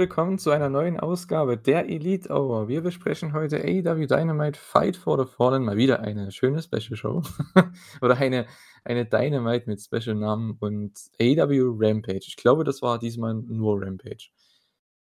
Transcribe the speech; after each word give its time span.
Willkommen 0.00 0.38
zu 0.38 0.50
einer 0.50 0.70
neuen 0.70 0.98
Ausgabe 0.98 1.58
der 1.58 1.90
Elite 1.90 2.30
Hour. 2.30 2.68
Wir 2.68 2.80
besprechen 2.80 3.34
heute 3.34 3.58
AEW 3.58 4.06
Dynamite 4.06 4.58
Fight 4.58 4.96
for 4.96 5.22
the 5.22 5.30
Fallen. 5.30 5.62
Mal 5.62 5.76
wieder 5.76 6.00
eine 6.00 6.32
schöne 6.32 6.62
Special 6.62 6.96
Show. 6.96 7.22
Oder 8.00 8.16
eine, 8.16 8.46
eine 8.82 9.04
Dynamite 9.04 9.68
mit 9.68 9.78
Special 9.78 10.16
Namen 10.16 10.56
und 10.58 10.98
AEW 11.20 11.76
Rampage. 11.78 12.24
Ich 12.28 12.36
glaube, 12.36 12.64
das 12.64 12.80
war 12.80 12.98
diesmal 12.98 13.34
nur 13.34 13.82
Rampage. 13.82 14.30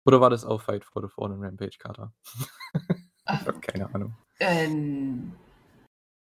Oder 0.05 0.21
war 0.21 0.29
das 0.29 0.45
auch 0.45 0.61
Fight 0.61 0.85
for 0.85 1.01
the 1.01 1.07
Fallen 1.07 1.43
Rampage, 1.43 1.79
Kater? 1.79 2.13
ich 2.75 3.47
habe 3.47 3.59
keine 3.61 3.91
Ahnung. 3.95 4.15
Ähm, 4.39 5.31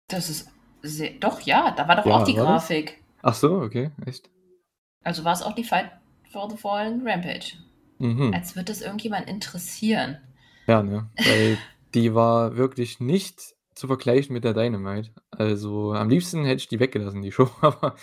das 0.07 0.29
ist 0.29 0.49
sehr, 0.81 1.11
doch, 1.19 1.41
ja, 1.41 1.71
da 1.71 1.89
war 1.89 1.97
doch 1.97 2.05
ja, 2.05 2.15
auch 2.15 2.23
die 2.23 2.35
Grafik. 2.35 3.03
Das? 3.15 3.33
Ach 3.33 3.33
so, 3.33 3.55
okay, 3.63 3.91
echt. 4.05 4.29
Also 5.03 5.25
war 5.25 5.33
es 5.33 5.41
auch 5.41 5.55
die 5.55 5.65
Fight 5.65 5.91
for 6.31 6.49
the 6.49 6.55
Fallen 6.55 7.05
Rampage. 7.05 7.57
Mhm. 8.01 8.33
Als 8.33 8.55
würde 8.55 8.71
das 8.71 8.81
irgendjemand 8.81 9.27
interessieren. 9.27 10.17
Ja, 10.67 10.83
ne? 10.83 11.09
Weil 11.17 11.57
die 11.93 12.13
war 12.13 12.57
wirklich 12.57 12.99
nicht 12.99 13.55
zu 13.75 13.87
vergleichen 13.87 14.33
mit 14.33 14.43
der 14.43 14.53
Dynamite. 14.53 15.11
Also 15.31 15.93
am 15.93 16.09
liebsten 16.09 16.45
hätte 16.45 16.57
ich 16.57 16.67
die 16.67 16.79
weggelassen, 16.79 17.21
die 17.21 17.31
Show, 17.31 17.49
aber 17.61 17.95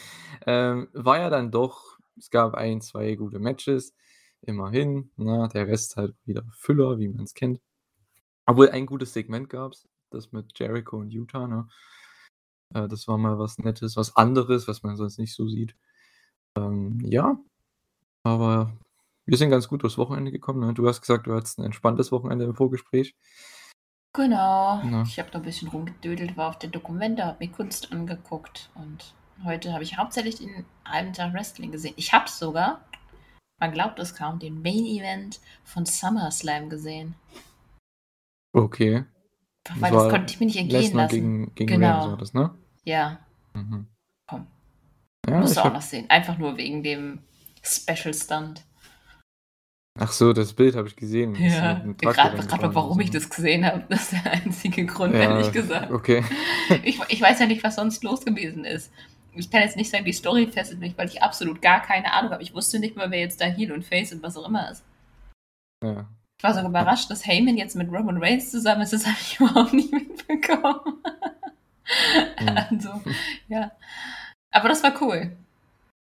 ähm, 0.47 0.89
war 0.93 1.19
ja 1.19 1.31
dann 1.31 1.51
doch, 1.51 1.99
es 2.17 2.31
gab 2.31 2.55
ein, 2.55 2.81
zwei 2.81 3.15
gute 3.15 3.39
Matches, 3.39 3.95
immerhin. 4.43 5.11
Na, 5.17 5.49
der 5.49 5.67
Rest 5.67 5.97
halt 5.97 6.15
wieder 6.25 6.45
Füller, 6.53 6.99
wie 6.99 7.09
man 7.09 7.25
es 7.25 7.35
kennt. 7.35 7.61
Obwohl 8.47 8.71
ein 8.71 8.87
gutes 8.87 9.13
Segment 9.13 9.51
gab 9.51 9.73
es, 9.73 9.89
das 10.11 10.33
mit 10.33 10.59
Jericho 10.59 10.97
und 10.97 11.11
Utah, 11.11 11.47
ne? 11.47 11.69
Äh, 12.75 12.89
das 12.89 13.09
war 13.09 13.19
mal 13.19 13.39
was 13.39 13.59
Nettes, 13.59 13.97
was 13.97 14.17
anderes, 14.17 14.69
was 14.69 14.83
man 14.83 14.97
sonst 14.97 15.19
nicht 15.19 15.35
so 15.35 15.49
sieht. 15.49 15.75
Ähm, 16.57 17.01
ja, 17.01 17.39
aber 18.23 18.73
wir 19.29 19.37
sind 19.37 19.51
ganz 19.51 19.69
gut 19.69 19.83
durchs 19.83 19.99
Wochenende 19.99 20.33
gekommen. 20.33 20.67
Ne? 20.67 20.73
Du 20.73 20.89
hast 20.89 21.03
gesagt, 21.03 21.27
du 21.27 21.35
hattest 21.35 21.59
ein 21.59 21.65
entspanntes 21.65 22.11
Wochenende 22.11 22.47
im 22.47 22.55
Vorgespräch. 22.55 23.15
Genau. 24.15 24.81
Ja. 24.83 25.03
Ich 25.03 25.19
habe 25.19 25.29
noch 25.29 25.37
ein 25.37 25.43
bisschen 25.43 25.69
rumgedödelt, 25.69 26.39
war 26.39 26.49
auf 26.49 26.59
der 26.59 26.71
Dokumente, 26.71 27.27
habe 27.27 27.45
mir 27.45 27.53
Kunst 27.53 27.93
angeguckt 27.93 28.71
und 28.75 29.15
heute 29.45 29.75
habe 29.75 29.85
ich 29.85 29.99
hauptsächlich 29.99 30.37
den 30.37 30.65
halben 30.83 31.13
Tag 31.13 31.35
Wrestling 31.35 31.71
gesehen. 31.71 31.93
Ich 31.97 32.15
habe 32.15 32.29
sogar, 32.31 32.81
man 33.61 33.71
glaubt 33.73 33.99
es 33.99 34.15
kaum, 34.15 34.39
den 34.39 34.63
Main 34.63 34.87
Event 34.87 35.41
von 35.63 35.85
SummerSlam 35.85 36.71
gesehen. 36.71 37.15
Okay. 38.55 39.05
Weil 39.75 39.93
das, 39.93 40.05
das 40.05 40.13
konnte 40.13 40.33
ich 40.33 40.41
mir 40.41 40.47
nicht 40.47 40.57
entgehen 40.57 40.81
Lesnar 40.81 41.03
lassen. 41.05 41.15
Gegen, 41.15 41.55
gegen 41.55 41.73
genau. 41.75 42.07
Rams 42.07 42.19
das, 42.19 42.33
ne? 42.33 42.55
Ja. 42.85 43.19
Mhm. 43.53 43.89
Komm. 44.27 44.47
Ja, 45.29 45.41
Musst 45.41 45.57
du 45.57 45.61
auch 45.61 45.65
hab... 45.67 45.75
noch 45.75 45.83
sehen. 45.83 46.09
Einfach 46.09 46.39
nur 46.39 46.57
wegen 46.57 46.83
dem 46.83 47.19
Special 47.63 48.15
Stunt. 48.15 48.65
Ach 49.99 50.13
so, 50.13 50.33
das 50.33 50.53
Bild 50.53 50.77
habe 50.77 50.89
ich 50.89 50.97
gesehen. 50.97 51.35
Ja, 51.35 51.83
gerade 51.99 52.75
warum 52.75 53.01
ich 53.01 53.11
das 53.11 53.29
gesehen 53.29 53.67
habe, 53.67 53.85
das 53.89 54.13
ist 54.13 54.25
der 54.25 54.33
einzige 54.33 54.87
Grund, 54.87 55.15
ja, 55.15 55.21
ehrlich 55.21 55.53
gesagt. 55.53 55.91
Okay. 55.91 56.25
ich, 56.85 57.01
ich 57.09 57.21
weiß 57.21 57.41
ja 57.41 57.47
nicht, 57.47 57.65
was 57.65 57.77
sonst 57.77 58.05
los 58.05 58.25
gewesen 58.25 58.65
ist. 58.65 58.93
Ich 59.35 59.51
kann 59.51 59.63
jetzt 59.63 59.77
nicht 59.77 59.91
sagen, 59.91 60.05
die 60.05 60.13
Story 60.13 60.47
fesselt 60.47 60.81
mich, 60.81 60.97
weil 60.97 61.09
ich 61.09 61.23
absolut 61.23 61.63
gar 61.63 61.81
keine 61.81 62.13
Ahnung 62.13 62.33
habe. 62.33 62.43
Ich 62.43 62.55
wusste 62.55 62.79
nicht 62.79 62.97
mal, 62.97 63.11
wer 63.11 63.21
jetzt 63.21 63.41
da 63.41 63.47
Heal 63.47 63.73
und 63.73 63.85
Face 63.85 64.13
und 64.13 64.23
was 64.23 64.37
auch 64.37 64.49
immer 64.49 64.71
ist. 64.71 64.85
Ja. 65.85 66.09
Ich 66.39 66.45
war 66.45 66.55
sogar 66.55 66.71
überrascht, 66.71 67.11
dass 67.11 67.27
Heyman 67.27 67.57
jetzt 67.57 67.75
mit 67.75 67.91
Roman 67.91 68.23
Reigns 68.23 68.51
zusammen 68.51 68.83
ist. 68.83 68.93
Das 68.93 69.07
habe 69.07 69.17
ich 69.21 69.41
überhaupt 69.41 69.73
nicht 69.73 69.93
mitbekommen. 69.93 71.03
Hm. 72.37 72.57
also, 72.71 73.03
ja. 73.49 73.73
Aber 74.51 74.69
das 74.69 74.83
war 74.83 75.01
cool. 75.03 75.37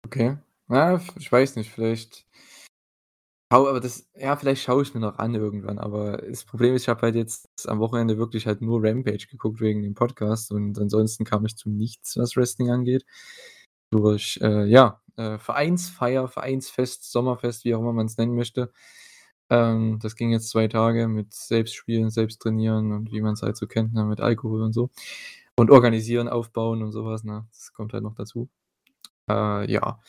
Okay. 0.05 0.38
Na, 0.67 1.01
ich 1.17 1.31
weiß 1.31 1.55
nicht, 1.55 1.72
vielleicht 1.72 2.25
Schau 3.51 3.67
aber 3.67 3.79
das 3.79 4.07
ja, 4.15 4.35
vielleicht 4.35 4.61
schaue 4.61 4.83
ich 4.83 4.93
mir 4.93 4.99
noch 4.99 5.17
an 5.17 5.33
irgendwann, 5.33 5.79
aber 5.79 6.17
das 6.17 6.45
Problem 6.45 6.75
ist, 6.75 6.83
ich 6.83 6.89
habe 6.89 7.01
halt 7.01 7.15
jetzt 7.15 7.47
am 7.67 7.79
Wochenende 7.79 8.17
wirklich 8.19 8.45
halt 8.45 8.61
nur 8.61 8.83
Rampage 8.83 9.25
geguckt 9.29 9.59
wegen 9.59 9.81
dem 9.81 9.95
Podcast 9.95 10.51
und 10.51 10.77
ansonsten 10.77 11.25
kam 11.25 11.45
ich 11.45 11.55
zu 11.57 11.69
nichts, 11.69 12.15
was 12.17 12.35
Wrestling 12.37 12.69
angeht. 12.69 13.05
Durch, 13.91 14.39
äh, 14.43 14.65
ja, 14.65 15.01
äh, 15.17 15.39
Vereinsfeier, 15.39 16.27
Vereinsfest, 16.27 17.11
Sommerfest, 17.11 17.65
wie 17.65 17.73
auch 17.75 17.79
immer 17.81 17.93
man 17.93 18.05
es 18.05 18.17
nennen 18.17 18.35
möchte. 18.35 18.71
Ähm, 19.49 19.99
das 20.01 20.16
ging 20.16 20.31
jetzt 20.31 20.49
zwei 20.49 20.67
Tage 20.67 21.07
mit 21.07 21.33
Selbstspielen, 21.33 22.11
Selbsttrainieren 22.11 22.91
und 22.93 23.11
wie 23.11 23.21
man 23.21 23.33
es 23.33 23.41
halt 23.43 23.57
so 23.57 23.67
kennt, 23.67 23.93
ne, 23.93 24.05
mit 24.05 24.21
Alkohol 24.21 24.61
und 24.63 24.73
so. 24.73 24.91
Und 25.57 25.71
organisieren, 25.71 26.29
aufbauen 26.29 26.83
und 26.83 26.91
sowas, 26.91 27.23
ne? 27.23 27.47
Das 27.51 27.73
kommt 27.73 27.93
halt 27.93 28.03
noch 28.03 28.16
dazu. 28.16 28.49
Äh, 29.29 29.71
ja 29.71 29.99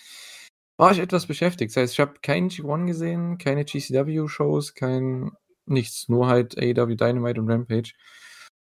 war 0.81 0.93
ich 0.93 0.99
etwas 0.99 1.27
beschäftigt. 1.27 1.77
Das 1.77 1.83
heißt, 1.83 1.93
ich 1.93 2.01
habe 2.01 2.15
keinen 2.23 2.49
G1 2.49 2.87
gesehen, 2.87 3.37
keine 3.37 3.67
GCW-Shows, 3.67 4.75
kein 4.75 5.31
nichts, 5.67 6.09
nur 6.09 6.27
halt 6.27 6.57
AEW 6.59 6.97
Dynamite 6.97 7.39
und 7.39 7.51
Rampage. 7.51 7.93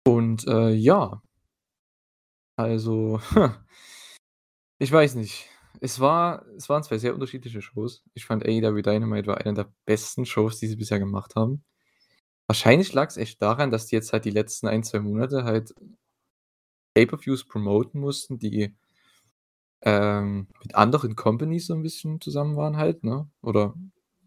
Und 0.06 0.46
äh, 0.46 0.70
ja, 0.70 1.20
also, 2.56 3.20
ich 4.78 4.90
weiß 4.90 5.16
nicht. 5.16 5.50
Es, 5.80 6.00
war, 6.00 6.46
es 6.56 6.70
waren 6.70 6.82
zwei 6.82 6.96
sehr 6.96 7.12
unterschiedliche 7.12 7.60
Shows. 7.60 8.02
Ich 8.14 8.24
fand 8.24 8.46
AEW 8.46 8.80
Dynamite 8.80 9.26
war 9.26 9.36
eine 9.36 9.52
der 9.52 9.70
besten 9.84 10.24
Shows, 10.24 10.58
die 10.58 10.68
sie 10.68 10.76
bisher 10.76 10.98
gemacht 10.98 11.36
haben. 11.36 11.64
Wahrscheinlich 12.48 12.94
lag 12.94 13.10
es 13.10 13.18
echt 13.18 13.42
daran, 13.42 13.70
dass 13.70 13.88
die 13.88 13.96
jetzt 13.96 14.14
halt 14.14 14.24
die 14.24 14.30
letzten 14.30 14.68
ein, 14.68 14.84
zwei 14.84 15.00
Monate 15.00 15.44
halt 15.44 15.74
Pay-Per-Views 16.94 17.44
promoten 17.46 18.00
mussten, 18.00 18.38
die 18.38 18.74
ähm, 19.86 20.48
mit 20.64 20.74
anderen 20.74 21.14
Companies 21.14 21.68
so 21.68 21.74
ein 21.74 21.82
bisschen 21.82 22.20
zusammen 22.20 22.56
waren 22.56 22.76
halt, 22.76 23.04
ne? 23.04 23.30
Oder 23.40 23.74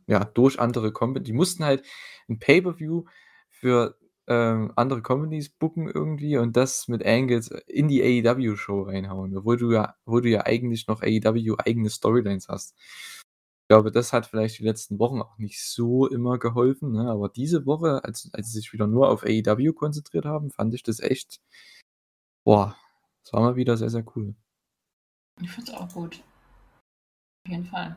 ja, 0.07 0.23
durch 0.23 0.59
andere 0.59 0.93
Companies. 0.93 1.27
Die 1.27 1.33
mussten 1.33 1.65
halt 1.65 1.85
ein 2.29 2.39
Pay-Per-View 2.39 3.03
für 3.49 3.97
ähm, 4.27 4.71
andere 4.77 5.01
Companies 5.01 5.49
booken 5.49 5.89
irgendwie 5.89 6.37
und 6.37 6.55
das 6.55 6.87
mit 6.87 7.05
Angles 7.05 7.49
in 7.67 7.89
die 7.89 8.01
AEW-Show 8.01 8.83
reinhauen, 8.83 9.35
obwohl 9.37 9.57
du 9.57 9.71
ja, 9.73 9.95
wo 10.05 10.21
du 10.21 10.29
ja 10.29 10.45
eigentlich 10.45 10.87
noch 10.87 11.01
AEW 11.01 11.55
eigene 11.57 11.89
Storylines 11.89 12.47
hast. 12.47 12.75
Ich 13.63 13.67
glaube, 13.69 13.91
das 13.91 14.13
hat 14.13 14.27
vielleicht 14.27 14.59
die 14.59 14.63
letzten 14.63 14.97
Wochen 14.97 15.21
auch 15.21 15.37
nicht 15.37 15.61
so 15.63 16.07
immer 16.07 16.39
geholfen, 16.39 16.93
ne? 16.93 17.09
aber 17.11 17.29
diese 17.29 17.65
Woche, 17.65 18.03
als, 18.03 18.29
als 18.33 18.47
sie 18.47 18.59
sich 18.59 18.73
wieder 18.73 18.87
nur 18.87 19.09
auf 19.09 19.23
AEW 19.23 19.73
konzentriert 19.73 20.25
haben, 20.25 20.51
fand 20.51 20.73
ich 20.73 20.83
das 20.83 20.99
echt, 21.01 21.39
boah, 22.45 22.75
das 23.23 23.33
war 23.33 23.41
mal 23.41 23.55
wieder 23.57 23.77
sehr, 23.77 23.89
sehr 23.89 24.05
cool. 24.15 24.35
Ich 25.41 25.49
finde 25.51 25.71
es 25.71 25.77
auch 25.77 25.89
gut. 25.93 26.21
Auf 27.45 27.51
jeden 27.51 27.65
Fall. 27.65 27.95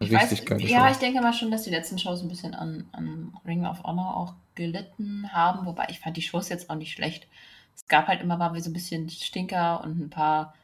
Ich 0.00 0.12
weiß, 0.12 0.42
ja, 0.60 0.90
ich 0.90 0.98
denke 0.98 1.20
mal 1.20 1.32
schon, 1.32 1.50
dass 1.50 1.64
die 1.64 1.70
letzten 1.70 1.98
Shows 1.98 2.22
ein 2.22 2.28
bisschen 2.28 2.54
an, 2.54 2.88
an 2.92 3.36
Ring 3.44 3.66
of 3.66 3.82
Honor 3.82 4.16
auch 4.16 4.34
gelitten 4.54 5.32
haben, 5.32 5.66
wobei 5.66 5.86
ich 5.90 5.98
fand 5.98 6.16
die 6.16 6.22
Shows 6.22 6.48
jetzt 6.48 6.70
auch 6.70 6.76
nicht 6.76 6.92
schlecht. 6.92 7.26
Es 7.74 7.86
gab 7.88 8.06
halt 8.06 8.20
immer 8.20 8.36
mal 8.36 8.60
so 8.60 8.70
ein 8.70 8.74
bisschen 8.74 9.08
Stinker 9.10 9.82
und 9.82 9.98
ein 9.98 10.10
paar 10.10 10.54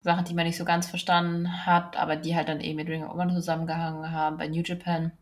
Sachen, 0.00 0.24
die 0.24 0.32
man 0.32 0.46
nicht 0.46 0.56
so 0.56 0.64
ganz 0.64 0.88
verstanden 0.88 1.66
hat, 1.66 1.96
aber 1.96 2.16
die 2.16 2.34
halt 2.34 2.48
dann 2.48 2.60
eben 2.60 2.76
mit 2.76 2.88
Ring 2.88 3.04
of 3.04 3.12
Honor 3.12 3.34
zusammengehangen 3.34 4.12
haben. 4.12 4.38
Bei 4.38 4.48
New 4.48 4.62
Japan 4.62 5.12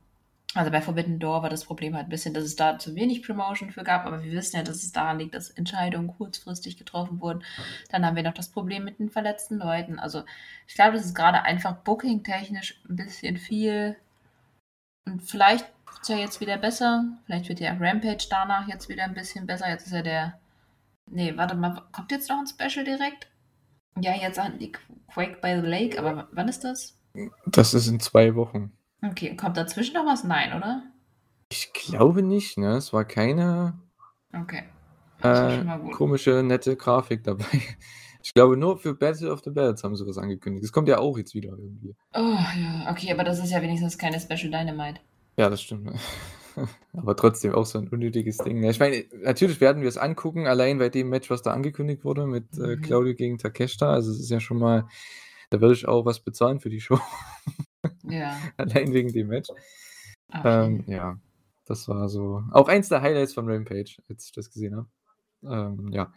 also 0.55 0.71
bei 0.71 0.81
Forbidden 0.81 1.19
Door 1.19 1.43
war 1.43 1.51
das 1.51 1.65
Problem 1.65 1.95
halt 1.95 2.07
ein 2.07 2.11
bisschen, 2.11 2.33
dass 2.33 2.45
es 2.45 2.57
da 2.57 2.79
zu 2.79 2.95
wenig 2.95 3.23
Promotion 3.23 3.71
für 3.71 3.85
gab, 3.85 4.07
aber 4.07 4.23
wir 4.23 4.33
wissen 4.33 4.57
ja, 4.57 4.63
dass 4.63 4.83
es 4.83 4.93
daran 4.93 5.19
liegt, 5.19 5.35
dass 5.35 5.51
Entscheidungen 5.51 6.09
kurzfristig 6.09 6.79
getroffen 6.79 7.21
wurden. 7.21 7.45
Dann 7.91 8.07
haben 8.07 8.17
wir 8.17 8.23
noch 8.23 8.33
das 8.33 8.49
Problem 8.49 8.85
mit 8.85 8.99
den 8.99 9.11
verletzten 9.11 9.59
Leuten. 9.59 9.99
Also 9.99 10.23
ich 10.67 10.75
glaube, 10.75 10.97
das 10.97 11.05
ist 11.05 11.15
gerade 11.15 11.43
einfach 11.43 11.77
booking-technisch 11.77 12.81
ein 12.89 12.97
bisschen 12.97 13.37
viel. 13.37 13.97
Und 15.05 15.23
vielleicht 15.23 15.67
wird 15.87 16.03
es 16.03 16.09
ja 16.09 16.17
jetzt 16.17 16.41
wieder 16.41 16.57
besser. 16.57 17.05
Vielleicht 17.27 17.49
wird 17.51 17.61
ja 17.61 17.77
Rampage 17.79 18.27
danach 18.31 18.67
jetzt 18.69 18.89
wieder 18.89 19.05
ein 19.05 19.15
bisschen 19.15 19.47
besser. 19.47 19.69
Jetzt 19.69 19.87
ist 19.87 19.93
ja 19.93 20.03
der. 20.03 20.41
Nee, 21.11 21.37
warte 21.37 21.57
mal, 21.57 21.83
kommt 21.93 22.11
jetzt 22.11 22.29
noch 22.31 22.39
ein 22.39 22.47
Special 22.47 22.85
direkt? 22.85 23.29
Ja, 24.01 24.15
jetzt 24.15 24.39
an 24.39 24.59
die 24.59 24.73
Quake 25.13 25.41
by 25.41 25.61
the 25.61 25.67
Lake, 25.67 25.99
aber 25.99 26.29
wann 26.33 26.49
ist 26.49 26.65
das? 26.65 26.97
Das 27.47 27.75
ist 27.75 27.89
in 27.89 28.01
zwei 28.01 28.35
Wochen. 28.35 28.78
Okay, 29.03 29.37
kommt 29.37 29.57
dazwischen 29.57 29.95
noch 29.95 30.07
was? 30.07 30.25
Nein, 30.25 30.53
oder? 30.57 30.83
Ich 31.51 31.73
glaube 31.73 32.23
nicht, 32.23 32.59
ne? 32.59 32.77
Es 32.77 32.93
war 32.93 33.05
keine 33.05 33.79
Okay. 34.35 34.65
äh, 35.23 35.65
komische, 35.93 36.43
nette 36.43 36.77
Grafik 36.77 37.25
dabei. 37.25 37.45
Ich 38.21 38.35
glaube, 38.35 38.59
nur 38.59 38.79
für 38.79 38.95
Battle 38.95 39.33
of 39.33 39.41
the 39.45 39.51
Bells 39.51 39.85
haben 39.85 39.97
sie 39.97 40.07
was 40.07 40.19
angekündigt. 40.19 40.65
Das 40.65 40.73
kommt 40.73 40.89
ja 40.89 40.99
auch 40.99 41.17
jetzt 41.17 41.35
wieder 41.35 41.51
irgendwie. 41.51 41.95
Oh, 42.13 42.19
ja, 42.21 42.91
okay, 42.91 43.11
aber 43.13 43.25
das 43.25 43.39
ist 43.39 43.53
ja 43.53 43.63
wenigstens 43.63 43.97
keine 43.97 44.21
Special 44.21 44.51
Dynamite. 44.51 45.01
Ja, 45.39 45.49
das 45.49 45.63
stimmt. 45.63 45.91
Aber 46.93 47.17
trotzdem 47.17 47.55
auch 47.55 47.65
so 47.65 47.79
ein 47.79 47.89
unnötiges 47.89 48.39
Ding. 48.39 48.61
Ne? 48.61 48.71
Ich 48.71 48.81
meine, 48.81 49.05
natürlich 49.23 49.61
werden 49.61 49.83
wir 49.83 49.89
es 49.89 49.97
angucken, 49.97 50.47
allein 50.47 50.79
bei 50.79 50.89
dem 50.89 51.09
Match, 51.09 51.31
was 51.31 51.43
da 51.43 51.53
angekündigt 51.53 52.05
wurde 52.05 52.27
mit 52.27 52.45
äh, 52.59 52.77
mhm. 52.77 52.83
Claudio 52.83 53.15
gegen 53.15 53.39
Takeshita. 53.39 53.93
Also 53.93 54.11
es 54.11 54.19
ist 54.19 54.31
ja 54.31 54.41
schon 54.41 54.59
mal, 54.59 54.89
da 55.51 55.61
würde 55.61 55.75
ich 55.75 55.87
auch 55.87 56.05
was 56.05 56.21
bezahlen 56.21 56.61
für 56.61 56.71
die 56.71 56.81
Show. 56.81 56.99
Ja. 58.05 58.37
Allein 58.57 58.93
wegen 58.93 59.13
dem 59.13 59.29
Match. 59.29 59.49
Ähm, 60.45 60.85
ja, 60.87 61.19
das 61.67 61.89
war 61.89 62.09
so 62.09 62.43
auch 62.53 62.69
eins 62.69 62.89
der 62.89 63.03
Highlights 63.03 63.35
von 63.35 63.49
Rampage, 63.51 63.97
als 64.09 64.27
ich 64.27 64.33
das 64.33 64.51
gesehen 64.51 64.77
habe. 64.77 64.89
Ähm, 65.45 65.89
ja. 65.93 66.13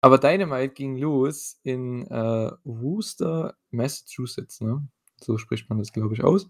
Aber 0.00 0.18
Dynamite 0.18 0.74
ging 0.74 0.96
los 0.96 1.58
in 1.62 2.06
äh, 2.06 2.50
Worcester, 2.64 3.54
Massachusetts, 3.70 4.60
ne? 4.60 4.86
So 5.20 5.38
spricht 5.38 5.68
man 5.68 5.78
das, 5.78 5.92
glaube 5.92 6.14
ich, 6.14 6.22
aus. 6.22 6.48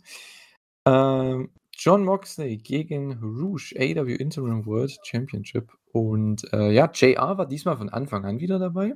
Ähm, 0.85 1.51
Jon 1.73 2.05
Moxley 2.05 2.57
gegen 2.57 3.13
Rouge, 3.23 3.75
AEW 3.79 4.15
Interim 4.17 4.67
World 4.67 4.99
Championship. 5.05 5.73
Und 5.93 6.53
äh, 6.53 6.71
ja, 6.71 6.91
JR 6.93 7.39
war 7.39 7.47
diesmal 7.47 7.77
von 7.77 7.89
Anfang 7.89 8.25
an 8.25 8.41
wieder 8.41 8.59
dabei. 8.59 8.95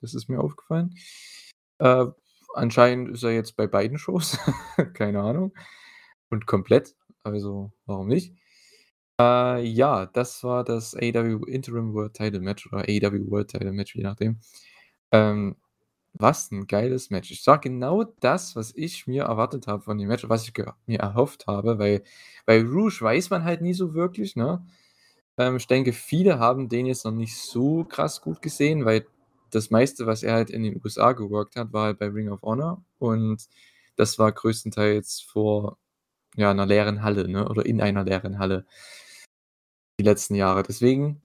Das 0.00 0.14
ist 0.14 0.28
mir 0.28 0.40
aufgefallen. 0.40 0.94
Äh, 1.78 2.06
anscheinend 2.58 3.10
ist 3.10 3.22
er 3.22 3.32
jetzt 3.32 3.56
bei 3.56 3.66
beiden 3.66 3.98
Shows. 3.98 4.38
Keine 4.94 5.20
Ahnung. 5.20 5.52
Und 6.30 6.46
komplett. 6.46 6.94
Also, 7.22 7.72
warum 7.86 8.08
nicht? 8.08 8.34
Äh, 9.20 9.64
ja, 9.64 10.06
das 10.06 10.44
war 10.44 10.64
das 10.64 10.94
AEW 10.94 11.44
Interim 11.46 11.94
World 11.94 12.14
Title 12.14 12.40
Match 12.40 12.66
oder 12.72 12.82
AEW 12.82 13.30
World 13.30 13.50
Title 13.50 13.72
Match, 13.72 13.94
je 13.96 14.02
nachdem. 14.02 14.38
Ähm, 15.12 15.56
was 16.14 16.50
ein 16.50 16.66
geiles 16.66 17.10
Match. 17.10 17.30
Ich 17.30 17.42
sage 17.42 17.70
genau 17.70 18.04
das, 18.20 18.56
was 18.56 18.74
ich 18.74 19.06
mir 19.06 19.24
erwartet 19.24 19.66
habe 19.66 19.82
von 19.82 19.98
dem 19.98 20.08
Match, 20.08 20.28
was 20.28 20.48
ich 20.48 20.54
mir 20.86 20.98
erhofft 21.00 21.46
habe, 21.46 21.78
weil 21.78 22.02
bei 22.46 22.60
Rouge 22.62 23.00
weiß 23.02 23.30
man 23.30 23.44
halt 23.44 23.62
nie 23.62 23.74
so 23.74 23.94
wirklich, 23.94 24.36
ne? 24.36 24.66
Ähm, 25.38 25.56
ich 25.56 25.66
denke, 25.68 25.92
viele 25.92 26.38
haben 26.38 26.68
den 26.68 26.86
jetzt 26.86 27.04
noch 27.04 27.12
nicht 27.12 27.36
so 27.36 27.84
krass 27.84 28.20
gut 28.22 28.42
gesehen, 28.42 28.84
weil 28.84 29.06
das 29.50 29.70
meiste, 29.70 30.06
was 30.06 30.22
er 30.22 30.34
halt 30.34 30.50
in 30.50 30.62
den 30.62 30.80
USA 30.82 31.12
geworkt 31.12 31.56
hat, 31.56 31.72
war 31.72 31.86
halt 31.86 31.98
bei 31.98 32.06
Ring 32.08 32.28
of 32.28 32.42
Honor 32.42 32.84
und 32.98 33.48
das 33.96 34.18
war 34.18 34.32
größtenteils 34.32 35.20
vor 35.20 35.78
ja, 36.36 36.50
einer 36.50 36.66
leeren 36.66 37.02
Halle, 37.02 37.28
ne? 37.28 37.48
Oder 37.48 37.66
in 37.66 37.80
einer 37.80 38.04
leeren 38.04 38.38
Halle 38.38 38.66
die 39.98 40.04
letzten 40.04 40.34
Jahre. 40.34 40.62
Deswegen 40.62 41.22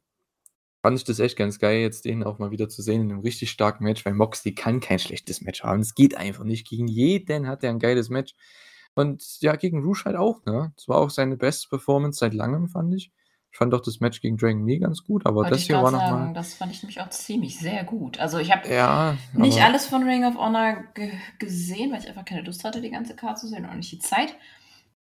fand 0.81 0.97
ich 0.97 1.03
das 1.05 1.19
echt 1.19 1.37
ganz 1.37 1.59
geil, 1.59 1.81
jetzt 1.81 2.05
den 2.05 2.23
auch 2.23 2.39
mal 2.39 2.51
wieder 2.51 2.69
zu 2.69 2.81
sehen 2.81 3.03
in 3.03 3.11
einem 3.11 3.21
richtig 3.21 3.51
starken 3.51 3.83
Match, 3.85 4.05
weil 4.05 4.13
Moxley 4.13 4.53
kann 4.55 4.79
kein 4.79 4.99
schlechtes 4.99 5.41
Match 5.41 5.63
haben. 5.63 5.81
Es 5.81 5.95
geht 5.95 6.15
einfach 6.17 6.43
nicht. 6.43 6.67
Gegen 6.67 6.87
jeden 6.87 7.47
hat 7.47 7.63
er 7.63 7.69
ein 7.69 7.79
geiles 7.79 8.09
Match. 8.09 8.35
Und 8.95 9.41
ja, 9.41 9.55
gegen 9.55 9.83
Rouge 9.83 10.05
halt 10.05 10.17
auch, 10.17 10.45
ne? 10.45 10.73
Das 10.75 10.87
war 10.87 10.97
auch 10.97 11.09
seine 11.09 11.37
beste 11.37 11.69
Performance 11.69 12.19
seit 12.19 12.33
langem, 12.33 12.67
fand 12.69 12.93
ich. 12.95 13.11
Ich 13.53 13.57
fand 13.59 13.73
auch 13.75 13.81
das 13.81 13.99
Match 13.99 14.19
gegen 14.21 14.35
Dragon 14.35 14.65
Lee 14.65 14.79
ganz 14.79 15.03
gut, 15.03 15.27
aber 15.27 15.43
Wollte 15.43 15.51
das 15.51 15.61
hier 15.67 15.79
war 15.79 15.91
sagen, 15.91 15.95
nochmal. 15.95 16.33
das 16.33 16.55
fand 16.55 16.71
ich 16.71 16.81
nämlich 16.81 16.99
auch 17.01 17.09
ziemlich 17.09 17.59
sehr 17.59 17.83
gut. 17.83 18.19
Also 18.19 18.39
ich 18.39 18.51
habe 18.51 18.67
Ja, 18.67 19.15
nicht 19.31 19.61
alles 19.61 19.85
von 19.85 20.03
Ring 20.03 20.25
of 20.25 20.35
Honor 20.37 20.83
ge 20.95 21.11
gesehen, 21.37 21.91
weil 21.91 21.99
ich 22.01 22.07
einfach 22.09 22.25
keine 22.25 22.41
Lust 22.41 22.63
hatte, 22.63 22.81
die 22.81 22.89
ganze 22.89 23.15
Karte 23.15 23.41
zu 23.41 23.47
sehen 23.47 23.65
und 23.65 23.69
auch 23.71 23.75
nicht 23.75 23.91
die 23.91 23.99
Zeit. 23.99 24.35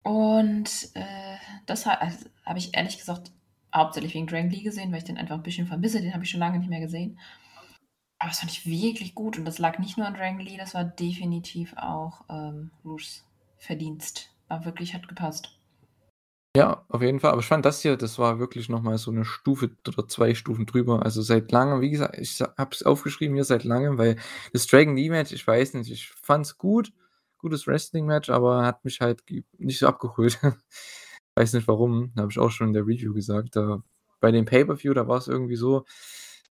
Und 0.05 0.71
äh, 0.95 1.37
das 1.67 1.87
ha 1.87 1.95
also, 1.95 2.27
habe 2.47 2.59
ich 2.61 2.77
ehrlich 2.77 2.99
gesagt 2.99 3.33
hauptsächlich 3.75 4.15
wegen 4.15 4.27
Dragon 4.29 4.51
Lee 4.51 4.63
gesehen, 4.63 4.93
weil 4.93 4.99
ich 4.99 5.05
den 5.05 5.19
einfach 5.19 5.35
ein 5.37 5.43
bisschen 5.43 5.67
vermisse. 5.67 6.01
Den 6.01 6.15
habe 6.15 6.25
ich 6.25 6.31
schon 6.31 6.41
lange 6.41 6.59
nicht 6.59 6.71
mehr 6.71 6.81
gesehen. 6.81 7.19
Aber 8.21 8.31
das 8.31 8.41
fand 8.41 8.53
ich 8.53 8.67
wirklich 8.67 9.15
gut 9.17 9.39
und 9.39 9.45
das 9.45 9.59
lag 9.59 9.79
nicht 9.79 9.99
nur 9.99 10.07
an 10.07 10.15
Dragon 10.15 10.41
Lee, 10.41 10.57
das 10.57 10.75
war 10.75 10.85
definitiv 10.85 11.75
auch 11.77 12.23
ähm, 12.31 12.71
Rouges 12.85 13.25
Verdienst. 13.59 14.31
War 14.49 14.65
wirklich, 14.65 14.95
hat 14.95 15.09
gepasst. 15.09 15.58
Ja, 16.57 16.85
auf 16.89 17.03
jeden 17.03 17.21
Fall. 17.21 17.33
Aber 17.33 17.41
ich 17.41 17.47
fand 17.47 17.65
das 17.65 17.83
hier, 17.83 17.97
das 17.97 18.19
war 18.19 18.39
wirklich 18.39 18.69
nochmal 18.69 18.99
so 18.99 19.11
eine 19.11 19.25
Stufe 19.25 19.71
oder 19.87 20.09
zwei 20.09 20.35
Stufen 20.35 20.67
drüber. 20.67 21.03
Also 21.05 21.23
seit 21.23 21.53
langem, 21.53 21.81
wie 21.81 21.91
gesagt, 21.91 22.19
ich 22.19 22.41
habe 22.41 22.71
es 22.73 22.83
aufgeschrieben 22.83 23.35
hier 23.35 23.45
seit 23.45 23.65
langem, 23.65 23.99
weil 23.99 24.17
das 24.53 24.67
Dragon 24.67 24.97
Lee 24.97 25.11
Match, 25.11 25.33
ich 25.33 25.47
weiß 25.47 25.75
nicht, 25.75 25.91
ich 25.93 26.09
fand 26.09 26.47
es 26.47 26.57
gut, 26.59 26.93
gutes 27.39 27.67
Wrestling-Match, 27.67 28.31
aber 28.31 28.65
hat 28.65 28.85
mich 28.85 29.01
halt 29.01 29.23
nicht 29.59 29.79
so 29.79 29.87
abgeholt. 29.87 30.39
weiß 31.37 31.53
nicht 31.53 31.69
warum, 31.69 32.13
habe 32.17 32.31
ich 32.33 32.39
auch 32.39 32.51
schon 32.51 32.69
in 32.69 32.73
der 32.73 32.87
Review 32.87 33.15
gesagt. 33.15 33.55
Da, 33.55 33.83
bei 34.21 34.33
dem 34.33 34.45
Pay-Per-View, 34.47 34.95
da 34.95 35.07
war 35.07 35.19
es 35.19 35.29
irgendwie 35.29 35.57
so, 35.57 35.85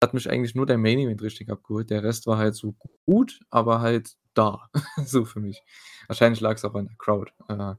hat 0.02 0.14
mich 0.14 0.30
eigentlich 0.30 0.56
nur 0.56 0.66
der 0.68 0.78
Main 0.78 1.00
Event 1.00 1.22
richtig 1.24 1.50
abgeholt. 1.50 1.90
Der 1.90 2.04
Rest 2.04 2.28
war 2.28 2.38
halt 2.38 2.56
so 2.56 2.76
gut, 3.06 3.40
aber 3.50 3.82
halt 3.82 4.16
da. 4.36 4.70
so 5.06 5.26
für 5.26 5.40
mich. 5.42 5.64
Wahrscheinlich 6.08 6.40
lag 6.40 6.56
es 6.56 6.64
auch 6.66 6.76
an 6.76 6.86
der 6.88 6.96
Crowd. 6.98 7.32
Äh, 7.50 7.76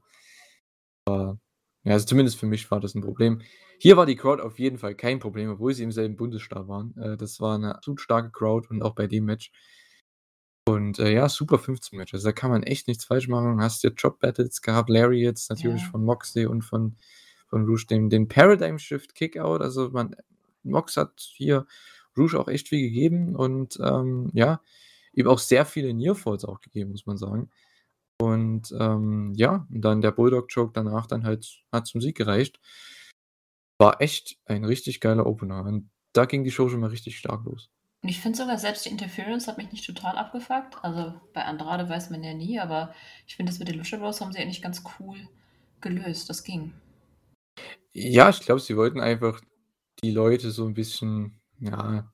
aber, 1.05 1.39
ja, 1.83 1.93
also 1.93 2.05
zumindest 2.05 2.39
für 2.39 2.45
mich 2.45 2.69
war 2.71 2.79
das 2.79 2.95
ein 2.95 3.01
Problem. 3.01 3.41
Hier 3.79 3.95
war 3.97 4.05
die 4.05 4.15
Crowd 4.17 4.41
auf 4.41 4.59
jeden 4.59 4.77
Fall 4.77 4.95
kein 4.95 5.19
Problem, 5.19 5.49
obwohl 5.51 5.73
sie 5.73 5.83
im 5.83 5.91
selben 5.91 6.17
Bundesstaat 6.17 6.67
waren. 6.67 6.95
Äh, 6.97 7.17
das 7.17 7.39
war 7.39 7.55
eine 7.55 7.75
absolut 7.75 8.01
starke 8.01 8.31
Crowd 8.31 8.67
und 8.69 8.81
auch 8.81 8.95
bei 8.95 9.07
dem 9.07 9.25
Match. 9.25 9.51
Und 10.67 10.99
äh, 10.99 11.11
ja, 11.13 11.29
super 11.29 11.57
15 11.57 11.97
Match. 11.97 12.13
Also 12.13 12.27
da 12.27 12.31
kann 12.31 12.51
man 12.51 12.63
echt 12.63 12.87
nichts 12.87 13.05
falsch 13.05 13.27
machen. 13.27 13.61
Hast 13.61 13.83
ja 13.83 13.89
Job 13.91 14.19
Battles 14.19 14.61
gehabt, 14.61 14.89
Larry 14.89 15.21
jetzt 15.23 15.49
natürlich 15.49 15.81
Ja. 15.83 15.89
von 15.89 16.03
Moxley 16.03 16.45
und 16.45 16.61
von, 16.63 16.95
von 17.47 17.65
Rouge, 17.65 17.85
den, 17.89 18.09
den 18.09 18.27
Paradigm 18.27 18.77
Shift 18.77 19.15
Kickout. 19.15 19.61
Also 19.61 19.89
man, 19.89 20.15
Mox 20.63 20.97
hat 20.97 21.13
hier 21.17 21.65
Rouge 22.17 22.39
auch 22.39 22.47
echt 22.49 22.67
viel 22.67 22.81
gegeben 22.81 23.35
und 23.35 23.79
ähm, 23.81 24.29
ja, 24.33 24.61
ihm 25.13 25.27
auch 25.27 25.39
sehr 25.39 25.65
viele 25.65 25.93
Nearfalls 25.93 26.45
auch 26.45 26.61
gegeben, 26.61 26.91
muss 26.91 27.05
man 27.05 27.17
sagen. 27.17 27.49
Und 28.21 28.73
ähm, 28.77 29.33
ja, 29.35 29.67
und 29.71 29.81
dann 29.81 30.01
der 30.01 30.11
Bulldog 30.11 30.49
Choke 30.53 30.71
danach 30.73 31.07
dann 31.07 31.23
halt 31.23 31.63
hat 31.71 31.87
zum 31.87 32.01
Sieg 32.01 32.17
gereicht. 32.17 32.59
War 33.77 34.01
echt 34.01 34.37
ein 34.45 34.65
richtig 34.65 34.99
geiler 34.99 35.25
Opener. 35.25 35.63
Und 35.63 35.89
da 36.13 36.25
ging 36.25 36.43
die 36.43 36.51
Show 36.51 36.69
schon 36.69 36.81
mal 36.81 36.89
richtig 36.89 37.17
stark 37.17 37.45
los. 37.45 37.69
Und 38.01 38.09
ich 38.09 38.19
finde 38.19 38.37
sogar, 38.37 38.57
selbst 38.57 38.85
die 38.85 38.89
Interference 38.89 39.47
hat 39.47 39.57
mich 39.57 39.71
nicht 39.71 39.85
total 39.85 40.17
abgefuckt. 40.17 40.83
Also 40.83 41.13
bei 41.33 41.43
Andrade 41.43 41.87
weiß 41.87 42.09
man 42.09 42.23
ja 42.23 42.33
nie, 42.33 42.59
aber 42.59 42.93
ich 43.27 43.35
finde, 43.35 43.51
das 43.51 43.59
mit 43.59 43.67
den 43.67 43.77
Lucha 43.77 43.97
Bros 43.97 44.21
haben 44.21 44.31
sie 44.31 44.39
eigentlich 44.39 44.61
ganz 44.61 44.83
cool 44.99 45.17
gelöst. 45.81 46.29
Das 46.29 46.43
ging. 46.43 46.73
Ja, 47.91 48.29
ich 48.29 48.39
glaube, 48.41 48.61
sie 48.61 48.77
wollten 48.77 48.99
einfach 48.99 49.41
die 50.01 50.11
Leute 50.11 50.51
so 50.51 50.65
ein 50.65 50.73
bisschen, 50.73 51.41
ja, 51.59 52.09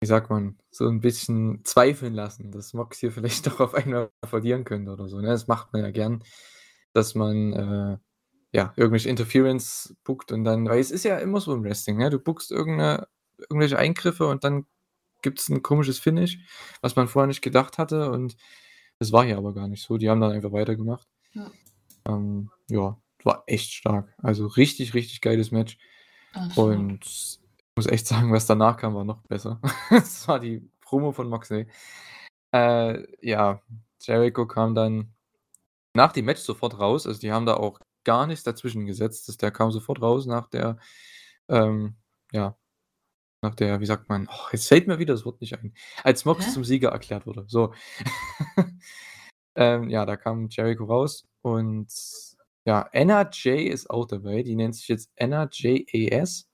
wie 0.00 0.06
sagt 0.06 0.30
man, 0.30 0.58
so 0.70 0.88
ein 0.88 1.00
bisschen 1.00 1.64
zweifeln 1.64 2.14
lassen, 2.14 2.50
dass 2.50 2.72
Mox 2.72 2.98
hier 2.98 3.12
vielleicht 3.12 3.46
doch 3.46 3.60
auf 3.60 3.74
einmal 3.74 4.10
verlieren 4.24 4.64
könnte 4.64 4.92
oder 4.92 5.08
so. 5.08 5.20
Ne? 5.20 5.28
Das 5.28 5.46
macht 5.46 5.72
man 5.72 5.82
ja 5.82 5.90
gern, 5.90 6.24
dass 6.92 7.14
man 7.14 7.52
äh, 7.52 7.98
ja 8.52 8.72
irgendwelche 8.76 9.08
Interference 9.08 9.94
bookt 10.04 10.32
und 10.32 10.44
dann, 10.44 10.68
weil 10.68 10.80
es 10.80 10.90
ist 10.90 11.04
ja 11.04 11.18
immer 11.18 11.40
so 11.40 11.54
im 11.54 11.62
Wrestling, 11.62 11.98
ne? 11.98 12.10
Du 12.10 12.18
irgendeine, 12.50 13.06
irgendwelche 13.38 13.78
Eingriffe 13.78 14.26
und 14.26 14.42
dann 14.42 14.66
gibt 15.22 15.38
es 15.38 15.48
ein 15.48 15.62
komisches 15.62 15.98
Finish, 15.98 16.38
was 16.80 16.96
man 16.96 17.06
vorher 17.06 17.28
nicht 17.28 17.42
gedacht 17.42 17.78
hatte 17.78 18.10
und 18.10 18.36
das 18.98 19.12
war 19.12 19.24
hier 19.24 19.38
aber 19.38 19.54
gar 19.54 19.68
nicht 19.68 19.82
so. 19.82 19.96
Die 19.96 20.10
haben 20.10 20.20
dann 20.20 20.32
einfach 20.32 20.52
weitergemacht. 20.52 21.08
Ja. 21.32 21.50
Ähm, 22.06 22.50
ja, 22.68 23.00
war 23.24 23.44
echt 23.46 23.72
stark. 23.72 24.12
Also 24.18 24.46
richtig, 24.46 24.94
richtig 24.94 25.20
geiles 25.20 25.50
Match. 25.50 25.78
Absolut. 26.32 26.76
Und 26.76 27.39
muss 27.76 27.86
echt 27.86 28.06
sagen, 28.06 28.32
was 28.32 28.46
danach 28.46 28.76
kam, 28.76 28.94
war 28.94 29.04
noch 29.04 29.22
besser. 29.22 29.60
das 29.90 30.26
war 30.28 30.40
die 30.40 30.70
Promo 30.80 31.12
von 31.12 31.28
Moxley. 31.28 31.66
Äh, 32.52 33.04
ja, 33.26 33.62
Jericho 34.00 34.46
kam 34.46 34.74
dann 34.74 35.14
nach 35.94 36.12
dem 36.12 36.24
Match 36.26 36.40
sofort 36.40 36.78
raus. 36.78 37.06
Also 37.06 37.20
die 37.20 37.32
haben 37.32 37.46
da 37.46 37.54
auch 37.54 37.80
gar 38.04 38.26
nichts 38.26 38.44
dazwischen 38.44 38.86
gesetzt. 38.86 39.28
Das, 39.28 39.36
der 39.36 39.50
kam 39.50 39.70
sofort 39.70 40.02
raus 40.02 40.26
nach 40.26 40.48
der, 40.48 40.78
ähm, 41.48 41.96
ja, 42.32 42.56
nach 43.42 43.54
der, 43.54 43.80
wie 43.80 43.86
sagt 43.86 44.08
man, 44.08 44.28
oh, 44.30 44.48
jetzt 44.52 44.68
fällt 44.68 44.86
mir 44.86 44.98
wieder 44.98 45.14
das 45.14 45.24
Wort 45.24 45.40
nicht 45.40 45.58
ein. 45.58 45.74
Als 46.04 46.24
Mox 46.24 46.46
Hä? 46.46 46.50
zum 46.52 46.64
Sieger 46.64 46.90
erklärt 46.90 47.26
wurde. 47.26 47.44
So. 47.48 47.74
ähm, 49.54 49.88
ja, 49.88 50.04
da 50.06 50.16
kam 50.16 50.48
Jericho 50.50 50.84
raus 50.84 51.26
und 51.42 51.88
ja, 52.66 52.88
Anna 52.92 53.22
J 53.30 53.68
ist 53.72 53.88
auch 53.88 54.06
dabei. 54.06 54.42
Die 54.42 54.56
nennt 54.56 54.76
sich 54.76 54.88
jetzt 54.88 55.10
Anna 55.18 55.48
JAS. 55.50 56.49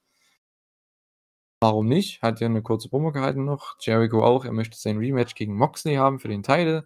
Warum 1.61 1.87
nicht? 1.87 2.21
Hat 2.23 2.41
ja 2.41 2.47
eine 2.47 2.63
kurze 2.63 2.89
Promo 2.89 3.13
gehalten 3.13 3.45
noch. 3.45 3.77
Jericho 3.81 4.23
auch. 4.23 4.45
Er 4.45 4.53
möchte 4.53 4.77
sein 4.77 4.99
Rematch 4.99 5.35
gegen 5.35 5.57
Moxley 5.57 5.95
haben 5.95 6.19
für 6.19 6.29
den 6.29 6.43
Titel. 6.43 6.85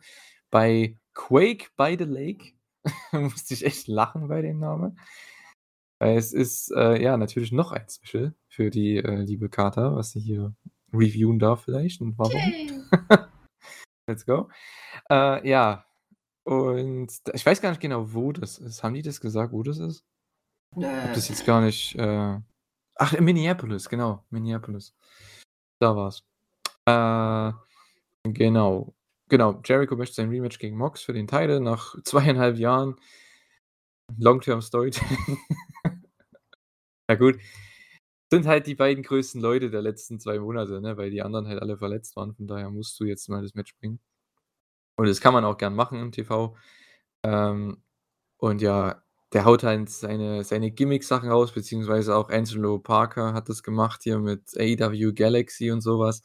Bei 0.50 0.96
Quake 1.14 1.70
by 1.76 1.96
the 1.98 2.04
Lake 2.04 2.52
musste 3.12 3.54
ich 3.54 3.64
echt 3.64 3.88
lachen 3.88 4.28
bei 4.28 4.42
dem 4.42 4.58
Namen. 4.58 4.98
Weil 5.98 6.16
es 6.16 6.32
ist 6.32 6.72
äh, 6.74 7.02
ja 7.02 7.16
natürlich 7.16 7.52
noch 7.52 7.72
ein 7.72 7.86
Special 7.88 8.34
für 8.48 8.70
die 8.70 8.96
äh, 8.96 9.22
liebe 9.22 9.48
Carter, 9.48 9.96
was 9.96 10.12
sie 10.12 10.20
hier 10.20 10.54
reviewen 10.92 11.38
darf 11.38 11.64
vielleicht. 11.64 12.00
Und 12.00 12.16
warum? 12.16 12.40
Let's 14.06 14.24
go. 14.24 14.48
Äh, 15.10 15.48
ja. 15.48 15.84
Und 16.44 17.12
ich 17.34 17.44
weiß 17.44 17.60
gar 17.60 17.70
nicht 17.70 17.82
genau, 17.82 18.14
wo 18.14 18.32
das 18.32 18.58
ist. 18.58 18.82
Haben 18.82 18.94
die 18.94 19.02
das 19.02 19.20
gesagt, 19.20 19.52
wo 19.52 19.62
das 19.62 19.78
ist? 19.78 20.04
Ich 20.76 20.86
hab 20.86 21.12
das 21.14 21.28
jetzt 21.28 21.44
gar 21.44 21.60
nicht. 21.60 21.96
Äh... 21.96 22.38
Ach, 23.02 23.14
in 23.14 23.24
Minneapolis, 23.24 23.88
genau. 23.88 24.26
Minneapolis. 24.28 24.94
Da 25.80 25.96
war's. 25.96 26.22
Äh, 26.84 27.52
genau. 28.30 28.94
Genau. 29.30 29.62
Jericho 29.64 29.96
möchte 29.96 30.16
sein 30.16 30.28
Rematch 30.28 30.58
gegen 30.58 30.76
Mox 30.76 31.02
für 31.02 31.14
den 31.14 31.26
Titel 31.26 31.60
nach 31.60 31.96
zweieinhalb 32.04 32.58
Jahren. 32.58 32.96
Long-Term 34.18 34.60
Storytelling. 34.60 35.38
Na 37.08 37.14
gut. 37.14 37.38
Sind 38.30 38.46
halt 38.46 38.66
die 38.66 38.74
beiden 38.74 39.02
größten 39.02 39.40
Leute 39.40 39.70
der 39.70 39.80
letzten 39.80 40.20
zwei 40.20 40.38
Monate, 40.38 40.82
ne? 40.82 40.98
weil 40.98 41.10
die 41.10 41.22
anderen 41.22 41.48
halt 41.48 41.62
alle 41.62 41.78
verletzt 41.78 42.16
waren. 42.16 42.34
Von 42.34 42.46
daher 42.48 42.68
musst 42.68 43.00
du 43.00 43.04
jetzt 43.04 43.30
mal 43.30 43.40
das 43.40 43.54
Match 43.54 43.74
bringen. 43.78 43.98
Und 44.98 45.08
das 45.08 45.22
kann 45.22 45.32
man 45.32 45.46
auch 45.46 45.56
gern 45.56 45.74
machen 45.74 46.00
im 46.00 46.12
TV. 46.12 46.54
Ähm, 47.24 47.82
und 48.36 48.60
ja, 48.60 49.02
der 49.32 49.44
haut 49.44 49.62
halt 49.62 49.90
seine, 49.90 50.44
seine 50.44 50.70
Gimmick-Sachen 50.70 51.30
raus, 51.30 51.52
beziehungsweise 51.52 52.16
auch 52.16 52.30
Angelo 52.30 52.78
Parker 52.78 53.32
hat 53.34 53.48
das 53.48 53.62
gemacht 53.62 54.02
hier 54.02 54.18
mit 54.18 54.42
AEW 54.58 55.12
Galaxy 55.14 55.70
und 55.70 55.80
sowas. 55.82 56.22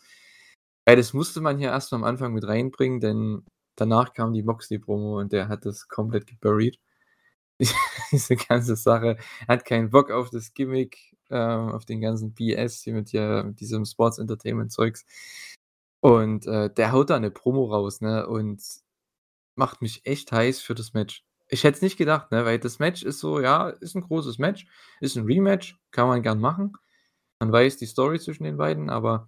Ja, 0.88 0.96
das 0.96 1.14
musste 1.14 1.42
man 1.42 1.58
hier 1.58 1.70
erst 1.70 1.94
am 1.94 2.04
Anfang 2.04 2.34
mit 2.34 2.48
reinbringen, 2.48 3.00
denn 3.00 3.44
danach 3.76 4.14
kam 4.14 4.34
die 4.34 4.44
Moxley-Promo 4.44 5.20
und 5.20 5.32
der 5.34 5.48
hat 5.50 5.66
das 5.66 5.88
komplett 5.88 6.28
geburied. 6.28 6.80
diese 8.12 8.36
ganze 8.36 8.76
Sache. 8.76 9.18
Hat 9.48 9.66
keinen 9.66 9.90
Bock 9.90 10.12
auf 10.12 10.30
das 10.30 10.54
Gimmick, 10.54 11.16
äh, 11.30 11.38
auf 11.38 11.86
den 11.86 12.02
ganzen 12.02 12.34
BS 12.34 12.82
hier 12.84 12.94
mit, 12.94 13.10
hier, 13.10 13.44
mit 13.46 13.60
diesem 13.60 13.86
Sports 13.86 14.20
Entertainment 14.20 14.72
Zeugs. 14.72 15.06
Und 16.02 16.46
äh, 16.48 16.70
der 16.74 16.92
haut 16.92 17.10
da 17.10 17.16
eine 17.16 17.32
Promo 17.32 17.66
raus, 17.66 18.02
ne? 18.02 18.28
Und 18.28 18.62
macht 19.56 19.82
mich 19.82 20.06
echt 20.06 20.32
heiß 20.32 20.62
für 20.62 20.76
das 20.76 20.94
Match. 20.94 21.24
Ich 21.48 21.64
hätte 21.64 21.76
es 21.78 21.82
nicht 21.82 21.98
gedacht, 21.98 22.32
ne? 22.32 22.46
Weil 22.46 22.60
das 22.60 22.80
Match 22.80 23.04
ist 23.04 23.20
so, 23.20 23.40
ja, 23.40 23.70
ist 23.70 23.96
ein 23.96 24.02
großes 24.02 24.40
Match, 24.40 24.66
ist 25.00 25.16
ein 25.16 25.26
Rematch, 25.26 25.78
kann 25.92 26.08
man 26.08 26.24
gern 26.24 26.40
machen. 26.40 26.74
Man 27.40 27.52
weiß 27.52 27.78
die 27.78 27.86
Story 27.86 28.20
zwischen 28.20 28.44
den 28.46 28.58
beiden, 28.58 28.90
aber 28.90 29.28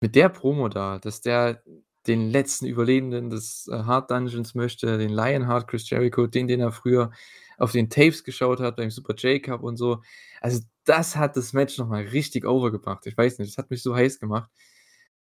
mit 0.00 0.14
der 0.14 0.28
Promo 0.28 0.68
da, 0.68 0.98
dass 0.98 1.20
der 1.20 1.62
den 2.06 2.30
letzten 2.30 2.66
Überlebenden 2.66 3.30
des 3.30 3.68
äh, 3.68 3.78
Hard 3.78 4.10
Dungeons 4.10 4.54
möchte, 4.54 4.98
den 4.98 5.10
Lionheart 5.10 5.66
Chris 5.68 5.88
Jericho, 5.90 6.26
den, 6.26 6.46
den 6.46 6.60
er 6.60 6.70
früher 6.70 7.10
auf 7.58 7.72
den 7.72 7.90
Tapes 7.90 8.22
geschaut 8.22 8.60
hat 8.60 8.76
beim 8.76 8.90
Super 8.90 9.14
J-Cup 9.14 9.62
und 9.62 9.76
so. 9.76 10.02
Also 10.40 10.60
das 10.84 11.16
hat 11.16 11.36
das 11.36 11.52
Match 11.52 11.78
nochmal 11.78 12.02
richtig 12.04 12.46
overgebracht. 12.46 13.06
Ich 13.06 13.16
weiß 13.16 13.38
nicht, 13.38 13.50
das 13.50 13.58
hat 13.58 13.70
mich 13.70 13.82
so 13.82 13.94
heiß 13.96 14.20
gemacht. 14.20 14.50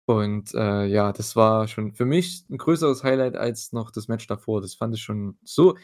Und 0.06 0.54
äh, 0.54 0.84
ja, 0.86 1.12
das 1.12 1.34
war 1.34 1.66
schon 1.66 1.94
für 1.94 2.04
mich 2.04 2.44
ein 2.50 2.58
größeres 2.58 3.04
Highlight 3.04 3.36
als 3.36 3.72
noch 3.72 3.90
das 3.90 4.08
Match 4.08 4.26
davor. 4.26 4.60
Das 4.60 4.74
fand 4.74 4.94
ich 4.94 5.02
schon 5.02 5.38
so, 5.42 5.76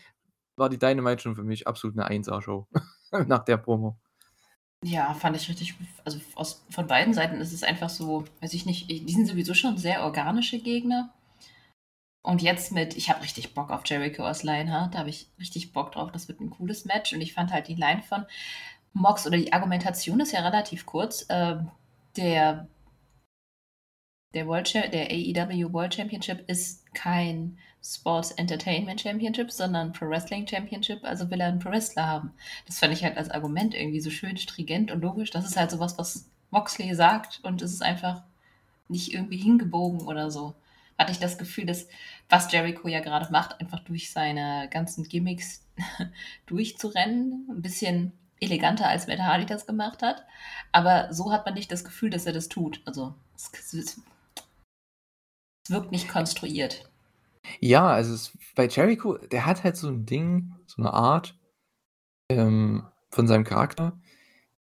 war 0.56 0.68
die 0.68 0.78
Dynamite 0.78 1.22
schon 1.22 1.36
für 1.36 1.44
mich 1.44 1.66
absolut 1.66 1.98
eine 1.98 2.08
1A-Show 2.10 2.68
nach 3.26 3.44
der 3.44 3.56
Promo. 3.56 3.98
Ja, 4.82 5.12
fand 5.14 5.36
ich 5.36 5.48
richtig 5.48 5.74
also 6.04 6.18
aus 6.34 6.64
von 6.70 6.86
beiden 6.86 7.12
Seiten 7.12 7.40
ist 7.40 7.52
es 7.52 7.62
einfach 7.62 7.90
so, 7.90 8.24
weiß 8.40 8.54
ich 8.54 8.64
nicht, 8.64 8.90
die 8.90 9.12
sind 9.12 9.26
sowieso 9.26 9.52
schon 9.52 9.76
sehr 9.76 10.04
organische 10.04 10.58
Gegner. 10.58 11.12
Und 12.22 12.42
jetzt 12.42 12.72
mit 12.72 12.96
ich 12.96 13.10
habe 13.10 13.22
richtig 13.22 13.54
Bock 13.54 13.70
auf 13.70 13.82
Jericho 13.86 14.26
aus 14.26 14.42
Lionheart, 14.42 14.94
da 14.94 15.00
habe 15.00 15.10
ich 15.10 15.30
richtig 15.38 15.72
Bock 15.72 15.92
drauf, 15.92 16.12
das 16.12 16.28
wird 16.28 16.40
ein 16.40 16.50
cooles 16.50 16.84
Match 16.84 17.12
und 17.12 17.20
ich 17.20 17.34
fand 17.34 17.52
halt 17.52 17.68
die 17.68 17.74
Line 17.74 18.02
von 18.02 18.26
Mox 18.92 19.26
oder 19.26 19.38
die 19.38 19.52
Argumentation 19.52 20.20
ist 20.20 20.32
ja 20.32 20.40
relativ 20.40 20.84
kurz. 20.86 21.26
Ähm, 21.28 21.70
der 22.16 22.68
der 24.34 24.46
World 24.46 24.72
der 24.74 25.10
AEW 25.10 25.72
World 25.72 25.94
Championship 25.94 26.48
ist 26.48 26.92
kein 26.94 27.58
Sports 27.82 28.32
Entertainment 28.32 29.00
Championship, 29.00 29.50
sondern 29.50 29.92
Pro 29.92 30.06
Wrestling 30.06 30.46
Championship, 30.46 31.04
also 31.04 31.30
will 31.30 31.40
er 31.40 31.48
einen 31.48 31.58
Pro 31.58 31.70
Wrestler 31.70 32.06
haben. 32.06 32.32
Das 32.66 32.78
fand 32.78 32.92
ich 32.92 33.02
halt 33.02 33.16
als 33.16 33.30
Argument 33.30 33.74
irgendwie 33.74 34.00
so 34.00 34.10
schön 34.10 34.36
stringent 34.36 34.90
und 34.90 35.00
logisch. 35.00 35.30
Das 35.30 35.46
ist 35.46 35.56
halt 35.56 35.70
sowas, 35.70 35.98
was 35.98 36.30
Moxley 36.50 36.94
sagt 36.94 37.40
und 37.42 37.62
es 37.62 37.72
ist 37.72 37.82
einfach 37.82 38.22
nicht 38.88 39.14
irgendwie 39.14 39.38
hingebogen 39.38 40.02
oder 40.02 40.30
so. 40.30 40.54
Hatte 40.98 41.12
ich 41.12 41.18
das 41.18 41.38
Gefühl, 41.38 41.64
dass 41.64 41.88
was 42.28 42.52
Jericho 42.52 42.86
ja 42.86 43.00
gerade 43.00 43.32
macht, 43.32 43.60
einfach 43.60 43.80
durch 43.80 44.10
seine 44.12 44.68
ganzen 44.70 45.04
Gimmicks 45.04 45.64
durchzurennen, 46.46 47.48
ein 47.50 47.62
bisschen 47.62 48.12
eleganter 48.40 48.88
als 48.88 49.06
Matt 49.06 49.20
Hardy 49.20 49.46
das 49.46 49.66
gemacht 49.66 50.02
hat. 50.02 50.26
Aber 50.72 51.12
so 51.12 51.32
hat 51.32 51.46
man 51.46 51.54
nicht 51.54 51.72
das 51.72 51.84
Gefühl, 51.84 52.10
dass 52.10 52.26
er 52.26 52.32
das 52.32 52.48
tut. 52.48 52.82
Also 52.84 53.14
es, 53.34 53.72
es, 53.72 54.00
wirkt 55.70 55.92
nicht 55.92 56.08
konstruiert. 56.08 56.90
Ja, 57.60 57.88
also 57.88 58.14
es 58.14 58.36
bei 58.54 58.68
Jericho, 58.68 59.16
der 59.16 59.46
hat 59.46 59.64
halt 59.64 59.76
so 59.76 59.88
ein 59.88 60.06
Ding, 60.06 60.54
so 60.66 60.82
eine 60.82 60.92
Art, 60.92 61.38
ähm, 62.30 62.84
von 63.10 63.26
seinem 63.26 63.44
Charakter, 63.44 63.98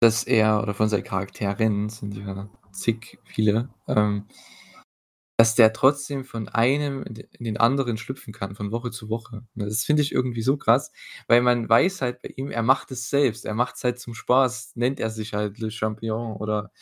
dass 0.01 0.25
er 0.25 0.63
oder 0.63 0.75
von 0.75 0.89
seinen 0.89 1.05
Charakteren, 1.05 1.89
sind 1.91 2.17
ja 2.17 2.49
zig 2.73 3.19
viele, 3.25 3.71
ähm, 3.87 4.27
dass 5.37 5.55
der 5.55 5.73
trotzdem 5.73 6.25
von 6.25 6.49
einem 6.49 7.05
in 7.05 7.45
den 7.45 7.59
anderen 7.59 7.97
schlüpfen 7.97 8.33
kann, 8.33 8.57
von 8.57 8.73
Woche 8.73 8.91
zu 8.91 9.09
Woche. 9.09 9.45
Das 9.55 9.85
finde 9.85 10.03
ich 10.03 10.13
irgendwie 10.13 10.43
so 10.43 10.57
krass, 10.57 10.93
weil 11.29 11.43
man 11.43 11.69
weiß 11.69 12.03
halt 12.03 12.23
bei 12.23 12.31
ihm, 12.37 12.51
er 12.51 12.63
macht 12.63 12.91
es 12.91 13.09
selbst. 13.11 13.45
Er 13.45 13.55
macht 13.55 13.77
es 13.77 13.85
halt 13.85 14.01
zum 14.01 14.15
Spaß, 14.15 14.73
nennt 14.75 14.99
er 14.99 15.11
sich 15.11 15.35
halt 15.35 15.59
Le 15.59 15.71
Champion 15.71 16.37
oder, 16.37 16.73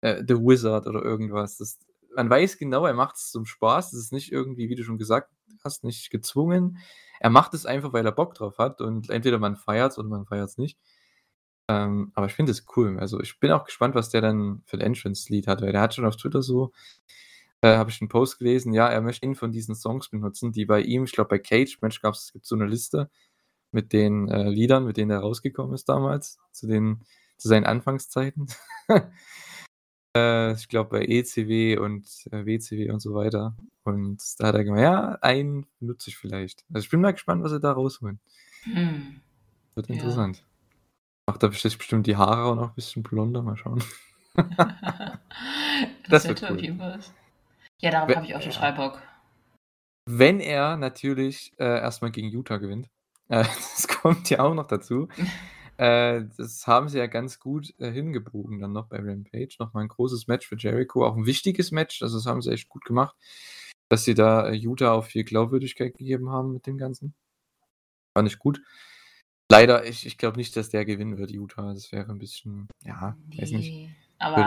äh, 0.00 0.22
The 0.26 0.34
Wizard 0.34 0.86
oder 0.88 1.02
irgendwas. 1.02 1.58
Das 1.58 1.78
man 2.14 2.30
weiß 2.30 2.58
genau, 2.58 2.86
er 2.86 2.94
macht 2.94 3.16
es 3.16 3.30
zum 3.30 3.46
Spaß. 3.46 3.90
Das 3.92 4.00
ist 4.00 4.12
nicht 4.12 4.32
irgendwie, 4.32 4.68
wie 4.68 4.74
du 4.74 4.84
schon 4.84 4.98
gesagt 4.98 5.30
hast, 5.64 5.84
nicht 5.84 6.10
gezwungen. 6.10 6.78
Er 7.20 7.30
macht 7.30 7.54
es 7.54 7.66
einfach, 7.66 7.92
weil 7.92 8.04
er 8.04 8.12
Bock 8.12 8.34
drauf 8.34 8.58
hat 8.58 8.80
und 8.80 9.10
entweder 9.10 9.38
man 9.38 9.56
feiert 9.56 9.92
es 9.92 9.98
oder 9.98 10.08
man 10.08 10.26
feiert 10.26 10.48
es 10.50 10.58
nicht. 10.58 10.78
Ähm, 11.68 12.12
aber 12.14 12.26
ich 12.26 12.34
finde 12.34 12.52
es 12.52 12.66
cool. 12.76 12.98
Also 12.98 13.20
ich 13.20 13.38
bin 13.40 13.52
auch 13.52 13.64
gespannt, 13.64 13.94
was 13.94 14.10
der 14.10 14.20
dann 14.20 14.62
für 14.66 14.76
ein 14.76 14.80
Entrance-Lied 14.80 15.46
hat, 15.46 15.62
weil 15.62 15.72
der 15.72 15.80
hat 15.80 15.94
schon 15.94 16.04
auf 16.04 16.16
Twitter 16.16 16.42
so, 16.42 16.72
äh, 17.62 17.76
habe 17.76 17.90
ich 17.90 18.00
einen 18.00 18.08
Post 18.08 18.38
gelesen, 18.38 18.72
ja, 18.72 18.88
er 18.88 19.00
möchte 19.00 19.26
ihn 19.26 19.36
von 19.36 19.52
diesen 19.52 19.74
Songs 19.76 20.08
benutzen, 20.10 20.52
die 20.52 20.64
bei 20.66 20.80
ihm, 20.82 21.04
ich 21.04 21.12
glaube 21.12 21.28
bei 21.30 21.38
Cage 21.38 21.80
Match 21.80 22.02
gab 22.02 22.14
es 22.14 22.32
so 22.42 22.56
eine 22.56 22.66
Liste 22.66 23.10
mit 23.72 23.92
den 23.92 24.28
äh, 24.28 24.48
Liedern, 24.50 24.84
mit 24.84 24.96
denen 24.96 25.10
er 25.12 25.20
rausgekommen 25.20 25.74
ist 25.74 25.88
damals, 25.88 26.38
zu 26.52 26.66
den, 26.66 27.04
zu 27.38 27.48
seinen 27.48 27.66
Anfangszeiten. 27.66 28.48
Äh, 30.16 30.52
ich 30.52 30.68
glaube 30.68 30.90
bei 30.90 31.06
ECW 31.06 31.78
und 31.78 32.06
äh, 32.30 32.44
WCW 32.44 32.90
und 32.90 33.00
so 33.00 33.14
weiter. 33.14 33.56
Und 33.84 34.22
da 34.38 34.48
hat 34.48 34.54
er 34.54 34.64
gemeint, 34.64 34.82
ja, 34.82 35.18
einen 35.20 35.66
nutze 35.80 36.10
ich 36.10 36.16
vielleicht. 36.16 36.64
Also 36.72 36.84
ich 36.84 36.90
bin 36.90 37.00
mal 37.00 37.12
gespannt, 37.12 37.42
was 37.42 37.50
sie 37.50 37.60
da 37.60 37.72
rausholen. 37.72 38.20
Hm. 38.64 39.20
Wird 39.74 39.88
ja. 39.88 39.94
interessant. 39.94 40.44
Macht 41.26 41.42
er 41.42 41.48
bestimmt 41.48 42.06
die 42.06 42.16
Haare 42.16 42.44
auch 42.44 42.56
noch 42.56 42.68
ein 42.70 42.74
bisschen 42.74 43.02
blonder, 43.02 43.42
mal 43.42 43.56
schauen. 43.56 43.82
das, 44.34 45.18
das 46.08 46.28
wird 46.28 46.42
cool. 46.50 47.00
Ja, 47.80 47.90
darauf 47.90 48.14
habe 48.14 48.26
ich 48.26 48.34
auch 48.34 48.40
total 48.40 48.72
Bock. 48.74 49.02
Wenn 50.06 50.40
er 50.40 50.76
natürlich 50.76 51.52
äh, 51.58 51.64
erstmal 51.64 52.10
gegen 52.10 52.28
Utah 52.28 52.58
gewinnt. 52.58 52.88
Äh, 53.28 53.44
das 53.74 53.88
kommt 53.88 54.30
ja 54.30 54.40
auch 54.40 54.54
noch 54.54 54.66
dazu. 54.66 55.08
Äh, 55.82 56.28
das 56.36 56.64
haben 56.68 56.88
sie 56.88 56.98
ja 56.98 57.08
ganz 57.08 57.40
gut, 57.40 57.74
äh, 57.80 57.90
hingebogen 57.90 58.60
dann 58.60 58.72
noch 58.72 58.86
bei 58.86 58.98
Rampage. 58.98 59.56
Nochmal 59.58 59.82
ein 59.82 59.88
großes 59.88 60.28
Match 60.28 60.46
für 60.46 60.56
Jericho, 60.56 61.04
auch 61.04 61.16
ein 61.16 61.26
wichtiges 61.26 61.72
Match. 61.72 62.02
Also, 62.02 62.18
das 62.18 62.26
haben 62.26 62.40
sie 62.40 62.52
echt 62.52 62.68
gut 62.68 62.84
gemacht, 62.84 63.16
dass 63.88 64.04
sie 64.04 64.14
da, 64.14 64.48
äh, 64.48 64.54
Utah 64.54 64.92
auch 64.92 65.04
viel 65.04 65.24
Glaubwürdigkeit 65.24 65.98
gegeben 65.98 66.30
haben 66.30 66.52
mit 66.52 66.68
dem 66.68 66.78
Ganzen. 66.78 67.14
Fand 68.16 68.28
ich 68.28 68.38
gut. 68.38 68.62
Leider, 69.50 69.84
ich 69.84 70.06
ich 70.06 70.18
glaube 70.18 70.36
nicht, 70.36 70.56
dass 70.56 70.70
der 70.70 70.84
gewinnen 70.84 71.18
wird, 71.18 71.32
Utah. 71.32 71.74
Das 71.74 71.90
wäre 71.90 72.12
ein 72.12 72.18
bisschen, 72.18 72.68
ja, 72.84 73.16
weiß 73.36 73.50
nicht. 73.50 73.90
aber 74.18 74.38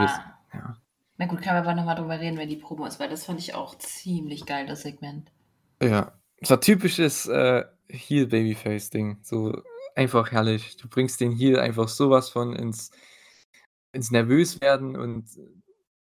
ja. 0.53 0.77
na 1.17 1.25
gut, 1.25 1.41
können 1.41 1.55
wir 1.55 1.63
aber 1.63 1.75
noch 1.75 1.83
mal 1.83 1.95
drüber 1.95 2.17
reden, 2.17 2.37
wenn 2.37 2.47
die 2.47 2.55
Promo 2.55 2.85
ist, 2.85 3.01
weil 3.01 3.09
das 3.09 3.25
fand 3.25 3.41
ich 3.41 3.53
auch 3.53 3.77
ziemlich 3.77 4.45
geil, 4.45 4.67
das 4.67 4.83
Segment. 4.83 5.33
Ja, 5.83 6.17
es 6.37 6.49
war 6.49 6.61
typisches, 6.61 7.25
äh, 7.27 7.65
Heel-Babyface-Ding. 7.89 9.19
So 9.21 9.61
einfach 9.95 10.31
herrlich. 10.31 10.77
Du 10.77 10.87
bringst 10.87 11.21
den 11.21 11.31
hier 11.31 11.61
einfach 11.61 11.87
sowas 11.87 12.29
von 12.29 12.53
ins, 12.53 12.91
ins 13.91 14.11
Nervöswerden 14.11 14.95
und 14.95 15.27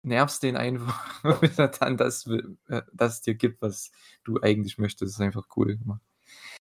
nervst 0.04 0.44
den 0.44 0.58
einfach, 0.58 1.24
bis 1.42 1.58
er 1.58 1.70
dann 1.70 1.98
das, 1.98 2.28
äh, 2.28 2.82
das 2.92 3.22
dir 3.22 3.36
gibt, 3.36 3.62
was 3.62 3.92
du 4.24 4.42
eigentlich 4.42 4.78
möchtest. 4.78 5.02
Das 5.02 5.12
ist 5.12 5.22
einfach 5.22 5.48
cool 5.56 5.78
gemacht. 5.78 6.02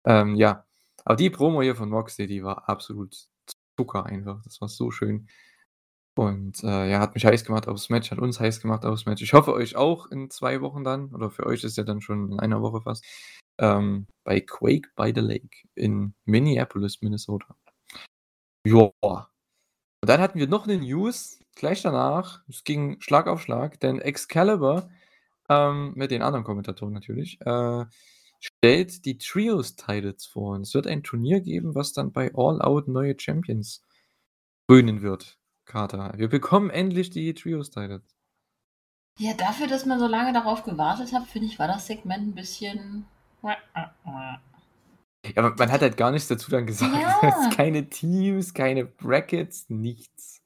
Ähm, 0.06 0.36
ja, 0.36 0.66
aber 1.06 1.16
die 1.16 1.30
Promo 1.30 1.62
hier 1.62 1.76
von 1.76 1.90
Moxley, 1.90 2.28
die 2.28 2.44
war 2.44 2.68
absolut 2.70 3.28
Zucker 3.78 4.06
einfach. 4.06 4.42
Das 4.44 4.60
war 4.62 4.68
so 4.68 4.92
schön. 4.92 5.28
Und 6.16 6.64
äh, 6.64 6.92
ja, 6.92 7.00
hat 7.00 7.16
mich 7.16 7.26
heiß 7.26 7.44
gemacht 7.44 7.68
aufs 7.68 7.90
Match, 7.90 8.12
hat 8.12 8.20
uns 8.20 8.40
heiß 8.40 8.62
gemacht 8.62 8.86
aufs 8.86 9.06
Match. 9.06 9.24
Ich 9.24 9.34
hoffe 9.34 9.54
euch 9.54 9.76
auch 9.76 10.12
in 10.12 10.30
zwei 10.30 10.62
Wochen 10.62 10.84
dann, 10.84 11.14
oder 11.14 11.32
für 11.32 11.46
euch 11.48 11.64
ist 11.64 11.78
ja 11.78 11.84
dann 11.84 12.02
schon 12.02 12.34
in 12.34 12.40
einer 12.40 12.62
Woche 12.62 12.82
fast 12.82 13.04
ähm, 13.60 14.08
bei 14.24 14.40
Quake 14.40 14.90
by 14.96 15.12
the 15.14 15.22
Lake 15.22 15.68
in 15.76 16.14
Minneapolis, 16.26 17.02
Minnesota. 17.02 17.56
Ja. 18.66 18.92
Und 19.02 20.10
dann 20.10 20.22
hatten 20.22 20.40
wir 20.40 20.48
noch 20.48 20.66
eine 20.66 20.78
News 20.78 21.40
gleich 21.56 21.82
danach. 21.82 22.42
Es 22.48 22.64
ging 22.64 23.00
Schlag 23.02 23.28
auf 23.28 23.42
Schlag, 23.42 23.80
denn 23.80 24.00
Excalibur, 24.00 24.90
ähm, 25.50 25.94
mit 25.96 26.12
den 26.12 26.22
anderen 26.22 26.44
Kommentatoren 26.44 26.94
natürlich, 26.94 27.40
äh, 27.42 27.86
stellt 28.40 29.06
die 29.06 29.18
Trios-Titles 29.18 30.26
vor. 30.26 30.56
Und 30.56 30.62
es 30.62 30.74
wird 30.74 30.88
ein 30.88 31.04
Turnier 31.04 31.42
geben, 31.42 31.76
was 31.76 31.94
dann 31.94 32.12
bei 32.12 32.32
All 32.36 32.62
Out 32.62 32.88
neue 32.88 33.18
Champions 33.18 33.82
krönen 34.68 35.02
wird. 35.02 35.38
Carter. 35.66 36.14
Wir 36.18 36.28
bekommen 36.28 36.70
endlich 36.70 37.10
die 37.10 37.34
Trios-Titles. 37.34 38.04
Ja, 39.20 39.34
dafür, 39.34 39.68
dass 39.68 39.86
man 39.86 40.00
so 40.00 40.08
lange 40.08 40.34
darauf 40.34 40.64
gewartet 40.64 41.14
hat, 41.14 41.28
finde 41.28 41.48
ich, 41.48 41.60
war 41.60 41.68
das 41.68 41.88
Segment 41.88 42.30
ein 42.30 42.36
bisschen 42.36 43.06
ja, 43.44 44.42
aber 45.36 45.56
man 45.56 45.72
hat 45.72 45.82
halt 45.82 45.98
gar 45.98 46.12
nichts 46.12 46.28
dazu 46.28 46.52
dann 46.52 46.66
gesagt. 46.66 46.94
Ja. 46.94 47.50
keine 47.56 47.90
Teams, 47.90 48.54
keine 48.54 48.86
Brackets, 48.86 49.70
nichts. 49.70 50.42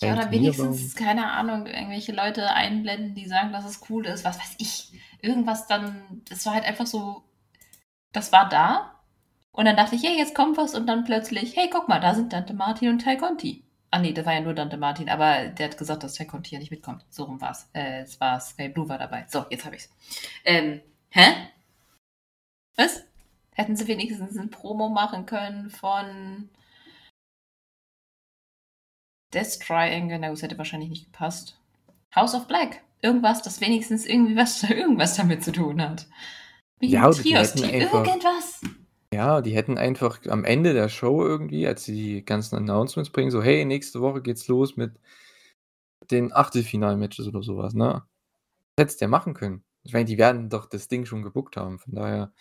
Ja, 0.00 0.12
oder 0.12 0.30
wenigstens, 0.30 0.94
keine 0.94 1.30
Ahnung, 1.30 1.66
irgendwelche 1.66 2.12
Leute 2.12 2.50
einblenden, 2.50 3.14
die 3.14 3.26
sagen, 3.26 3.52
dass 3.52 3.64
es 3.64 3.88
cool 3.88 4.04
ist, 4.04 4.24
was 4.24 4.38
weiß 4.38 4.56
ich. 4.58 4.92
Irgendwas 5.22 5.66
dann, 5.66 6.22
das 6.28 6.44
war 6.44 6.52
halt 6.52 6.66
einfach 6.66 6.86
so, 6.86 7.24
das 8.12 8.30
war 8.30 8.48
da. 8.48 9.00
Und 9.52 9.64
dann 9.64 9.76
dachte 9.76 9.96
ich, 9.96 10.02
hey, 10.02 10.18
jetzt 10.18 10.34
kommt 10.34 10.58
was 10.58 10.74
und 10.74 10.86
dann 10.86 11.04
plötzlich, 11.04 11.56
hey, 11.56 11.70
guck 11.72 11.88
mal, 11.88 12.00
da 12.00 12.14
sind 12.14 12.34
Dante 12.34 12.52
Martin 12.52 12.90
und 12.90 12.98
Ty 12.98 13.16
Conti. 13.16 13.64
Ah 13.90 14.00
nee, 14.00 14.12
das 14.12 14.26
war 14.26 14.34
ja 14.34 14.40
nur 14.40 14.52
Dante 14.52 14.76
Martin, 14.76 15.08
aber 15.08 15.48
der 15.48 15.68
hat 15.68 15.78
gesagt, 15.78 16.02
dass 16.02 16.12
Ty 16.12 16.26
Conti 16.26 16.54
ja 16.54 16.58
nicht 16.58 16.70
mitkommt. 16.70 17.06
So 17.08 17.24
rum 17.24 17.40
war's. 17.40 17.70
Äh, 17.72 18.02
es 18.02 18.20
war 18.20 18.38
Sky 18.38 18.68
Blue 18.68 18.88
war 18.90 18.98
dabei. 18.98 19.24
So, 19.28 19.46
jetzt 19.48 19.64
habe 19.64 19.76
ich's. 19.76 19.88
Ähm, 20.44 20.82
hä? 21.08 21.22
Was? 22.76 23.04
Hätten 23.52 23.76
sie 23.76 23.86
wenigstens 23.86 24.36
ein 24.36 24.50
Promo 24.50 24.88
machen 24.88 25.26
können 25.26 25.70
von 25.70 26.50
Death 29.32 29.60
Triangle. 29.60 30.18
Na 30.18 30.28
gut, 30.28 30.36
das 30.36 30.42
hätte 30.42 30.58
wahrscheinlich 30.58 30.90
nicht 30.90 31.04
gepasst. 31.06 31.58
House 32.14 32.34
of 32.34 32.46
Black. 32.46 32.82
Irgendwas, 33.02 33.42
das 33.42 33.60
wenigstens 33.60 34.06
irgendwie 34.06 34.36
was, 34.36 34.62
irgendwas 34.70 35.16
damit 35.16 35.42
zu 35.42 35.52
tun 35.52 35.80
hat. 35.80 36.06
Wie 36.78 36.88
ja, 36.88 37.10
Trios, 37.10 37.54
die 37.54 37.64
einfach, 37.64 38.06
irgendwas. 38.06 38.60
Ja, 39.12 39.40
die 39.40 39.54
hätten 39.54 39.78
einfach 39.78 40.20
am 40.26 40.44
Ende 40.44 40.74
der 40.74 40.88
Show 40.88 41.22
irgendwie, 41.22 41.66
als 41.66 41.84
sie 41.84 41.94
die 41.94 42.24
ganzen 42.24 42.56
Announcements 42.56 43.10
bringen, 43.10 43.30
so, 43.30 43.42
hey, 43.42 43.64
nächste 43.64 44.00
Woche 44.00 44.20
geht's 44.20 44.48
los 44.48 44.76
mit 44.76 44.98
den 46.10 46.32
Achtelfinal-Matches 46.32 47.26
oder 47.28 47.42
sowas, 47.42 47.74
ne? 47.74 48.02
Das 48.74 48.84
hättest 48.84 49.00
du 49.00 49.04
ja 49.06 49.08
machen 49.08 49.32
können. 49.32 49.64
Ich 49.84 49.92
meine, 49.92 50.04
die 50.04 50.18
werden 50.18 50.50
doch 50.50 50.66
das 50.66 50.88
Ding 50.88 51.06
schon 51.06 51.22
gebuckt 51.22 51.56
haben, 51.56 51.78
von 51.78 51.94
daher 51.94 52.32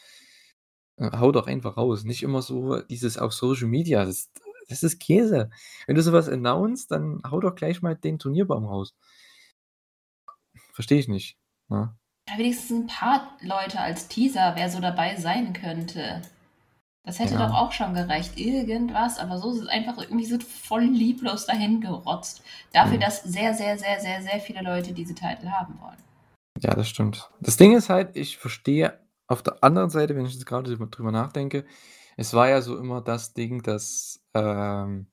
hau 1.00 1.32
doch 1.32 1.48
einfach 1.48 1.78
raus. 1.78 2.04
Nicht 2.04 2.24
immer 2.24 2.42
so 2.42 2.82
dieses 2.82 3.18
auf 3.18 3.34
Social 3.34 3.68
Media, 3.68 4.06
das, 4.06 4.32
das 4.68 4.84
ist 4.84 5.00
Käse. 5.00 5.50
Wenn 5.88 5.96
du 5.96 6.02
sowas 6.02 6.30
announcest, 6.30 6.92
dann 6.92 7.22
hau 7.30 7.40
doch 7.40 7.56
gleich 7.56 7.82
mal 7.82 7.96
den 7.96 8.20
Turnierbaum 8.20 8.66
raus. 8.66 8.96
Verstehe 10.74 11.00
ich 11.00 11.08
nicht. 11.08 11.38
Ne? 11.70 11.96
Ja, 12.30 12.38
wenigstens 12.38 12.72
ein 12.72 12.88
paar 12.88 13.38
Leute 13.42 13.80
als 13.80 14.08
Teaser, 14.08 14.54
wer 14.56 14.70
so 14.70 14.80
dabei 14.80 15.16
sein 15.16 15.54
könnte. 15.54 16.22
Das 17.06 17.20
hätte 17.20 17.36
ja. 17.36 17.48
doch 17.48 17.54
auch 17.54 17.72
schon 17.72 17.94
gereicht. 17.94 18.38
Irgendwas, 18.38 19.20
aber 19.20 19.38
so 19.38 19.52
ist 19.52 19.62
es 19.62 19.68
einfach 19.68 20.00
irgendwie 20.00 20.26
so 20.26 20.40
voll 20.40 20.84
lieblos 20.84 21.46
dahin 21.46 21.80
gerotzt. 21.80 22.44
Dafür, 22.74 22.98
mhm. 22.98 23.02
dass 23.02 23.22
sehr, 23.24 23.54
sehr, 23.54 23.78
sehr, 23.78 24.00
sehr, 24.00 24.24
sehr 24.24 24.40
viele 24.40 24.64
Leute 24.64 24.92
diese 24.92 25.14
Titel 25.14 25.50
haben 25.50 25.80
wollen. 25.80 25.98
Ja, 26.60 26.74
das 26.74 26.90
stimmt. 26.90 27.30
Das 27.42 27.58
Ding 27.58 27.76
ist 27.76 27.90
halt, 27.90 28.16
ich 28.16 28.38
verstehe 28.38 28.98
auf 29.28 29.44
der 29.44 29.64
anderen 29.64 29.90
Seite, 29.90 30.16
wenn 30.16 30.26
ich 30.26 30.34
jetzt 30.34 30.46
gerade 30.46 30.76
drüber 30.76 31.12
nachdenke, 31.12 31.66
es 32.18 32.34
war 32.34 32.50
ja 32.50 32.62
so 32.62 32.78
immer 32.78 33.02
das 33.02 33.34
Ding, 33.34 33.62
dass 33.62 34.24
ähm, 34.34 35.08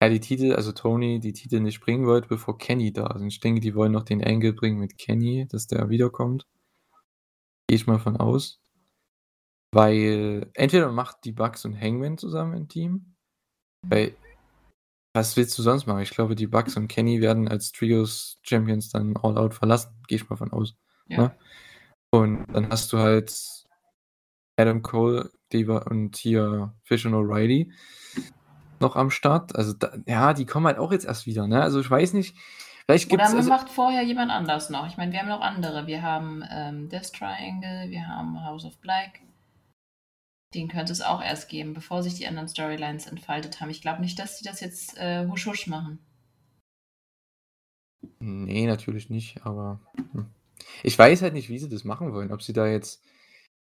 er 0.00 0.10
die 0.10 0.20
Titel, 0.20 0.54
also 0.54 0.72
Tony, 0.72 1.20
die 1.20 1.32
Titel 1.32 1.60
nicht 1.60 1.80
bringen 1.80 2.06
wollte, 2.06 2.28
bevor 2.28 2.56
Kenny 2.58 2.92
da 2.92 3.06
ist. 3.08 3.20
Und 3.20 3.28
ich 3.28 3.40
denke, 3.40 3.60
die 3.60 3.74
wollen 3.74 3.92
noch 3.92 4.04
den 4.04 4.24
Angle 4.24 4.52
bringen 4.52 4.78
mit 4.78 4.96
Kenny, 4.98 5.46
dass 5.48 5.66
der 5.66 5.90
wiederkommt. 5.90 6.46
Gehe 7.68 7.76
ich 7.76 7.86
mal 7.86 7.98
von 7.98 8.16
aus. 8.16 8.60
Weil 9.72 10.50
entweder 10.54 10.86
man 10.86 10.96
macht 10.96 11.24
die 11.24 11.32
Bugs 11.32 11.64
und 11.64 11.78
Hangman 11.78 12.18
zusammen 12.18 12.54
im 12.54 12.68
Team. 12.68 13.14
Weil, 13.86 14.16
was 15.14 15.36
willst 15.36 15.58
du 15.58 15.62
sonst 15.62 15.86
machen? 15.86 16.00
Ich 16.00 16.10
glaube, 16.10 16.34
die 16.34 16.46
Bugs 16.46 16.76
und 16.76 16.88
Kenny 16.88 17.20
werden 17.20 17.46
als 17.46 17.72
Trios 17.72 18.38
Champions 18.42 18.90
dann 18.90 19.16
all 19.16 19.36
out 19.36 19.54
verlassen. 19.54 19.94
Gehe 20.08 20.16
ich 20.16 20.28
mal 20.28 20.36
von 20.36 20.50
aus. 20.50 20.76
Ja. 21.08 21.18
Ne? 21.18 21.38
Und 22.10 22.46
dann 22.52 22.70
hast 22.70 22.92
du 22.92 22.98
halt 22.98 23.32
Adam 24.56 24.82
Cole 24.82 25.30
Diva 25.52 25.78
und 25.78 26.16
hier 26.16 26.74
Fish 26.82 27.06
und 27.06 27.14
O'Reilly 27.14 27.72
noch 28.80 28.96
am 28.96 29.10
Start. 29.10 29.54
Also 29.56 29.72
da, 29.72 29.92
ja, 30.06 30.32
die 30.32 30.46
kommen 30.46 30.66
halt 30.66 30.78
auch 30.78 30.92
jetzt 30.92 31.04
erst 31.06 31.26
wieder. 31.26 31.46
Ne? 31.46 31.62
Also 31.62 31.80
ich 31.80 31.90
weiß 31.90 32.14
nicht. 32.14 32.36
Vielleicht 32.86 33.08
gibt's, 33.08 33.28
Oder 33.28 33.36
also, 33.36 33.48
macht 33.48 33.68
vorher 33.68 34.02
jemand 34.02 34.32
anders 34.32 34.70
noch. 34.70 34.86
Ich 34.88 34.96
meine, 34.96 35.12
wir 35.12 35.20
haben 35.20 35.28
noch 35.28 35.42
andere. 35.42 35.86
Wir 35.86 36.02
haben 36.02 36.42
ähm, 36.50 36.88
Death 36.88 37.12
Triangle, 37.12 37.88
wir 37.90 38.08
haben 38.08 38.44
House 38.44 38.64
of 38.64 38.78
Black. 38.78 39.20
Den 40.54 40.66
könnte 40.66 40.92
es 40.92 41.00
auch 41.00 41.22
erst 41.22 41.48
geben, 41.48 41.74
bevor 41.74 42.02
sich 42.02 42.14
die 42.14 42.26
anderen 42.26 42.48
Storylines 42.48 43.06
entfaltet 43.06 43.60
haben. 43.60 43.70
Ich 43.70 43.82
glaube 43.82 44.00
nicht, 44.00 44.18
dass 44.18 44.38
sie 44.38 44.44
das 44.44 44.60
jetzt 44.60 44.98
äh, 44.98 45.28
husch 45.28 45.46
husch 45.46 45.68
machen. 45.68 46.00
Nee, 48.18 48.66
natürlich 48.66 49.10
nicht, 49.10 49.46
aber 49.46 49.80
hm. 50.12 50.26
Ich 50.82 50.98
weiß 50.98 51.22
halt 51.22 51.34
nicht, 51.34 51.48
wie 51.48 51.58
sie 51.58 51.68
das 51.68 51.84
machen 51.84 52.12
wollen. 52.12 52.32
Ob 52.32 52.42
sie 52.42 52.52
da 52.52 52.66
jetzt 52.66 53.02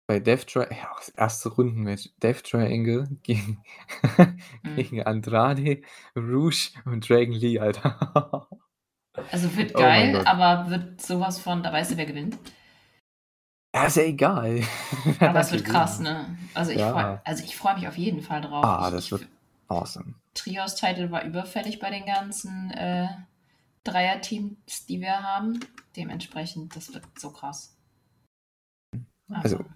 bei 0.06 0.20
Death 0.20 0.46
Triangle, 0.46 0.76
ja, 0.76 0.90
das 0.96 1.08
erste 1.10 1.48
Rundenmatch, 1.48 2.10
Death 2.22 2.44
Triangle 2.44 3.08
gegen, 3.22 3.62
mhm. 4.62 4.76
gegen 4.76 5.02
Andrade, 5.02 5.82
Rouge 6.16 6.70
und 6.84 7.08
Dragon 7.08 7.34
Lee, 7.34 7.58
Alter. 7.58 8.48
also 9.30 9.56
wird 9.56 9.72
oh 9.74 9.78
geil, 9.78 10.22
aber 10.26 10.70
wird 10.70 11.00
sowas 11.00 11.40
von, 11.40 11.62
da 11.62 11.72
weißt 11.72 11.92
du, 11.92 11.96
wer 11.96 12.06
gewinnt? 12.06 12.38
Ja, 13.74 13.86
ist 13.86 13.96
ja 13.96 14.02
egal. 14.02 14.60
Aber 15.20 15.40
es 15.40 15.50
wird 15.50 15.64
krass, 15.64 15.98
ne? 15.98 16.36
Also 16.52 16.72
ich 16.72 16.78
ja. 16.78 16.92
freue 16.92 17.22
also 17.24 17.46
freu 17.46 17.74
mich 17.74 17.88
auf 17.88 17.96
jeden 17.96 18.20
Fall 18.20 18.42
drauf. 18.42 18.62
Ah, 18.62 18.88
ich, 18.88 18.94
das 18.94 19.10
wird 19.10 19.26
awesome. 19.68 20.12
Trios-Title 20.34 21.10
war 21.10 21.24
überfällig 21.24 21.78
bei 21.78 21.88
den 21.88 22.04
ganzen 22.04 22.70
äh, 22.72 23.08
Dreier-Teams, 23.84 24.86
die 24.86 25.00
wir 25.00 25.22
haben. 25.22 25.60
Dementsprechend, 25.96 26.74
das 26.76 26.92
wird 26.92 27.04
so 27.18 27.30
krass. 27.30 27.76
Also, 29.28 29.58
also 29.58 29.72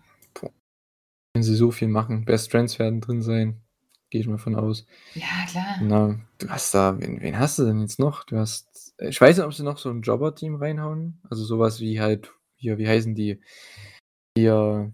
wenn 1.34 1.42
sie 1.42 1.54
so 1.54 1.70
viel 1.70 1.88
machen, 1.88 2.24
Best 2.24 2.50
Friends 2.50 2.78
werden 2.78 3.02
drin 3.02 3.20
sein. 3.20 3.60
Gehe 4.08 4.20
ich 4.20 4.26
mal 4.26 4.38
von 4.38 4.54
aus. 4.54 4.86
Ja, 5.14 5.44
klar. 5.50 5.76
Na, 5.82 6.18
du 6.38 6.48
hast 6.48 6.72
da, 6.74 6.98
wen, 6.98 7.20
wen 7.20 7.38
hast 7.38 7.58
du 7.58 7.64
denn 7.64 7.80
jetzt 7.80 7.98
noch? 7.98 8.24
Du 8.24 8.38
hast, 8.38 8.94
ich 9.00 9.20
weiß 9.20 9.36
nicht, 9.36 9.46
ob 9.46 9.52
sie 9.52 9.64
noch 9.64 9.78
so 9.78 9.90
ein 9.90 10.00
Jobber-Team 10.00 10.54
reinhauen. 10.54 11.20
Also 11.28 11.44
sowas 11.44 11.80
wie 11.80 12.00
halt, 12.00 12.32
hier, 12.54 12.78
wie 12.78 12.88
heißen 12.88 13.14
die? 13.14 13.42
Hier, 14.38 14.92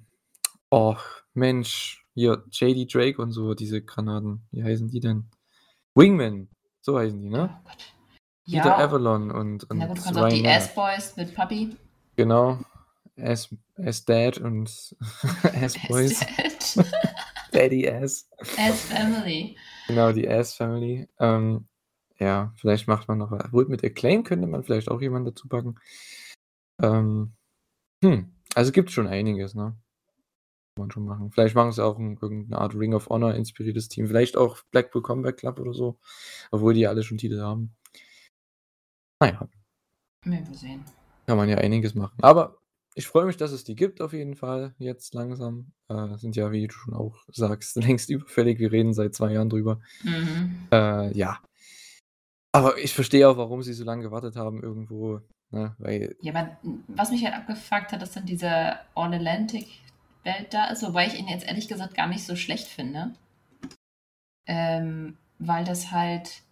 oh, 0.70 0.96
Mensch, 1.35 2.05
hier, 2.14 2.44
JD 2.51 2.92
Drake 2.92 3.22
und 3.22 3.33
so, 3.33 3.55
diese 3.55 3.83
Granaten. 3.83 4.46
Wie 4.51 4.64
heißen 4.64 4.88
die 4.88 5.01
denn? 5.01 5.31
Wingman, 5.94 6.48
so 6.81 6.98
heißen 6.98 7.20
die, 7.20 7.29
ne? 7.29 7.55
Oh 7.57 7.68
Gott. 7.68 7.94
Peter 8.44 8.66
ja. 8.66 8.78
Avalon 8.78 9.31
und, 9.31 9.64
und 9.70 9.81
Ja 9.81 9.87
gut, 9.87 9.98
du 9.98 10.02
kannst 10.02 10.18
auch 10.18 10.28
die 10.28 10.44
S-Boys 10.44 11.16
mit 11.16 11.35
Puppy. 11.35 11.76
Genau. 12.16 12.59
S-Dad 13.16 14.38
und 14.38 14.70
S-Boys. 15.52 16.20
Daddy 17.52 17.85
S. 17.85 18.28
S-Family. 18.57 19.57
Genau, 19.87 20.12
die 20.12 20.26
S-Family. 20.26 21.09
Ähm, 21.18 21.66
ja, 22.18 22.52
vielleicht 22.57 22.88
macht 22.88 23.09
man 23.09 23.18
noch, 23.18 23.33
wohl 23.52 23.66
mit 23.66 23.85
Acclaim 23.85 24.24
könnte 24.24 24.46
man 24.46 24.62
vielleicht 24.64 24.90
auch 24.90 25.00
jemanden 25.00 25.31
dazu 25.31 25.48
packen. 25.48 25.76
Ähm, 26.81 27.33
hm, 28.02 28.33
also 28.55 28.72
gibt 28.72 28.90
schon 28.90 29.07
einiges, 29.07 29.55
ne? 29.55 29.76
Kann 30.74 30.85
man 30.85 30.90
schon 30.90 31.05
machen. 31.05 31.31
Vielleicht 31.31 31.55
machen 31.55 31.72
sie 31.72 31.85
auch 31.85 31.98
ein, 31.98 32.18
irgendeine 32.20 32.61
Art 32.61 32.74
Ring 32.74 32.94
of 32.94 33.09
Honor 33.09 33.35
inspiriertes 33.35 33.88
Team. 33.88 34.07
Vielleicht 34.07 34.37
auch 34.37 34.62
Blackpool 34.70 35.02
Combat 35.02 35.37
Club 35.37 35.61
oder 35.61 35.74
so. 35.74 35.98
Obwohl 36.50 36.74
die 36.74 36.87
alle 36.87 37.02
schon 37.02 37.18
Titel 37.18 37.40
haben. 37.40 37.74
Naja. 39.23 39.49
Wir 40.25 40.45
sehen. 40.53 40.85
Kann 41.27 41.37
man 41.37 41.49
ja 41.49 41.59
einiges 41.59 41.95
machen. 41.95 42.19
Aber 42.23 42.59
ich 42.97 43.07
freue 43.07 43.25
mich, 43.25 43.37
dass 43.37 43.53
es 43.53 43.63
die 43.63 43.77
gibt 43.77 44.01
auf 44.01 44.13
jeden 44.13 44.35
Fall 44.35 44.75
jetzt 44.79 45.15
langsam. 45.15 45.73
Äh, 45.89 46.17
sind 46.19 46.35
ja, 46.35 46.51
wie 46.51 46.67
du 46.67 46.75
schon 46.75 46.95
auch 46.95 47.17
sagst, 47.29 47.77
längst 47.83 48.11
überfällig. 48.11 48.59
Wir 48.59 48.73
reden 48.73 48.95
seit 48.95 49.15
zwei 49.15 49.33
Jahren 49.33 49.49
drüber. 49.49 49.81
Mhm. 50.03 50.67
Äh, 50.73 51.17
ja. 51.17 51.41
Aber 52.51 52.79
ich 52.79 52.95
verstehe 52.95 53.29
auch, 53.29 53.37
warum 53.37 53.63
sie 53.63 53.73
so 53.73 53.85
lange 53.85 54.03
gewartet 54.03 54.35
haben 54.35 54.61
irgendwo. 54.61 55.21
Ne? 55.51 55.75
Weil 55.79 56.17
ja, 56.21 56.35
aber 56.35 56.59
was 56.89 57.13
mich 57.13 57.25
halt 57.25 57.35
abgefuckt 57.35 57.93
hat, 57.93 58.03
ist 58.03 58.17
dann 58.17 58.27
diese 58.27 58.75
All-Atlantic-Welt 58.95 60.49
da 60.53 60.67
ist, 60.67 60.83
wobei 60.83 61.07
ich 61.07 61.19
ihn 61.19 61.29
jetzt 61.29 61.47
ehrlich 61.47 61.69
gesagt 61.69 61.95
gar 61.95 62.09
nicht 62.09 62.27
so 62.27 62.35
schlecht 62.35 62.67
finde. 62.67 63.13
Ähm, 64.47 65.17
weil 65.39 65.65
das 65.65 65.93
halt 65.93 66.43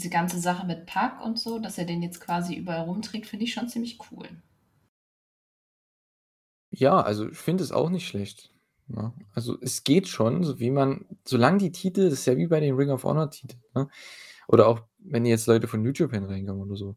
diese 0.00 0.10
ganze 0.10 0.40
Sache 0.40 0.66
mit 0.66 0.86
Pack 0.86 1.22
und 1.24 1.38
so, 1.38 1.58
dass 1.58 1.76
er 1.78 1.84
den 1.84 2.02
jetzt 2.02 2.20
quasi 2.20 2.54
überall 2.54 2.84
rumträgt, 2.84 3.26
finde 3.26 3.44
ich 3.44 3.52
schon 3.52 3.68
ziemlich 3.68 3.98
cool. 4.10 4.28
Ja, 6.70 7.00
also 7.00 7.28
ich 7.28 7.38
finde 7.38 7.62
es 7.64 7.72
auch 7.72 7.90
nicht 7.90 8.06
schlecht. 8.06 8.50
Ne? 8.86 9.12
Also 9.34 9.58
es 9.60 9.84
geht 9.84 10.08
schon, 10.08 10.42
so 10.42 10.58
wie 10.58 10.70
man, 10.70 11.04
solange 11.24 11.58
die 11.58 11.72
Titel, 11.72 12.04
das 12.04 12.20
ist 12.20 12.26
ja 12.26 12.36
wie 12.36 12.46
bei 12.46 12.60
den 12.60 12.74
Ring 12.74 12.90
of 12.90 13.04
Honor 13.04 13.30
Titeln, 13.30 13.62
ne? 13.74 13.88
Oder 14.48 14.66
auch 14.66 14.80
wenn 14.98 15.24
jetzt 15.26 15.46
Leute 15.46 15.68
von 15.68 15.84
Japan 15.94 16.24
reinkommen 16.24 16.62
oder 16.62 16.76
so. 16.76 16.96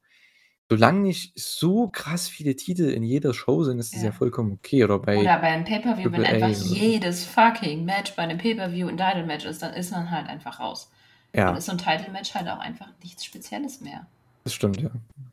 Solange 0.69 1.01
nicht 1.01 1.37
so 1.37 1.89
krass 1.89 2.27
viele 2.27 2.55
Titel 2.55 2.89
in 2.89 3.03
jeder 3.03 3.33
Show 3.33 3.63
sind, 3.63 3.79
ist 3.79 3.93
das 3.93 4.01
ja, 4.01 4.07
Ja. 4.07 4.11
vollkommen 4.11 4.53
okay. 4.53 4.83
Oder 4.83 4.97
bei 4.99 5.17
Oder 5.19 5.37
bei 5.39 5.47
einem 5.49 5.65
Pay-Per-View, 5.65 6.11
wenn 6.11 6.25
einfach 6.25 6.49
jedes 6.49 7.25
fucking 7.25 7.85
Match 7.85 8.15
bei 8.15 8.23
einem 8.23 8.39
Pay-Per-View 8.39 8.87
ein 8.87 8.97
Title-Match 8.97 9.45
ist, 9.45 9.61
dann 9.61 9.73
ist 9.75 9.91
man 9.91 10.09
halt 10.09 10.27
einfach 10.27 10.59
raus. 10.59 10.89
Dann 11.33 11.57
ist 11.57 11.65
so 11.65 11.71
ein 11.71 11.77
Title-Match 11.77 12.33
halt 12.35 12.47
auch 12.47 12.59
einfach 12.59 12.87
nichts 13.01 13.25
Spezielles 13.25 13.81
mehr. 13.81 14.07
das 14.43 14.53
stimmt, 14.53 14.81
ja. 14.81 14.91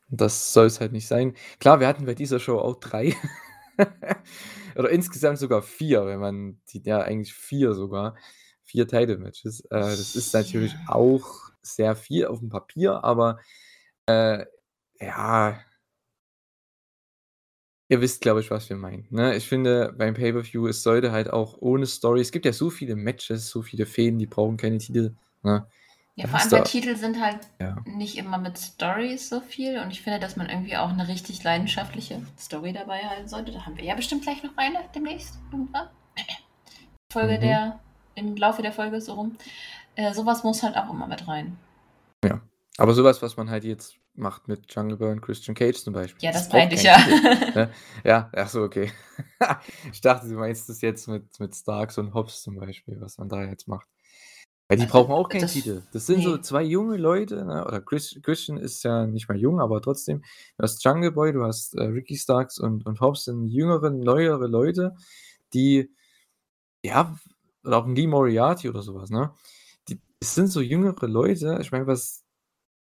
Das 0.09 0.53
soll 0.53 0.67
es 0.67 0.81
halt 0.81 0.93
nicht 0.93 1.07
sein. 1.07 1.35
Klar, 1.59 1.81
wir 1.81 1.87
hatten 1.87 2.07
bei 2.07 2.15
dieser 2.15 2.41
Show 2.41 2.59
auch 2.59 2.81
drei. 2.81 3.15
Oder 4.77 4.91
insgesamt 4.91 5.39
sogar 5.39 5.63
vier, 5.63 6.07
wenn 6.07 6.21
man 6.21 6.61
die, 6.71 6.83
ja, 6.85 7.01
eigentlich 7.01 7.35
vier 7.35 7.75
sogar. 7.75 8.17
Vier 8.63 8.87
Title-Matches. 8.87 9.61
Äh, 9.67 9.81
das 9.81 10.17
ist 10.17 10.33
natürlich 10.33 10.75
auch 10.87 11.51
sehr 11.63 11.97
viel 11.97 12.27
auf 12.27 12.39
dem 12.39 12.49
Papier, 12.49 13.05
aber 13.05 13.39
äh, 14.07 14.47
ja, 15.01 15.61
ihr 17.89 18.01
wisst, 18.01 18.21
glaube 18.21 18.41
ich, 18.41 18.51
was 18.51 18.69
wir 18.69 18.77
meinen. 18.77 19.07
Ne? 19.11 19.37
Ich 19.37 19.49
finde, 19.49 19.93
beim 19.97 20.15
Pay-Per-View, 20.15 20.69
es 20.69 20.83
sollte 20.83 21.13
halt 21.13 21.31
auch 21.31 21.59
ohne 21.61 21.87
Story, 21.87 22.21
es 22.21 22.31
gibt 22.31 22.47
ja 22.47 22.53
so 22.53 22.71
viele 22.71 22.97
Matches, 22.97 23.51
so 23.51 23.63
viele 23.63 23.85
Fäden, 23.85 24.19
die 24.19 24.27
brauchen 24.27 24.57
keine 24.57 24.79
Titel. 24.79 25.15
Ne? 25.43 25.67
Ja, 26.23 26.29
vor 26.29 26.41
allem 26.41 26.51
bei 26.51 26.61
Titel 26.61 26.97
sind 26.97 27.21
halt 27.21 27.39
ja. 27.61 27.77
nicht 27.85 28.17
immer 28.17 28.39
mit 28.39 28.59
Stories 28.59 29.29
so 29.29 29.41
viel 29.41 29.79
und 29.79 29.91
ich 29.91 30.03
finde, 30.03 30.21
dass 30.21 30.37
man 30.37 30.49
irgendwie 30.49 30.77
auch 30.77 30.91
eine 30.91 31.09
richtig 31.09 31.43
leidenschaftliche 31.43 32.23
Story 32.39 32.73
dabei 32.73 32.99
halten 33.01 33.29
sollte. 33.29 33.53
Da 33.53 33.65
haben 33.65 33.77
wir 33.77 33.85
ja 33.85 33.95
bestimmt 33.95 34.23
gleich 34.23 34.43
noch 34.43 34.57
eine 34.57 34.79
demnächst 34.95 35.39
irgendwann. 35.53 35.89
Folge 37.13 37.39
Mhm. 37.39 37.41
der 37.41 37.81
im 38.15 38.37
Laufe 38.37 38.63
der 38.63 38.73
Folge 38.73 39.01
so 39.01 39.15
rum. 39.15 39.37
Äh, 39.95 40.13
so 40.13 40.23
muss 40.25 40.63
halt 40.63 40.77
auch 40.77 40.91
immer 40.91 41.07
mit 41.07 41.27
rein. 41.27 41.57
Ja. 42.25 42.41
Aber 42.77 42.95
sowas, 42.95 43.21
was 43.23 43.37
man 43.37 43.51
halt 43.51 43.65
jetzt 43.65 43.97
macht 44.15 44.49
mit 44.49 44.73
Jungle 44.75 44.97
Boy 44.97 45.13
und 45.13 45.21
Christian 45.21 45.55
Cage 45.55 45.77
zum 45.83 45.93
Beispiel. 45.93 46.25
Ja, 46.25 46.33
das 46.33 46.49
braucht 46.49 46.61
meinte 46.61 46.75
ich 46.75 46.83
ja. 46.83 46.97
Titel, 46.97 47.53
ne? 47.55 47.71
Ja, 48.05 48.31
ach 48.35 48.49
so, 48.49 48.63
okay. 48.63 48.93
Ich 49.93 50.01
dachte, 50.01 50.29
du 50.29 50.35
meinst 50.35 50.69
das 50.69 50.81
jetzt 50.81 51.09
mit 51.09 51.39
mit 51.41 51.55
Starks 51.55 51.99
und 51.99 52.15
Hobbs 52.15 52.43
zum 52.43 52.57
Beispiel, 52.57 53.01
was 53.01 53.19
man 53.19 53.29
da 53.29 53.45
jetzt 53.45 53.69
macht. 53.69 53.87
Weil 54.71 54.79
die 54.79 54.87
brauchen 54.87 55.11
auch 55.11 55.29
keinen 55.29 55.43
das 55.43 55.53
Titel. 55.53 55.83
Das 55.91 56.07
sind 56.07 56.23
so 56.23 56.37
ne. 56.37 56.41
2 56.41 56.63
junge 56.63 56.97
Leute, 56.97 57.45
ne? 57.45 57.65
Oder 57.67 57.81
Chris 57.81 58.17
Christian 58.23 58.57
ist 58.57 58.85
ja 58.85 59.05
nicht 59.05 59.29
mehr 59.29 59.37
jung, 59.37 59.61
aber 59.61 59.83
trotzdem. 59.83 60.21
Du 60.57 60.63
hast 60.63 60.85
Jungle 60.85 61.11
Boy, 61.11 61.33
du 61.33 61.43
hast, 61.45 61.75
äh, 61.75 61.83
Ricky 61.83 62.17
Starks 62.17 62.61
und 62.61 62.87
und 62.87 63.01
Hobbs 63.01 63.25
sind 63.25 63.49
jüngere, 63.49 63.91
neuere 63.91 64.47
Leute, 64.47 64.95
die 65.55 65.91
ja, 66.85 67.17
oder 67.65 67.79
auch 67.79 67.87
'n 67.87 67.97
Lee 67.97 68.07
Moriarty 68.09 68.69
oder 68.71 68.83
so 68.83 68.95
was, 68.97 69.11
ne? 69.11 69.33
Die 69.89 70.01
es 70.21 70.35
sind 70.37 70.49
so 70.49 70.61
jüngere 70.63 71.09
Leute. 71.09 71.59
Ich 71.63 71.73
meine, 71.73 71.87
was 71.89 72.25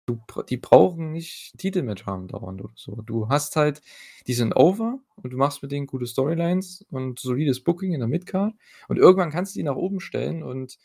du 0.07 0.19
die 0.49 0.57
brauchen 0.57 1.11
nicht 1.13 1.55
Titelmatch 1.59 2.05
haben 2.07 2.27
dauernd 2.29 2.61
oder 2.63 2.73
so. 2.77 2.95
Du 3.03 3.29
hast 3.29 3.55
halt 3.57 3.81
die 4.27 4.33
sind 4.35 4.55
over 4.57 4.99
und 5.17 5.31
du 5.33 5.37
machst 5.37 5.63
mit 5.63 5.71
denen 5.73 5.87
gute 5.87 6.07
Storylines 6.07 6.85
und 6.91 7.19
solides 7.19 7.63
Booking 7.63 7.93
in 7.93 8.01
der 8.01 8.09
Midcard 8.09 8.53
und 8.89 8.97
irgendwann 8.99 9.31
kannst 9.31 9.55
du 9.55 9.59
die 9.59 9.63
nach 9.65 9.75
oben 9.77 9.99
stellen 10.01 10.43
und 10.43 10.77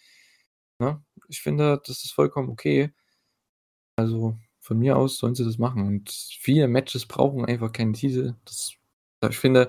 ne, 0.82 1.02
ich 1.28 1.42
finde, 1.42 1.80
das 1.86 2.04
ist 2.04 2.12
vollkommen 2.12 2.50
okay. 2.50 2.92
Also, 3.98 4.36
von 4.60 4.78
mir 4.78 4.96
aus 4.96 5.18
sollen 5.18 5.34
sie 5.34 5.44
das 5.44 5.58
machen 5.58 5.86
und 5.86 6.10
viele 6.40 6.68
Matches 6.68 7.06
brauchen 7.06 7.44
einfach 7.44 7.72
keinen 7.72 7.92
Titel. 7.94 8.34
Das 8.44 8.74
ich 9.30 9.38
finde 9.38 9.68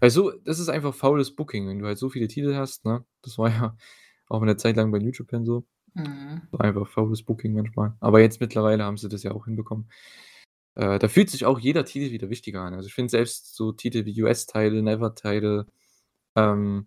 weil 0.00 0.10
so 0.10 0.32
das 0.44 0.58
ist 0.60 0.68
einfach 0.68 0.94
faules 0.94 1.34
Booking, 1.36 1.68
wenn 1.68 1.78
du 1.80 1.86
halt 1.86 1.98
so 1.98 2.08
viele 2.10 2.28
Titel 2.28 2.54
hast, 2.56 2.84
ne? 2.84 3.04
Das 3.22 3.38
war 3.38 3.50
ja 3.50 3.76
auch 4.28 4.42
'ne 4.42 4.56
Zeit 4.56 4.76
lang 4.76 4.90
bei 4.92 4.98
New 4.98 5.10
Japan 5.12 5.44
so. 5.46 5.66
Mhm. 5.94 6.42
Einfach 6.58 6.88
faules 6.88 7.22
Booking 7.24 7.54
manchmal. 7.54 7.94
Aber 8.00 8.20
jetzt 8.20 8.40
mittlerweile 8.40 8.84
haben 8.84 8.98
sie 8.98 9.08
das 9.10 9.22
ja 9.24 9.32
auch 9.32 9.46
hinbekommen. 9.46 9.90
Äh, 10.76 10.98
da 11.00 11.08
fühlt 11.08 11.30
sich 11.30 11.46
auch 11.46 11.58
jeder 11.60 11.84
Titel 11.86 12.12
wieder 12.12 12.30
wichtiger 12.30 12.62
an. 12.62 12.74
Also, 12.74 12.88
ich 12.88 12.94
finde 12.94 13.10
selbst 13.12 13.56
so 13.56 13.72
Titel 13.72 14.04
wie 14.06 14.22
US-Title, 14.22 14.82
Never-Title, 14.82 15.66
ähm 16.36 16.86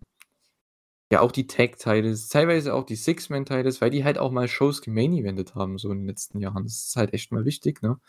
ja, 1.12 1.20
auch 1.20 1.32
die 1.32 1.46
Tag-Titles, 1.46 2.28
teilweise 2.30 2.74
auch 2.74 2.84
die 2.86 2.96
Six-Man-Titles, 2.96 3.82
weil 3.82 3.90
die 3.90 4.04
halt 4.04 4.18
auch 4.18 4.32
mal 4.32 4.48
Shows 4.48 4.82
gemain-eventet 4.82 5.54
haben 5.54 5.78
so 5.78 5.90
in 5.92 5.98
den 6.00 6.06
letzten 6.08 6.40
Jahren. 6.40 6.64
Das 6.64 6.86
ist 6.86 6.96
halt 6.96 7.14
echt 7.14 7.32
mal 7.32 7.44
wichtig, 7.44 7.82
ne? 7.82 8.00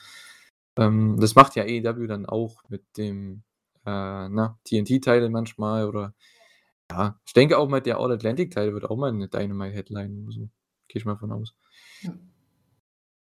Ähm, 0.77 1.17
das 1.19 1.35
macht 1.35 1.55
ja 1.55 1.63
AEW 1.63 2.07
dann 2.07 2.25
auch 2.27 2.63
mit 2.69 2.83
dem, 2.97 3.43
äh, 3.85 4.29
na, 4.29 4.57
TNT-Title 4.65 5.29
manchmal 5.29 5.87
oder 5.89 6.13
ja, 6.91 7.19
ich 7.27 7.33
denke 7.33 7.57
auch 7.59 7.69
mal, 7.69 7.81
der 7.81 7.99
All 7.99 8.11
Atlantic-Title 8.13 8.73
wird 8.73 8.85
auch 8.89 8.97
mal 8.97 9.11
'ne 9.13 9.27
Dynamite 9.29 9.75
headlinen 9.75 10.23
oder 10.25 10.33
so. 10.33 10.41
Gehe 10.89 10.99
ich 10.99 11.05
mal 11.05 11.17
von 11.17 11.31
aus. 11.33 11.55
Hm. 12.01 12.19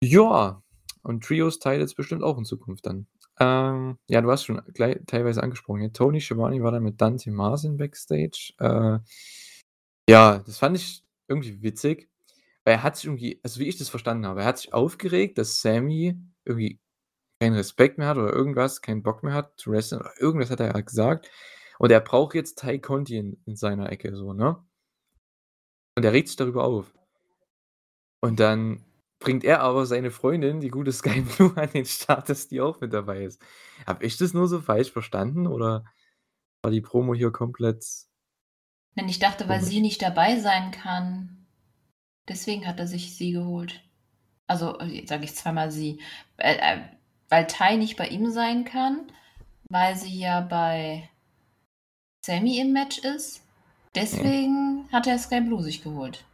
Ja, 0.03 0.63
und 1.03 1.25
Trios-Titles 1.25 1.95
bestimmt 1.95 2.23
auch 2.23 2.39
in 2.39 2.45
Zukunft 2.45 2.87
dann. 2.87 3.07
Ähm, 3.41 3.99
ja, 4.09 4.21
du 4.21 4.31
hast 4.31 4.45
schon 4.45 4.61
glei 4.75 5.01
teilweise 5.07 5.43
angesprochen, 5.43 5.83
ja. 5.83 5.89
Tony 5.91 6.21
Schiavone 6.21 6.63
war 6.63 6.73
dann 6.73 6.83
mit 6.85 7.01
Dante 7.01 7.31
Martin 7.33 7.77
backstage. 7.77 8.53
Äh, 8.59 8.99
ja, 10.09 10.39
das 10.41 10.59
fand 10.59 10.77
ich 10.77 11.05
irgendwie 11.29 11.63
witzig, 11.63 12.09
weil 12.65 12.75
er 12.77 12.83
hat 12.83 12.97
sich 12.97 13.07
irgendwie 13.07 13.41
also, 13.45 13.61
wie 13.61 13.69
ich 13.69 13.79
das 13.79 13.89
verstanden 13.91 14.27
habe, 14.27 14.41
er 14.43 14.47
hat 14.47 14.59
sich 14.59 14.73
aufgeregt, 14.75 15.39
dass 15.39 15.61
Sammy 15.63 16.19
irgendwie 16.45 16.81
keinen 17.41 17.55
Respekt 17.57 17.99
mehr 17.99 18.09
hat 18.09 18.19
oder 18.19 18.33
irgendwas, 18.33 18.83
keinen 18.83 19.03
Bock 19.03 19.23
mehr 19.23 19.35
hat 19.35 19.59
zu 19.59 19.71
wrestlen 19.73 20.01
oder 20.01 20.13
irgendwas 20.21 20.51
hat 20.51 20.61
er 20.61 20.69
ja 20.75 20.81
gesagt. 20.81 21.31
Und 21.79 21.93
er 21.93 22.01
braucht 22.01 22.35
jetzt 22.35 22.59
Tay 22.59 22.81
Conti 22.81 23.19
in 23.19 23.43
in 23.47 23.57
seiner 23.57 23.93
Ecke 23.93 24.17
so, 24.17 24.33
ne? 24.33 24.57
Und 25.97 26.05
er 26.05 26.13
regt 26.13 26.29
sich 26.29 26.37
darüber 26.37 26.65
auf. 26.65 26.93
Und 28.21 28.41
dann 28.41 28.85
bringt 29.21 29.45
er 29.45 29.61
aber 29.61 29.87
seine 29.87 30.11
Freundin, 30.11 30.61
die 30.61 30.71
gute 30.71 30.93
Sky 30.93 31.21
Blue, 31.37 31.53
an 31.57 31.71
den 31.71 31.85
Start, 31.85 32.29
dass 32.29 32.49
die 32.49 32.61
auch 32.61 32.81
mit 32.81 32.93
dabei 32.93 33.25
ist. 33.25 33.41
Habe 33.87 34.05
ich 34.05 34.17
das 34.17 34.35
nur 34.35 34.49
so 34.49 34.61
falsch 34.61 34.93
verstanden 34.93 35.47
oder 35.47 35.85
war 36.63 36.71
die 36.71 36.81
Promo 36.81 37.15
hier 37.15 37.33
komplett 37.33 37.85
Nein, 38.99 39.09
ich 39.09 39.21
dachte, 39.21 39.49
weil 39.49 39.59
komisch? 39.61 39.73
sie 39.75 39.81
nicht 39.81 40.03
dabei 40.03 40.41
sein 40.41 40.73
kann. 40.73 41.47
Deswegen 42.29 42.67
hat 42.67 42.81
er 42.81 42.89
sich 42.89 43.15
sie 43.17 43.31
geholt. 43.31 43.81
Also, 44.49 44.77
äh, 44.81 45.07
sage 45.07 45.23
ich 45.25 45.37
zweimal 45.37 45.71
sie. 45.71 46.01
Äh, 46.37 46.57
äh, 46.57 46.81
weil 47.29 47.47
Ty 47.47 47.77
nicht 47.77 47.97
bei 47.97 48.09
ihm 48.09 48.29
sein 48.33 48.65
kann, 48.65 49.13
weil 49.71 49.97
sie 49.97 50.19
ja 50.19 50.41
bei 50.41 51.09
Sammy 52.27 52.59
im 52.59 52.73
Match 52.73 52.99
ist. 52.99 53.45
Deswegen 53.95 54.83
Mhm. 54.83 54.93
hat 54.93 55.07
er 55.07 55.17
Sky 55.19 55.43
Blue 55.43 55.63
sich 55.63 55.81
geholt. 55.83 56.25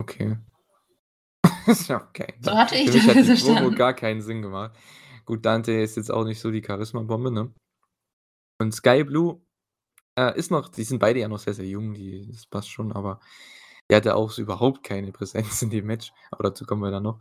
Okay. 0.00 0.36
Okay. 1.88 2.34
So 2.40 2.52
hatte 2.56 2.74
ich 2.74 2.86
das 2.90 3.06
hat 3.06 3.24
verstanden. 3.24 3.76
gar 3.76 3.94
keinen 3.94 4.20
Sinn 4.20 4.42
gemacht. 4.42 4.76
Gut, 5.24 5.46
Dante 5.46 5.70
ist 5.70 5.96
jetzt 5.96 6.10
auch 6.10 6.24
nicht 6.24 6.40
so 6.40 6.50
die 6.50 6.60
Charisma-Bombe, 6.66 7.30
ne? 7.30 7.54
Und 8.60 8.72
Sky 8.74 9.04
Blue, 9.04 9.40
äh, 10.18 10.36
ist 10.38 10.50
noch 10.50 10.68
die 10.68 10.84
sind 10.84 10.98
beide 11.00 11.20
ja 11.20 11.28
noch 11.28 11.38
sehr, 11.40 11.54
sehr 11.54 11.66
jung, 11.66 11.94
die 11.94 12.28
das 12.30 12.46
passt 12.46 12.70
schon, 12.70 12.92
aber 12.92 13.20
die 13.90 13.96
hatte 13.96 14.16
auch 14.16 14.30
so 14.30 14.42
überhaupt 14.42 14.84
keine 14.84 15.12
Präsenz 15.12 15.62
in 15.62 15.70
dem 15.70 15.86
Match, 15.86 16.12
aber 16.30 16.44
dazu 16.44 16.64
kommen 16.66 16.82
wir 16.82 16.90
dann 16.90 17.02
noch. 17.04 17.20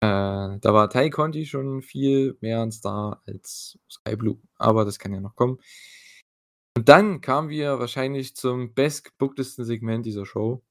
Äh, 0.00 0.06
da 0.60 0.74
war 0.74 0.90
Tay 0.90 1.10
Conti 1.10 1.46
schon 1.46 1.82
viel 1.82 2.36
mehr 2.40 2.62
'n 2.62 2.72
Star 2.72 3.22
als 3.26 3.78
Sky 3.90 4.16
Blue, 4.16 4.38
aber 4.58 4.84
das 4.84 4.98
kann 5.00 5.12
ja 5.14 5.20
noch 5.20 5.36
kommen. 5.36 5.58
Und 6.76 6.88
dann 6.88 7.20
kamen 7.20 7.48
wir 7.48 7.78
wahrscheinlich 7.80 8.36
zum 8.36 8.72
bestgebooktesten 8.74 9.64
Segment 9.64 10.06
dieser 10.06 10.26
Show. 10.26 10.62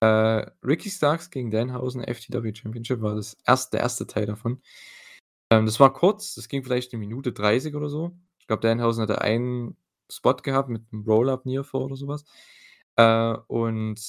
Äh, 0.00 0.46
Ricky 0.64 0.90
Starks 0.90 1.30
gegen 1.30 1.50
Danhausen, 1.50 2.02
FTW 2.04 2.54
Championship 2.54 3.02
war 3.02 3.16
das 3.16 3.36
erst 3.46 3.72
der 3.74 3.80
erste 3.80 4.06
Teil 4.06 4.26
davon. 4.26 4.62
Ähm, 5.50 5.66
das 5.66 5.80
war 5.80 5.92
kurz, 5.92 6.34
das 6.36 6.48
ging 6.48 6.64
vielleicht 6.64 6.92
'ne 6.92 6.98
Minute 7.00 7.32
30 7.32 7.74
oder 7.76 7.88
so. 7.90 8.12
Ich 8.40 8.46
glaube, 8.48 8.62
Danhausen 8.62 9.02
hatte 9.02 9.22
einen 9.22 9.76
Spot 10.10 10.34
gehabt 10.36 10.68
mit 10.70 10.92
'nem 10.92 11.04
Roll-Up 11.04 11.46
Near 11.46 11.64
Fall 11.64 11.82
oder 11.82 11.96
so 11.96 12.08
was. 12.08 12.24
Äh, 12.96 13.34
und 13.48 14.00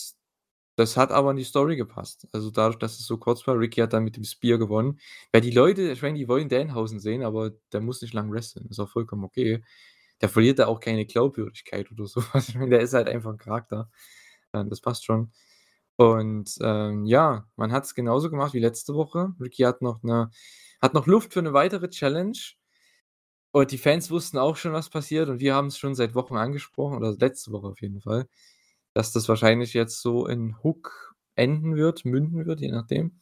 das 0.78 0.98
hat 0.98 1.12
aber 1.12 1.32
in 1.32 1.38
die 1.38 1.44
Story 1.46 1.76
gepasst. 1.78 2.28
Also, 2.34 2.52
dadurch, 2.52 2.80
dass 2.80 3.00
es 3.00 3.06
so 3.08 3.18
kurz 3.18 3.46
war, 3.48 3.60
Ricky 3.60 3.82
hat 3.82 3.94
dann 3.94 4.04
mit 4.06 4.18
dem 4.18 4.24
Spear 4.26 4.58
gewonnen. 4.60 5.00
Weil 5.34 5.42
die 5.42 5.52
Leute 5.52 5.92
ich 5.92 6.02
meine, 6.04 6.18
die 6.20 6.28
wollen 6.30 6.50
Danhausen 6.50 7.00
sehen, 7.02 7.24
aber 7.24 7.52
der 7.74 7.82
muss 7.82 8.02
nicht 8.04 8.14
lang 8.16 8.32
wresteln. 8.34 8.68
Ist 8.70 8.80
auch 8.80 8.90
vollkommen 8.90 9.24
okay. 9.26 9.64
Der 10.22 10.30
verliert 10.30 10.60
da 10.60 10.68
auch 10.68 10.80
keine 10.82 11.06
Glaubwürdigkeit 11.08 11.92
oder 11.92 12.08
so 12.08 12.24
was. 12.34 12.50
Ich 12.50 12.56
meine, 12.58 12.72
der 12.72 12.82
ist 12.82 12.94
halt 12.96 13.10
einfach 13.10 13.32
'n 13.34 13.38
Charakter. 13.40 13.90
Äh, 14.54 14.66
das 14.68 14.82
passt 14.82 15.06
schon. 15.06 15.32
Und, 15.98 16.58
ähm, 16.64 17.06
ja, 17.08 17.48
man 17.58 17.72
hat's 17.74 17.96
genauso 17.96 18.30
gemacht 18.32 18.54
wie 18.56 18.60
letzte 18.62 18.96
Woche. 18.96 19.34
Ricky 19.42 19.64
hat 19.64 19.82
noch 19.84 20.04
'ne 20.04 20.32
hat 20.82 20.94
noch 20.96 21.08
Luft 21.08 21.34
für 21.34 21.42
'ne 21.44 21.54
weitere 21.54 21.90
Challenge. 21.92 22.38
Und 23.56 23.72
die 23.72 23.78
Fans 23.78 24.10
wussten 24.10 24.38
auch 24.38 24.56
schon, 24.56 24.72
was 24.72 24.90
passiert 24.90 25.28
und 25.28 25.40
wir 25.42 25.56
haben's 25.56 25.78
schon 25.78 25.94
seit 25.94 26.16
Wochen 26.16 26.38
angesprochen 26.38 26.96
oder 26.98 27.12
letzte 27.20 27.52
Woche 27.52 27.68
auf 27.68 27.82
jeden 27.82 28.00
Fall, 28.00 28.28
dass 28.94 29.12
das 29.12 29.28
wahrscheinlich 29.30 29.74
jetzt 29.74 30.02
so 30.02 30.26
in 30.28 30.56
Hook 30.64 31.16
enden 31.36 31.76
wird, 31.76 32.06
münden 32.06 32.46
wird, 32.46 32.62
je 32.62 32.72
nachdem. 32.72 33.20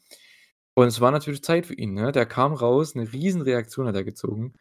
Und 0.75 0.87
es 0.87 1.01
war 1.01 1.11
natürlich 1.11 1.43
Zeit 1.43 1.65
für 1.67 1.75
ihn, 1.75 1.93
ne? 1.95 2.11
Der 2.13 2.25
kam 2.27 2.53
raus, 2.53 2.95
'ne 2.95 3.11
Riesenreaktion 3.13 3.87
hat 3.87 3.95
er 3.95 4.03
gezogen. 4.05 4.53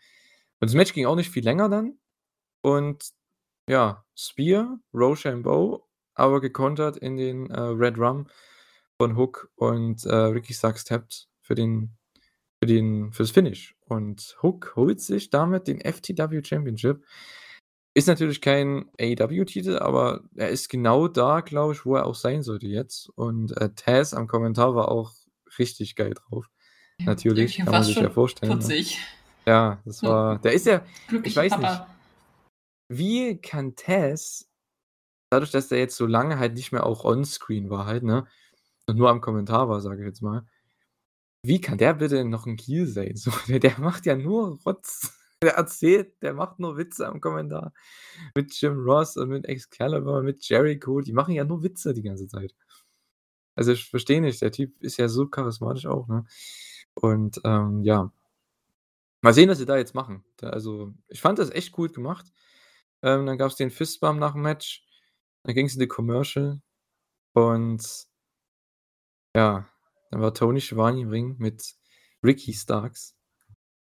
Und 0.60 0.70
das 0.70 0.74
Match 0.74 0.94
ging 0.94 1.06
auch 1.06 1.16
nicht 1.16 1.30
viel 1.30 1.44
länger 1.44 1.68
dann. 1.70 1.98
Und 2.62 3.10
ja, 3.70 4.04
Spear, 4.16 4.80
Roshambo, 4.94 5.86
aber 6.14 6.40
gekontert 6.42 6.98
in 6.98 7.16
den, 7.18 7.50
äh, 7.50 7.60
Red 7.60 7.98
Rum 7.98 8.28
von 8.98 9.16
Hook 9.18 9.50
und, 9.56 10.04
äh, 10.06 10.14
Ricky 10.16 10.54
Starks 10.54 10.84
tappt 10.86 11.28
für 11.42 11.56
den 11.56 11.97
für 12.60 12.66
den 12.66 13.12
fürs 13.12 13.30
Finish. 13.30 13.76
Und 13.86 14.36
Hook 14.42 14.72
holt 14.76 15.00
sich 15.00 15.30
damit 15.30 15.68
den 15.68 15.80
FTW 15.80 16.42
Championship. 16.44 17.04
Ist 17.94 18.06
natürlich 18.06 18.40
kein 18.40 18.90
AEW-Titel, 19.00 19.78
aber 19.78 20.22
er 20.36 20.50
ist 20.50 20.68
genau 20.68 21.08
da, 21.08 21.40
glaube 21.40 21.72
ich, 21.72 21.84
wo 21.84 21.96
er 21.96 22.06
auch 22.06 22.14
sein 22.14 22.42
sollte 22.42 22.66
jetzt. 22.66 23.08
Und, 23.16 23.56
äh, 23.56 23.70
Taz 23.74 24.14
am 24.14 24.28
Kommentar 24.28 24.74
war 24.74 24.88
auch 24.88 25.12
richtig 25.58 25.96
geil 25.96 26.14
drauf. 26.14 26.48
Ja, 27.00 27.06
Natürlich, 27.06 27.56
kann 27.58 27.66
man 27.66 27.82
sich 27.82 27.96
ja 27.96 28.10
vorstellen, 28.10 28.58
ne? 28.58 28.84
Ja, 29.46 29.80
das 29.84 30.02
war 30.02 30.38
der 30.40 30.52
ist 30.52 30.66
ja 30.66 30.84
ich 31.22 31.34
weiß 31.34 31.56
nicht 31.56 31.62
Papa. 31.62 31.86
wie 32.88 33.40
kann 33.40 33.76
Taz 33.76 34.50
dadurch, 35.30 35.50
dass 35.50 35.68
der 35.68 35.78
jetzt 35.78 35.96
so 35.96 36.06
lange 36.06 36.38
halt 36.38 36.54
nicht 36.54 36.70
mehr 36.72 36.84
auch 36.84 37.04
on-screen 37.04 37.70
war 37.70 37.86
halt, 37.86 38.02
ne, 38.02 38.26
und 38.86 38.96
nur 38.96 39.08
am 39.10 39.20
Kommentar 39.20 39.68
war, 39.68 39.80
sage 39.80 40.00
ich 40.00 40.06
jetzt 40.06 40.22
mal 40.22 40.46
wie 41.42 41.60
kann 41.60 41.78
der 41.78 41.94
bitte 41.94 42.24
noch 42.24 42.46
'n 42.46 42.56
Heel 42.58 42.86
sein? 42.86 43.16
So, 43.16 43.30
der 43.48 43.60
der 43.60 43.78
macht 43.80 44.06
ja 44.06 44.16
nur 44.16 44.58
Rotz. 44.66 45.12
Der 45.40 45.54
erzählt, 45.54 46.20
der 46.20 46.34
macht 46.34 46.58
nur 46.58 46.76
Witze 46.76 47.06
am 47.06 47.20
Kommentar 47.20 47.72
mit 48.34 48.52
Jim 48.60 48.76
Ross 48.84 49.16
und 49.16 49.28
mit 49.28 49.46
Excalibur, 49.46 50.20
mit 50.24 50.42
Jericho. 50.48 51.00
Die 51.00 51.12
machen 51.12 51.32
ja 51.34 51.44
nur 51.44 51.62
Witze 51.62 51.94
die 51.94 52.02
ganze 52.02 52.26
Zeit. 52.26 52.54
Also, 53.56 53.72
ich 53.72 53.88
verstehe 53.90 54.20
nicht, 54.20 54.40
der 54.42 54.52
Typ 54.52 54.80
ist 54.82 54.96
ja 54.98 55.08
so 55.08 55.26
charismatisch 55.26 55.86
auch, 55.86 56.06
ne? 56.08 56.24
Und, 56.94 57.40
ähm, 57.44 57.82
ja. 57.82 58.12
Mal 59.22 59.32
sehen, 59.34 59.48
was 59.48 59.58
sie 59.58 59.66
da 59.66 59.76
jetzt 59.76 59.94
machen. 59.94 60.24
Da 60.36 60.50
also, 60.50 60.94
ich 61.08 61.20
fand 61.20 61.38
das 61.38 61.50
echt 61.50 61.72
gut 61.72 61.92
gemacht. 61.94 62.26
Ähm, 63.02 63.26
dann 63.26 63.38
gab's 63.38 63.56
den 63.56 63.70
Fistbump 63.70 64.20
nach'm 64.20 64.38
Match. 64.38 64.84
Dann 65.44 65.54
ging's 65.54 65.74
in 65.74 65.80
die 65.80 65.88
Commercial 65.88 66.60
und 67.34 68.06
ja, 69.34 69.64
dann 70.10 70.20
war 70.22 70.34
Tony 70.34 70.60
Schiavone 70.60 71.00
im 71.00 71.10
Ring 71.10 71.36
mit 71.38 71.74
Ricky 72.24 72.52
Starks. 72.54 73.16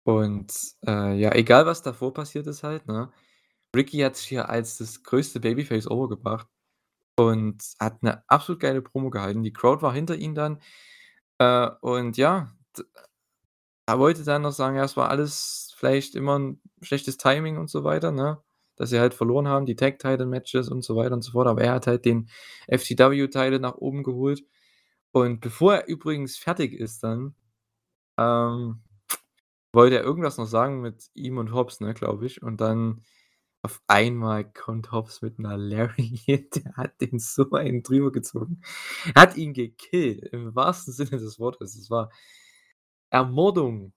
Und, 0.04 0.54
äh, 0.88 1.16
ja, 1.20 1.34
egal 1.36 1.66
was 1.66 1.82
davor 1.84 2.14
passiert 2.14 2.48
ist 2.48 2.64
halt, 2.64 2.88
ne? 2.88 3.12
Ricky 3.76 4.00
hat 4.00 4.16
sich 4.18 4.28
hier 4.30 4.50
als 4.50 4.78
das 4.80 5.04
größte 5.04 5.40
Babyface 5.42 5.88
overgebracht 5.90 6.48
und 7.18 7.64
hat 7.80 8.04
'ne 8.04 8.24
absolut 8.30 8.62
geile 8.62 8.82
Promo 8.84 9.10
gehalten. 9.12 9.44
Die 9.44 9.54
Crowd 9.54 9.82
war 9.84 9.94
hinter 9.94 10.16
ihm 10.18 10.36
dann. 10.36 10.62
Äh, 11.40 11.70
und 11.82 12.18
ja, 12.18 12.52
er 13.88 14.00
wollte 14.00 14.24
dann 14.24 14.44
noch 14.44 14.52
sagen, 14.54 14.76
ja, 14.78 14.84
es 14.84 14.98
war 14.98 15.10
alles 15.10 15.74
vielleicht 15.78 16.16
immer 16.16 16.36
'n 16.38 16.62
schlechtes 16.82 17.18
Timing 17.18 17.58
und 17.58 17.70
so 17.70 17.84
weiter, 17.84 18.12
ne? 18.12 18.40
Dass 18.78 18.90
sie 18.92 19.00
halt 19.00 19.14
verloren 19.14 19.48
haben, 19.48 19.66
die 19.66 19.76
Tag 19.76 20.00
Title 20.00 20.26
Matches 20.26 20.70
und 20.70 20.84
so 20.84 20.96
weiter 20.96 21.14
und 21.16 21.22
so 21.24 21.32
fort. 21.34 21.48
Aber 21.48 21.62
er 21.64 21.74
hat 21.74 21.88
halt 21.88 22.06
den 22.06 22.30
FTW 22.68 23.28
Title 23.28 23.60
nach 23.60 23.76
oben 23.76 24.04
geholt. 24.04 24.44
Und 25.16 25.42
bevor 25.42 25.76
er 25.76 25.88
übrigens 25.88 26.38
fertig 26.38 26.74
ist 26.74 27.04
dann, 27.04 27.36
ähm, 28.20 28.82
wollte 29.74 29.98
er 29.98 30.04
irgendwas 30.04 30.38
noch 30.38 30.48
sagen 30.48 30.82
mit 30.82 31.10
ihm 31.16 31.38
und 31.40 31.54
Hobbs, 31.54 31.82
ne, 31.82 31.94
glaube 31.96 32.26
ich. 32.28 32.44
Und 32.44 32.62
dann 32.62 33.04
auf 33.64 33.82
einmal 33.88 34.52
kommt 34.54 34.92
Hobbs 34.94 35.22
mit 35.24 35.40
'ner 35.40 35.58
Lariat. 35.58 36.56
Der 36.66 36.76
hat 36.78 37.02
den 37.02 37.20
so 37.20 37.52
einen 37.52 37.84
drüber 37.84 38.12
gezogen. 38.12 38.62
Er 39.16 39.24
hat 39.24 39.38
ihn 39.38 39.54
gekillt 39.54 40.24
im 40.34 40.56
wahrsten 40.56 40.94
Sinne 40.94 41.12
des 41.20 41.40
Wortes. 41.40 41.76
Es 41.76 41.90
war 41.92 42.12
Ermordung. 43.12 43.94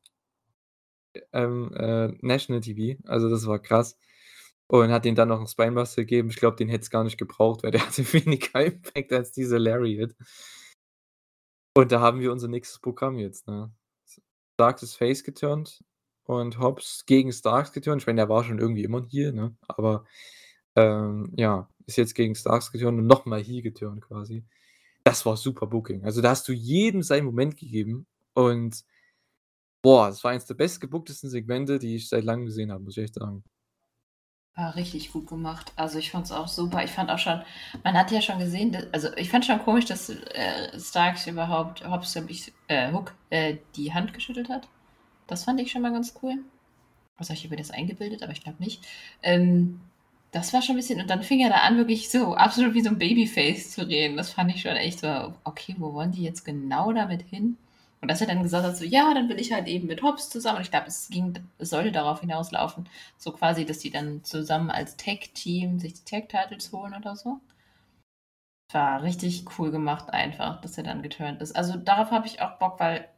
Ähm, 1.33 1.71
äh, 1.75 2.09
National 2.23 2.61
TV. 2.61 2.99
Also, 3.09 3.29
das 3.31 3.47
war 3.47 3.59
krass. 3.61 3.99
Und 4.69 4.91
hat 4.93 5.05
ihm 5.07 5.15
dann 5.15 5.29
noch 5.29 5.41
'n 5.41 5.47
Spinebuster 5.47 6.03
gegeben. 6.03 6.31
Ich 6.31 6.37
glaube, 6.37 6.57
den 6.57 6.69
hätte 6.69 6.83
es 6.83 6.91
gar 6.91 7.05
nicht 7.05 7.19
gebraucht, 7.19 7.63
weil 7.63 7.71
der 7.73 7.81
hatte 7.87 8.03
weniger 8.13 8.65
Impact 8.65 9.13
als 9.13 9.33
diese 9.33 9.59
Lariat. 9.59 10.15
Und 11.75 11.91
da 11.93 12.01
haben 12.01 12.21
wir 12.21 12.33
unser 12.33 12.49
nächstes 12.49 12.79
Programm 12.79 13.19
jetzt, 13.19 13.47
ne? 13.49 13.73
Starks 14.55 14.83
ist 14.85 14.97
face 14.97 15.25
geturnt 15.25 15.85
und 16.25 16.59
Hobbs 16.61 17.05
gegen 17.07 17.33
Starks 17.33 17.73
geturnt. 17.73 18.03
Ich 18.03 18.07
meine, 18.07 18.19
der 18.21 18.29
war 18.29 18.45
schon 18.45 18.59
irgendwie 18.61 18.85
immer 18.85 19.03
Heel, 19.03 19.33
ne? 19.33 19.57
Aber, 19.69 20.05
ähm, 20.77 21.33
ja, 21.37 21.69
ist 21.87 21.97
jetzt 21.99 22.15
gegen 22.15 22.35
Starks 22.37 22.73
geturnt 22.73 22.99
und 22.99 23.07
noch 23.07 23.27
mal 23.27 23.43
Heel 23.43 23.63
geturnt 23.63 24.03
quasi. 24.03 24.45
Das 25.05 25.27
war 25.27 25.37
super 25.37 25.67
Booking. 25.67 26.05
Also, 26.05 26.23
da 26.23 26.31
hast 26.31 26.49
du 26.49 26.53
jedem 26.53 27.03
seinen 27.03 27.27
Moment 27.27 27.57
gegeben 27.59 28.07
und 28.35 28.85
boah, 29.83 30.09
das 30.09 30.25
war 30.25 30.33
eins 30.33 30.47
der 30.47 30.55
bestgebooktesten 30.55 31.31
Segmente, 31.31 31.79
die 31.79 31.97
ich 31.97 32.09
seit 32.09 32.25
Langem 32.25 32.47
gesehen 32.47 32.73
habe, 32.73 32.83
muss 32.85 32.97
ich 32.97 33.05
echt 33.05 33.15
sagen. 33.15 33.45
War 34.57 34.77
richtig 34.77 35.11
gut 35.13 35.27
gemacht. 35.27 35.73
Also, 35.75 35.99
ich 35.99 36.13
fand's 36.13 36.31
auch 36.31 36.47
super. 36.47 36.85
Ich 36.85 36.93
fand 36.93 37.11
auch 37.11 37.19
schon 37.19 37.43
man 37.83 37.95
hat 37.99 38.13
ja 38.13 38.23
schon 38.23 38.39
gesehen, 38.39 38.71
d 38.71 38.87
also, 38.93 39.09
ich 39.17 39.29
fand 39.29 39.45
schon 39.45 39.59
komisch, 39.59 39.85
dass, 39.87 40.09
äh, 40.11 40.79
Starks 40.79 41.27
überhaupt 41.27 41.85
Hobbs, 41.89 42.15
ich 42.29 42.53
äh, 42.69 42.93
Hook, 42.93 43.15
äh, 43.31 43.57
die 43.75 43.93
Hand 43.93 44.15
geschüttelt 44.15 44.49
hat. 44.49 44.69
Das 45.29 45.45
fand 45.45 45.61
ich 45.61 45.73
schon 45.73 45.83
mal 45.83 45.93
ganz 45.93 46.15
cool. 46.23 46.37
Ich 47.21 47.31
habe 47.45 47.51
mir 47.51 47.57
das 47.59 47.71
eingebildet, 47.73 48.23
aber 48.25 48.33
ich 48.33 48.43
glaube 48.43 48.63
nicht. 48.63 48.85
Ähm, 49.23 49.81
das 50.33 50.53
war 50.55 50.63
schon 50.63 50.77
'n 50.77 50.79
bisschen 50.79 51.01
und 51.01 51.11
dann 51.11 51.23
fing 51.25 51.41
er 51.41 51.51
da 51.51 51.57
an, 51.59 51.79
wirklich 51.79 52.11
so 52.11 52.35
absolut 52.37 52.75
wie 52.75 52.83
so 52.83 52.91
'n 52.91 52.99
Babyface 52.99 53.73
zu 53.73 53.89
reden. 53.89 54.17
Das 54.19 54.33
fand 54.33 54.55
ich 54.55 54.63
schon 54.63 54.73
echt 54.77 55.01
so: 55.01 55.35
„Okay, 55.45 55.77
wo 55.79 55.95
wollen 55.95 56.13
die 56.13 56.25
jetzt 56.25 56.45
genau 56.45 56.93
damit 56.93 57.23
hin?“ 57.23 57.57
Und 58.05 58.09
dass 58.11 58.21
er 58.21 58.27
dann 58.27 58.43
gesagt 58.43 58.67
hat 58.67 58.77
so: 58.77 58.85
„Ja, 58.85 59.15
dann 59.15 59.29
bin 59.29 59.39
ich 59.39 59.51
halt 59.51 59.67
eben 59.67 59.87
mit 59.87 60.03
Hobbs 60.03 60.29
zusammen.“ 60.29 60.59
Und 60.59 60.65
ich 60.65 60.71
glaube, 60.71 60.89
es 60.89 61.09
ging 61.09 61.33
es 61.57 61.71
sollte 61.71 61.91
darauf 61.91 62.21
hinauslaufen, 62.21 62.87
so 63.17 63.33
quasi, 63.33 63.65
dass 63.65 63.79
die 63.79 63.91
dann 63.91 64.23
zusammen 64.25 64.71
als 64.71 64.99
Tag-Team 64.99 65.79
sich 65.79 65.95
die 65.95 66.05
Tag 66.05 66.29
Titles 66.29 66.71
holen 66.71 66.93
oder 66.95 67.17
so. 67.17 67.41
War 68.73 69.03
richtig 69.03 69.47
cool 69.59 69.71
gemacht 69.71 70.11
einfach, 70.13 70.61
dass 70.61 70.77
er 70.77 70.85
dann 70.85 71.01
geturnt 71.01 71.41
ist. 71.41 71.57
Also, 71.57 71.79
darauf 71.79 72.11
habe 72.11 72.27
ich 72.27 72.43
auch 72.43 72.59
Bock, 72.59 72.79
weil 72.79 73.09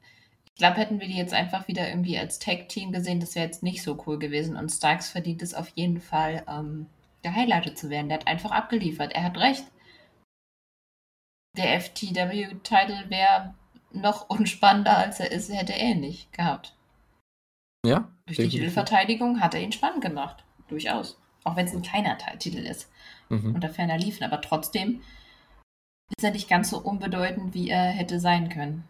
ich 0.44 0.55
glaube, 0.55 0.77
hätten 0.77 1.01
wir 1.01 1.09
die 1.09 1.16
jetzt 1.16 1.35
einfach 1.35 1.66
wieder 1.66 1.88
irgendwie 1.88 2.16
als 2.16 2.38
Tag-Team 2.38 2.92
gesehen, 2.92 3.18
das 3.18 3.35
wäre 3.35 3.46
jetzt 3.46 3.64
nicht 3.64 3.83
so 3.83 4.01
cool 4.07 4.20
gewesen. 4.20 4.55
Und 4.57 4.70
Starks 4.70 5.09
verdient 5.11 5.42
es 5.42 5.53
auf 5.55 5.70
jeden 5.70 6.01
Fall, 6.01 6.44
ähm, 6.49 6.87
gehighlightet 7.22 7.77
zu 7.77 7.90
werden. 7.90 8.09
Der 8.09 8.18
hat 8.20 8.29
einfach 8.29 8.53
abgeliefert. 8.53 9.12
Er 9.14 9.25
hat 9.25 9.37
recht. 9.37 9.64
Der 11.57 11.75
FTW 11.75 12.55
Title 12.62 13.11
wäre 13.11 13.55
noch 14.00 14.28
unspannender, 14.28 14.96
als 14.98 15.20
er 15.20 15.30
ist, 15.32 15.52
hätte 15.52 15.72
er 15.74 15.90
ihn 15.92 16.00
nicht 16.00 16.32
gehabt. 16.32 16.74
Ja, 17.85 18.11
Durch 18.26 18.38
die. 18.38 18.48
Titelverteidigung 18.48 19.40
hat 19.40 19.54
er 19.54 19.61
ihn 19.61 19.72
spannend 19.72 20.02
gemacht. 20.02 20.44
Durchaus. 20.68 21.18
Auch 21.44 21.54
wenn's 21.56 21.72
'n 21.72 21.82
kleiner 21.82 22.18
Ti 22.18 22.37
Titel 22.38 22.59
ist 22.66 22.90
Mhm. 23.28 23.54
unter 23.54 23.68
ferner 23.68 23.98
liefen. 23.98 24.24
Aber 24.24 24.40
trotzdem 24.40 25.02
ist 26.16 26.24
er 26.24 26.32
nicht 26.32 26.48
ganz 26.48 26.70
so 26.70 26.78
unbedeutend, 26.78 27.54
wie 27.54 27.68
er 27.70 27.85
hätte 27.90 28.18
sein 28.20 28.48
können. 28.48 28.85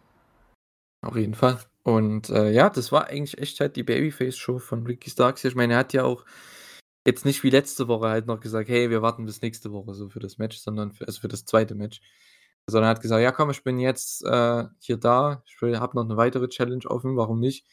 Auf 1.03 1.15
jeden 1.15 1.35
Fall. 1.35 1.59
Und, 1.83 2.29
äh, 2.29 2.51
ja, 2.51 2.69
das 2.69 2.91
war 2.91 3.07
eigentlich 3.07 3.37
echt 3.37 3.59
halt 3.59 3.75
die 3.75 3.83
Babyface-Show 3.83 4.59
von 4.59 4.85
Ricky 4.85 5.09
Starks. 5.09 5.43
Ich 5.45 5.55
meine, 5.55 5.73
er 5.73 5.79
hat 5.79 5.93
ja 5.93 6.03
auch 6.03 6.25
jetzt 7.07 7.25
nicht 7.25 7.43
wie 7.43 7.49
letzte 7.51 7.87
Woche 7.87 8.09
halt 8.09 8.27
noch 8.27 8.39
gesagt: 8.39 8.69
„Hey, 8.69 8.89
wir 8.89 9.01
warten 9.01 9.25
bis 9.25 9.41
nächste 9.41 9.71
Woche 9.71 9.93
so 9.93 10.09
für 10.09 10.19
das 10.19 10.37
Match“, 10.39 10.57
sondern 10.59 10.91
für 10.93 11.07
also, 11.07 11.21
für 11.21 11.27
das 11.29 11.45
2. 11.45 11.75
Match. 11.75 12.01
Sondern 12.69 12.89
er 12.89 12.91
hat 12.95 13.01
gesagt: 13.01 13.21
„Ja, 13.21 13.31
komm, 13.31 13.49
ich 13.51 13.63
bin 13.63 13.79
jetzt, 13.79 14.23
äh, 14.25 14.65
hier 14.79 14.97
da. 14.97 15.41
Ich 15.45 15.55
habe 15.79 15.95
noch 15.97 16.05
'ne 16.05 16.17
weitere 16.17 16.49
Challenge 16.49 16.85
offen, 16.87 17.15
warum 17.15 17.39
nicht?“ 17.39 17.65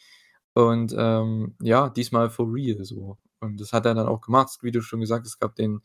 Und, 0.55 0.95
ähm, 0.97 1.57
ja, 1.61 1.89
diesmal 1.91 2.31
for 2.31 2.47
real 2.53 2.85
so. 2.85 3.19
Und 3.41 3.61
das 3.61 3.73
hat 3.73 3.87
er 3.87 3.95
dann 3.95 4.07
auch 4.09 4.21
gemacht, 4.21 4.51
wie 4.63 4.71
du 4.71 4.81
schon 4.83 5.01
gesagt 5.01 5.25
hast. 5.27 5.33
Es 5.35 5.39
gab 5.41 5.57
den 5.57 5.81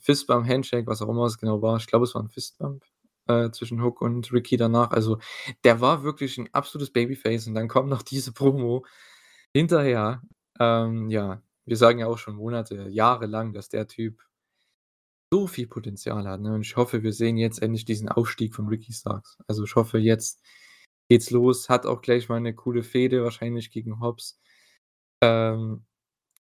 Fistbump, 0.00 0.46
Handshake, 0.48 0.86
was 0.86 1.00
auch 1.02 1.08
immer 1.08 1.24
es 1.26 1.38
genau 1.38 1.62
war. 1.62 1.76
Ich 1.78 1.86
glaube, 1.86 2.04
es 2.04 2.14
war 2.14 2.22
'n 2.22 2.28
Fistbump, 2.28 2.84
äh, 3.28 3.50
zwischen 3.50 3.82
Hook 3.82 4.02
und 4.02 4.30
Ricky 4.32 4.56
danach. 4.58 4.90
Also, 4.90 5.18
der 5.64 5.80
war 5.80 6.02
wirklich 6.04 6.36
'n 6.38 6.48
absolutes 6.52 6.90
Babyface 6.92 7.46
und 7.48 7.54
dann 7.54 7.68
kommt 7.68 7.88
noch 7.90 8.02
diese 8.04 8.32
Promo 8.32 8.84
hinterher. 9.54 10.22
Ähm, 10.60 11.10
ja, 11.10 11.42
wir 11.66 11.76
sagen 11.78 12.00
ja 12.00 12.06
auch 12.08 12.18
schon 12.18 12.36
Monate, 12.36 12.88
Jahre 12.90 13.26
lang, 13.26 13.52
dass 13.54 13.68
der 13.70 13.88
Typ 13.88 14.22
so 15.32 15.46
viel 15.46 15.66
Potenzial 15.68 16.26
hat, 16.28 16.40
ne? 16.40 16.54
Und 16.54 16.62
ich 16.62 16.76
hoffe, 16.76 17.02
wir 17.02 17.12
sehen 17.12 17.36
jetzt 17.36 17.62
endlich 17.62 17.84
diesen 17.84 18.08
Aufstieg 18.08 18.54
von 18.54 18.68
Ricky 18.68 18.92
Starks. 18.92 19.38
Also, 19.48 19.64
ich 19.64 19.74
hoffe, 19.76 19.98
jetzt 19.98 20.42
geht's 21.10 21.30
los. 21.30 21.68
Hat 21.68 21.86
auch 21.86 22.02
gleich 22.02 22.28
mal 22.28 22.40
'ne 22.40 22.54
coole 22.54 22.82
Fehde 22.84 23.24
wahrscheinlich 23.24 23.70
gegen 23.70 24.00
Hobbs. 24.00 24.40
Ähm, 25.22 25.84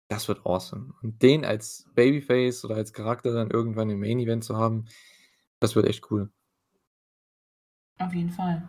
das 0.09 0.29
wird 0.29 0.47
awesome. 0.47 0.95
Und 1.03 1.23
den 1.23 1.45
als 1.45 1.87
Babyface 1.95 2.65
oder 2.67 2.77
als 2.77 2.93
Charakter 2.95 3.33
dann 3.35 3.51
irgendwann 3.51 3.91
im 3.91 4.01
Main 4.01 4.21
Event 4.21 4.45
zu 4.45 4.57
haben, 4.57 4.87
das 5.61 5.77
wird 5.77 5.87
echt 5.89 6.11
cool. 6.13 6.31
Auf 7.99 8.15
jeden 8.15 8.31
Fall. 8.31 8.69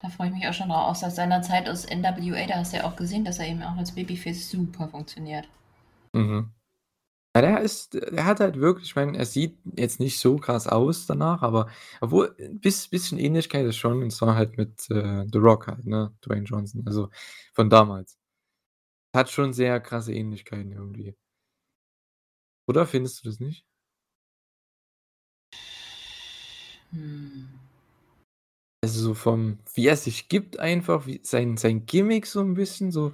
Da 0.00 0.08
freue 0.08 0.28
ich 0.28 0.34
mich 0.34 0.46
auch 0.48 0.52
schon 0.54 0.68
drauf. 0.68 1.02
Aus 1.02 1.16
seiner 1.16 1.42
Zeit 1.42 1.68
aus 1.68 1.84
NWA, 1.84 2.46
da 2.46 2.54
hast 2.56 2.72
du 2.72 2.76
ja 2.76 2.84
auch 2.84 2.96
gesehen, 2.96 3.24
dass 3.24 3.40
er 3.40 3.48
eben 3.48 3.62
auch 3.62 3.76
als 3.76 3.92
Babyface 3.92 4.48
super 4.50 4.88
funktioniert. 4.88 5.48
Mhm. 6.14 6.54
Ja, 7.36 7.40
der 7.42 7.60
ist 7.62 7.94
der 7.94 8.26
hat 8.26 8.38
halt 8.38 8.60
wirklich 8.60 8.90
ich 8.90 8.94
meine, 8.96 9.18
er 9.18 9.26
sieht 9.26 9.58
jetzt 9.76 9.98
nicht 9.98 10.20
so 10.20 10.36
krass 10.36 10.68
aus 10.68 11.06
danach, 11.06 11.42
aber 11.42 11.66
obwohl, 12.00 12.32
biss 12.60 12.86
bisschen 12.86 13.18
Ähnlichkeit 13.18 13.66
ist 13.66 13.76
schon, 13.76 14.04
und 14.04 14.12
zwar 14.12 14.36
halt 14.36 14.56
mit, 14.56 14.88
äh, 14.90 15.24
The 15.32 15.38
Rock 15.38 15.66
halt, 15.66 15.84
ne, 15.84 16.12
Dwayne 16.24 16.44
Johnson, 16.44 16.84
also, 16.86 17.08
von 17.52 17.68
damals. 17.68 18.12
Hat 19.14 19.30
schon 19.30 19.52
sehr 19.52 19.78
krasse 19.80 20.12
Ähnlichkeiten 20.12 20.72
irgendwie. 20.72 21.14
Oder 22.68 22.86
findest 22.86 23.24
du 23.24 23.28
das 23.28 23.40
nicht? 23.40 23.62
Hm. 26.92 27.63
Also, 28.84 29.00
so 29.00 29.14
vom 29.14 29.58
wie 29.72 29.86
er 29.86 29.96
sich 29.96 30.28
gibt 30.28 30.60
einfach, 30.60 31.06
wie 31.06 31.18
sein 31.22 31.56
sein 31.56 31.86
Gimmick 31.86 32.26
so 32.26 32.40
'n 32.40 32.52
bisschen 32.52 32.92
so 32.92 33.12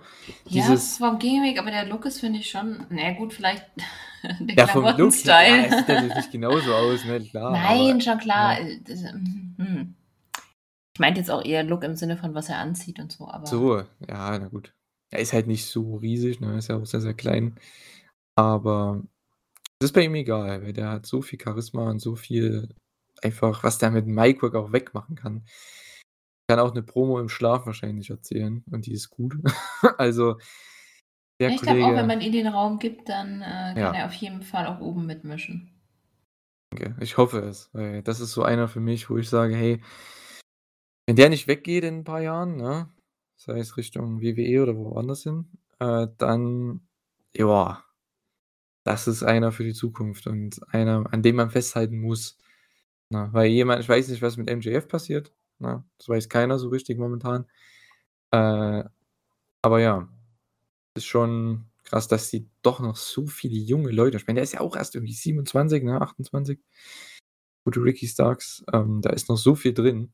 Ja, 0.49 0.63
dieses 0.67 0.97
vom 0.99 1.17
Gimmick, 1.21 1.61
aber 1.61 1.71
der 1.71 1.87
Look 1.87 2.07
ist, 2.07 2.19
finde 2.19 2.41
ich 2.41 2.51
schon 2.51 2.87
na 2.91 3.13
gut, 3.13 3.33
vielleicht 3.33 3.65
der 4.41 4.57
Ja, 4.59 4.67
vom 4.67 4.85
Look 4.99 5.15
her, 5.25 5.63
ja, 5.67 5.71
sieht 5.71 5.87
natürlich 5.89 6.31
genauso 6.33 6.75
aus, 6.75 7.05
ne, 7.05 7.21
klar, 7.21 7.53
Nein, 7.53 7.91
aber 7.93 8.01
schon 8.01 8.19
klar. 8.19 8.61
ja. 8.61 8.67
Äh, 8.67 8.81
das 8.83 9.01
hm, 9.13 9.55
hm. 9.59 9.95
Ich 10.95 10.99
meinte 10.99 11.21
jetzt 11.21 11.31
auch 11.31 11.45
eher 11.45 11.63
Look 11.63 11.85
im 11.85 11.95
Sinne 11.95 12.17
von, 12.17 12.35
was 12.35 12.49
er 12.49 12.59
anzieht 12.59 12.99
und 12.99 13.13
so, 13.13 13.29
aber 13.29 13.47
So, 13.47 13.77
ja, 14.09 14.39
na 14.41 14.49
gut. 14.49 14.75
Er 15.11 15.21
ist 15.21 15.33
halt 15.33 15.47
nicht 15.47 15.67
so 15.67 15.97
riesig, 15.97 16.41
ne? 16.41 16.49
Er 16.53 16.59
ist 16.59 16.69
ja 16.69 16.77
auch 16.79 16.87
sehr, 16.87 17.01
sehr 17.01 17.15
klein. 17.15 17.55
Aber 18.37 19.03
das 19.79 19.91
ist 19.91 19.95
bei 19.95 20.03
ihm 20.05 20.15
egal, 20.17 20.63
weil 20.65 20.73
der 20.73 20.91
hat 20.91 21.07
so 21.07 21.23
viel 21.23 21.39
Charisma 21.41 21.91
und 21.91 22.01
so 22.01 22.17
viel 22.17 22.69
einfach, 23.25 23.63
was 23.65 23.79
der 23.79 23.91
mit 23.91 24.07
Micwork 24.07 24.55
auch 24.55 24.73
wettmachen 24.73 25.17
kann. 25.17 25.45
Kann 26.49 26.59
auch 26.59 26.75
'ne 26.75 26.83
Promo 26.83 27.21
im 27.21 27.29
Schlaf 27.29 27.65
wahrscheinlich 27.67 28.11
erzählen 28.11 28.65
und 28.73 28.87
die 28.87 28.93
ist 28.93 29.11
gut. 29.11 29.37
Also, 29.99 30.37
der 31.41 31.51
Ja, 31.51 31.55
ich 31.55 31.63
glaube 31.63 31.85
auch, 31.85 31.95
wenn 31.97 32.07
man 32.07 32.21
ihm 32.23 32.33
den 32.33 32.47
Raum 32.47 32.79
gibt, 32.79 33.09
dann, 33.09 33.41
äh, 33.43 33.75
kann 33.79 33.79
Ja. 33.81 33.95
er 33.95 34.07
auf 34.07 34.13
jeden 34.15 34.43
Fall 34.43 34.67
auch 34.67 34.81
oben 34.81 35.07
mitmischen. 35.07 35.71
Danke. 36.73 36.95
Ich 37.01 37.17
hoffe 37.17 37.41
es, 37.41 37.69
weil 37.73 38.03
das 38.03 38.21
ist 38.21 38.33
so 38.33 38.43
einer 38.45 38.69
für 38.69 38.79
mich, 38.81 39.11
wo 39.11 39.19
ich 39.19 39.29
sage: 39.29 39.57
„Hey“ 39.57 39.81
wenn 41.09 41.17
der 41.17 41.29
nicht 41.31 41.49
weggeht 41.49 41.85
in 41.85 42.01
'n 42.01 42.05
paar 42.05 42.21
Jahren, 42.23 42.57
ne, 42.57 42.89
sei 43.37 43.59
es 43.59 43.77
Richtung 43.77 44.21
WWE 44.21 44.63
oder 44.63 44.77
woanders 44.77 45.23
hin, 45.23 45.47
äh, 45.79 46.07
dann, 46.19 46.87
joa 47.35 47.85
das 48.87 49.07
ist 49.09 49.23
einer 49.23 49.53
für 49.53 49.65
die 49.65 49.75
Zukunft 49.75 50.27
und 50.27 50.61
einer, 50.73 51.05
an 51.13 51.23
dem 51.23 51.37
man 51.37 51.51
festhalten 51.51 52.01
muss. 52.01 52.39
Ne, 53.13 53.29
weil 53.33 53.51
jemand 53.51 53.83
ich 53.83 53.89
weiß 53.89 54.07
nicht, 54.09 54.23
was 54.23 54.37
mit 54.37 54.49
MJF 54.49 54.87
passiert, 54.87 55.33
ne? 55.59 55.85
Das 55.99 56.09
weiß 56.09 56.29
keiner 56.29 56.59
so 56.61 56.69
richtig 56.69 56.97
momentan. 56.99 57.45
Äh, 58.33 58.85
aber 59.63 59.81
ja, 59.81 60.09
ist 60.97 61.07
schon 61.07 61.67
krass, 61.85 62.09
dass 62.09 62.31
sie 62.31 62.49
doch 62.63 62.81
noch 62.81 62.97
so 62.97 63.27
viele 63.27 63.57
junge 63.57 63.91
Leute 63.93 64.19
ich 64.19 64.27
meine, 64.27 64.37
der 64.39 64.45
ist 64.45 64.53
ja 64.55 64.61
auch 64.61 64.77
erst 64.77 64.95
irgendwie 64.97 65.15
27, 65.15 65.85
ne, 65.85 66.01
28. 66.03 66.61
Gute 67.67 67.83
Ricky 67.83 68.07
Starks, 68.09 68.65
ähm, 68.73 69.01
da 69.03 69.11
ist 69.11 69.29
noch 69.29 69.37
so 69.37 69.55
viel 69.55 69.75
drin. 69.75 70.13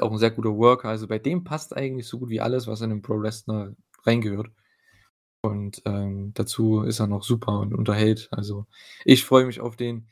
Auch 0.00 0.12
'n 0.12 0.18
sehr 0.18 0.30
guter 0.32 0.56
Worker. 0.56 0.88
Also, 0.90 1.08
bei 1.08 1.18
dem 1.18 1.44
passt 1.44 1.76
eigentlich 1.76 2.06
so 2.08 2.18
gut 2.20 2.30
wie 2.30 2.40
alles, 2.40 2.66
was 2.68 2.80
in 2.82 2.90
'nen 2.90 3.02
Pro 3.02 3.20
Wrestler 3.20 3.74
reingehört. 4.04 4.48
Und, 5.42 5.82
ähm, 5.86 6.32
dazu 6.34 6.82
ist 6.82 7.00
er 7.00 7.08
noch 7.08 7.24
super 7.24 7.60
und 7.60 7.74
unterhält. 7.74 8.28
Also, 8.32 8.66
ich 9.04 9.24
freue 9.24 9.46
mich 9.46 9.60
auf 9.60 9.76
den. 9.76 10.08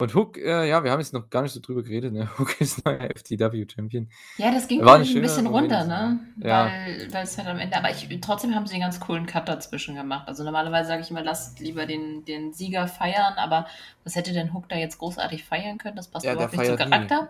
Und 0.00 0.14
Hook, 0.14 0.38
äh, 0.38 0.68
ja, 0.68 0.84
wir 0.84 0.92
haben 0.92 1.00
jetzt 1.00 1.12
noch 1.12 1.28
gar 1.28 1.42
nicht 1.42 1.50
so 1.52 1.58
drüber 1.60 1.82
geredet, 1.82 2.12
ne? 2.12 2.28
Hook 2.38 2.60
ist 2.60 2.84
neuer 2.84 3.00
FTW-Champion. 3.16 4.08
Ja, 4.36 4.52
das 4.52 4.68
ging 4.68 4.84
War 4.84 4.96
'n 4.96 5.04
schöne 5.04 5.22
bisschen 5.22 5.48
runter, 5.48 5.84
ne? 5.84 6.20
ja. 6.40 6.64
Weil 6.70 7.12
weil's 7.12 7.36
halt 7.36 7.48
am 7.48 7.58
Ende 7.58 7.76
aber 7.76 7.90
ich 7.90 8.06
trotzdem 8.20 8.54
haben 8.54 8.68
sie 8.68 8.76
'n 8.76 8.80
ganz 8.80 9.00
coolen 9.00 9.26
Cut 9.26 9.48
dazwischen 9.48 9.96
gemacht. 9.96 10.28
Also, 10.28 10.44
normalerweise 10.44 10.86
sage 10.88 11.02
ich 11.02 11.10
immer: 11.10 11.24
„Lasst 11.24 11.58
lieber 11.58 11.84
den 11.86 12.24
den 12.24 12.52
Sieger 12.52 12.86
feiern“, 12.86 13.34
aber 13.36 13.66
was 14.04 14.14
hätte 14.14 14.32
denn 14.32 14.54
Hook 14.54 14.68
da 14.68 14.76
jetzt 14.76 14.98
großartig 14.98 15.42
feiern 15.44 15.78
können? 15.78 15.96
Das 15.96 16.06
passt 16.06 16.24
Ja, 16.24 16.32
überhaupt 16.34 16.52
nicht 16.52 16.64
zum 16.64 16.76
feiert 16.76 16.88
nie. 16.88 16.90
Charakter. 16.92 17.28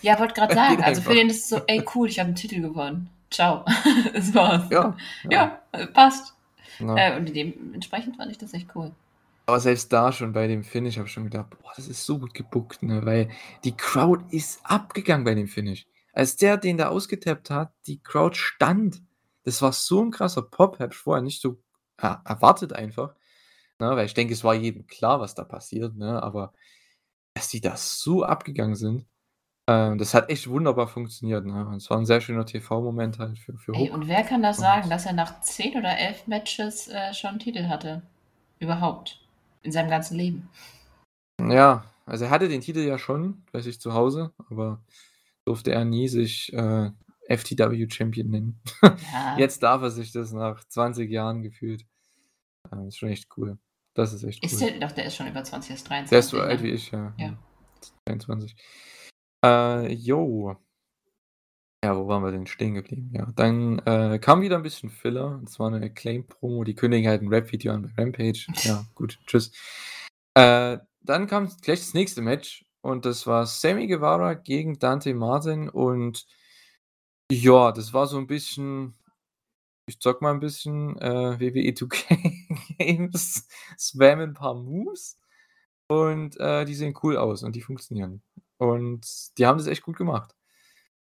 Ja, 0.00 0.18
wollte 0.18 0.32
grad 0.34 0.50
Der 0.50 0.56
sagen, 0.56 0.82
also, 0.82 1.02
für 1.02 1.14
den 1.14 1.28
ist 1.28 1.40
es 1.44 1.48
so: 1.50 1.60
„Ey, 1.66 1.84
cool, 1.94 2.08
ich 2.08 2.18
habe 2.18 2.30
'n 2.30 2.34
Titel 2.34 2.62
gewonnen. 2.62 3.10
Tschau, 3.30 3.62
das 4.14 4.34
war's.“ 4.34 4.70
Ja, 4.70 4.96
ja. 5.24 5.30
Ja, 5.74 5.86
passt. 5.92 6.32
Äh, 6.94 7.16
und 7.16 7.34
dementsprechend 7.34 8.16
fand 8.16 8.30
ich 8.30 8.38
das 8.38 8.54
echt 8.54 8.68
cool. 8.74 8.92
Aber 9.48 9.60
selbst 9.60 9.92
da 9.92 10.10
schon 10.10 10.32
bei 10.32 10.48
dem 10.48 10.64
Finish 10.64 10.96
habe 10.98 11.06
ich 11.06 11.12
schon 11.12 11.24
gedacht: 11.24 11.50
„Boah, 11.50 11.70
das 11.76 11.86
ist 11.86 12.04
so 12.04 12.18
gut 12.18 12.34
gebookt“, 12.34 12.82
ne? 12.82 13.04
Weil 13.06 13.30
die 13.62 13.76
Crowd 13.76 14.24
ist 14.34 14.58
abgegangen 14.64 15.24
bei 15.24 15.34
dem 15.34 15.46
Finish. 15.46 15.86
Als 16.12 16.34
der 16.36 16.56
den 16.56 16.78
da 16.78 16.88
ausgetappt 16.88 17.50
hat, 17.50 17.72
die 17.86 18.00
Crowd 18.02 18.36
stand. 18.36 19.02
Das 19.44 19.62
war 19.62 19.72
so 19.72 20.00
'n 20.02 20.10
krasser 20.10 20.42
Pop, 20.42 20.80
habe 20.80 20.92
ich 20.92 20.98
vorher 20.98 21.22
nicht 21.22 21.40
so, 21.40 21.62
ja, 22.02 22.22
erwartet 22.24 22.72
einfach, 22.72 23.14
ne? 23.80 23.90
Weil 23.96 24.06
ich 24.06 24.14
denke, 24.14 24.34
es 24.34 24.44
war 24.44 24.54
jedem 24.54 24.86
klar, 24.88 25.20
was 25.20 25.34
da 25.36 25.44
passiert, 25.44 25.96
ne? 25.96 26.22
Aber 26.22 26.52
dass 27.34 27.48
die 27.48 27.60
da 27.62 27.76
so 27.76 28.24
abgegangen 28.24 28.76
sind, 28.76 29.06
ähm, 29.68 29.98
das 29.98 30.14
hat 30.14 30.30
echt 30.30 30.48
wunderbar 30.50 30.88
funktioniert, 30.88 31.46
ne? 31.46 31.66
Und 31.68 31.76
es 31.76 31.90
war 31.90 31.98
'n 31.98 32.06
sehr 32.06 32.20
schöner 32.22 32.46
TV-Moment 32.46 33.18
halt 33.20 33.38
für 33.38 33.56
für 33.58 33.74
Ey, 33.74 33.90
und 33.90 34.06
wer 34.08 34.22
kann 34.22 34.42
das 34.42 34.58
sagen, 34.60 34.90
dass 34.90 35.06
er 35.06 35.12
nach 35.12 35.40
10 35.40 35.76
oder 35.76 35.98
11 35.98 36.26
Matches, 36.28 36.86
äh, 36.88 37.12
schon 37.14 37.34
'n 37.34 37.38
Titel 37.40 37.68
hatte? 37.68 38.02
Überhaupt. 38.60 39.25
In 39.66 39.72
seinem 39.72 39.90
ganzen 39.90 40.16
Leben. 40.16 40.48
Ja, 41.40 41.84
also, 42.06 42.24
er 42.26 42.30
hatte 42.30 42.48
den 42.48 42.60
Titel 42.60 42.78
ja 42.78 42.98
schon 42.98 43.42
bei 43.50 43.60
sich 43.60 43.80
zu 43.80 43.92
Hause, 43.92 44.32
aber 44.48 44.80
durfte 45.44 45.72
er 45.72 45.84
nie 45.84 46.06
sich, 46.06 46.52
äh, 46.52 46.90
FTW-Champion 47.28 48.30
nennen. 48.30 48.60
Ja. 48.82 49.36
Jetzt 49.38 49.62
darf 49.64 49.82
er 49.82 49.90
sich 49.90 50.12
das 50.12 50.32
nach 50.32 50.62
20 50.64 51.10
Jahren 51.10 51.42
gefühlt. 51.42 51.84
Ähm, 52.72 52.86
ist 52.86 52.98
schon 52.98 53.08
echt 53.08 53.26
cool. 53.36 53.58
Das 53.94 54.12
ist 54.12 54.22
echt 54.22 54.44
Ist 54.44 54.62
cool. 54.62 54.70
der 54.70 54.80
doch, 54.88 54.92
der 54.92 55.06
ist 55.06 55.16
schon 55.16 55.26
über 55.26 55.42
20, 55.42 55.68
der 55.68 55.76
ist 55.76 55.90
Der 56.12 56.18
ist 56.20 56.30
23, 56.30 56.30
so 56.30 56.40
alt 56.40 56.60
ne? 56.60 56.66
wie 56.66 56.70
ich, 56.70 56.90
ja. 56.92 57.14
Ja. 57.18 57.30
Mhm. 57.30 57.38
23. 58.06 58.56
Äh. 59.44 59.92
Ja, 61.86 61.96
wo 61.96 62.08
waren 62.08 62.24
wir 62.24 62.32
denn 62.32 62.48
stehen 62.48 62.74
geblieben? 62.74 63.10
Ja, 63.14 63.28
dann, 63.36 63.78
äh, 63.86 64.18
kam 64.18 64.40
wieder 64.42 64.56
'n 64.56 64.62
bisschen 64.64 64.90
Filler. 64.90 65.26
Und 65.36 65.48
zwar 65.48 65.70
'ne 65.70 65.80
Acclaim-Promo. 65.86 66.64
Die 66.64 66.74
kündigen 66.74 67.08
halt 67.08 67.22
'n 67.22 67.28
Rap-Video 67.28 67.72
an 67.72 67.82
bei 67.82 68.02
Rampage. 68.02 68.48
Ja, 68.64 68.84
gut, 68.96 69.20
tschüss. 69.26 69.52
Äh, 70.34 70.78
dann 71.02 71.26
kam 71.28 71.48
gleich 71.62 71.78
das 71.80 71.94
nächste 71.94 72.22
Match 72.22 72.64
und 72.82 73.04
das 73.06 73.26
war 73.28 73.46
Sammy 73.46 73.86
Guevara 73.86 74.34
gegen 74.34 74.78
Dante 74.80 75.14
Martin 75.14 75.68
und 75.68 76.24
ja, 77.30 77.72
das 77.72 77.92
war 77.92 78.06
so 78.06 78.18
'n 78.18 78.26
bisschen 78.26 78.94
ich 79.86 80.00
zocke 80.00 80.24
mal 80.24 80.32
'n 80.34 80.40
bisschen, 80.40 80.98
äh, 81.00 81.40
WWE 81.40 81.74
2K 81.74 82.06
Games, 82.78 83.48
spamme 83.78 84.24
'n 84.24 84.34
paar 84.34 84.54
Moves 84.54 85.18
und, 85.88 86.38
äh, 86.40 86.64
die 86.66 86.74
sehen 86.76 86.94
cool 87.04 87.16
aus 87.18 87.42
und 87.44 87.56
die 87.56 87.62
funktionieren. 87.62 88.22
Und 88.58 89.06
die 89.38 89.46
haben 89.46 89.58
das 89.58 89.68
echt 89.68 89.82
gut 89.84 89.98
gemacht. 89.98 90.35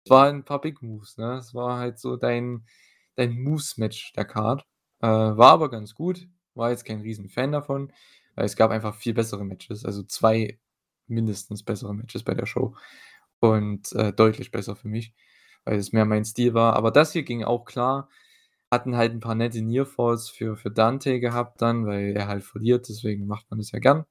Es 0.07 0.11
waren 0.11 0.35
'n 0.41 0.43
paar 0.45 0.61
Big 0.61 0.83
Moves, 0.83 1.17
ne? 1.17 1.37
Es 1.39 1.55
war 1.55 1.79
halt 1.79 1.97
so 1.99 2.15
dein 2.15 2.63
dein 3.15 3.31
Moves-Match 3.41 4.13
der 4.13 4.25
Card. 4.25 4.63
Äh, 5.01 5.07
war 5.07 5.51
aber 5.53 5.69
ganz 5.71 5.95
gut. 5.95 6.27
War 6.53 6.69
jetzt 6.69 6.85
kein 6.85 7.01
Riesenfan 7.01 7.51
davon, 7.51 7.91
weil 8.35 8.45
es 8.45 8.55
gab 8.55 8.69
einfach 8.71 8.93
viel 8.95 9.13
bessere 9.15 9.43
Matches, 9.45 9.83
also 9.83 10.03
2 10.03 10.59
mindestens 11.07 11.63
bessere 11.63 11.93
Matches 11.95 12.23
bei 12.23 12.33
der 12.35 12.45
Show 12.45 12.75
und, 13.39 13.91
äh, 13.93 14.13
deutlich 14.13 14.51
besser 14.51 14.75
für 14.75 14.87
mich, 14.89 15.13
weil 15.65 15.77
es 15.79 15.91
mehr 15.93 16.05
mein 16.05 16.23
Stil 16.25 16.53
war. 16.53 16.75
Aber 16.75 16.91
das 16.91 17.11
hier 17.13 17.23
ging 17.23 17.43
auch 17.43 17.65
klar. 17.65 18.07
Hatten 18.71 18.95
halt 18.97 19.13
'n 19.13 19.19
paar 19.21 19.35
nette 19.35 19.61
Near-Falls 19.63 20.29
für 20.29 20.55
für 20.57 20.69
Dante 20.71 21.19
gehabt 21.19 21.61
dann, 21.63 21.85
weil 21.87 22.15
er 22.17 22.27
halt 22.27 22.43
verliert, 22.43 22.89
deswegen 22.89 23.25
macht 23.27 23.49
man 23.49 23.59
das 23.59 23.71
ja 23.71 23.79
gern. 23.79 24.05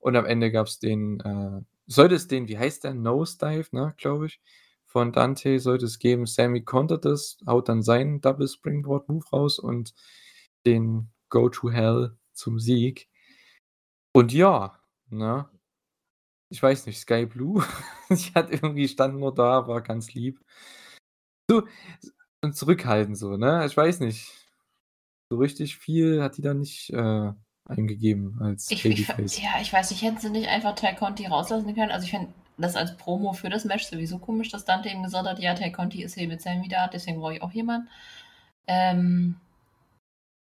Und 0.00 0.16
am 0.16 0.26
Ende 0.26 0.52
gab's 0.52 0.78
den, 0.80 1.20
äh 1.20 1.62
sollte 1.88 2.14
es 2.16 2.28
den 2.28 2.48
wie 2.48 2.58
heißt 2.58 2.84
der? 2.84 2.94
Nosedive, 2.94 3.68
ne, 3.72 3.94
glaube 3.98 4.26
ich, 4.26 4.40
von 4.92 5.12
Dante 5.12 5.58
sollte 5.58 5.86
es 5.86 5.98
geben. 5.98 6.26
Sammy 6.26 6.62
kontert 6.62 7.06
das, 7.06 7.38
haut 7.46 7.68
dann 7.68 7.82
seinen 7.82 8.20
Double 8.20 8.46
Springboard 8.46 9.08
Move 9.08 9.24
raus 9.32 9.58
und 9.58 9.94
den 10.66 11.10
Go 11.30 11.48
to 11.48 11.70
Hell 11.70 12.16
zum 12.34 12.60
Sieg. 12.60 13.08
Und 14.14 14.32
ja, 14.32 14.78
ne? 15.08 15.48
Ich 16.50 16.62
weiß 16.62 16.84
nicht, 16.84 16.98
Sky 17.00 17.24
Blue, 17.24 17.64
die 18.10 18.34
hat 18.34 18.50
irgendwie 18.50 18.86
stand 18.86 19.18
nur 19.18 19.34
da, 19.34 19.66
war 19.66 19.80
ganz 19.80 20.12
lieb. 20.12 20.38
So 21.50 21.66
und 22.42 22.54
zurückhaltend 22.54 23.16
so, 23.16 23.36
ne? 23.38 23.64
Ich 23.66 23.76
weiß 23.76 24.00
nicht. 24.00 24.30
So 25.30 25.38
richtig 25.38 25.78
viel 25.78 26.22
hat 26.22 26.36
die 26.36 26.42
da 26.42 26.52
nicht, 26.52 26.90
äh, 26.90 27.32
eingegeben 27.64 28.38
als 28.42 28.70
Ich 28.70 28.84
ich 28.84 29.06
fa 29.06 29.14
Babyface. 29.14 29.42
ja, 29.42 29.60
ich 29.62 29.72
weiß 29.72 29.90
nicht, 29.90 30.02
hätten 30.02 30.18
sie 30.18 30.30
nicht 30.30 30.48
einfach 30.48 30.74
Tay 30.74 30.94
Conti 30.96 31.26
rauslassen 31.26 31.74
können? 31.74 31.90
Also, 31.90 32.04
ich 32.04 32.10
finde 32.10 32.32
das 32.62 32.76
als 32.76 32.96
Promo 32.96 33.32
für 33.34 33.50
das 33.50 33.64
Match 33.64 33.84
sowieso 33.86 34.18
komisch, 34.18 34.50
dass 34.50 34.64
Dante 34.64 34.88
eben 34.90 35.02
gesagt 35.02 35.28
hat: 35.28 35.38
„Ja, 35.40 35.54
Tay 35.54 35.72
Conti 35.72 36.02
ist 36.02 36.14
hier 36.14 36.28
mit 36.28 36.40
Sammy 36.42 36.68
da, 36.68 36.88
deswegen 36.88 37.20
brauche 37.20 37.34
ich 37.34 37.42
auch 37.42 37.52
jemanden.“ 37.52 37.88
Ähm 38.68 39.36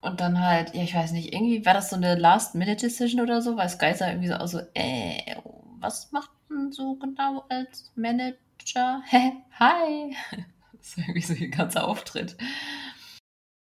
und 0.02 0.20
dann 0.20 0.40
halt 0.42 0.74
ja, 0.74 0.82
ich 0.82 0.94
weiß 0.94 1.12
nicht, 1.12 1.32
irgendwie 1.34 1.64
war 1.66 1.74
das 1.74 1.90
so 1.90 1.96
'ne 1.96 2.14
Last-Minute-Decision 2.16 3.20
oder 3.20 3.42
so, 3.42 3.56
weil 3.56 3.68
Sky 3.68 3.92
sah 3.94 4.08
irgendwie 4.08 4.28
so 4.28 4.34
aus 4.34 4.52
so: 4.52 4.60
„Äh, 4.74 5.36
was 5.80 6.10
macht 6.12 6.30
man 6.48 6.72
so 6.72 6.94
genau 6.96 7.44
als 7.48 7.92
Manager? 7.96 9.02
Hä? 9.06 9.32
Hi!“ 9.58 10.16
Das 10.78 10.96
war 10.96 11.04
irgendwie 11.08 11.20
so 11.20 11.34
ihr 11.34 11.50
ganzer 11.50 11.86
Auftritt. 11.86 12.36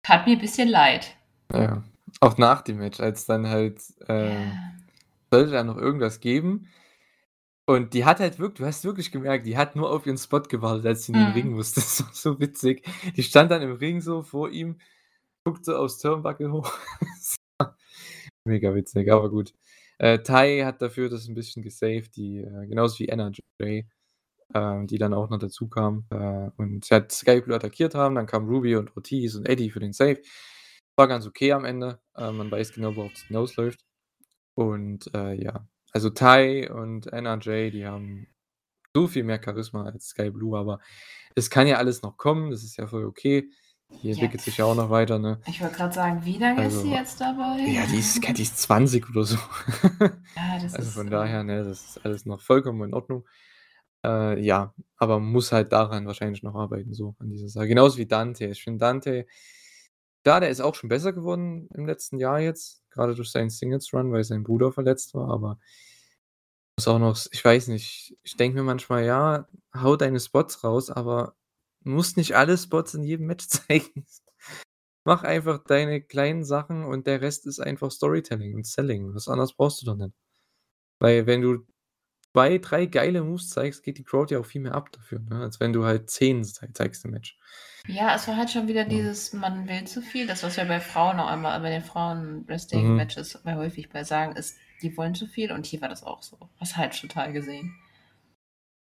Tat 0.05 0.27
mir 0.27 0.39
bisschen 0.39 0.69
leid. 0.69 1.17
Ja, 1.53 1.83
auch 2.21 2.39
nach 2.39 2.63
dem 2.63 2.79
Match, 2.79 3.01
als 3.01 3.27
dann 3.27 3.49
halt, 3.49 3.81
ähm 4.09 4.29
Ja. 4.31 4.73
sollte 5.31 5.53
da 5.53 5.65
noch 5.65 5.77
irgendwas 5.77 6.21
geben. 6.21 6.69
Und 7.69 7.93
die 7.93 8.07
hat 8.07 8.19
halt 8.21 8.39
wirk 8.39 8.55
du 8.55 8.65
hast 8.65 8.83
wirklich 8.85 9.13
gemerkt, 9.13 9.45
die 9.47 9.59
hat 9.59 9.77
nur 9.77 9.91
auf 9.93 10.07
ihren 10.07 10.17
Spot 10.17 10.41
gewartet, 10.41 10.87
als 10.87 11.05
sie 11.05 11.13
in 11.13 11.19
den 11.19 11.29
Ring 11.29 11.51
Mhm. 11.51 11.57
musste. 11.57 11.81
Das 11.83 12.01
war 12.03 12.15
so 12.15 12.41
witzig. 12.41 12.83
Die 13.15 13.23
stand 13.23 13.51
dann 13.51 13.61
im 13.61 13.73
Ring 13.73 14.01
so 14.01 14.23
vor 14.23 14.49
ihm, 14.51 14.79
guckt 15.45 15.65
so 15.67 15.77
aufs 15.77 15.99
Turnbuckle 15.99 16.53
hoch. 16.53 16.73
Mega 18.45 18.75
witzig, 18.75 19.11
aber 19.13 19.31
gut. 19.31 19.55
Äh, 19.99 20.21
Tay 20.21 20.61
hat 20.63 20.83
dafür 20.83 21.09
das 21.11 21.29
'n 21.29 21.35
bisschen 21.35 21.63
gesaved, 21.63 22.17
die 22.17 22.39
äh, 22.41 22.67
genauso 22.69 22.99
wie 23.01 23.09
NRJ, 23.09 23.41
ähm, 24.55 24.87
die 24.87 24.99
dann 24.99 25.15
auch 25.15 25.31
noch 25.31 25.39
dazukamen, 25.39 26.07
äh, 26.11 26.51
und 26.57 26.85
sie 26.87 26.95
hat 26.95 27.13
Sky 27.13 27.41
Blue 27.43 27.57
attackiert 27.57 27.95
haben, 27.95 28.15
dann 28.17 28.27
kamen 28.27 28.49
Ruby 28.49 28.77
und 28.77 28.97
Ortiz 28.97 29.35
und 29.37 29.47
Eddie 29.49 29.71
für 29.71 29.81
den 29.81 29.93
Save. 29.93 30.21
War 30.97 31.09
ganz 31.09 31.27
okay 31.27 31.53
am 31.53 31.65
Ende. 31.65 32.01
Äh, 32.17 32.33
man 32.33 32.51
weiß 32.51 32.73
genau, 32.75 32.97
worauf's 32.97 33.23
hinausläuft. 33.25 33.81
Und, 34.57 35.13
äh, 35.15 35.35
ja. 35.43 35.67
Also, 35.93 36.11
Tay 36.11 36.69
und 36.71 37.07
NRJ, 37.13 37.71
die 37.71 37.87
haben 37.87 38.29
so 38.95 39.09
viel 39.09 39.25
mehr 39.25 39.41
Charisma 39.45 39.85
als 39.87 40.09
Sky 40.09 40.31
Blue, 40.31 40.59
aber 40.59 40.81
es 41.37 41.51
kann 41.51 41.67
ja 41.69 41.77
alles 41.79 42.03
noch 42.03 42.17
kommen, 42.19 42.51
das 42.51 42.65
ist 42.65 42.77
ja 42.79 42.87
voll 42.87 43.05
okay. 43.07 43.51
Die 44.03 44.11
Ja, 44.13 44.13
entwickelt 44.13 44.43
sich 44.45 44.59
ja 44.59 44.65
auch 44.67 44.75
noch 44.75 44.91
weiter, 44.91 45.19
ne? 45.19 45.41
Ich 45.47 45.61
wollte 45.61 45.77
grad 45.77 45.95
sagen, 45.95 46.25
wie 46.25 46.39
lange 46.39 46.67
ist 46.67 46.81
sie 46.83 46.91
Also 46.91 46.93
jetzt 46.93 47.21
dabei? 47.21 47.59
ja, 47.67 47.87
die 47.87 47.99
ist 47.99 48.39
die 48.39 48.43
ist 48.43 48.59
20 48.59 49.09
oder 49.11 49.25
so. 49.25 49.39
Ja, 50.37 50.59
das 50.59 50.75
Also, 50.75 50.91
ist, 50.91 50.95
von 50.95 51.07
äh 51.07 51.11
daher, 51.11 51.45
ne, 51.45 51.65
das 51.65 51.85
ist 51.87 51.99
alles 52.05 52.27
noch 52.27 52.41
vollkommen 52.43 52.83
in 52.91 52.95
Ordnung. 52.95 53.27
Äh, 54.05 54.41
ja, 54.45 54.75
aber 54.99 55.21
muss 55.21 55.53
halt 55.53 55.73
daran 55.73 56.07
wahrscheinlich 56.07 56.43
noch 56.43 56.55
arbeiten, 56.55 56.95
so 56.95 57.17
an 57.21 57.31
dieser 57.31 57.49
Sache. 57.49 57.69
Genauso 57.69 57.99
wie 57.99 58.07
Dante. 58.07 58.47
Ich 58.47 58.63
finde 58.65 58.79
Dante 58.81 59.27
klar, 60.25 60.41
der 60.41 60.51
ist 60.51 60.61
auch 60.61 60.75
schon 60.75 60.89
besser 60.89 61.13
geworden 61.13 61.69
im 61.75 61.87
letzten 61.87 62.19
Jahr 62.19 62.41
jetzt, 62.41 62.83
grade 62.91 63.15
durch 63.15 63.31
seinen 63.31 63.51
Singles-Run, 63.51 64.13
weil 64.13 64.25
sein 64.25 64.45
Bruder 64.45 64.73
verletzt 64.73 65.15
war, 65.15 65.31
aber 65.31 65.59
muss 66.77 66.89
auch 66.89 66.99
noch 66.99 67.19
ich 67.33 67.45
weiß 67.45 67.69
nicht, 67.69 68.17
ich 68.23 68.37
denke 68.37 68.59
mir 68.59 68.65
manchmal: 68.65 69.05
„Ja, 69.05 69.49
hau 69.75 69.97
deine 69.97 70.21
Spots 70.21 70.63
raus, 70.65 70.91
aber 70.91 71.35
musst 71.85 72.17
nicht 72.17 72.37
alle 72.37 72.57
Spots 72.59 72.95
in 72.95 73.03
jedem 73.05 73.27
Match 73.27 73.47
zeigen.“ 73.49 74.07
mach 75.05 75.23
einfach 75.25 75.65
deine 75.65 76.01
kleinen 76.03 76.45
Sachen 76.45 76.85
und 76.85 77.07
der 77.07 77.21
Rest 77.21 77.47
ist 77.47 77.61
einfach 77.61 77.91
Storytelling 77.91 78.55
und 78.55 78.67
Selling. 78.67 79.15
Was 79.15 79.29
anderes 79.29 79.55
brauchst 79.55 79.83
du 79.83 79.87
doch 79.87 79.97
nicht. 79.97 80.15
Weil 81.01 81.27
wenn 81.27 81.43
du 81.43 81.67
2, 82.39 82.59
3 82.59 82.87
geile 82.87 83.23
Moves 83.25 83.49
zeigst, 83.51 83.83
geht 83.83 83.99
die 83.99 84.05
Crowd 84.05 84.33
ja 84.33 84.39
auch 84.41 84.47
viel 84.47 84.61
mehr 84.61 84.75
ab 84.75 84.93
dafür, 84.93 85.19
ne, 85.19 85.41
als 85.41 85.59
wenn 85.59 85.73
du 85.73 85.85
halt 85.85 86.09
10 86.09 86.45
zei 86.45 86.69
zeigst 86.73 87.05
im 87.05 87.11
Match. 87.11 87.37
Ja, 87.89 88.15
es 88.15 88.29
war 88.29 88.37
halt 88.37 88.51
schon 88.51 88.69
wieder 88.69 88.83
Ja. 88.83 88.89
dieses, 88.89 89.33
man 89.33 89.67
will 89.67 89.85
zu 89.89 90.03
viel. 90.03 90.27
Das, 90.29 90.43
was 90.45 90.57
wir 90.57 90.65
bei 90.67 90.79
Frauen 90.79 91.19
auch 91.19 91.27
einmal 91.27 91.59
bei 91.61 91.71
den 91.71 91.83
Mhm. 91.83 91.87
Frauen-Wrestling-Matches 91.87 93.41
bei 93.43 93.57
häufig 93.57 93.89
bei 93.89 94.05
sagen, 94.05 94.37
ist, 94.37 94.57
die 94.83 94.97
wollen 94.97 95.15
zu 95.17 95.27
viel 95.27 95.51
und 95.51 95.67
hier 95.67 95.81
war 95.81 95.89
das 95.89 96.05
auch 96.05 96.23
so. 96.23 96.39
Hast 96.61 96.77
halt 96.77 97.01
total 97.01 97.33
gesehen. 97.33 97.75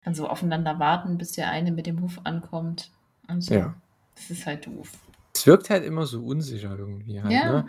Dann 0.04 0.14
so 0.14 0.28
aufeinander 0.28 0.78
warten, 0.78 1.18
bis 1.18 1.32
der 1.32 1.50
eine 1.50 1.72
mit 1.72 1.88
dem 1.88 1.96
Move 1.96 2.20
ankommt 2.26 2.92
und 3.28 3.42
so. 3.42 3.54
Ja. 3.56 3.76
Das 4.16 4.30
ist 4.30 4.46
halt 4.46 4.68
doof. 4.68 4.92
Es 5.34 5.48
wirkt 5.48 5.70
halt 5.72 5.84
immer 5.84 6.06
so 6.06 6.24
unsicher 6.24 6.78
irgendwie 6.78 7.22
halt, 7.22 7.32
Ja. 7.32 7.52
ne? 7.64 7.68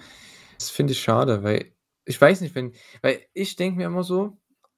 Das 0.59 0.69
finde 0.71 0.93
ich 0.93 1.01
schade, 1.01 1.43
weil 1.43 1.73
ich 2.05 2.21
weiß 2.21 2.41
nicht, 2.43 2.55
wenn 2.55 2.73
weil 3.01 3.21
ich 3.33 3.55
denke 3.57 3.79
mir 3.79 3.87
immer 3.87 4.03
so, 4.03 4.37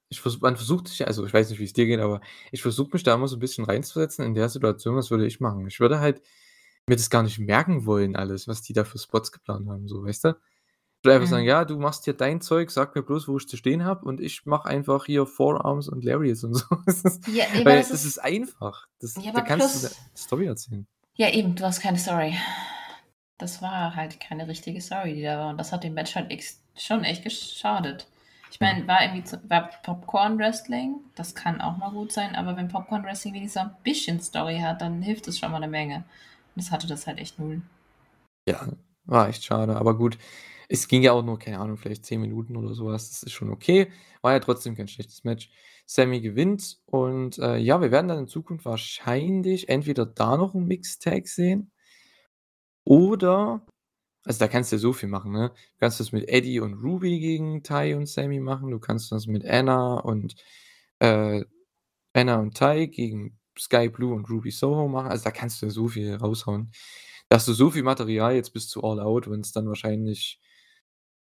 ich 0.09 0.21
versuche 0.21 0.41
man 0.43 0.55
versucht 0.57 0.87
sich 0.89 1.07
also, 1.07 1.25
ich 1.25 1.33
weiß 1.33 1.49
nicht, 1.49 1.59
wie's 1.59 1.73
dir 1.73 1.85
geht, 1.87 1.99
aber 1.99 2.21
ich 2.51 2.61
versuche 2.61 2.89
mich 2.93 3.03
da 3.03 3.15
immer 3.15 3.27
so 3.27 3.37
'n 3.37 3.39
bisschen 3.39 3.65
reinzusetzen 3.65 4.25
in 4.25 4.33
der 4.35 4.49
Situation, 4.49 4.95
was 4.95 5.11
würde 5.11 5.25
ich 5.27 5.39
machen? 5.41 5.67
Ich 5.67 5.79
würde 5.79 5.99
halt 5.99 6.21
mir 6.87 6.95
das 6.97 7.09
gar 7.11 7.23
nicht 7.23 7.39
merken 7.39 7.85
wollen 7.87 8.15
alles, 8.15 8.47
was 8.47 8.61
die 8.63 8.73
da 8.73 8.83
für 8.85 8.99
Spots 8.99 9.31
geplant 9.31 9.67
haben, 9.69 9.87
so, 9.89 10.03
weißt 10.05 10.25
du? 10.25 10.29
Ich 11.01 11.05
würde 11.05 11.15
einfach 11.17 11.27
sagen. 11.29 11.45
„Ja, 11.45 11.65
du 11.65 11.77
machst 11.79 12.05
hier 12.05 12.13
dein 12.15 12.41
Zeug, 12.41 12.71
sag 12.71 12.95
mir 12.95 13.03
bloß, 13.03 13.27
wo 13.29 13.37
ich 13.37 13.47
zu 13.49 13.57
stehen 13.57 13.85
habe 13.85 14.05
und 14.07 14.21
ich 14.21 14.45
mache 14.47 14.67
einfach 14.69 15.05
hier 15.07 15.25
Forearms 15.27 15.89
und 15.89 16.03
Lariats 16.05 16.43
und 16.45 16.53
so.“ 16.55 16.65
Das 16.87 17.03
ist 17.05 17.23
Ja, 17.27 17.45
aber 17.55 17.65
weil 17.65 17.85
das 17.87 17.91
das 17.91 18.05
ist 18.05 18.05
ist 18.05 18.19
einfach. 18.19 18.87
Das 19.01 19.21
Ja, 19.21 19.31
da 19.33 19.41
kannst 19.43 19.73
du 19.75 19.79
plus 19.79 19.81
'ne 19.81 19.95
Story 20.17 20.47
erzählen. 20.47 20.87
Ja, 21.17 21.29
eben, 21.29 21.55
du 21.55 21.63
hast 21.63 21.79
keine 21.79 21.97
Story. 21.97 22.35
Das 23.37 23.61
war 23.61 23.95
halt 23.95 24.19
keine 24.19 24.47
richtige 24.49 24.81
Story, 24.81 25.13
die 25.15 25.21
da 25.23 25.37
war 25.39 25.49
und 25.49 25.57
das 25.57 25.71
hat 25.71 25.83
dem 25.85 25.93
Match 25.93 26.15
halt 26.15 26.33
schon 26.77 27.03
echt 27.05 27.23
geschadet. 27.23 28.07
Ich 28.55 28.61
meine, 28.61 28.87
war 28.87 29.01
irgendwie 29.03 29.25
zu 29.25 29.37
war 29.49 29.69
Popcorn-Wrestling, 29.83 31.01
das 31.15 31.35
kann 31.35 31.59
auch 31.59 31.75
mal 31.75 31.91
gut 31.91 32.13
sein, 32.13 32.35
aber 32.35 32.55
wenn 32.55 32.69
Popcorn-Wrestling 32.69 33.33
wenigstens 33.33 33.63
ein 33.63 33.75
bisschen 33.83 34.21
Story 34.21 34.59
hat, 34.59 34.79
dann 34.79 35.01
hilft 35.01 35.27
es 35.27 35.37
schon 35.39 35.51
mal 35.51 35.59
'ne 35.59 35.67
Menge. 35.67 35.97
Und 35.97 36.63
das 36.63 36.71
hatte 36.71 36.87
das 36.87 37.05
halt 37.05 37.19
echt 37.19 37.37
null. 37.37 37.61
Ja, 38.47 38.67
war 39.05 39.27
echt 39.29 39.43
schade, 39.43 39.75
aber 39.75 39.97
gut, 39.97 40.17
es 40.69 40.87
ging 40.87 41.01
ja 41.01 41.13
auch 41.13 41.23
nur, 41.23 41.39
keine 41.39 41.59
Ahnung, 41.59 41.77
vielleicht 41.77 42.05
10 42.05 42.21
Minuten 42.21 42.55
oder 42.55 42.73
so 42.75 42.85
was. 42.87 43.09
Das 43.09 43.23
ist 43.23 43.31
schon 43.33 43.49
okay. 43.51 43.91
War 44.21 44.33
ja 44.33 44.39
trotzdem 44.39 44.75
kein 44.75 44.87
schlechtes 44.87 45.23
Match. 45.23 45.49
Sammy 45.87 46.21
gewinnt 46.21 46.77
und, 46.85 47.37
äh, 47.39 47.57
ja, 47.57 47.81
wir 47.81 47.91
werden 47.91 48.07
dann 48.07 48.19
in 48.19 48.27
Zukunft 48.27 48.65
wahrscheinlich 48.65 49.69
entweder 49.69 50.05
da 50.05 50.37
noch 50.37 50.53
'n 50.55 50.65
Mixed 50.65 51.01
Tag 51.03 51.27
sehen 51.27 51.71
oder 52.87 53.61
also, 54.25 54.39
da 54.39 54.47
kannst 54.47 54.71
du 54.71 54.77
ja 54.77 54.79
so 54.79 54.93
viel 54.93 55.09
machen, 55.09 55.31
ne? 55.31 55.49
Du 55.49 55.79
kannst 55.79 55.99
das 55.99 56.11
mit 56.11 56.27
Eddie 56.29 56.59
und 56.59 56.73
Ruby 56.75 57.19
gegen 57.19 57.63
Ty 57.63 57.95
und 57.95 58.07
Sammy 58.09 58.39
machen. 58.39 58.71
Du 58.71 58.79
kannst 58.79 59.11
das 59.11 59.27
mit 59.27 59.45
Anna 59.45 59.95
und 59.99 60.35
äh, 60.99 61.43
Anna 62.13 62.37
und 62.39 62.55
Ty 62.57 62.87
gegen 62.89 63.39
Sky 63.59 63.89
Blue 63.89 64.13
und 64.15 64.29
Ruby 64.29 64.51
Soho 64.51 64.87
machen. 64.89 65.09
Also, 65.11 65.25
da 65.25 65.31
kannst 65.31 65.61
du 65.61 65.67
ja 65.67 65.71
so 65.71 65.87
viel 65.89 66.15
raushauen. 66.15 66.71
Da 67.29 67.37
hast 67.37 67.47
du 67.49 67.53
so 67.53 67.71
viel 67.71 67.83
Material 67.83 68.35
jetzt 68.35 68.53
bis 68.53 68.69
zu 68.69 68.83
All 68.83 68.99
Out, 69.01 69.29
wenn's 69.29 69.51
dann 69.53 69.67
wahrscheinlich 69.69 70.39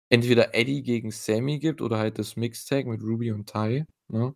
entweder 0.09 0.55
Eddie 0.55 0.83
gegen 0.83 1.11
Sammy 1.11 1.59
gibt 1.59 1.81
oder 1.81 1.97
halt 1.99 2.19
das 2.19 2.35
Mixed 2.37 2.69
Tag 2.69 2.85
mit 2.87 3.01
Ruby 3.03 3.31
und 3.31 3.47
Ty, 3.51 3.85
ne? 4.09 4.35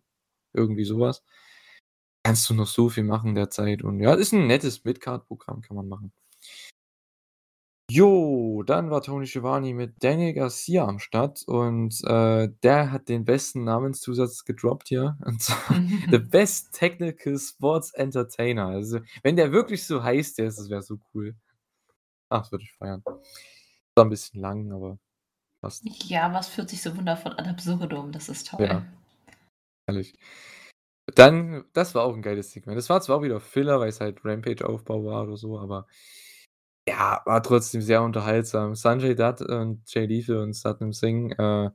Irgendwie 0.54 0.84
so 0.84 1.00
was. 1.00 1.20
Kannst 2.24 2.50
du 2.50 2.54
noch 2.54 2.66
so 2.66 2.88
viel 2.88 3.04
machen 3.04 3.30
in 3.30 3.34
der 3.36 3.50
Zeit 3.50 3.82
und 3.84 4.00
ja, 4.00 4.12
ist 4.14 4.32
'n 4.32 4.46
nettes 4.46 4.84
Midcard-Programm, 4.84 5.60
kann 5.62 5.76
man 5.76 5.88
machen. 5.88 6.12
Jo, 7.90 8.64
dann 8.66 8.90
war 8.90 9.00
Tony 9.00 9.28
Schiavone 9.28 9.72
mit 9.72 10.02
Daniel 10.02 10.32
Garcia 10.34 10.84
am 10.88 10.98
Start 10.98 11.44
und, 11.46 12.02
äh, 12.04 12.48
der 12.64 12.90
hat 12.90 13.08
den 13.08 13.24
besten 13.24 13.62
Namenszusatz 13.62 14.44
gedroppt 14.44 14.88
hier 14.88 15.16
und 15.24 15.40
zwar 15.40 15.58
„The 16.10 16.18
Best 16.18 16.72
Technical 16.74 17.38
Sports 17.38 17.92
Entertainer“. 17.94 18.66
Also, 18.66 18.98
wenn 19.22 19.36
der 19.36 19.52
wirklich 19.52 19.86
so 19.86 20.02
heißt, 20.02 20.38
der 20.38 20.46
das 20.46 20.68
wäre 20.68 20.82
so 20.82 20.98
cool. 21.14 21.36
Ach, 22.30 22.42
das 22.42 22.52
würde 22.52 22.64
ich 22.64 22.72
feiern. 22.74 23.02
War 23.96 24.04
'n 24.06 24.10
bisschen 24.10 24.40
lang, 24.40 24.72
aber 24.72 24.98
passt. 25.62 25.84
Ja, 26.08 26.38
es 26.38 26.48
führt 26.48 26.70
sich 26.70 26.82
so 26.82 26.96
wundervoll 26.96 27.32
ad 27.38 27.48
absurdum, 27.50 28.12
das 28.12 28.28
ist 28.28 28.48
toll. 28.48 28.66
Ja. 28.66 28.84
Herrlich. 29.88 30.14
Dann 31.14 31.64
das 31.72 31.94
war 31.94 32.04
auch 32.04 32.14
'n 32.16 32.22
geiles 32.22 32.52
Segment. 32.52 32.78
Das 32.78 32.90
war 32.90 33.00
zwar 33.00 33.18
auch 33.18 33.22
wieder 33.22 33.40
Filler, 33.40 33.80
weil's 33.80 34.00
halt 34.00 34.24
Rampage-Aufbau 34.24 35.04
war 35.06 35.22
oder 35.24 35.36
so, 35.38 35.58
aber 35.58 35.86
ja, 36.88 37.22
war 37.26 37.42
trotzdem 37.42 37.82
sehr 37.82 38.02
unterhaltsam. 38.02 38.74
Sanjay 38.76 39.14
Dutt 39.16 39.42
und 39.42 39.82
Jay 39.92 40.06
Lethal 40.06 40.38
und 40.38 40.54
Satnam 40.54 40.92
Singh, 40.92 41.34
äh, 41.38 41.70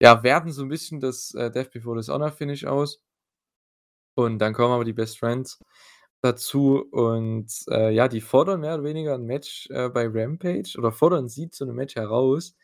ja, 0.00 0.22
werten 0.22 0.52
so 0.52 0.62
'n 0.62 0.68
bisschen 0.68 1.00
das, 1.00 1.34
äh, 1.34 1.50
Death 1.50 1.72
Before 1.72 1.96
Dishonor 1.98 2.32
Finish 2.32 2.64
aus. 2.66 2.98
Und 4.18 4.38
dann 4.38 4.54
kommen 4.54 4.72
aber 4.72 4.84
die 4.84 4.94
Best 4.94 5.18
Friends 5.18 5.60
dazu 6.22 6.82
und, 6.90 7.52
äh, 7.70 7.90
ja, 7.92 8.08
die 8.08 8.22
fordern 8.22 8.60
mehr 8.60 8.74
oder 8.74 8.84
weniger 8.84 9.14
'n 9.14 9.24
Match, 9.26 9.68
äh, 9.70 9.90
bei 9.90 10.06
Rampage 10.08 10.74
oder 10.78 10.90
fordern 10.90 11.28
sie 11.28 11.50
zu 11.50 11.66
'nem 11.66 11.76
Match 11.76 11.96
heraus. 11.96 12.56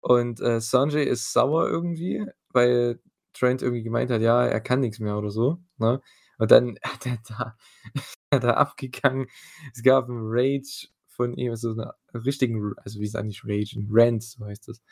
Und, 0.00 0.40
äh, 0.40 0.60
Sanjay 0.60 1.04
ist 1.04 1.32
sauer 1.32 1.68
irgendwie, 1.68 2.26
weil 2.50 3.00
Trent 3.34 3.62
irgendwie 3.62 3.84
gemeint 3.84 4.10
hat, 4.10 4.20
ja, 4.22 4.44
er 4.46 4.60
kann 4.60 4.80
nix 4.80 4.98
mehr 4.98 5.16
oder 5.18 5.30
so, 5.30 5.58
ne? 5.78 6.00
Und 6.38 6.50
dann 6.50 6.76
hat 6.82 7.06
er 7.06 7.18
da 7.28 7.56
ist 8.32 8.44
er 8.44 8.56
abgegangen. 8.58 9.28
Es 9.74 9.82
gab 9.84 10.08
'n 10.08 10.18
Rage 10.22 10.88
von 11.16 11.34
ihm, 11.36 11.56
so 11.56 11.74
'ne 11.74 11.92
richtigen 12.14 12.74
also, 12.84 13.00
wie 13.00 13.06
sagt 13.08 13.26
nicht 13.26 13.44
Rage, 13.44 13.76
'n 13.78 13.88
Rant, 13.90 14.22
so 14.24 14.44
heißt 14.46 14.68
das. 14.68 14.82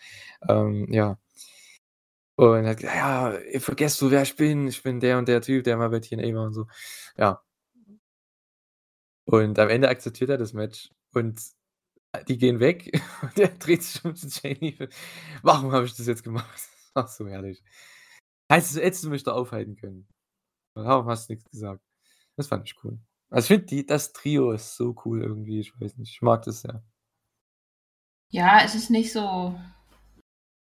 Ähm, 0.48 0.88
ja. 0.92 1.18
Und 2.38 2.64
er 2.64 2.70
hat 2.70 2.76
gesagt: 2.78 2.96
„Ja, 2.96 3.38
ihr 3.52 3.60
vergesst 3.60 3.98
so, 3.98 4.10
wer 4.10 4.22
ich 4.22 4.34
bin. 4.36 4.66
Ich 4.66 4.82
bin 4.82 4.98
der 5.00 5.18
und 5.18 5.28
der 5.28 5.40
Typ, 5.40 5.62
der 5.64 5.76
mal 5.76 5.88
bei 5.90 6.00
TNA 6.00 6.34
war“ 6.34 6.46
und 6.46 6.52
so. 6.54 6.66
Ja. 7.16 7.40
Und 9.28 9.58
am 9.58 9.68
Ende 9.70 9.88
akzeptiert 9.88 10.30
er 10.30 10.38
das 10.38 10.52
Match 10.52 10.90
und 11.12 11.40
die 12.28 12.38
gehen 12.38 12.60
weg 12.60 12.90
und 13.22 13.38
er 13.38 13.48
dreht 13.48 13.82
sich 13.84 14.04
um 14.04 14.16
zu 14.16 14.28
Lethal: 14.48 14.88
„Warum 15.42 15.72
habe 15.72 15.86
ich 15.86 15.94
das 15.96 16.06
jetzt 16.06 16.24
gemacht?“ 16.24 16.62
Ach, 16.94 17.08
so 17.08 17.28
herrlich. 17.28 17.62
Hättest 18.50 18.76
hättest 18.76 19.04
du 19.04 19.10
mich 19.10 19.24
da 19.24 19.32
aufhalten 19.32 19.76
können. 19.76 20.08
Warum 20.74 21.06
hast 21.08 21.28
du 21.30 21.34
nix 21.34 21.44
gesagt? 21.50 21.82
Das 22.36 22.48
fand 22.48 22.66
ich 22.68 22.76
cool. 22.84 22.98
Also, 23.34 23.52
ich 23.52 23.60
finde 23.66 23.84
das 23.86 24.12
Trio 24.12 24.52
ist 24.52 24.76
so 24.76 24.94
cool 25.04 25.20
irgendwie, 25.20 25.58
ich 25.58 25.72
weiß 25.80 25.96
nicht, 25.96 26.12
ich 26.12 26.22
mag 26.22 26.42
das 26.42 26.60
sehr. 26.60 26.84
Ja, 28.30 28.60
es 28.64 28.76
ist 28.76 28.90
nicht 28.90 29.12
so 29.12 29.58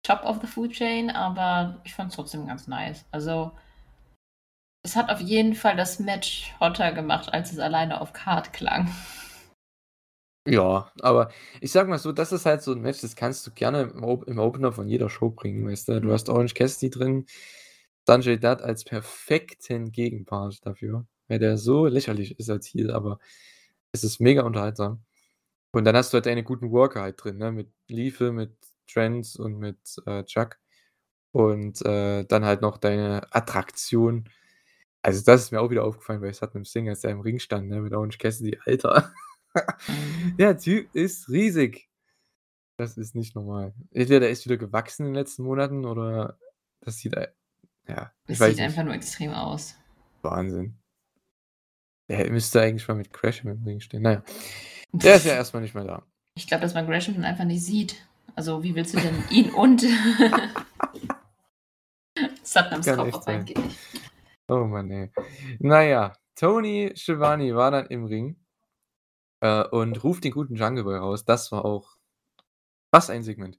top 0.04 0.22
of 0.22 0.40
the 0.40 0.46
food 0.46 0.70
chain, 0.70 1.10
aber 1.10 1.80
ich 1.84 1.94
fand's 1.94 2.14
trotzdem 2.14 2.46
ganz 2.46 2.68
nice. 2.68 3.04
Also 3.10 3.50
es 4.84 4.94
hat 4.94 5.10
auf 5.10 5.20
jeden 5.20 5.54
Fall 5.56 5.74
das 5.74 5.98
Match 5.98 6.54
hotter 6.60 6.92
gemacht, 6.92 7.34
als 7.34 7.50
es 7.50 7.58
alleine 7.58 8.00
auf 8.00 8.12
Card 8.12 8.52
klang. 8.52 8.88
Ja, 10.46 10.92
aber 11.00 11.32
ich 11.60 11.72
sage 11.72 11.90
mal 11.90 11.98
so, 11.98 12.12
das 12.12 12.30
ist 12.30 12.46
halt 12.46 12.62
so 12.62 12.72
'n 12.72 12.80
Match, 12.80 13.00
das 13.00 13.16
kannst 13.16 13.46
du 13.48 13.50
gerne 13.50 13.82
im 13.82 14.04
Op 14.04 14.28
im 14.28 14.38
Opener 14.38 14.70
von 14.72 14.88
jeder 14.88 15.10
Show 15.10 15.30
bringen, 15.30 15.66
weißt 15.68 15.88
du? 15.88 16.00
Du 16.00 16.12
hast 16.12 16.28
Orange 16.28 16.54
Cassidy 16.54 16.90
drin, 16.90 17.26
Sanjay 18.06 18.38
Dutt 18.38 18.62
als 18.62 18.84
perfekten 18.84 19.90
Gegenpart 19.92 20.64
dafür, 20.64 21.06
weil 21.30 21.40
der 21.40 21.58
so 21.58 21.86
lächerlich 21.86 22.38
ist 22.40 22.50
als 22.50 22.66
Heel, 22.68 22.92
aber 22.92 23.20
es 23.92 24.04
ist 24.04 24.20
mega 24.20 24.42
unterhaltsam. 24.44 25.04
Und 25.72 25.84
dann 25.84 25.96
hast 25.96 26.12
du 26.12 26.16
halt 26.16 26.26
deine 26.26 26.44
guten 26.44 26.72
Worker 26.72 27.02
halt 27.02 27.22
drin, 27.22 27.38
ne, 27.38 27.52
mit 27.52 27.72
Lethal, 27.88 28.32
mit 28.32 28.52
Trent 28.92 29.36
und 29.38 29.58
mit, 29.58 29.78
äh, 30.06 30.24
Chuck 30.24 30.58
und, 31.32 31.84
äh, 31.86 32.24
dann 32.24 32.44
halt 32.46 32.62
noch 32.62 32.78
deine 32.78 33.22
Attraktion. 33.34 34.28
Also, 35.02 35.22
das 35.24 35.42
ist 35.44 35.52
mir 35.52 35.60
auch 35.62 35.70
wieder 35.70 35.84
aufgefallen 35.84 36.20
bei 36.22 36.32
Satnam 36.32 36.64
Singh, 36.66 36.90
als 36.90 37.00
der 37.02 37.12
im 37.12 37.20
Ring 37.20 37.38
stand, 37.40 37.68
ne, 37.68 37.80
mit 37.82 37.92
Orange 37.94 38.18
Cassidy. 38.18 38.58
Alter, 38.66 39.12
Mhm. 39.88 40.36
der 40.38 40.58
Typ 40.58 40.94
ist 40.94 41.28
riesig. 41.28 41.88
Das 42.78 42.96
ist 42.96 43.14
nicht 43.14 43.34
normal. 43.36 43.74
Entweder 43.92 44.20
der 44.20 44.30
ist 44.30 44.44
wieder 44.46 44.56
gewachsen 44.56 45.02
in 45.06 45.12
den 45.12 45.16
letzten 45.16 45.42
Monaten 45.44 45.84
oder 45.86 46.38
das 46.80 46.98
sieht 46.98 47.14
ja, 47.88 48.12
Es 48.26 48.40
weiß 48.40 48.48
sieht 48.50 48.56
nicht. 48.58 48.60
einfach 48.66 48.84
nur 48.84 48.94
extrem 48.94 49.32
aus. 49.32 49.76
Wahnsinn. 50.22 50.79
Der 52.10 52.30
müsste 52.30 52.60
eigentlich 52.60 52.86
mal 52.88 52.94
mit 52.94 53.12
Gresham 53.12 53.52
im 53.52 53.62
Ring 53.62 53.80
stehen. 53.80 54.02
Na 54.02 54.12
ja. 54.12 54.22
Der 54.92 55.14
ist 55.14 55.26
ja 55.26 55.34
erst 55.36 55.54
mal 55.54 55.60
nicht 55.60 55.74
mehr 55.74 55.84
da. 55.84 56.02
Ich 56.34 56.46
glaube, 56.46 56.62
dass 56.62 56.74
man 56.74 56.86
Gresham 56.86 57.14
dann 57.14 57.24
einfach 57.24 57.44
nicht 57.44 57.64
sieht. 57.64 57.94
Also, 58.34 58.62
wie 58.62 58.74
willst 58.74 58.94
du 58.94 58.98
denn 59.00 59.24
ihn 59.30 59.50
und 59.50 59.82
Satnams 62.42 62.86
Kann 62.86 62.96
Kopf 62.96 63.14
auf 63.14 63.26
einen. 63.26 63.46
Oh 64.48 64.64
Mann, 64.64 64.90
ey. 64.90 65.10
Na 65.60 65.82
ja, 65.82 66.12
Tony 66.34 66.92
Schiavone 66.94 67.54
war 67.54 67.70
dann 67.70 67.86
im 67.86 68.04
Ring, 68.04 68.36
äh, 69.40 69.64
und 69.68 70.02
ruft 70.04 70.24
den 70.24 70.32
guten 70.32 70.54
Jungle 70.54 70.84
Boy 70.84 70.96
raus. 70.96 71.24
Das 71.24 71.50
war 71.52 71.64
auch 71.64 71.96
was 72.92 73.10
ein 73.10 73.22
Segment. 73.22 73.58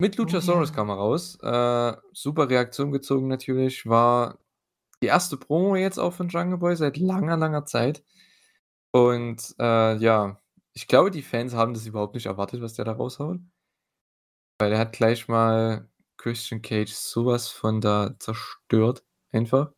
Mit 0.00 0.16
Oh 0.18 0.22
Luchasaurus 0.22 0.70
ja. 0.70 0.76
kam 0.76 0.88
er 0.88 0.96
raus. 0.96 1.38
Äh, 1.42 1.96
super 2.12 2.48
Reaktion 2.48 2.90
gezogen 2.90 3.28
natürlich. 3.28 3.86
War 3.86 4.38
die 5.02 5.06
erste 5.08 5.36
Promo 5.36 5.76
jetzt 5.76 5.98
auch 5.98 6.12
von 6.14 6.28
Jungle 6.28 6.58
Boy 6.58 6.76
seit 6.76 6.96
langer, 6.98 7.36
langer 7.36 7.66
Zeit. 7.66 8.04
Und, 8.92 9.54
äh, 9.60 9.96
ja, 9.98 10.40
ich 10.74 10.88
glaube, 10.88 11.10
die 11.12 11.22
Fans 11.22 11.54
haben 11.54 11.74
das 11.74 11.86
überhaupt 11.86 12.14
nicht 12.14 12.26
erwartet, 12.26 12.62
was 12.62 12.74
der 12.74 12.84
da 12.86 12.92
raushaut. 12.92 13.40
Weil 14.60 14.72
er 14.72 14.78
hat 14.78 14.92
gleich 14.92 15.26
mal 15.26 15.88
Christian 16.18 16.60
Cage 16.60 16.92
sowas 16.92 17.48
von 17.48 17.80
da 17.80 18.14
zerstört, 18.18 19.02
einfach. 19.32 19.72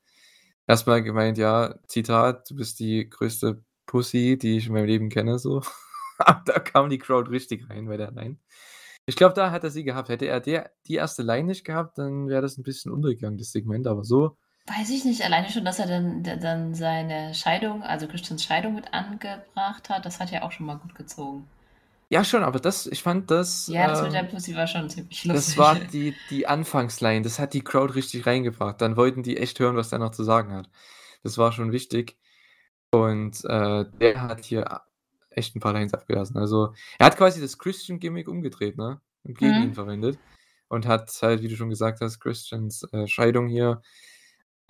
Erstmal 0.66 1.02
gemeint, 1.02 1.38
ja, 1.38 1.78
Zitat: 1.88 2.50
„Du 2.50 2.56
bist 2.56 2.80
die 2.80 3.08
größte 3.10 3.64
Pussy, 3.86 4.38
die 4.38 4.58
ich 4.58 4.66
in 4.68 4.74
meinem 4.74 4.86
Leben 4.86 5.08
kenne“, 5.10 5.38
so. 5.38 5.62
Da 6.46 6.58
kam 6.60 6.90
die 6.90 6.98
Crowd 6.98 7.30
richtig 7.30 7.68
rein 7.70 7.86
bei 7.86 7.96
der 7.98 8.12
Line. 8.12 8.38
Ich 9.06 9.16
glaube, 9.16 9.34
da 9.34 9.50
hat 9.52 9.64
er 9.64 9.70
sie 9.70 9.84
gehabt. 9.84 10.08
Hätte 10.10 10.26
er 10.26 10.40
der 10.40 10.72
die 10.88 10.94
erste 10.96 11.22
Line 11.24 11.44
nicht 11.48 11.64
gehabt, 11.64 11.98
dann 11.98 12.28
wäre 12.28 12.42
das 12.42 12.58
'n 12.58 12.64
bisschen 12.64 12.92
untergegangen, 12.92 13.38
das 13.38 13.52
Segment, 13.52 13.86
aber 13.88 14.04
so 14.04 14.36
Weiß 14.68 14.90
ich 14.90 15.04
nicht, 15.04 15.22
alleine 15.22 15.50
schon, 15.50 15.64
dass 15.64 15.80
er 15.80 15.86
dann 15.88 16.22
dann 16.22 16.72
seine 16.74 17.34
Scheidung 17.34 17.82
also 17.82 18.06
Christians 18.06 18.44
Scheidung 18.44 18.74
mit 18.74 18.94
angebracht 18.94 19.88
hat, 19.90 20.04
das 20.06 20.20
hat 20.20 20.30
ja 20.30 20.42
auch 20.42 20.52
schon 20.52 20.66
mal 20.66 20.78
gut 20.78 20.94
gezogen. 20.94 21.48
Ja, 22.10 22.24
schon, 22.24 22.42
aber 22.44 22.58
das 22.60 22.86
ich 22.86 23.02
fand 23.02 23.30
das, 23.30 23.68
Ja, 23.68 23.86
das 23.86 24.00
mit 24.02 24.12
der 24.12 24.24
ähm 24.24 24.24
Pussy 24.24 24.54
war 24.56 24.66
schon 24.66 24.90
ziemlich 24.90 25.24
das 25.30 25.56
lustig. 25.56 25.56
war 25.56 25.86
die 25.86 26.24
die 26.26 26.46
Anfangsline. 26.46 27.22
Das 27.22 27.38
hat 27.38 27.54
die 27.54 27.62
Crowd 27.64 27.94
richtig 27.94 28.26
reingebracht. 28.26 28.80
Dann 28.80 28.96
wollten 28.96 29.22
die 29.22 29.38
echt 29.38 29.60
hören, 29.60 29.76
was 29.76 29.90
der 29.90 29.98
noch 30.00 30.12
zu 30.12 30.24
sagen 30.24 30.52
hat. 30.54 30.70
Das 31.22 31.38
war 31.38 31.52
schon 31.52 31.72
wichtig. 31.72 32.18
Und, 32.92 33.44
äh, 33.46 33.86
der 34.00 34.22
hat 34.22 34.44
hier 34.44 34.82
echt 35.30 35.56
'n 35.56 35.60
paar 35.60 35.72
Lines 35.74 35.94
abgelassen. 35.94 36.38
Also, 36.38 36.74
er 36.98 37.06
hat 37.06 37.16
quasi 37.18 37.40
das 37.40 37.58
Christian-Gimmick 37.58 38.28
umgedreht, 38.28 38.76
ne, 38.78 39.00
und 39.24 39.38
gegen 39.38 39.60
ihn 39.60 39.72
Mhm. 39.72 39.76
verwendet 39.76 40.20
und 40.68 40.86
hat 40.86 41.10
halt, 41.22 41.42
wie 41.42 41.48
du 41.48 41.56
schon 41.56 41.70
gesagt 41.70 42.00
hast, 42.02 42.20
Christians, 42.20 42.84
äh, 42.92 43.06
Scheidung 43.08 43.48
hier, 43.48 43.82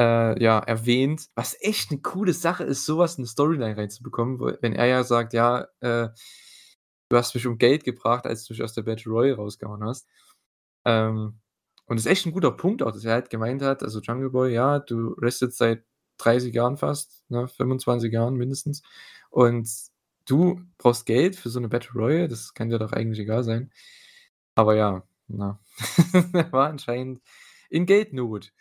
äh, 0.02 0.42
ja, 0.42 0.58
erwähnt, 0.60 1.28
was 1.36 1.56
echt 1.60 1.92
'ne 1.92 2.00
coole 2.02 2.32
Sache 2.34 2.64
ist, 2.64 2.86
so 2.86 2.98
was 2.98 3.18
in 3.18 3.22
'ne 3.24 3.28
Storyline 3.28 3.76
reinzubekommen, 3.76 4.40
wenn 4.62 4.74
er 4.74 4.86
ja 4.86 5.04
sagt: 5.04 5.34
„Ja, 5.34 5.68
äh, 5.80 6.08
du 7.10 7.16
hast 7.18 7.34
mich 7.36 7.46
um 7.48 7.58
Geld 7.58 7.84
gebracht, 7.84 8.26
als 8.26 8.44
du 8.46 8.54
mich 8.54 8.62
aus 8.64 8.74
der 8.74 8.82
Battle 8.84 9.12
Royal 9.12 9.34
rausgehauen 9.36 9.84
hast.“ 9.84 10.08
Ähm, 10.86 11.40
und 11.86 11.96
das 11.98 12.06
ist 12.06 12.12
echt 12.12 12.26
'n 12.26 12.32
guter 12.34 12.52
Punkt 12.52 12.82
auch, 12.84 12.92
dass 12.92 13.04
er 13.06 13.14
halt 13.14 13.30
gemeint 13.30 13.62
hat 13.62 13.82
also 13.84 14.00
Jungle 14.00 14.30
Boy: 14.30 14.54
„Ja, 14.54 14.80
du 14.80 15.14
wrestlest 15.18 15.58
seit 15.58 15.84
30 16.18 16.54
Jahren 16.54 16.76
fast, 16.78 17.24
ne, 17.30 17.48
25 17.48 18.12
Jahren 18.12 18.36
mindestens 18.36 18.82
und 19.30 19.68
du 20.28 20.60
brauchst 20.78 21.06
Geld 21.06 21.36
für 21.36 21.50
so 21.50 21.60
'ne 21.60 21.68
Battle 21.70 21.92
Royal? 22.00 22.28
Das 22.28 22.54
kann 22.54 22.70
dir 22.70 22.78
doch 22.80 22.92
eigentlich 22.94 23.20
egal 23.20 23.44
sein.“ 23.44 23.72
Aber 24.56 24.76
ja, 24.76 25.04
ne? 25.28 25.58
Er 26.34 26.52
war 26.52 26.68
anscheinend 26.70 27.22
in 27.70 27.86
Geldnot. 27.86 28.52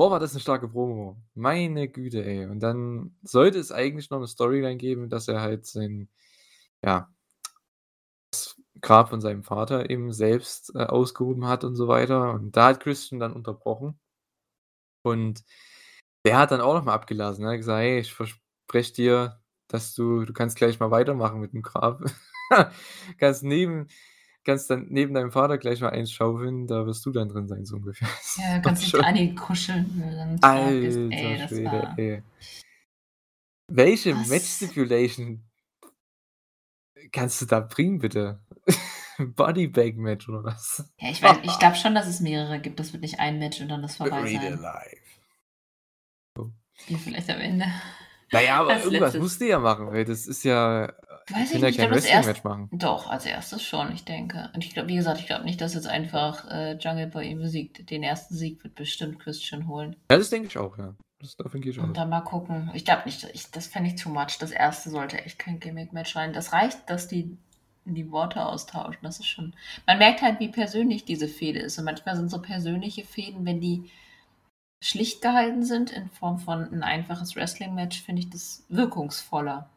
Boah, 0.00 0.10
war 0.10 0.18
das 0.18 0.32
'ne 0.32 0.40
starke 0.40 0.66
Promo. 0.66 1.18
Meine 1.34 1.86
Güte, 1.86 2.24
ey. 2.24 2.46
Und 2.46 2.60
dann 2.60 3.14
sollte 3.22 3.58
es 3.58 3.70
eigentlich 3.70 4.08
noch 4.08 4.18
'ne 4.18 4.26
Storyline 4.28 4.78
geben, 4.78 5.10
dass 5.10 5.28
er 5.28 5.42
halt 5.42 5.66
sein 5.66 6.08
ja, 6.84 7.12
das 8.32 8.56
Grab 8.82 9.10
von 9.10 9.20
seinem 9.20 9.44
Vater 9.44 9.90
eben 9.90 10.12
selbst, 10.12 10.74
äh, 10.76 10.80
ausgehoben 10.84 11.46
hat 11.48 11.64
und 11.64 11.76
so 11.76 11.88
weiter. 11.88 12.32
Und 12.34 12.56
da 12.56 12.68
hat 12.68 12.80
Christian 12.80 13.20
dann 13.20 13.32
unterbrochen. 13.34 13.98
Und 15.06 15.44
der 16.24 16.38
hat 16.38 16.50
dann 16.50 16.60
auch 16.60 16.74
noch 16.74 16.84
mal 16.84 16.94
abgelassen. 16.94 17.44
Er 17.44 17.50
hat 17.52 17.58
gesagt: 17.58 17.80
„Hey, 17.80 18.00
ich 18.00 18.12
verspreche 18.14 18.92
dir, 18.94 19.40
dass 19.68 19.94
du 19.94 20.24
du 20.24 20.32
kannst 20.32 20.56
gleich 20.56 20.80
mal 20.80 20.90
weitermachen 20.90 21.40
mit 21.40 21.52
dem 21.54 21.62
Grab. 21.62 22.02
Kannst 23.18 23.42
neben 23.44 23.88
kannst 24.44 24.70
dann 24.70 24.86
neben 24.88 25.14
deinem 25.14 25.30
Vater 25.32 25.58
gleich 25.58 25.80
mal 25.80 25.90
eins 25.90 26.12
schaufeln, 26.12 26.66
da 26.66 26.86
wirst 26.86 27.04
du 27.06 27.10
dann 27.12 27.28
drin 27.28 27.46
sein“, 27.48 27.64
so 27.64 27.76
ungefähr. 27.76 28.08
Ja, 28.36 28.56
Das 28.56 28.62
kannst 28.64 28.82
dich 28.82 28.88
schon 28.90 29.04
an 29.04 29.16
ihn 29.16 29.34
kuscheln, 29.36 29.86
du 29.94 30.40
Grab 30.40 30.70
bist. 30.70 30.98
Ey, 30.98 31.26
Alter 31.26 31.38
das 31.42 31.48
Schwede, 31.50 31.64
war 31.72 31.98
ey. 31.98 32.22
Welche 33.68 34.14
Match 34.14 34.30
Was? 34.30 34.56
Stipulation 34.56 35.42
kannst 37.12 37.40
du 37.42 37.46
da 37.46 37.60
bringen, 37.60 37.98
bitte? 37.98 38.40
Body 39.18 39.68
Bag 39.68 39.96
Match 39.96 40.28
oder 40.28 40.44
was? 40.44 40.84
Ja, 40.98 41.10
ich 41.10 41.22
weiß 41.22 41.38
ich 41.42 41.58
glaube 41.58 41.76
schon, 41.76 41.94
dass 41.94 42.06
es 42.08 42.20
mehrere 42.20 42.58
gibt. 42.60 42.80
Das 42.80 42.92
wird 42.92 43.02
nicht 43.02 43.20
ein 43.20 43.38
Match 43.38 43.60
und 43.60 43.68
dann 43.68 43.84
ist 43.84 43.96
vorbei 43.96 44.22
Buried 44.22 44.40
sein. 44.40 44.64
alive. 44.64 45.00
So. 46.36 46.52
Ja, 46.88 46.98
vielleicht 46.98 47.30
am 47.30 47.40
Ende. 47.40 47.66
Na 48.32 48.40
ja, 48.40 48.60
aber 48.60 48.70
Als 48.70 48.84
irgendwas 48.84 49.12
Letztes. 49.12 49.22
musst 49.22 49.40
du 49.40 49.46
ja 49.48 49.58
machen, 49.58 49.88
weil 49.88 50.04
das 50.04 50.26
ist 50.26 50.44
ja 50.44 50.92
Weiß 51.32 51.52
ich 51.52 51.60
ja 51.60 51.66
nicht, 51.66 51.78
ich 51.78 51.84
kein 51.84 51.90
Wrestling-Match 51.90 52.44
machen. 52.44 52.68
doch, 52.72 53.08
als 53.08 53.26
Erstes 53.26 53.62
schon, 53.62 53.92
ich 53.92 54.04
denke. 54.04 54.50
Und 54.54 54.64
ich 54.64 54.72
glaube 54.72 54.88
wie 54.88 54.96
gesagt, 54.96 55.20
ich 55.20 55.26
glaube 55.26 55.44
nicht, 55.44 55.60
dass 55.60 55.74
jetzt 55.74 55.86
einfach, 55.86 56.48
äh, 56.50 56.72
Jungle 56.76 57.06
Boy 57.06 57.28
ihn 57.30 57.38
besiegt. 57.38 57.90
Den 57.90 58.02
ersten 58.02 58.34
Sieg 58.34 58.62
wird 58.64 58.74
bestimmt 58.74 59.18
Christian 59.20 59.68
holen. 59.68 59.96
Ja, 60.10 60.16
das 60.18 60.30
denke 60.30 60.48
ich 60.48 60.58
auch, 60.58 60.76
ja. 60.78 60.94
Das 61.20 61.36
davon 61.36 61.60
gehe 61.60 61.70
ich 61.72 61.78
Und 61.78 61.90
aus. 61.90 61.96
dann 61.96 62.08
mal 62.08 62.22
gucken. 62.22 62.70
Ich 62.74 62.84
glaube 62.84 63.02
nicht, 63.04 63.24
ich 63.34 63.50
das 63.50 63.66
fände 63.66 63.90
ich 63.90 64.02
too 64.02 64.08
much. 64.08 64.38
Das 64.40 64.50
erste 64.52 64.88
sollte 64.90 65.22
echt 65.22 65.38
kein 65.38 65.60
Gimmick-Match 65.60 66.12
sein. 66.14 66.32
Das 66.32 66.52
reicht, 66.52 66.88
dass 66.88 67.08
die 67.08 67.36
die 67.84 68.10
Worte 68.10 68.44
austauschen. 68.46 68.98
Das 69.02 69.18
ist 69.18 69.26
schon 69.26 69.54
man 69.86 69.98
merkt 69.98 70.22
halt, 70.22 70.38
wie 70.40 70.48
persönlich 70.48 71.04
diese 71.04 71.28
Fehde 71.28 71.58
ist. 71.60 71.78
Und 71.78 71.84
manchmal 71.84 72.16
sind 72.16 72.30
so 72.30 72.40
persönliche 72.40 73.04
Fehden, 73.04 73.44
wenn 73.44 73.60
die 73.60 73.90
schlicht 74.82 75.20
gehalten 75.22 75.62
sind 75.62 75.90
in 75.90 76.08
Form 76.08 76.38
von 76.38 76.62
'n 76.72 76.82
einfaches 76.82 77.36
Wrestling-Match, 77.36 78.02
finde 78.02 78.20
ich 78.22 78.30
das 78.30 78.64
wirkungsvoller. 78.68 79.68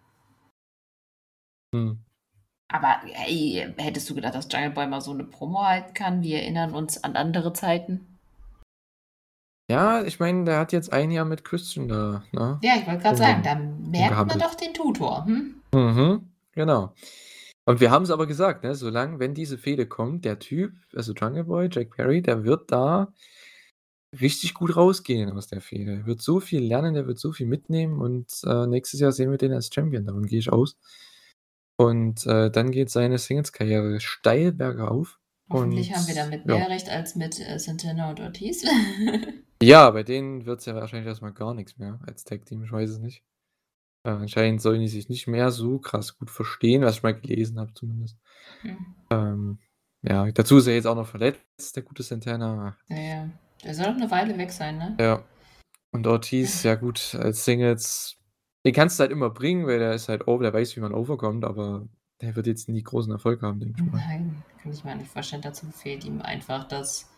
Mhm. 1.73 1.99
Aber, 2.69 3.01
ey, 3.27 3.67
hättest 3.77 4.09
du 4.09 4.15
gedacht, 4.15 4.35
dass 4.35 4.47
Jungle 4.51 4.71
Boy 4.71 4.87
mal 4.87 5.01
so 5.01 5.13
'ne 5.13 5.23
Promo 5.25 5.63
halten 5.65 5.93
kann? 5.93 6.21
Wir 6.23 6.41
erinnern 6.41 6.73
uns 6.73 7.03
an 7.03 7.15
andere 7.15 7.53
Zeiten. 7.53 8.07
Ja, 9.69 10.03
ich 10.03 10.19
meine, 10.19 10.43
der 10.43 10.59
hat 10.59 10.73
jetzt 10.73 10.91
ein 10.91 11.09
Jahr 11.11 11.25
mit 11.25 11.43
Christian 11.45 11.87
da, 11.87 12.23
ne, 12.33 12.59
Ja, 12.61 12.75
ich 12.79 12.85
wollte 12.85 13.01
grad 13.03 13.17
sagen, 13.17 13.43
da 13.43 13.55
merkt 13.55 14.27
man 14.27 14.39
doch 14.39 14.55
den 14.55 14.73
Tutor, 14.73 15.25
hm? 15.25 15.61
Mhm, 15.73 16.29
genau. 16.51 16.93
Und 17.65 17.79
wir 17.79 17.91
haben's 17.91 18.11
aber 18.11 18.27
gesagt, 18.27 18.63
ne, 18.63 18.75
solange 18.75 19.19
wenn 19.19 19.33
diese 19.33 19.57
Fehde 19.57 19.87
kommt, 19.87 20.25
der 20.25 20.39
Typ, 20.39 20.73
also 20.95 21.13
Jungle 21.13 21.45
Boy, 21.45 21.69
Jack 21.71 21.91
Perry, 21.95 22.21
der 22.21 22.43
wird 22.43 22.71
da 22.71 23.13
richtig 24.19 24.53
gut 24.53 24.75
rausgehen 24.75 25.31
aus 25.31 25.47
der 25.47 25.61
Fehde. 25.61 25.91
Er 25.93 26.05
wird 26.05 26.21
so 26.21 26.39
viel 26.39 26.63
lernen, 26.63 26.93
der 26.93 27.07
wird 27.07 27.17
so 27.19 27.31
viel 27.31 27.47
mitnehmen 27.47 27.99
und, 27.99 28.27
äh, 28.45 28.67
nächstes 28.67 28.99
Jahr 28.99 29.11
sehen 29.11 29.31
wir 29.31 29.37
den 29.37 29.53
als 29.53 29.69
Champion, 29.73 30.05
davon 30.05 30.25
gehe 30.25 30.39
ich 30.39 30.51
aus. 30.51 30.77
Und, 31.83 32.25
äh, 32.25 32.49
dann 32.49 32.71
geht 32.71 32.89
seine 32.89 33.17
Singles-Karriere 33.17 33.99
steil 33.99 34.51
bergauf 34.51 35.19
Hoffentlich 35.49 35.89
und 35.89 35.95
haben 35.95 36.07
wir 36.07 36.15
damit 36.15 36.45
ja. 36.45 36.55
mehr 36.57 36.69
Recht 36.69 36.89
als 36.89 37.15
mit, 37.15 37.39
äh, 37.39 37.59
Santana 37.59 38.09
und 38.09 38.19
Ortiz. 38.19 38.65
Ja, 39.61 39.89
bei 39.91 40.03
denen 40.03 40.45
wird's 40.45 40.65
ja 40.65 40.75
wahrscheinlich 40.75 41.07
erst 41.07 41.21
mal 41.21 41.31
gar 41.31 41.53
nix 41.53 41.77
mehr 41.77 41.97
als 42.05 42.25
Tag-Team, 42.25 42.65
ich 42.65 42.71
weiß 42.73 42.89
es 42.89 42.99
nicht. 42.99 43.23
Äh, 44.03 44.09
anscheinend 44.09 44.61
sollen 44.61 44.81
die 44.81 44.89
sich 44.89 45.07
nicht 45.07 45.25
mehr 45.27 45.51
so 45.51 45.79
krass 45.79 46.17
gut 46.17 46.29
verstehen, 46.29 46.81
was 46.81 46.95
ich 46.95 47.03
mal 47.03 47.17
gelesen 47.17 47.57
habe 47.57 47.73
zumindest. 47.73 48.17
Mhm. 48.63 48.95
Ähm, 49.09 49.59
ja, 50.01 50.29
dazu 50.33 50.57
ist 50.57 50.67
er 50.67 50.73
jetzt 50.73 50.87
auch 50.87 50.95
noch 50.95 51.07
verletzt, 51.07 51.77
der 51.77 51.83
gute 51.83 52.03
Santana. 52.03 52.75
Ja, 52.89 52.97
ja. 52.97 53.29
Der 53.63 53.73
soll 53.73 53.93
noch 53.93 53.99
'ne 53.99 54.11
Weile 54.11 54.37
weg 54.37 54.51
sein, 54.51 54.77
ne? 54.77 54.97
Ja. 54.99 55.23
Und 55.91 56.07
Ortiz, 56.07 56.63
ja 56.63 56.75
gut, 56.75 57.15
als 57.15 57.45
Singles 57.45 58.17
den 58.65 58.73
kannst 58.73 58.99
du 58.99 59.01
halt 59.01 59.11
immer 59.11 59.29
bringen, 59.29 59.67
weil 59.67 59.79
der 59.79 59.93
ist 59.93 60.09
halt 60.09 60.27
over, 60.27 60.43
der 60.43 60.53
weiß, 60.53 60.75
wie 60.75 60.81
man 60.81 60.93
overkommt, 60.93 61.43
aber 61.43 61.87
der 62.21 62.35
wird 62.35 62.47
jetzt 62.47 62.69
nie 62.69 62.81
großen 62.83 63.11
Erfolg 63.11 63.41
haben, 63.41 63.59
denke 63.59 63.81
ich 63.83 63.91
mal. 63.91 63.97
Nein, 64.07 64.43
kann 64.61 64.71
ich 64.71 64.83
mir 64.83 64.95
nicht 64.95 65.11
vorstellen. 65.11 65.41
Dazu 65.41 65.65
fehlt 65.67 66.05
ihm 66.05 66.21
einfach 66.21 66.67
das 66.67 67.09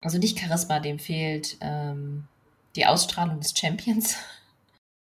also 0.00 0.18
nicht 0.18 0.38
Charisma, 0.38 0.78
dem 0.80 0.98
fehlt, 0.98 1.56
ähm, 1.60 2.28
die 2.76 2.86
Ausstrahlung 2.86 3.40
des 3.40 3.56
Champions. 3.56 4.16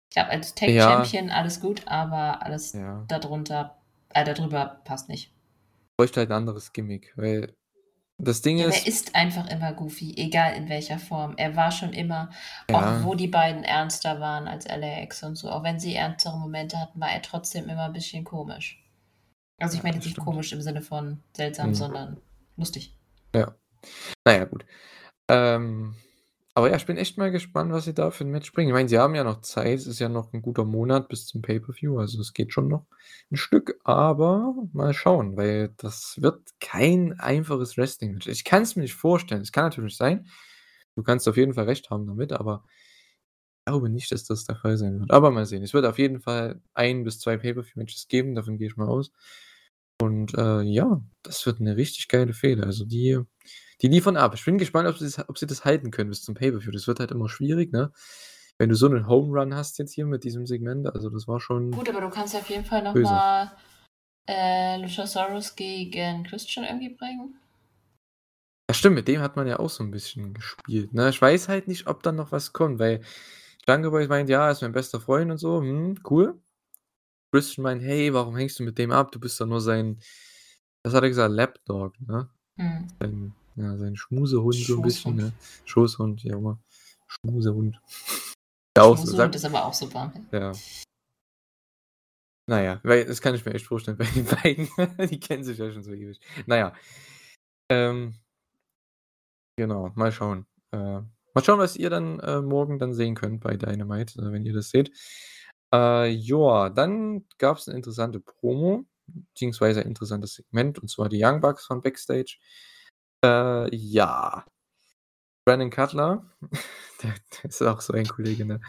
Ich 0.09 0.15
glaube, 0.15 0.31
als 0.31 0.53
Tag 0.55 0.67
Ja. 0.67 1.05
Champion 1.05 1.29
alles 1.29 1.61
gut, 1.61 1.87
aber 1.87 2.43
alles 2.45 2.73
Ja. 2.73 3.05
da 3.07 3.17
drunter 3.17 3.77
äh, 4.09 4.25
da 4.25 4.33
drüber 4.33 4.81
passt 4.83 5.07
nicht. 5.07 5.31
Bräuchte 5.97 6.19
halt 6.19 6.31
'n 6.31 6.33
anderes 6.33 6.73
Gimmick, 6.73 7.13
weil 7.15 7.53
das 8.23 8.41
Ding 8.41 8.57
Ja, 8.57 8.67
ist 8.67 8.85
der 8.85 8.87
ist 8.87 9.15
einfach 9.15 9.47
immer 9.49 9.73
goofy, 9.73 10.13
egal 10.17 10.53
in 10.55 10.69
welcher 10.69 10.99
Form. 10.99 11.33
Er 11.37 11.55
war 11.55 11.71
schon 11.71 11.93
immer 11.93 12.29
auch 12.69 12.81
Ja. 12.81 13.03
wo 13.03 13.15
die 13.15 13.27
beiden 13.27 13.63
ernster 13.63 14.19
waren 14.19 14.47
als 14.47 14.65
LAX 14.67 15.23
und 15.23 15.35
so, 15.35 15.49
auch 15.49 15.63
wenn 15.63 15.79
sie 15.79 15.95
ernstere 15.95 16.37
Momente 16.37 16.77
hatten, 16.79 16.99
war 16.99 17.11
er 17.11 17.21
trotzdem 17.21 17.67
immer 17.69 17.85
'n 17.85 17.93
bisschen 17.93 18.23
komisch. 18.23 18.77
Also, 19.59 19.77
ich 19.77 19.83
meine 19.83 19.95
jetzt 19.97 20.05
nicht 20.05 20.17
komisch 20.17 20.51
im 20.53 20.61
Sinne 20.61 20.81
von 20.81 21.21
seltsam, 21.35 21.69
Mhm. 21.69 21.75
sondern 21.75 22.17
lustig. 22.57 22.95
Ja. 23.35 23.55
Na 24.25 24.33
ja, 24.35 24.45
gut. 24.45 24.65
Ähm, 25.29 25.95
aber 26.55 26.69
ja, 26.71 26.75
ich 26.77 26.85
bin 26.85 26.97
echt 26.97 27.17
mal 27.17 27.31
gespannt, 27.31 27.71
was 27.73 27.85
sie 27.85 27.93
da 27.93 28.11
für 28.11 28.23
'n 28.25 28.31
Match 28.31 28.51
bringen. 28.53 28.69
Ich 28.69 28.73
meine, 28.73 28.89
sie 28.89 28.97
haben 28.99 29.15
ja 29.15 29.23
noch 29.23 29.41
Zeit, 29.41 29.79
es 29.79 29.87
ist 29.87 29.99
ja 29.99 30.09
noch 30.09 30.33
'n 30.33 30.41
guter 30.41 30.65
Monat 30.65 31.09
bis 31.09 31.27
zum 31.27 31.41
Pay-per-View, 31.41 31.99
also 31.99 32.19
es 32.21 32.33
geht 32.33 32.53
schon 32.53 32.67
noch 32.69 32.85
'n 33.31 33.37
Stück, 33.37 33.79
aber 33.85 34.53
mal 34.73 34.93
schauen, 34.93 35.37
weil 35.37 35.73
das 35.77 36.15
wird 36.21 36.41
kein 36.59 37.19
einfaches 37.19 37.77
Wrestling-Match. 37.77 38.27
Ich 38.27 38.43
kann's 38.45 38.75
mir 38.75 38.83
nicht 38.83 38.95
vorstellen. 38.95 39.41
Es 39.41 39.51
kann 39.51 39.65
natürlich 39.65 39.97
sein. 39.97 40.27
Du 40.95 41.03
kannst 41.03 41.27
auf 41.29 41.37
jeden 41.37 41.53
Fall 41.55 41.65
recht 41.65 41.89
haben 41.91 42.07
damit, 42.07 42.33
aber 42.33 42.63
ich 43.67 43.71
glaube 43.71 43.89
nicht, 43.89 44.11
dass 44.11 44.23
das 44.25 44.45
der 44.45 44.55
Fall 44.55 44.75
sein 44.77 44.99
wird. 44.99 45.11
Aber 45.11 45.29
mal 45.31 45.45
sehen. 45.45 45.61
Es 45.63 45.73
wird 45.73 45.85
auf 45.85 45.99
jeden 45.99 46.19
Fall 46.19 46.61
1 46.73 47.03
bis 47.03 47.19
2 47.19 47.37
Pay-per-View-Matches 47.37 48.07
geben, 48.07 48.33
davon 48.35 48.57
gehe 48.57 48.67
ich 48.67 48.75
mal 48.77 48.87
aus. 48.87 49.11
Und, 50.01 50.33
äh, 50.35 50.61
ja, 50.63 51.01
das 51.23 51.45
wird 51.45 51.59
'ne 51.61 51.77
richtig 51.77 52.07
geile 52.09 52.33
Fehde. 52.33 52.63
Also 52.65 52.85
die 52.85 53.19
die 53.81 53.87
liefern 53.87 54.17
ab. 54.17 54.33
Ich 54.35 54.45
bin 54.45 54.57
gespannt, 54.57 54.87
ob 54.87 54.97
sie's 54.97 55.19
ob 55.19 55.37
sie 55.37 55.47
das 55.47 55.65
halten 55.65 55.91
können 55.91 56.09
bis 56.09 56.23
zum 56.23 56.35
Pay-per-View. 56.35 56.71
Das 56.71 56.87
wird 56.87 56.99
halt 56.99 57.11
immer 57.11 57.29
schwierig, 57.29 57.71
ne? 57.71 57.91
wenn 58.61 58.69
du 58.69 58.75
so 58.75 58.85
einen 58.85 59.07
Home 59.07 59.39
Run 59.39 59.55
hast 59.55 59.79
jetzt 59.79 59.93
hier 59.93 60.05
mit 60.05 60.23
diesem 60.23 60.45
Segment, 60.45 60.85
also 60.93 61.09
das 61.09 61.27
war 61.27 61.39
schon. 61.39 61.71
Gut, 61.71 61.89
aber 61.89 62.01
du 62.01 62.11
kannst 62.11 62.35
auf 62.35 62.47
jeden 62.47 62.63
Fall 62.63 62.83
nochmal 62.83 63.51
äh, 64.29 64.77
Luchasaurus 64.77 65.55
gegen 65.55 66.23
Christian 66.25 66.65
irgendwie 66.65 66.89
bringen. 66.89 67.33
Ja, 68.69 68.75
stimmt, 68.75 68.97
mit 68.97 69.07
dem 69.07 69.19
hat 69.19 69.35
man 69.35 69.47
ja 69.47 69.57
auch 69.57 69.71
so 69.71 69.83
ein 69.83 69.89
bisschen 69.89 70.35
gespielt. 70.35 70.93
Ne? 70.93 71.09
Ich 71.09 71.19
weiß 71.19 71.49
halt 71.49 71.67
nicht, 71.67 71.87
ob 71.87 72.03
da 72.03 72.11
noch 72.11 72.31
was 72.31 72.53
kommt, 72.53 72.77
weil 72.77 73.01
Jungle 73.67 73.89
Boy 73.89 74.07
meint, 74.07 74.29
ja, 74.29 74.45
er 74.45 74.51
ist 74.51 74.61
mein 74.61 74.73
bester 74.73 75.01
Freund 75.01 75.31
und 75.31 75.39
so, 75.39 75.59
hm, 75.59 75.99
cool. 76.07 76.39
Christian 77.33 77.63
meint, 77.63 77.81
hey, 77.81 78.13
warum 78.13 78.35
hängst 78.35 78.59
du 78.59 78.63
mit 78.63 78.77
dem 78.77 78.91
ab? 78.91 79.11
Du 79.11 79.19
bist 79.19 79.41
doch 79.41 79.47
nur 79.47 79.61
sein, 79.61 79.99
was 80.83 80.93
hat 80.93 81.01
er 81.01 81.09
gesagt, 81.09 81.33
Lapdog, 81.33 81.99
ne? 81.99 82.29
Hm. 82.59 82.87
Sein, 82.99 83.33
ja, 83.55 83.77
sein 83.77 83.95
Schmusehund 83.95 84.55
so 84.55 84.75
ein 84.77 84.81
bisschen, 84.81 85.13
Schoßhund. 85.13 85.17
ne? 85.17 85.33
Schoßhund, 85.65 86.23
ja 86.23 86.37
immer. 86.37 86.59
Schmusehund. 87.07 87.79
Ja, 88.77 88.83
auch 88.83 88.95
so, 88.95 89.03
Schmusehund 89.03 89.17
sagt, 89.17 89.35
ist 89.35 89.43
aber 89.43 89.65
auch 89.65 89.73
super. 89.73 90.13
ja. 90.31 90.53
Naja, 92.47 92.79
weil 92.83 93.05
das 93.05 93.21
kann 93.21 93.35
ich 93.35 93.45
mir 93.45 93.53
echt 93.53 93.65
vorstellen 93.65 93.97
bei 93.97 94.05
den 94.05 94.25
beiden. 94.25 94.69
Die 95.09 95.19
kennen 95.19 95.43
sich 95.43 95.57
ja 95.57 95.71
schon 95.71 95.83
so 95.83 95.91
ewig. 95.91 96.19
Naja. 96.45 96.73
Ähm, 97.69 98.15
genau, 99.57 99.91
mal 99.95 100.11
schauen. 100.11 100.45
Äh, 100.71 100.77
mal 100.77 101.43
schauen, 101.43 101.59
was 101.59 101.75
ihr 101.75 101.89
dann 101.89 102.19
äh, 102.19 102.41
morgen 102.41 102.79
dann 102.79 102.93
sehen 102.93 103.15
könnt 103.15 103.41
bei 103.41 103.57
Dynamite, 103.57 104.21
äh, 104.21 104.31
wenn 104.31 104.45
ihr 104.45 104.53
das 104.53 104.69
seht. 104.69 104.91
Äh, 105.73 106.09
joa, 106.09 106.69
dann 106.69 107.25
gab 107.37 107.57
es 107.57 107.67
eine 107.67 107.77
interessante 107.77 108.19
Promo, 108.19 108.85
beziehungsweise 109.07 109.81
ein 109.81 109.87
interessantes 109.87 110.35
Segment, 110.35 110.79
und 110.79 110.89
zwar 110.89 111.09
die 111.09 111.23
Young 111.23 111.41
Bucks 111.41 111.65
von 111.65 111.81
Backstage. 111.81 112.37
Äh, 113.23 113.75
ja. 113.75 114.45
Brandon 115.45 115.69
Cutler, 115.69 116.25
der, 117.03 117.15
der 117.33 117.45
ist 117.45 117.61
auch 117.61 117.81
so 117.81 117.93
ein 117.93 118.07
Kollege, 118.07 118.45
ne? 118.45 118.61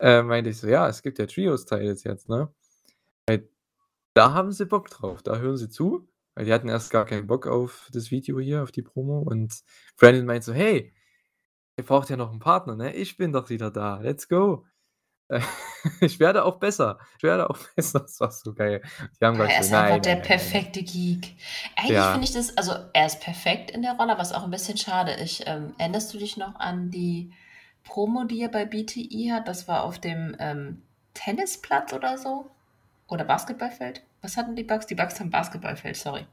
Äh, 0.00 0.22
meinte 0.22 0.50
ich 0.50 0.58
so, 0.58 0.68
ja, 0.68 0.88
es 0.88 1.02
gibt 1.02 1.18
ja 1.18 1.26
Trios-Titles 1.26 2.04
jetzt, 2.04 2.28
ne? 2.28 2.52
Weil 3.28 3.48
da 4.14 4.34
haben 4.34 4.52
sie 4.52 4.66
Bock 4.66 4.90
drauf, 4.90 5.22
da 5.22 5.38
hören 5.38 5.56
sie 5.56 5.70
zu, 5.70 6.08
weil 6.34 6.46
die 6.46 6.52
hatten 6.52 6.68
erst 6.68 6.90
gar 6.90 7.04
keinen 7.06 7.26
Bock 7.26 7.46
auf 7.46 7.88
das 7.92 8.10
Video 8.10 8.40
hier, 8.40 8.62
auf 8.62 8.72
die 8.72 8.82
Promo 8.82 9.20
und 9.20 9.62
Brandon 9.98 10.26
meint 10.26 10.44
so, 10.44 10.52
hey, 10.52 10.92
ihr 11.76 11.84
braucht 11.84 12.10
ja 12.10 12.16
noch 12.16 12.30
einen 12.30 12.40
Partner, 12.40 12.76
ne? 12.76 12.94
Ich 12.94 13.16
bin 13.16 13.32
doch 13.32 13.50
wieder 13.50 13.70
da, 13.70 14.00
let's 14.00 14.28
go. 14.28 14.66
Ich 16.02 16.20
werde 16.20 16.44
auch 16.44 16.58
besser, 16.58 16.98
ich 17.16 17.22
werde 17.22 17.48
auch 17.48 17.56
besser, 17.76 18.00
das 18.00 18.20
war 18.20 18.30
so 18.30 18.52
geil. 18.52 18.82
Die 19.18 19.24
haben 19.24 19.36
gesagt, 19.38 19.52
er 19.54 19.60
ist 19.60 19.70
nein, 19.70 19.84
einfach 19.84 20.02
der 20.02 20.14
nein, 20.16 20.22
nein, 20.22 20.28
nein. 20.28 20.38
perfekte 20.38 20.82
Geek. 20.82 21.36
Eigentlich 21.76 21.90
Ja. 21.90 22.12
finde 22.12 22.24
ich 22.26 22.32
das, 22.32 22.56
also 22.58 22.74
er 22.92 23.06
ist 23.06 23.20
perfekt 23.20 23.70
in 23.70 23.80
der 23.82 23.94
Rolle, 23.94 24.12
aber 24.12 24.20
ist 24.20 24.34
auch 24.34 24.44
ein 24.44 24.50
bisschen 24.50 24.76
schade. 24.76 25.16
Ich, 25.22 25.46
ähm, 25.46 25.74
erinnerst 25.78 26.12
du 26.12 26.18
dich 26.18 26.36
noch 26.36 26.54
an 26.56 26.90
die 26.90 27.32
Promo, 27.84 28.24
die 28.24 28.42
er 28.42 28.48
bei 28.50 28.66
BTI 28.66 29.30
hat? 29.32 29.48
Das 29.48 29.68
war 29.68 29.84
auf 29.84 29.98
dem 29.98 30.36
ähm, 30.38 30.82
Tennisplatz 31.14 31.92
oder 31.94 32.18
so? 32.18 32.50
Oder 33.08 33.24
Basketballfeld? 33.24 34.02
Was 34.22 34.36
hatten 34.36 34.54
die 34.56 34.64
Bugs? 34.64 34.86
Die 34.86 34.94
Bugs 34.94 35.18
haben 35.18 35.30
Basketballfeld, 35.30 35.96
sorry. 35.96 36.26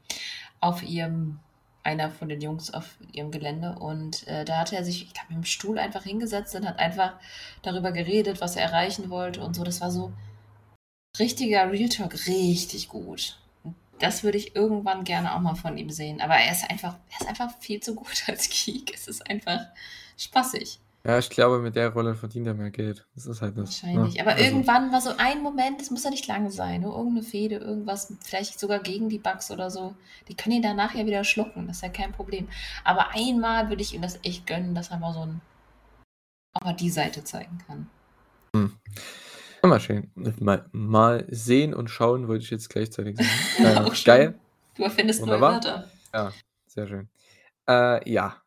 Auf 0.59 0.83
ihrem, 0.83 1.39
einer 1.87 2.11
von 2.11 2.27
den 2.27 2.41
Jungs 2.41 2.73
auf 2.73 2.97
ihrem 3.13 3.31
Gelände. 3.31 3.77
Und 3.79 4.27
äh, 4.27 4.43
da 4.43 4.59
hat 4.59 4.73
er 4.73 4.83
sich, 4.83 5.03
ich 5.03 5.13
glaube, 5.13 5.33
im 5.33 5.45
Stuhl 5.45 5.79
einfach 5.79 6.03
hingesetzt 6.03 6.53
und 6.55 6.67
hat 6.67 6.79
einfach 6.79 7.13
darüber 7.61 7.93
geredet, 7.93 8.41
was 8.41 8.57
er 8.57 8.63
erreichen 8.63 9.09
wollte 9.09 9.41
und 9.41 9.55
so. 9.55 9.63
Das 9.63 9.79
war 9.79 9.89
so 9.89 10.11
richtiger 11.17 11.71
Real 11.71 11.87
Talk, 11.87 12.27
richtig 12.27 12.89
gut. 12.89 13.39
Das 13.99 14.23
würde 14.23 14.37
ich 14.37 14.55
irgendwann 14.55 15.05
gerne 15.05 15.33
auch 15.33 15.39
mal 15.39 15.55
von 15.55 15.77
ihm 15.77 15.89
sehen. 15.89 16.19
Aber 16.21 16.35
er 16.35 16.51
ist 16.51 16.69
einfach, 16.69 16.97
er 17.09 17.21
ist 17.21 17.29
einfach 17.29 17.57
viel 17.59 17.79
zu 17.79 17.95
gut 17.95 18.23
als 18.27 18.49
Geek. 18.49 18.93
Es 18.93 19.07
ist 19.07 19.27
einfach 19.27 19.61
spaßig. 20.17 20.79
Ja, 21.07 21.17
ich 21.17 21.29
glaube, 21.29 21.59
mit 21.59 21.77
der 21.77 21.93
Rolle 21.93 22.15
verdient 22.15 22.47
er 22.47 22.53
mehr 22.53 22.69
Geld. 22.69 23.07
Das 23.15 23.25
ist 23.25 23.41
halt 23.41 23.57
das. 23.57 23.81
Wahrscheinlich. 23.81 24.15
Ne? 24.15 24.21
Aber 24.21 24.31
Also, 24.31 24.43
irgendwann 24.43 24.91
war 24.91 24.99
so 24.99 25.11
ein 25.17 25.41
Moment, 25.41 25.79
das 25.79 25.89
muss 25.89 26.03
ja 26.03 26.09
nicht 26.09 26.27
lang 26.27 26.49
sein, 26.49 26.81
nur 26.81 26.97
irgendeine 26.97 27.23
Fehde, 27.23 27.55
irgendwas, 27.55 28.13
vielleicht 28.21 28.59
sogar 28.59 28.79
gegen 28.79 29.07
die 29.07 29.17
Bugs 29.17 29.49
oder 29.49 29.71
so. 29.71 29.95
Die 30.27 30.35
können 30.35 30.57
ihn 30.57 30.61
danach 30.61 30.95
ja 30.95 31.05
wieder 31.05 31.23
schlucken, 31.23 31.65
das 31.67 31.77
ist 31.77 31.83
ja 31.83 31.89
kein 31.89 32.11
Problem. 32.11 32.49
Aber 32.83 33.15
einmal 33.15 33.69
würde 33.69 33.83
ich 33.83 33.93
ihm 33.93 34.01
das 34.01 34.19
echt 34.23 34.45
gönnen, 34.47 34.75
dass 34.75 34.91
er 34.91 34.99
mal 34.99 35.13
so 35.13 35.21
ein, 35.21 35.39
auch 36.51 36.65
mal 36.65 36.73
die 36.73 36.89
Seite 36.89 37.23
zeigen 37.23 37.57
kann. 37.65 37.89
mal 39.63 39.79
schön. 39.79 40.11
Mal, 40.41 40.65
mal 40.73 41.25
sehen 41.29 41.73
und 41.73 41.89
schauen, 41.89 42.27
wollte 42.27 42.43
ich 42.43 42.49
jetzt 42.49 42.69
gleichzeitig 42.69 43.15
sagen. 43.17 43.87
Äh, 43.87 44.03
geil. 44.03 44.39
Du 44.75 44.83
erfindest 44.83 45.21
neue 45.21 45.39
Wunderbar. 45.39 45.53
Wörter. 45.53 45.87
Ja, 46.13 46.33
sehr 46.67 46.87
schön. 46.87 47.07
Äh, 47.69 48.11
ja. 48.11 48.41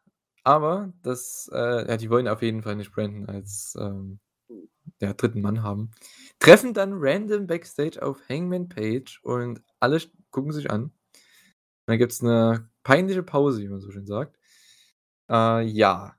Aber 0.44 0.92
das, 1.02 1.50
äh, 1.52 1.88
ja, 1.88 1.96
die 1.96 2.10
wollen 2.10 2.28
auf 2.28 2.42
jeden 2.42 2.62
Fall 2.62 2.76
nicht 2.76 2.92
Brandon 2.92 3.26
als 3.28 3.76
ähm, 3.78 4.20
ja, 5.00 5.12
dritten 5.14 5.40
Mann 5.40 5.62
haben. 5.62 5.90
Treffen 6.38 6.74
dann 6.74 6.92
random 6.94 7.46
Backstage 7.46 8.02
auf 8.02 8.18
Hangman 8.28 8.68
Page 8.68 9.20
und 9.22 9.62
alle 9.80 10.00
gucken 10.30 10.52
sich 10.52 10.70
an. 10.70 10.92
Dann 11.86 11.98
gibt 11.98 12.12
es 12.12 12.22
eine 12.22 12.70
peinliche 12.84 13.22
Pause, 13.22 13.62
wie 13.62 13.68
man 13.68 13.80
so 13.80 13.90
schön 13.90 14.06
sagt. 14.06 14.38
Äh, 15.30 15.62
ja. 15.66 16.16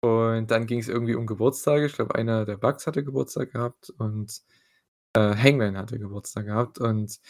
Und 0.00 0.50
dann 0.50 0.66
ging 0.66 0.78
es 0.80 0.88
irgendwie 0.88 1.14
um 1.14 1.26
Geburtstage. 1.26 1.86
Ich 1.86 1.94
glaube, 1.94 2.14
einer 2.14 2.44
der 2.44 2.56
Bugs 2.56 2.86
hatte 2.86 3.04
Geburtstag 3.04 3.52
gehabt 3.52 3.90
und 3.98 4.42
äh, 5.14 5.34
Hangman 5.36 5.76
hatte 5.76 5.98
Geburtstag 5.98 6.46
gehabt. 6.46 6.78
Und 6.78 7.20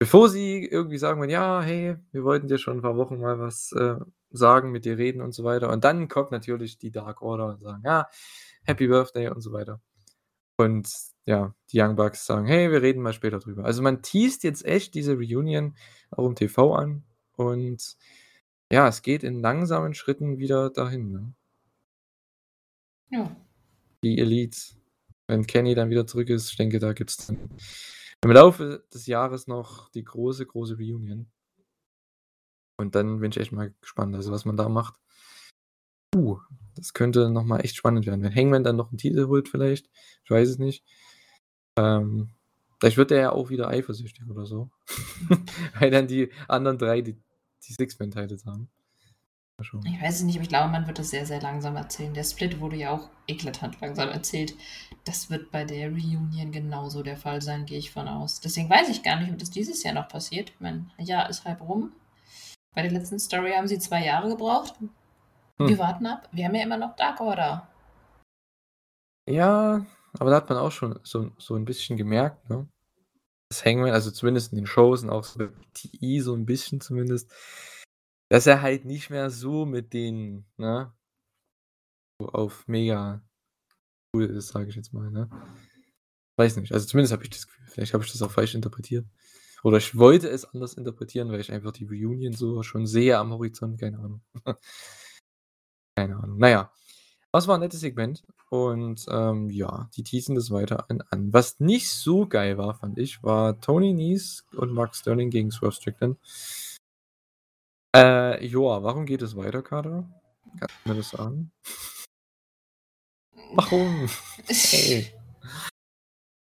bevor 0.00 0.30
sie 0.30 0.64
irgendwie 0.64 0.98
sagen, 0.98 1.28
ja, 1.28 1.60
hey, 1.60 1.96
wir 2.10 2.24
wollten 2.24 2.48
dir 2.48 2.58
schon 2.58 2.78
ein 2.78 2.82
paar 2.82 2.96
Wochen 2.96 3.20
mal 3.20 3.38
was 3.38 3.70
äh, 3.72 3.96
sagen, 4.30 4.72
mit 4.72 4.86
dir 4.86 4.96
reden 4.96 5.20
und 5.20 5.32
so 5.32 5.44
weiter. 5.44 5.70
Und 5.70 5.84
dann 5.84 6.08
kommt 6.08 6.30
natürlich 6.30 6.78
die 6.78 6.90
Dark 6.90 7.20
Order 7.22 7.48
und 7.48 7.60
sagen, 7.60 7.82
ja, 7.84 8.08
Happy 8.64 8.88
Birthday 8.88 9.28
und 9.28 9.42
so 9.42 9.52
weiter. 9.52 9.80
Und 10.56 10.90
ja, 11.26 11.54
die 11.70 11.80
Young 11.80 11.96
Bucks 11.96 12.24
sagen, 12.24 12.46
hey, 12.46 12.72
wir 12.72 12.80
reden 12.80 13.02
mal 13.02 13.12
später 13.12 13.38
drüber. 13.38 13.64
Also 13.66 13.82
man 13.82 14.02
teast 14.02 14.42
jetzt 14.42 14.64
echt 14.64 14.94
diese 14.94 15.14
Reunion 15.16 15.76
auch 16.10 16.26
im 16.26 16.34
TV 16.34 16.74
an. 16.74 17.04
Und 17.36 17.98
ja, 18.72 18.88
es 18.88 19.02
geht 19.02 19.22
in 19.22 19.40
langsamen 19.40 19.92
Schritten 19.92 20.38
wieder 20.38 20.70
dahin. 20.70 21.12
Ne? 21.12 21.34
Ja. 23.10 23.36
Die 24.02 24.18
Elite. 24.18 24.58
Wenn 25.26 25.46
Kenny 25.46 25.74
dann 25.74 25.90
wieder 25.90 26.06
zurück 26.06 26.30
ist, 26.30 26.50
ich 26.50 26.56
denke, 26.56 26.78
da 26.78 26.94
gibt 26.94 27.10
es 27.10 27.26
dann 27.26 27.50
im 28.22 28.30
Laufe 28.30 28.84
des 28.92 29.06
Jahres 29.06 29.46
noch 29.46 29.88
die 29.90 30.04
große, 30.04 30.46
große 30.46 30.76
Reunion. 30.76 31.30
Und 32.76 32.94
dann 32.94 33.20
bin 33.20 33.30
ich 33.30 33.38
echt 33.38 33.52
mal 33.52 33.74
gespannt, 33.80 34.14
also 34.14 34.32
was 34.32 34.44
man 34.44 34.56
da 34.56 34.68
macht. 34.68 34.98
Uh, 36.14 36.38
das 36.74 36.92
könnte 36.92 37.30
nochmal 37.30 37.64
echt 37.64 37.76
spannend 37.76 38.06
werden. 38.06 38.22
Wenn 38.22 38.34
Hangman 38.34 38.64
dann 38.64 38.76
noch 38.76 38.90
einen 38.90 38.98
Titel 38.98 39.26
holt, 39.26 39.48
vielleicht. 39.48 39.90
Ich 40.24 40.30
weiß 40.30 40.48
es 40.48 40.58
nicht. 40.58 40.84
Ähm, 41.76 42.30
vielleicht 42.78 42.96
wird 42.96 43.10
er 43.10 43.20
ja 43.20 43.32
auch 43.32 43.50
wieder 43.50 43.68
eifersüchtig 43.68 44.28
oder 44.28 44.46
so. 44.46 44.70
Weil 45.78 45.90
dann 45.90 46.08
die 46.08 46.32
anderen 46.48 46.78
drei 46.78 47.00
die, 47.00 47.22
die 47.62 47.72
Six-Man-Titles 47.72 48.46
haben. 48.46 48.70
Ich 49.62 50.02
weiß 50.02 50.16
es 50.16 50.22
nicht, 50.22 50.36
aber 50.36 50.42
ich 50.42 50.48
glaube, 50.48 50.68
man 50.68 50.86
wird 50.86 50.98
das 50.98 51.10
sehr, 51.10 51.26
sehr 51.26 51.40
langsam 51.40 51.76
erzählen. 51.76 52.14
Der 52.14 52.24
Split 52.24 52.60
wurde 52.60 52.76
ja 52.76 52.90
auch 52.90 53.08
eklatant 53.26 53.80
langsam 53.80 54.08
erzählt. 54.08 54.54
Das 55.04 55.30
wird 55.30 55.50
bei 55.50 55.64
der 55.64 55.88
Reunion 55.88 56.50
genauso 56.52 57.02
der 57.02 57.16
Fall 57.16 57.42
sein, 57.42 57.66
gehe 57.66 57.78
ich 57.78 57.90
von 57.90 58.08
aus. 58.08 58.40
Deswegen 58.40 58.70
weiß 58.70 58.88
ich 58.88 59.02
gar 59.02 59.20
nicht, 59.20 59.30
ob 59.30 59.38
das 59.38 59.50
dieses 59.50 59.82
Jahr 59.82 59.94
noch 59.94 60.08
passiert. 60.08 60.52
Mein 60.60 60.90
Jahr 60.98 61.28
ist 61.28 61.44
halb 61.44 61.60
rum. 61.60 61.92
Bei 62.74 62.82
der 62.82 62.92
letzten 62.92 63.18
Story 63.18 63.52
haben 63.52 63.68
sie 63.68 63.78
zwei 63.78 64.04
Jahre 64.04 64.28
gebraucht. 64.28 64.74
Hm. 64.78 65.68
Wir 65.68 65.78
warten 65.78 66.06
ab. 66.06 66.28
Wir 66.32 66.46
haben 66.46 66.54
ja 66.54 66.62
immer 66.62 66.78
noch 66.78 66.96
Dark 66.96 67.20
Order. 67.20 67.68
Ja, 69.28 69.84
aber 70.18 70.30
da 70.30 70.36
hat 70.36 70.48
man 70.48 70.58
auch 70.58 70.72
schon 70.72 70.98
so, 71.02 71.30
so 71.38 71.54
ein 71.54 71.64
bisschen 71.64 71.96
gemerkt, 71.96 72.48
ne? 72.48 72.66
Das 73.48 73.64
Hangman, 73.64 73.90
also 73.90 74.10
zumindest 74.12 74.52
in 74.52 74.58
den 74.58 74.66
Shows 74.66 75.02
und 75.02 75.10
auch 75.10 75.24
so 75.24 75.48
TI 75.74 76.20
so 76.20 76.34
ein 76.34 76.46
bisschen 76.46 76.80
zumindest, 76.80 77.32
dass 78.30 78.46
er 78.46 78.62
halt 78.62 78.84
nicht 78.84 79.10
mehr 79.10 79.28
so 79.28 79.66
mit 79.66 79.92
den, 79.92 80.46
ne, 80.56 80.92
auf 82.20 82.66
mega 82.68 83.22
cool 84.14 84.24
ist, 84.24 84.48
sage 84.48 84.68
ich 84.68 84.76
jetzt 84.76 84.92
mal, 84.92 85.10
ne? 85.10 85.28
Weiß 86.36 86.56
nicht, 86.56 86.72
also 86.72 86.86
zumindest 86.86 87.12
habe 87.12 87.24
ich 87.24 87.30
das 87.30 87.46
Gefühl, 87.46 87.66
vielleicht 87.66 87.92
habe 87.92 88.04
ich 88.04 88.12
das 88.12 88.22
auch 88.22 88.30
falsch 88.30 88.54
interpretiert. 88.54 89.06
Oder 89.62 89.78
ich 89.78 89.98
wollte 89.98 90.28
es 90.28 90.44
anders 90.46 90.74
interpretieren, 90.74 91.30
weil 91.30 91.40
ich 91.40 91.52
einfach 91.52 91.72
die 91.72 91.84
Reunion 91.84 92.32
so 92.32 92.62
schon 92.62 92.86
sehe 92.86 93.18
am 93.18 93.32
Horizont, 93.32 93.78
keine 93.78 93.98
Ahnung. 93.98 94.22
keine 95.96 96.16
Ahnung. 96.16 96.38
Naja, 96.38 96.72
das 97.32 97.46
war 97.46 97.56
ein 97.56 97.60
nettes 97.60 97.80
Segment. 97.80 98.24
Und 98.48 99.06
ähm, 99.10 99.50
ja, 99.50 99.90
die 99.96 100.02
teasen 100.02 100.34
das 100.34 100.50
weiter 100.50 100.88
an, 100.88 101.02
an. 101.10 101.32
Was 101.32 101.60
nicht 101.60 101.90
so 101.90 102.26
geil 102.26 102.58
war, 102.58 102.74
fand 102.74 102.98
ich, 102.98 103.22
war 103.22 103.60
Tony 103.60 103.92
Nies 103.92 104.46
und 104.56 104.72
Mark 104.72 104.96
Sterling 104.96 105.30
gegen 105.30 105.50
Swerve 105.50 105.74
Strickland. 105.74 106.18
Äh, 107.96 108.44
Joa, 108.46 108.82
warum 108.82 109.04
geht 109.06 109.22
es 109.22 109.36
weiter, 109.36 109.62
Kader? 109.62 110.08
Kannst 110.58 110.74
du 110.84 110.90
mir 110.90 110.96
das 110.96 111.10
sagen? 111.10 111.50
Warum? 113.54 114.08
Ey. 114.46 115.12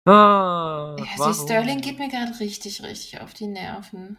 Ah, 0.05 0.97
Ja, 0.99 1.05
warum? 1.19 1.33
sie 1.33 1.43
Sterling 1.43 1.81
geht 1.81 1.99
mir 1.99 2.09
gerade 2.09 2.39
richtig, 2.41 2.83
richtig 2.83 3.21
auf 3.21 3.35
die 3.35 3.47
Nerven. 3.47 4.17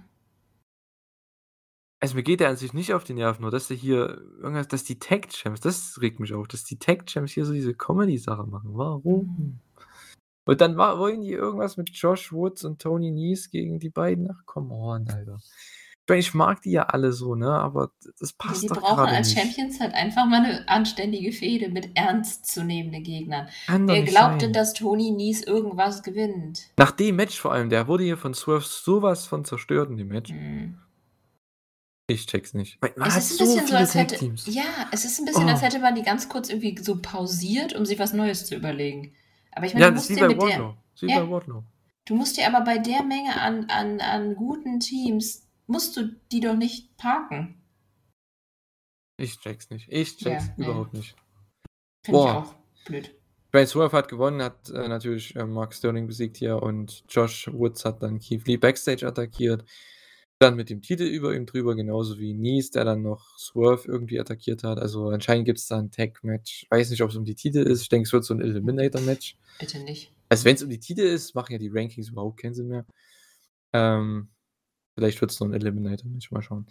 Also, 2.02 2.16
mir 2.16 2.24
geht 2.24 2.42
der 2.42 2.50
an 2.50 2.58
sich 2.58 2.74
nicht 2.74 2.94
auf 2.94 3.06
die 3.06 3.14
Nerven, 3.14 3.44
nur 3.44 3.52
dass 3.52 3.70
der 3.70 3.78
hier 3.78 4.18
irgendwas 4.42 4.68
dass 4.68 4.84
die 4.84 5.00
Tag 5.00 5.30
Champs, 5.30 5.62
das 5.62 6.02
regt 6.02 6.20
mich 6.20 6.34
auf, 6.34 6.50
dass 6.50 6.66
die 6.66 6.78
Tag 6.78 7.06
Champs 7.08 7.32
hier 7.32 7.46
so 7.46 7.54
diese 7.54 7.74
Comedy-Sache 7.74 8.44
machen. 8.44 8.72
Warum? 8.74 9.62
Und 10.46 10.60
dann 10.60 10.76
wa 10.76 10.98
wollen 11.00 11.22
die 11.22 11.32
irgendwas 11.32 11.78
mit 11.78 11.90
Josh 11.92 12.34
Woods 12.34 12.66
und 12.66 12.82
Tony 12.82 13.12
Nese 13.12 13.50
gegen 13.50 13.80
die 13.80 13.90
beiden. 13.90 14.30
Ach, 14.30 14.46
come 14.46 14.74
on, 14.74 15.08
Alter. 15.10 15.40
Ich 16.06 16.10
meine, 16.10 16.20
ich 16.20 16.34
mag 16.34 16.62
die 16.64 16.72
ja 16.72 16.84
alle 16.84 17.14
so, 17.14 17.34
ne, 17.34 17.50
aber 17.50 17.92
das 18.20 18.34
passt 18.34 18.64
die 18.64 18.68
doch 18.68 18.82
brauchen 18.82 19.00
als 19.08 19.30
nicht. 19.30 19.40
Champions 19.40 19.80
halt 19.80 19.94
einfach 19.94 20.26
mal 20.26 20.42
'ne 20.42 20.68
anständige 20.68 21.32
Fehde 21.32 21.70
mit 21.70 21.92
ernstzunehmenden 21.96 23.04
Gegnern. 23.04 23.48
Kann 23.68 23.88
Wer 23.88 24.04
glaubt 24.04 24.42
denn, 24.42 24.52
dass 24.52 24.74
Tony 24.74 25.12
Nese 25.12 25.46
irgendwas 25.46 26.04
gewinnt? 26.04 26.64
Nach 26.78 26.92
dem 26.92 27.16
Match 27.16 27.40
vor 27.40 27.54
allem, 27.54 27.70
der 27.70 27.88
wurde 27.88 28.04
hier 28.04 28.18
von 28.18 28.34
Swerve 28.34 28.66
so 28.68 29.02
was 29.02 29.28
von 29.28 29.46
zerstört 29.46 29.92
in 29.92 29.96
dem 29.98 30.10
Match. 30.10 30.32
Mhm. 30.32 30.78
Ich 32.10 32.26
check's 32.28 32.54
nicht. 32.54 32.82
Man 32.82 32.92
Es 33.08 33.16
ist 33.16 33.32
'n 33.32 33.38
so 33.38 33.56
bisschen 33.56 33.68
so, 33.68 33.76
als 33.78 33.96
hätte 33.96 34.16
Tag-Teams. 34.16 34.46
ja, 34.54 34.64
es 34.92 35.06
ist 35.06 35.20
'n 35.22 35.26
bisschen, 35.26 35.48
als 35.48 35.62
Oh. 35.62 35.66
hätte 35.66 35.80
man 35.80 35.96
die 35.96 36.02
ganz 36.04 36.28
kurz 36.28 36.50
irgendwie 36.50 36.78
so 36.84 36.98
pausiert, 37.02 37.74
um 37.76 37.86
sich 37.86 37.98
was 37.98 38.12
Neues 38.12 38.46
zu 38.46 38.56
überlegen. 38.56 39.14
Aber 39.54 39.66
ich 39.66 39.74
meine, 39.74 39.86
Ja, 39.86 39.90
du 39.90 39.96
musst 39.96 40.10
dir 40.10 40.28
mit 40.28 40.32
der 40.32 40.38
Wardlow. 40.38 40.74
Ja, 41.02 41.28
du 42.06 42.16
musst 42.16 42.38
dir 42.38 42.48
aber 42.48 42.62
bei 42.66 42.78
der 42.78 43.04
Menge 43.04 43.40
an 43.40 43.68
an 43.70 44.02
an 44.02 44.36
guten 44.36 44.82
Teams 44.82 45.43
musst 45.68 45.96
du 45.98 46.16
die 46.32 46.40
doch 46.40 46.56
nicht 46.56 46.96
parken. 46.98 47.62
Ich 49.18 49.40
check's 49.40 49.70
nicht. 49.70 49.88
Ich 49.90 50.20
Ja, 50.22 50.32
check's 50.32 50.58
ne. 50.58 50.66
überhaupt 50.66 50.94
nicht. 50.94 51.16
Finde 52.06 52.20
ich 52.20 52.26
Boah. 52.26 52.36
auch 52.36 52.56
blöd. 52.86 53.16
Meine, 53.52 53.68
Swerve 53.68 53.96
hat 53.96 54.08
gewonnen, 54.10 54.42
hat, 54.42 54.70
äh, 54.72 54.88
natürlich, 54.88 55.36
äh, 55.36 55.46
Mark 55.46 55.76
Sterling 55.76 56.08
besiegt 56.08 56.38
hier 56.38 56.62
und 56.64 57.04
Josh 57.08 57.48
Woods 57.54 57.86
hat 57.86 58.02
dann 58.02 58.18
Keith 58.20 58.48
Lee 58.48 58.58
backstage 58.58 59.06
attackiert. 59.08 59.64
Dann 60.40 60.56
mit 60.56 60.72
dem 60.72 60.82
Titel 60.82 61.04
über 61.04 61.36
ihm 61.36 61.46
drüber, 61.46 61.76
genauso 61.76 62.18
wie 62.18 62.34
Nese, 62.34 62.72
der 62.72 62.86
dann 62.86 63.04
noch 63.04 63.38
Swerve 63.38 63.88
irgendwie 63.88 64.20
attackiert 64.20 64.64
hat. 64.64 64.80
Also, 64.80 65.10
anscheinend 65.10 65.46
gibt's 65.46 65.68
da 65.68 65.78
'n 65.78 65.92
Tag-Match. 65.92 66.66
Weiß 66.72 66.90
nicht, 66.90 67.04
ob's 67.04 67.16
um 67.16 67.26
die 67.26 67.36
Titel 67.36 67.60
ist. 67.60 67.82
Ich 67.84 67.90
denke, 67.90 68.08
es 68.08 68.14
wird 68.14 68.26
so 68.26 68.34
'n 68.34 68.42
Eliminator-Match. 68.42 69.38
Bitte 69.60 69.80
nicht. 69.80 70.12
Also, 70.30 70.46
wenn's 70.46 70.64
um 70.64 70.70
die 70.70 70.80
Titel 70.80 71.02
ist, 71.02 71.36
machen 71.36 71.52
ja 71.54 71.60
die 71.60 71.70
Rankings 71.72 72.10
überhaupt 72.10 72.42
keinen 72.42 72.56
Sinn 72.56 72.68
mehr. 72.68 72.86
Ähm, 73.74 74.30
vielleicht 74.96 75.22
wird's 75.22 75.40
nur 75.40 75.50
'n 75.50 75.54
Eliminator-Match, 75.54 76.32
mal 76.32 76.42
schauen. 76.42 76.68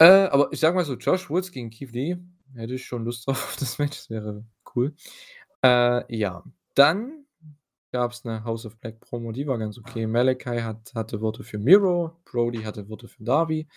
Äh, 0.00 0.04
aber 0.30 0.52
ich 0.52 0.60
sage 0.60 0.74
mal 0.74 0.84
so, 0.84 0.94
Josh 0.94 1.28
Woods 1.30 1.52
gegen 1.52 1.70
Keith 1.70 1.92
Lee, 1.92 2.16
hätte 2.54 2.74
ich 2.74 2.84
schon 2.84 3.04
Lust 3.04 3.26
drauf 3.26 3.44
auf 3.44 3.56
das 3.58 3.78
Match, 3.78 3.98
das 3.98 4.10
wäre 4.10 4.44
cool. 4.74 4.94
Äh, 5.64 6.16
ja, 6.16 6.44
dann 6.74 7.24
gab's 7.92 8.24
'ne 8.24 8.44
House 8.44 8.66
of 8.66 8.78
Black 8.80 9.00
Promo, 9.00 9.32
die 9.32 9.46
war 9.46 9.58
ganz 9.58 9.78
okay. 9.78 10.06
Malachi 10.06 10.60
hat 10.60 10.92
hatte 10.94 11.20
Worte 11.20 11.44
für 11.44 11.58
Miro, 11.58 12.18
Brody 12.24 12.62
hatte 12.62 12.88
Worte 12.88 13.08
für 13.08 13.24
Darby. 13.24 13.68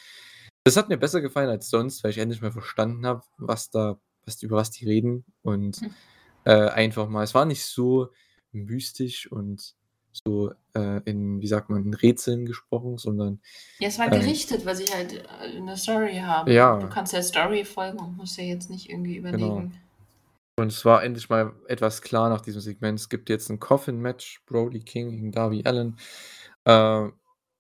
Das 0.66 0.78
hat 0.78 0.90
mir 0.90 0.98
besser 0.98 1.22
gefallen 1.22 1.50
als 1.50 1.70
sonst, 1.70 2.04
weil 2.04 2.12
ich 2.12 2.18
endlich 2.20 2.42
mal 2.42 2.52
verstanden 2.52 3.06
habe, 3.06 3.24
was 3.38 3.70
da 3.72 4.00
was 4.26 4.42
über 4.44 4.58
was 4.58 4.72
die 4.72 4.86
reden 4.88 5.26
und, 5.44 5.78
Hm. 5.82 5.96
äh, 6.46 6.52
einfach 6.70 7.10
mal 7.10 7.24
es 7.24 7.36
war 7.36 7.46
nicht 7.46 7.66
so 7.66 8.10
mystisch 8.54 9.32
und 9.32 9.76
so, 10.26 10.52
äh, 10.76 11.02
in 11.06 11.42
wie 11.42 11.48
sagt 11.48 11.70
man, 11.70 11.84
in 11.86 11.94
Rätseln 11.94 12.46
gesprochen, 12.46 12.98
sondern, 12.98 13.42
Ja, 13.80 13.90
es 13.90 14.00
war 14.00 14.10
ähm 14.12 14.12
gerichtet, 14.12 14.66
weil 14.66 14.76
sie 14.76 14.86
halt, 14.94 15.14
äh, 15.42 15.60
'ne 15.60 15.76
Story 15.76 16.16
haben. 16.20 16.80
Du 16.80 16.88
Ja. 16.88 16.88
kannst 16.88 17.12
der 17.14 17.24
Story 17.24 17.66
folgen 17.66 18.00
und 18.00 18.16
musst 18.16 18.38
ja 18.38 18.44
jetzt 18.46 18.70
nicht 18.70 18.90
irgendwie 18.90 19.18
Genau. 19.32 19.58
überlegen 19.58 19.74
Und 20.60 20.68
es 20.72 20.86
war 20.86 21.04
endlich 21.04 21.30
mal 21.30 21.54
etwas 21.68 22.02
klar 22.02 22.30
nach 22.30 22.42
diesem 22.42 22.62
Segment. 22.62 23.00
Es 23.00 23.10
gibt 23.10 23.30
jetzt 23.30 23.50
'n 23.52 23.60
Coffin-Match, 23.60 24.44
Brody 24.48 24.82
King 24.82 25.12
gegen 25.12 25.32
Darby 25.34 25.64
Allin. 25.66 25.98
Äh, 26.66 27.10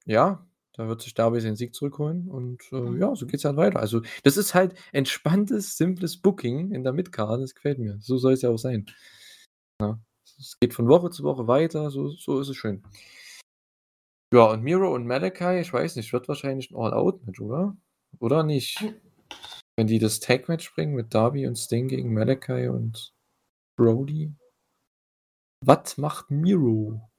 ja, 0.06 0.48
da 0.74 0.88
wird 0.90 1.02
sich 1.04 1.14
Darby 1.16 1.42
seinen 1.42 1.56
Sieg 1.58 1.76
zurückholen 1.76 2.30
und, 2.30 2.64
äh, 2.74 2.78
Mhm. 2.78 3.02
ja, 3.02 3.16
so 3.16 3.26
geht's 3.28 3.46
halt 3.46 3.58
weiter. 3.58 3.80
Also, 3.80 4.02
das 4.24 4.38
ist 4.38 4.54
halt 4.56 4.76
entspanntes, 4.94 5.78
simples 5.78 6.18
Booking 6.22 6.72
in 6.74 6.84
der 6.84 6.94
Midcard, 6.94 7.42
das 7.42 7.56
gefällt 7.56 7.80
mir. 7.80 7.98
So 8.02 8.18
soll's 8.18 8.42
ja 8.44 8.50
auch 8.52 8.58
sein. 8.60 8.86
Ja, 9.82 10.00
es 10.38 10.60
geht 10.60 10.74
von 10.74 10.88
Woche 10.88 11.10
zu 11.10 11.24
Woche 11.24 11.48
weiter, 11.48 11.90
so 11.92 12.10
so 12.10 12.40
ist 12.40 12.50
es 12.50 12.56
schön. 12.58 12.84
Ja, 14.34 14.46
und 14.52 14.64
Miro 14.64 14.94
und 14.94 15.06
Malachi, 15.06 15.60
ich 15.62 15.72
weiß 15.72 15.96
nicht, 15.96 16.12
wird 16.12 16.28
wahrscheinlich 16.28 16.72
'n 16.72 16.76
All-Out-Match, 16.78 17.40
oder? 17.42 17.78
Oder 18.20 18.44
nicht? 18.44 18.84
Wenn 19.78 19.88
die 19.88 20.00
das 20.00 20.20
Tag-Match 20.20 20.74
bringen 20.76 20.96
mit 20.96 21.14
Darby 21.14 21.48
und 21.48 21.58
Sting 21.58 21.88
gegen 21.88 22.14
Malachi 22.14 22.68
und 22.70 23.14
Brody? 23.78 24.34
Was 25.64 25.98
macht 25.98 26.30
Miro? 26.32 27.10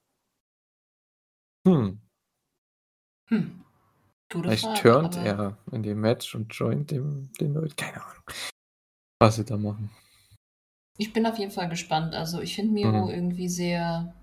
Hm. 1.67 1.99
Hm. 3.29 3.65
Gute 4.33 4.49
Vielleicht 4.51 4.65
Frage, 4.65 4.81
turnt 4.83 5.17
er 5.17 5.59
in 5.73 5.83
dem 5.83 6.01
Match 6.01 6.35
und 6.35 6.53
joint 6.55 6.91
dem 6.91 7.33
den 7.41 7.55
Leuten. 7.55 7.77
Keine 7.77 8.03
Ahnung, 8.05 8.23
was 9.21 9.37
sie 9.37 9.45
da 9.45 9.57
machen. 9.57 9.91
Ich 10.99 11.13
bin 11.13 11.27
auf 11.27 11.39
jeden 11.39 11.51
Fall 11.51 11.69
gespannt. 11.69 12.15
Also, 12.15 12.41
ich 12.41 12.55
finde 12.55 12.73
Miro 12.73 13.09
Mhm. 13.09 13.11
irgendwie 13.11 13.49
sehr 13.49 14.15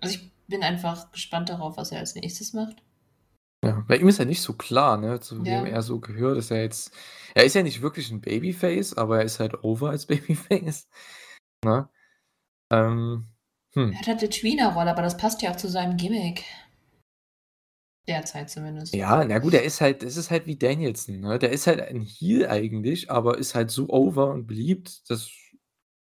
also, 0.00 0.16
ich 0.16 0.32
bin 0.48 0.62
einfach 0.64 1.12
gespannt 1.12 1.48
darauf, 1.48 1.76
was 1.76 1.92
er 1.92 2.00
als 2.00 2.14
Nächstes 2.16 2.52
macht. 2.54 2.82
Ja, 3.64 3.84
bei 3.86 3.96
ihm 3.96 4.08
ist 4.08 4.18
ja 4.18 4.24
nicht 4.24 4.42
so 4.42 4.54
klar, 4.54 4.96
ne, 4.96 5.20
zu 5.20 5.44
wem 5.44 5.64
Ja. 5.64 5.66
er 5.66 5.82
so 5.82 6.00
gehört. 6.00 6.36
Ist 6.36 6.50
er 6.50 6.62
jetzt 6.62 6.92
er 7.34 7.44
ist 7.44 7.54
ja 7.54 7.62
nicht 7.62 7.80
wirklich 7.80 8.10
'n 8.10 8.20
Babyface, 8.20 8.94
aber 8.96 9.18
er 9.18 9.24
ist 9.24 9.38
halt 9.38 9.62
over 9.62 9.90
als 9.90 10.06
Babyface, 10.06 10.88
ne? 11.64 11.88
Ähm, 12.70 13.28
Er 13.90 13.98
hm. 13.98 13.98
hat 13.98 14.06
halt 14.06 14.22
'ne 14.22 14.28
Tweener-Rolle, 14.30 14.90
aber 14.90 15.02
das 15.02 15.16
passt 15.16 15.42
ja 15.42 15.50
auch 15.50 15.56
zu 15.56 15.68
seinem 15.68 15.96
Gimmick. 15.96 16.44
Derzeit 18.08 18.50
zumindest. 18.50 18.94
Ja, 18.94 19.24
na 19.24 19.38
gut, 19.38 19.54
er 19.54 19.62
ist 19.64 19.80
halt 19.80 20.02
das 20.02 20.18
ist 20.18 20.30
halt 20.30 20.46
wie 20.46 20.56
Danielson, 20.56 21.20
ne? 21.20 21.38
Der 21.38 21.50
ist 21.50 21.66
halt 21.66 21.80
ein 21.80 22.02
Heel 22.02 22.46
eigentlich, 22.46 23.10
aber 23.10 23.38
ist 23.38 23.54
halt 23.54 23.70
so 23.70 23.88
over 23.88 24.30
und 24.32 24.46
beliebt, 24.46 25.08
dass 25.08 25.30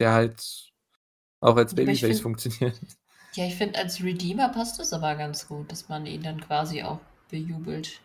der 0.01 0.13
halt 0.13 0.73
auch 1.41 1.57
als 1.57 1.75
Babyface 1.75 2.01
finde 2.01 2.23
funktioniert. 2.23 2.81
ja, 3.35 3.47
ich 3.47 3.55
finde, 3.57 3.79
als 3.79 4.03
Redeemer 4.03 4.49
passt 4.49 4.81
es 4.81 4.93
aber 4.93 5.15
ganz 5.15 5.47
gut, 5.49 5.71
dass 5.71 5.89
man 5.89 6.07
ihn 6.07 6.23
dann 6.23 6.41
quasi 6.41 6.83
auch 6.83 7.01
bejubelt. 7.31 8.01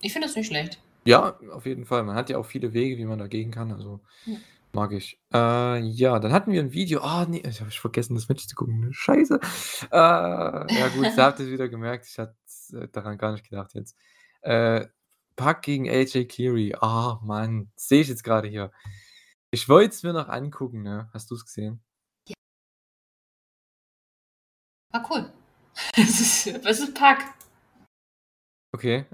Ich 0.00 0.12
finde 0.12 0.28
das 0.28 0.36
nicht 0.36 0.48
schlecht. 0.48 0.78
Ja, 1.04 1.38
auf 1.52 1.66
jeden 1.66 1.86
Fall. 1.86 2.02
Man 2.02 2.16
hat 2.16 2.30
ja 2.30 2.38
auch 2.38 2.46
viele 2.46 2.72
Wege, 2.72 2.98
wie 2.98 3.04
man 3.04 3.18
da 3.18 3.28
gehen 3.28 3.50
kann, 3.50 3.72
also 3.72 4.00
Ja. 4.26 4.36
mag 4.72 4.92
ich. 4.92 5.18
Äh, 5.32 5.78
ja, 5.80 6.18
dann 6.18 6.32
hatten 6.32 6.52
wir 6.52 6.60
'n 6.60 6.72
Video 6.72 7.00
ah, 7.00 7.24
ne, 7.26 7.40
ich 7.40 7.60
habe 7.60 7.70
vergessen, 7.70 8.14
das 8.14 8.28
Match 8.28 8.46
zu 8.46 8.54
gucken? 8.56 8.92
Scheiße. 8.92 9.40
Äh, 9.90 9.96
ja 9.96 10.88
gut, 10.96 11.06
da 11.16 11.26
habt 11.26 11.40
ihr's 11.40 11.48
wieder 11.50 11.68
gemerkt. 11.68 12.06
Ich 12.08 12.18
hatte 12.18 12.34
daran 12.92 13.18
gar 13.18 13.32
nicht 13.32 13.48
gedacht 13.48 13.74
jetzt. 13.74 13.96
Äh, 14.42 14.86
Pac 15.36 15.62
gegen 15.62 15.88
AJ 15.88 16.26
Cleary. 16.26 16.74
Ah, 16.80 17.20
Mann, 17.22 17.70
sehe 17.76 18.00
ich 18.00 18.08
jetzt 18.08 18.24
grade 18.24 18.48
hier. 18.48 18.72
Ich 19.52 19.68
wollte 19.68 19.94
es 19.94 20.02
mir 20.02 20.12
noch 20.12 20.28
angucken, 20.28 20.82
ne? 20.82 21.08
Hast 21.12 21.30
du's 21.30 21.44
gesehen? 21.44 21.82
Ja. 22.28 22.34
War 24.92 25.10
cool. 25.10 25.32
Es 25.96 26.20
ist 26.20 26.46
es 26.46 26.80
ist 26.80 26.94
Pac. 26.94 27.22
Okay. 28.74 29.04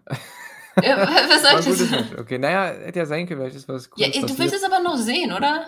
Ja, 0.80 0.96
wa 0.96 1.06
was 1.06 1.64
soll 1.64 1.74
ich 1.84 1.90
Match. 1.90 2.18
Okay, 2.18 2.38
na 2.38 2.50
ja, 2.50 2.64
hätte 2.66 3.00
ja 3.00 3.06
sein 3.06 3.26
können, 3.26 3.40
vielleicht 3.40 3.56
ist 3.56 3.68
was 3.68 3.90
Ja, 3.96 4.10
Cooles 4.10 4.16
äh, 4.16 4.26
du 4.26 4.38
willst 4.38 4.54
es 4.54 4.64
aber 4.64 4.80
noch 4.80 4.96
sehen, 4.96 5.32
oder? 5.32 5.66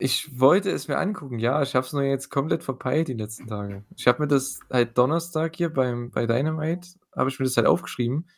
Ich 0.00 0.38
wollte 0.38 0.70
es 0.70 0.86
mir 0.86 0.98
angucken, 0.98 1.38
ja. 1.38 1.60
Ich 1.62 1.74
habe 1.74 1.86
es 1.86 1.92
nur 1.92 2.02
jetzt 2.02 2.30
komplett 2.30 2.62
verpeilt 2.62 3.08
die 3.08 3.14
letzten 3.14 3.48
Tage. 3.48 3.84
Ich 3.96 4.06
habe 4.06 4.22
mir 4.22 4.28
das 4.28 4.60
halt 4.70 4.96
Donnerstag 4.96 5.56
hier 5.56 5.72
beim 5.72 6.10
bei 6.10 6.26
Dynamite 6.26 6.88
habe 7.16 7.30
ich 7.30 7.38
mir 7.40 7.46
das 7.46 7.56
halt 7.56 7.66
aufgeschrieben, 7.66 8.28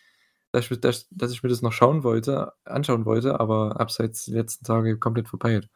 dass 0.53 0.65
ich 0.65 0.71
mir 0.71 0.79
dass 0.79 1.09
dass 1.11 1.33
ich 1.33 1.43
mir 1.43 1.49
das 1.49 1.63
noch 1.63 1.73
schauen 1.73 2.03
wollte 2.05 2.53
anschauen 2.65 3.05
wollte, 3.05 3.39
aber 3.41 3.77
jetzt 3.99 4.27
die 4.27 4.33
letzten 4.33 4.65
Tage 4.65 4.99
komplett 4.99 5.29
verpeilt. 5.29 5.69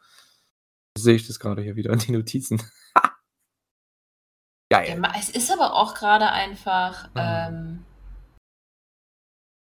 Sehe 0.97 1.15
ich 1.15 1.27
das 1.27 1.39
grade 1.39 1.61
hier 1.61 1.75
wieder 1.75 1.91
in 1.93 1.99
den 1.99 2.15
Notizen. 2.15 2.61
Ja, 4.71 4.81
Geil. 4.81 4.99
ma 4.99 5.13
es 5.19 5.29
ist 5.29 5.51
aber 5.51 5.73
auch 5.75 5.93
grade 5.93 6.27
einfach, 6.31 7.09
Ah. 7.15 7.47
ähm 7.49 7.85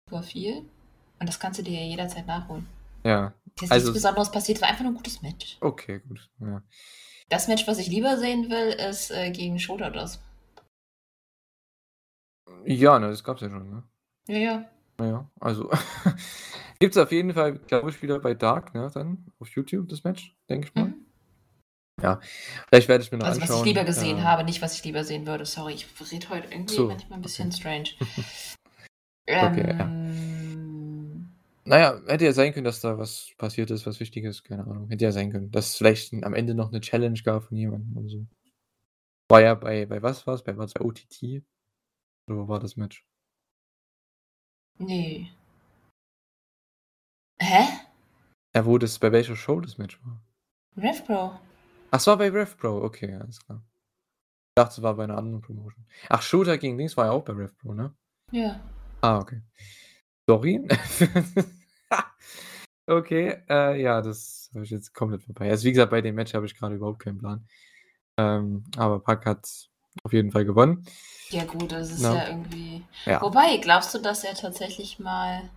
super 0.08 0.22
viel 0.22 0.58
und 1.18 1.28
das 1.28 1.40
kannst 1.40 1.58
du 1.58 1.64
dir 1.64 1.80
ja 1.80 1.86
jederzeit 1.86 2.26
nachholen. 2.28 2.68
Ja, 3.04 3.34
Ist 3.56 3.62
jetzt 3.62 3.72
also 3.72 3.86
nichts 3.90 4.02
Besonderes 4.02 4.30
passiert, 4.30 4.62
war 4.62 4.68
einfach 4.68 4.82
nur 4.84 4.92
'n 4.92 4.96
gutes 4.96 5.20
Match. 5.20 5.58
Okay, 5.60 5.98
gut, 6.08 6.30
ja. 6.38 6.62
Das 7.28 7.48
Match, 7.48 7.66
was 7.66 7.78
ich 7.78 7.88
lieber 7.88 8.16
sehen 8.18 8.48
will, 8.50 8.68
ist, 8.88 9.10
äh, 9.10 9.30
gegen 9.32 9.58
Shota-Dos. 9.58 10.20
Ja, 12.64 12.98
ne, 12.98 13.08
das 13.08 13.24
gab's 13.24 13.40
ja 13.40 13.50
schon, 13.50 13.68
ne? 13.70 13.82
Ja, 14.28 14.38
ja. 14.38 14.70
Ja, 15.00 15.06
ja, 15.06 15.30
also 15.40 15.70
gibt's 16.78 16.96
auf 16.96 17.10
jeden 17.10 17.32
Fall, 17.34 17.58
glaube 17.58 17.90
ich, 17.90 18.00
wieder 18.02 18.20
bei 18.20 18.34
Dark, 18.34 18.74
ne, 18.74 18.90
dann 18.94 19.26
auf 19.40 19.48
YouTube 19.50 19.88
das 19.88 20.04
Match, 20.04 20.36
denke 20.48 20.68
ich 20.68 20.74
mal. 20.74 20.86
Mhm. 20.86 21.06
Ja, 22.02 22.20
vielleicht 22.68 22.88
werde 22.88 23.02
ich's 23.02 23.12
mir 23.12 23.18
noch 23.18 23.26
Also, 23.26 23.40
was 23.40 23.48
ich 23.50 23.54
anschauen. 23.54 23.68
lieber 23.68 23.84
gesehen 23.84 24.18
Ähm 24.18 24.24
habe, 24.24 24.44
nicht 24.44 24.62
was 24.62 24.74
ich 24.76 24.84
lieber 24.84 25.04
sehen 25.04 25.26
würde. 25.26 25.46
Sorry, 25.46 25.74
ich 25.74 25.86
rede 26.12 26.28
heute 26.28 26.48
irgendwie 26.48 26.74
So, 26.74 26.88
manchmal 26.88 27.18
'n 27.18 27.22
bisschen 27.22 27.48
okay. 27.50 27.56
strange. 27.60 27.90
Okay, 29.42 29.64
ja. 29.78 29.86
Ähm 29.86 31.28
ja, 31.66 32.00
hätte 32.06 32.24
ja 32.26 32.32
sein 32.32 32.52
können, 32.52 32.64
dass 32.64 32.80
da 32.80 32.98
was 32.98 33.30
passiert 33.38 33.70
ist, 33.70 33.86
was 33.86 34.00
Wichtiges, 34.00 34.42
keine 34.44 34.64
Ahnung. 34.66 34.88
Hätte 34.90 35.04
ja 35.04 35.12
sein 35.12 35.30
können, 35.32 35.50
dass 35.50 35.70
es 35.70 35.76
vielleicht 35.76 36.12
am 36.24 36.34
Ende 36.34 36.54
noch 36.54 36.70
'ne 36.72 36.80
Challenge 36.80 37.20
gab 37.22 37.44
von 37.44 37.56
jemandem 37.56 37.96
oder 37.96 38.08
so. 38.08 38.26
War 39.28 39.42
ja 39.42 39.54
bei 39.54 39.84
bei 39.84 40.00
was 40.02 40.26
war's? 40.26 40.42
Bei 40.44 40.56
war's 40.56 40.72
bei 40.72 40.80
OTT? 40.82 41.42
Oder 42.28 42.38
wo 42.38 42.48
war 42.48 42.60
das 42.60 42.76
Match? 42.76 43.06
Ne. 44.78 45.30
Hä? 47.38 47.64
Ja, 48.54 48.66
wo 48.66 48.78
das, 48.78 48.98
bei 48.98 49.12
welcher 49.12 49.36
Show 49.36 49.60
das 49.60 49.78
Match 49.78 50.00
war. 50.04 50.20
RevPro. 50.76 51.38
Ach, 51.90 51.98
es 51.98 52.06
war 52.06 52.16
bei 52.16 52.30
RevPro, 52.30 52.84
okay, 52.84 53.14
alles 53.14 53.44
klar. 53.44 53.62
Ich 54.56 54.62
dachte, 54.62 54.72
es 54.72 54.82
war 54.82 54.94
bei 54.94 55.04
einer 55.04 55.18
anderen 55.18 55.40
Promotion. 55.40 55.84
Ach, 56.08 56.22
Shooter 56.22 56.58
gegen 56.58 56.78
Dings 56.78 56.96
war 56.96 57.06
ja 57.06 57.12
auch 57.12 57.24
bei 57.24 57.32
RevPro, 57.32 57.74
ne? 57.74 57.94
Ja. 58.32 58.60
Ah, 59.00 59.18
okay. 59.18 59.42
Sorry. 60.28 60.66
okay, 62.86 63.42
äh, 63.48 63.80
ja, 63.80 64.00
das 64.00 64.50
habe 64.54 64.64
ich 64.64 64.70
jetzt 64.70 64.94
komplett 64.94 65.22
vorbei. 65.22 65.50
Also 65.50 65.64
wie 65.64 65.72
gesagt, 65.72 65.90
bei 65.90 66.00
dem 66.00 66.14
Match 66.14 66.34
habe 66.34 66.46
ich 66.46 66.56
gerade 66.56 66.76
überhaupt 66.76 67.00
keinen 67.00 67.18
Plan. 67.18 67.46
Ähm, 68.16 68.64
aber 68.76 69.00
Pack 69.00 69.26
hat 69.26 69.70
auf 70.02 70.12
jeden 70.12 70.30
Fall 70.32 70.44
gewonnen. 70.44 70.86
Ja 71.30 71.44
gut, 71.44 71.72
das 71.72 71.90
ist 71.90 72.02
Ja. 72.02 72.14
ja 72.14 72.28
irgendwie. 72.28 72.84
Ja. 73.06 73.20
Wobei, 73.22 73.56
glaubst 73.58 73.94
du, 73.94 73.98
dass 73.98 74.24
er 74.24 74.34
tatsächlich 74.34 74.98
mal 74.98 75.48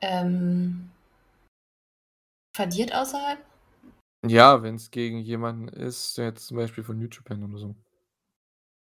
ähm, 0.00 0.90
verliert 2.54 2.94
außerhalb? 2.94 3.44
Ja, 4.26 4.62
wenn 4.62 4.76
es 4.76 4.90
gegen 4.90 5.18
jemanden 5.18 5.68
ist, 5.68 6.16
der 6.18 6.26
jetzt 6.26 6.46
zum 6.46 6.56
Beispiel 6.56 6.84
von 6.84 6.98
New 6.98 7.08
Japan 7.08 7.42
oder 7.44 7.58
so. 7.58 7.74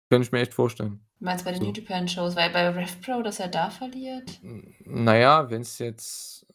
Könnte 0.10 0.26
ich 0.26 0.32
mir 0.34 0.40
echt 0.42 0.54
vorstellen. 0.54 1.06
Du 1.20 1.26
meinst 1.26 1.46
bei 1.46 1.52
den 1.52 1.62
So. 1.62 1.68
New 1.68 1.74
Japan 1.74 2.08
Shows, 2.08 2.36
weil 2.36 2.50
bei 2.50 2.68
RevPro, 2.70 3.22
dass 3.22 3.40
er 3.40 3.48
da 3.48 3.70
verliert? 3.70 4.42
N- 4.44 4.76
Naja, 4.86 5.50
wenn 5.50 5.62
es 5.62 5.78
jetzt. 5.80 6.46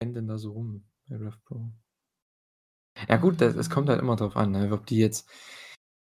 Wenn 0.00 0.12
denn 0.12 0.26
da 0.26 0.36
so 0.36 0.52
rum 0.52 0.84
bei 1.08 1.16
RevPro? 1.16 1.72
Ja, 3.08 3.16
gut, 3.16 3.40
das, 3.40 3.54
es 3.56 3.70
kommt 3.70 3.88
halt 3.88 4.00
immer 4.00 4.16
drauf 4.16 4.36
an, 4.36 4.52
ne? 4.52 4.70
ob 4.72 4.86
die 4.86 4.98
jetzt. 4.98 5.28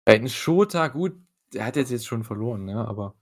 Bei 0.05 0.15
einem 0.15 0.29
Shota, 0.29 0.89
gut, 0.89 1.15
der 1.53 1.67
hat 1.67 1.77
jetzt, 1.77 1.91
jetzt 1.91 2.07
schon 2.07 2.25
verloren, 2.25 2.65
ne? 2.65 2.87
aber. 2.87 3.15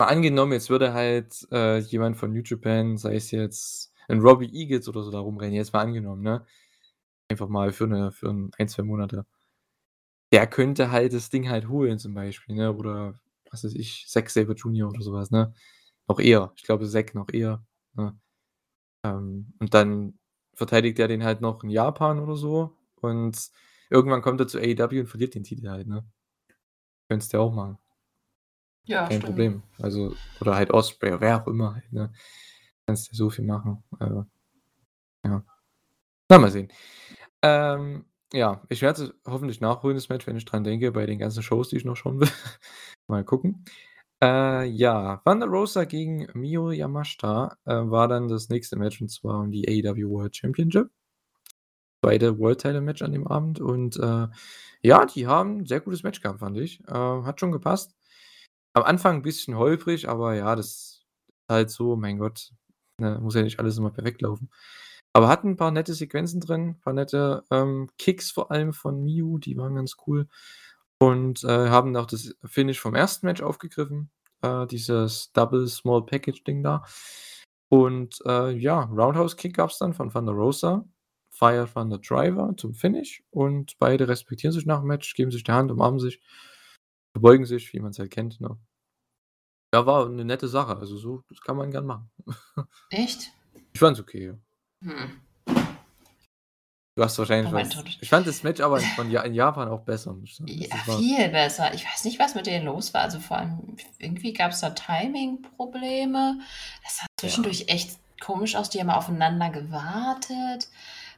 Mal 0.00 0.06
angenommen, 0.06 0.52
jetzt 0.52 0.70
würde 0.70 0.92
halt 0.92 1.46
äh, 1.50 1.78
jemand 1.78 2.16
von 2.16 2.32
New 2.32 2.42
Japan, 2.44 2.96
sei 2.98 3.16
es 3.16 3.32
jetzt 3.32 3.92
ein 4.08 4.20
Robbie 4.20 4.50
Eagles 4.52 4.88
oder 4.88 5.02
so, 5.02 5.10
da 5.10 5.18
rumrennen, 5.18 5.54
jetzt 5.54 5.72
mal 5.72 5.80
angenommen, 5.82 6.22
ne? 6.22 6.46
Einfach 7.30 7.48
mal 7.48 7.72
für, 7.72 7.84
eine, 7.84 8.12
für 8.12 8.28
ein, 8.30 8.50
ein, 8.58 8.68
zwei 8.68 8.84
Monate. 8.84 9.26
Der 10.32 10.46
könnte 10.46 10.90
halt 10.90 11.12
das 11.14 11.30
Ding 11.30 11.48
halt 11.48 11.68
holen, 11.68 11.98
zum 11.98 12.14
Beispiel, 12.14 12.54
ne? 12.54 12.72
Oder 12.72 13.14
was 13.50 13.64
weiß 13.64 13.74
ich, 13.74 14.06
Zack 14.08 14.30
Saber 14.30 14.54
Jr. 14.54 14.88
oder 14.88 15.02
sowas, 15.02 15.30
ne? 15.30 15.54
Noch 16.08 16.20
eher. 16.20 16.52
Ich 16.56 16.64
glaube, 16.64 16.88
Zack 16.88 17.14
noch 17.14 17.28
eher. 17.32 17.64
Ne? 17.94 18.18
Ähm, 19.04 19.54
und 19.60 19.74
dann 19.74 20.18
verteidigt 20.58 20.98
er 20.98 21.08
den 21.08 21.24
halt 21.24 21.40
noch 21.40 21.62
in 21.62 21.70
Japan 21.70 22.18
oder 22.18 22.34
so. 22.34 22.76
Und 23.00 23.50
irgendwann 23.90 24.22
kommt 24.22 24.40
er 24.40 24.48
zu 24.48 24.58
AEW 24.58 25.00
und 25.00 25.06
verliert 25.06 25.34
den 25.34 25.44
Titel 25.44 25.68
halt, 25.68 25.86
ne? 25.86 26.04
Könntest 27.08 27.32
du 27.32 27.38
ja 27.38 27.42
auch 27.42 27.54
machen. 27.54 27.78
Ja, 28.84 29.06
Kein 29.06 29.20
Problem. 29.20 29.62
Also, 29.78 30.14
oder 30.40 30.56
halt 30.56 30.70
Osprey, 30.72 31.10
oder 31.10 31.20
wer 31.20 31.42
auch 31.42 31.46
immer 31.46 31.74
halt, 31.74 31.92
ne? 31.92 32.12
Kannst 32.86 33.08
ja 33.08 33.14
so 33.14 33.30
viel 33.30 33.44
machen. 33.44 33.84
Äh, 34.00 34.22
ja. 35.24 35.44
Na, 36.28 36.38
mal 36.38 36.50
sehen. 36.50 36.68
Ähm, 37.42 38.04
ja, 38.32 38.62
ich 38.68 38.82
werde 38.82 39.04
es 39.04 39.14
hoffentlich 39.26 39.60
nachholen, 39.60 39.96
das 39.96 40.08
Match, 40.08 40.26
wenn 40.26 40.36
ich 40.36 40.44
dran 40.44 40.64
denke, 40.64 40.90
bei 40.90 41.06
den 41.06 41.18
ganzen 41.18 41.42
Shows, 41.42 41.68
die 41.68 41.76
ich 41.76 41.84
noch 41.84 41.96
schauen 41.96 42.20
will. 42.20 42.28
mal 43.06 43.24
gucken. 43.24 43.64
Äh, 44.20 44.64
ja, 44.64 45.18
Thunder 45.24 45.46
Rosa 45.46 45.84
gegen 45.84 46.26
Mio 46.34 46.72
Yamashita 46.72 47.56
äh, 47.66 47.72
war 47.72 48.08
dann 48.08 48.28
das 48.28 48.48
nächste 48.48 48.76
Match 48.76 49.00
und 49.00 49.08
zwar 49.10 49.40
um 49.40 49.52
die 49.52 49.68
AEW 49.68 50.10
World 50.10 50.36
Championship. 50.36 50.90
Beide 52.00 52.38
World 52.38 52.60
Title 52.60 52.80
Match 52.80 53.02
an 53.02 53.12
dem 53.12 53.26
Abend 53.28 53.60
und 53.60 53.96
äh, 53.96 54.28
ja, 54.82 55.06
die 55.06 55.26
haben 55.26 55.58
ein 55.58 55.66
sehr 55.66 55.80
gutes 55.80 56.02
Match 56.02 56.20
gehabt, 56.20 56.40
fand 56.40 56.56
ich. 56.58 56.80
Äh, 56.88 56.92
hat 56.92 57.40
schon 57.40 57.52
gepasst. 57.52 57.94
Am 58.74 58.84
Anfang 58.84 59.16
ein 59.16 59.22
bisschen 59.22 59.56
holprig, 59.56 60.08
aber 60.08 60.34
ja, 60.34 60.56
das 60.56 60.66
ist 60.66 61.06
halt 61.48 61.70
so, 61.70 61.96
mein 61.96 62.18
Gott, 62.18 62.52
ne, 63.00 63.18
muss 63.20 63.34
ja 63.34 63.42
nicht 63.42 63.60
alles 63.60 63.78
immer 63.78 63.90
perfekt 63.90 64.22
laufen. 64.22 64.50
Aber 65.12 65.28
hatten 65.28 65.50
ein 65.50 65.56
paar 65.56 65.70
nette 65.70 65.94
Sequenzen 65.94 66.40
drin, 66.40 66.70
ein 66.70 66.80
paar 66.80 66.92
nette 66.92 67.44
ähm, 67.50 67.88
Kicks 67.98 68.30
vor 68.30 68.50
allem 68.50 68.72
von 68.72 69.02
Miu, 69.04 69.38
die 69.38 69.56
waren 69.56 69.74
ganz 69.76 69.96
cool. 70.06 70.28
Und 71.00 71.44
äh, 71.44 71.68
haben 71.68 71.96
auch 71.96 72.06
das 72.06 72.34
Finish 72.44 72.80
vom 72.80 72.94
ersten 72.94 73.26
Match 73.26 73.40
aufgegriffen, 73.40 74.10
äh, 74.42 74.66
dieses 74.66 75.32
Double 75.32 75.66
Small 75.68 76.04
Package 76.04 76.42
Ding 76.44 76.62
da. 76.62 76.84
Und 77.68 78.20
äh, 78.24 78.50
ja, 78.50 78.84
Roundhouse 78.84 79.36
Kick 79.36 79.54
gab 79.56 79.70
es 79.70 79.78
dann 79.78 79.94
von 79.94 80.10
Thunder 80.10 80.32
Rosa, 80.32 80.84
Fire 81.30 81.68
Thunder 81.72 81.98
Driver 81.98 82.54
zum 82.56 82.74
Finish. 82.74 83.22
Und 83.30 83.78
beide 83.78 84.08
respektieren 84.08 84.52
sich 84.52 84.66
nach 84.66 84.80
dem 84.80 84.88
Match, 84.88 85.14
geben 85.14 85.30
sich 85.30 85.44
die 85.44 85.52
Hand, 85.52 85.70
umarmen 85.70 86.00
sich, 86.00 86.20
verbeugen 87.12 87.46
sich, 87.46 87.72
wie 87.72 87.80
man 87.80 87.90
es 87.90 87.98
halt 87.98 88.10
kennt. 88.10 88.40
Ne? 88.40 88.58
Ja, 89.72 89.86
war 89.86 90.06
eine 90.06 90.24
nette 90.24 90.48
Sache. 90.48 90.76
Also 90.76 90.96
so, 90.96 91.22
das 91.28 91.40
kann 91.40 91.56
man 91.56 91.70
gern 91.70 91.86
machen. 91.86 92.10
Echt? 92.90 93.30
Ich 93.72 93.78
fand's 93.78 94.00
okay, 94.00 94.26
ja. 94.26 94.38
Hm. 94.82 95.20
Du 96.98 97.04
hast 97.04 97.16
wahrscheinlich 97.16 97.52
Oh 97.52 97.54
was. 97.54 97.96
Ich 98.00 98.08
fand 98.08 98.26
das 98.26 98.42
Match 98.42 98.60
aber 98.60 98.80
von 98.80 99.08
ja 99.08 99.22
in 99.22 99.32
Japan 99.32 99.68
auch 99.68 99.82
besser. 99.82 100.16
Ja, 100.46 100.66
Das 100.84 100.96
viel 100.96 101.28
besser. 101.28 101.72
Ich 101.72 101.84
weiß 101.84 102.04
nicht, 102.04 102.18
was 102.18 102.34
mit 102.34 102.46
denen 102.46 102.66
los 102.66 102.92
war. 102.92 103.02
Also 103.02 103.20
vor 103.20 103.36
allem, 103.38 103.76
irgendwie 104.00 104.32
gab 104.32 104.50
es 104.50 104.58
da 104.58 104.70
Timing-Probleme. 104.70 106.40
Das 106.82 106.96
sah 106.96 107.06
zwischendurch 107.20 107.66
echt 107.68 107.92
komisch 108.20 108.56
aus. 108.56 108.68
Die 108.68 108.80
haben 108.80 108.90
aufeinander 108.90 109.50
gewartet. 109.50 110.70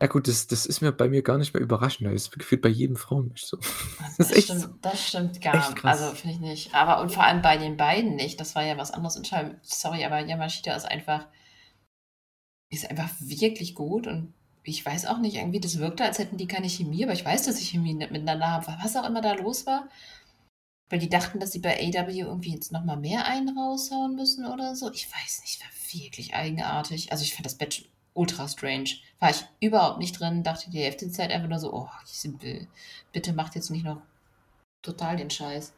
ja 0.03 0.07
gut, 0.07 0.29
das, 0.29 0.47
das 0.49 0.67
ist 0.67 0.83
mir 0.83 0.93
bei 0.93 1.09
mir 1.09 1.23
gar 1.23 1.39
nicht 1.39 1.55
mehr 1.55 1.63
überraschend. 1.63 2.13
Das 2.13 2.25
ist 2.25 2.39
gefühlt 2.39 2.61
bei 2.61 2.69
jedem 2.69 2.97
Frauenmatch 2.97 3.43
so. 3.43 3.57
Also 3.57 4.17
Das 4.19 4.31
ist 4.33 4.37
echt 4.37 4.49
stimmt, 4.49 4.69
das 4.83 5.09
stimmt 5.09 5.41
gar 5.41 5.57
nicht. 5.57 5.83
Also 5.83 6.11
finde 6.11 6.35
ich 6.35 6.41
nicht. 6.43 6.75
Aber 6.75 7.01
und 7.01 7.11
vor 7.11 7.25
allem 7.25 7.41
bei 7.41 7.57
den 7.57 7.79
beiden 7.79 8.17
nicht. 8.17 8.39
Das 8.39 8.55
war 8.55 8.63
ja 8.63 8.77
was 8.77 8.91
anderes. 8.91 9.19
Sorry, 9.63 10.05
aber 10.05 10.21
Yamashita 10.21 10.75
ist 10.75 10.85
einfach, 10.85 11.27
ist 12.69 12.91
einfach 12.91 13.09
wirklich 13.19 13.75
gut. 13.75 14.07
Und 14.07 14.35
ich 14.65 14.85
weiß 14.85 15.07
auch 15.07 15.19
nicht, 15.19 15.37
irgendwie, 15.37 15.61
das 15.61 15.79
wirkte, 15.79 16.05
als 16.05 16.19
hätten 16.19 16.37
die 16.37 16.47
keine 16.47 16.69
Chemie, 16.69 17.05
aber 17.05 17.13
ich 17.15 17.25
weiß, 17.25 17.45
dass 17.45 17.57
sie 17.57 17.65
Chemie 17.65 17.95
nicht 17.95 18.11
miteinander 18.11 18.49
haben. 18.51 18.67
Was 18.83 18.97
auch 18.97 19.07
immer 19.07 19.21
da 19.23 19.33
los 19.35 19.67
war. 19.67 19.89
Weil 20.91 20.99
die 20.99 21.09
dachten, 21.09 21.39
dass 21.39 21.53
sie 21.53 21.61
bei 21.61 21.79
AW 21.79 22.19
irgendwie 22.19 22.53
jetzt 22.53 22.73
nochmal 22.73 22.97
mehr 22.97 23.25
einen 23.27 23.57
raushauen 23.57 24.17
müssen 24.17 24.45
oder 24.45 24.75
so. 24.75 24.91
Ich 24.93 25.07
weiß 25.11 25.41
nicht, 25.43 25.61
war 25.61 25.71
wirklich 25.93 26.35
eigenartig. 26.35 27.13
Also 27.13 27.23
ich 27.23 27.33
fand 27.35 27.47
das 27.47 27.59
Match 27.59 27.89
ultra 28.13 28.49
strange. 28.49 28.91
War 29.21 29.31
ich 29.31 29.45
überhaupt 29.61 29.99
nicht 29.99 30.19
drin, 30.19 30.43
dachte 30.43 30.69
die 30.71 30.81
Hälfte 30.81 31.05
der 31.07 31.15
Zeit 31.15 31.31
einfach 31.31 31.49
nur 31.49 31.61
so, 31.61 31.73
oh, 31.73 31.89
simpel. 32.05 32.67
Bitte 33.13 33.33
macht 33.33 33.55
jetzt 33.55 33.71
nicht 33.71 33.85
noch 33.85 34.03
total 34.83 35.17
den 35.17 35.31
Scheiß. 35.31 35.73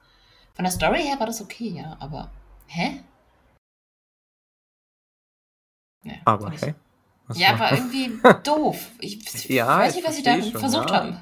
Von 0.54 0.64
der 0.64 0.72
Story 0.72 1.02
her 1.02 1.18
war 1.20 1.26
das 1.26 1.42
okay, 1.42 1.68
ja, 1.68 1.96
aber 2.00 2.30
hä? 2.68 3.02
Ja, 6.04 6.14
Aber 6.24 6.52
ich- 6.52 6.62
hey. 6.62 6.74
Was 7.26 7.38
Ja, 7.38 7.52
war- 7.52 7.60
war 7.60 7.72
irgendwie 7.72 8.12
doof. 8.44 8.90
Ich 9.00 9.48
Ja, 9.48 9.66
weiß 9.78 9.90
ich 9.90 9.96
nicht, 9.96 10.08
was 10.08 10.16
sie 10.16 10.22
da 10.22 10.40
schon, 10.42 10.52
versucht 10.60 10.90
ja. 10.90 10.96
haben. 10.96 11.20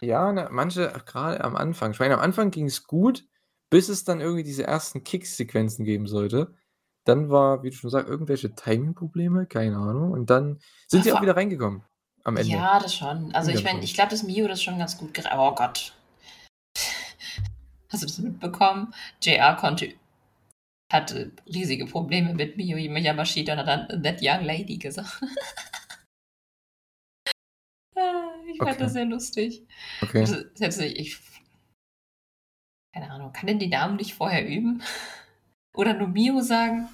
Ja, 0.00 0.32
ne, 0.32 0.48
manche, 0.50 0.92
gerade 1.06 1.42
am 1.42 1.56
Anfang. 1.56 1.92
Ich 1.92 1.98
meine, 2.00 2.14
am 2.14 2.20
Anfang 2.20 2.50
ging 2.50 2.66
es 2.66 2.86
gut, 2.86 3.24
bis 3.70 3.88
es 3.88 4.04
dann 4.04 4.20
irgendwie 4.20 4.42
diese 4.44 4.64
ersten 4.66 5.02
Kicks-Sequenzen 5.04 5.84
geben 5.84 6.06
sollte. 6.06 6.54
Dann 7.04 7.30
war, 7.30 7.62
wie 7.62 7.70
du 7.70 7.76
schon 7.76 7.90
sagst, 7.90 8.08
irgendwelche 8.08 8.54
Timing-Probleme, 8.54 9.46
keine 9.46 9.76
Ahnung. 9.76 10.12
Und 10.12 10.28
dann 10.30 10.58
sind 10.88 11.04
sie 11.04 11.10
Vor- 11.10 11.18
auch 11.18 11.22
wieder 11.22 11.36
reingekommen 11.36 11.82
am 12.24 12.36
Ende. 12.36 12.52
Ja, 12.52 12.78
das 12.80 12.94
schon. 12.94 13.32
Also 13.34 13.50
ich 13.52 13.62
meine, 13.64 13.78
schon. 13.78 13.84
ich 13.84 13.94
glaube, 13.94 14.10
dass 14.10 14.22
Mio 14.24 14.48
das 14.48 14.62
schon 14.62 14.78
ganz 14.78 14.98
gut 14.98 15.16
gere- 15.16 15.30
Oh 15.38 15.54
Gott. 15.54 15.94
Hast 17.90 18.02
du 18.02 18.06
das 18.06 18.18
mitbekommen? 18.18 18.92
JR 19.22 19.56
konnte 19.56 19.94
hatte 20.92 21.32
riesige 21.46 21.86
Probleme 21.86 22.34
mit 22.34 22.56
Mio 22.56 22.76
Yamashita 22.76 23.52
und 23.52 23.58
hat 23.58 23.66
dann 23.90 24.02
That 24.02 24.18
Young 24.22 24.44
Lady 24.44 24.78
gesagt. 24.78 25.20
Ah, 27.98 28.28
ich 28.46 28.58
fand 28.58 28.72
Okay. 28.72 28.78
das 28.78 28.92
sehr 28.92 29.06
lustig. 29.06 29.66
Okay. 30.02 30.20
Also, 30.20 30.36
selbst 30.54 30.78
nicht, 30.78 30.98
ich. 30.98 31.18
Keine 32.92 33.10
Ahnung, 33.10 33.32
kann 33.32 33.46
denn 33.46 33.58
die 33.58 33.68
Namen 33.68 33.96
nicht 33.96 34.12
vorher 34.14 34.46
üben? 34.46 34.82
Oder 35.74 35.94
nur 35.94 36.08
Mio 36.08 36.42
sagen? 36.42 36.90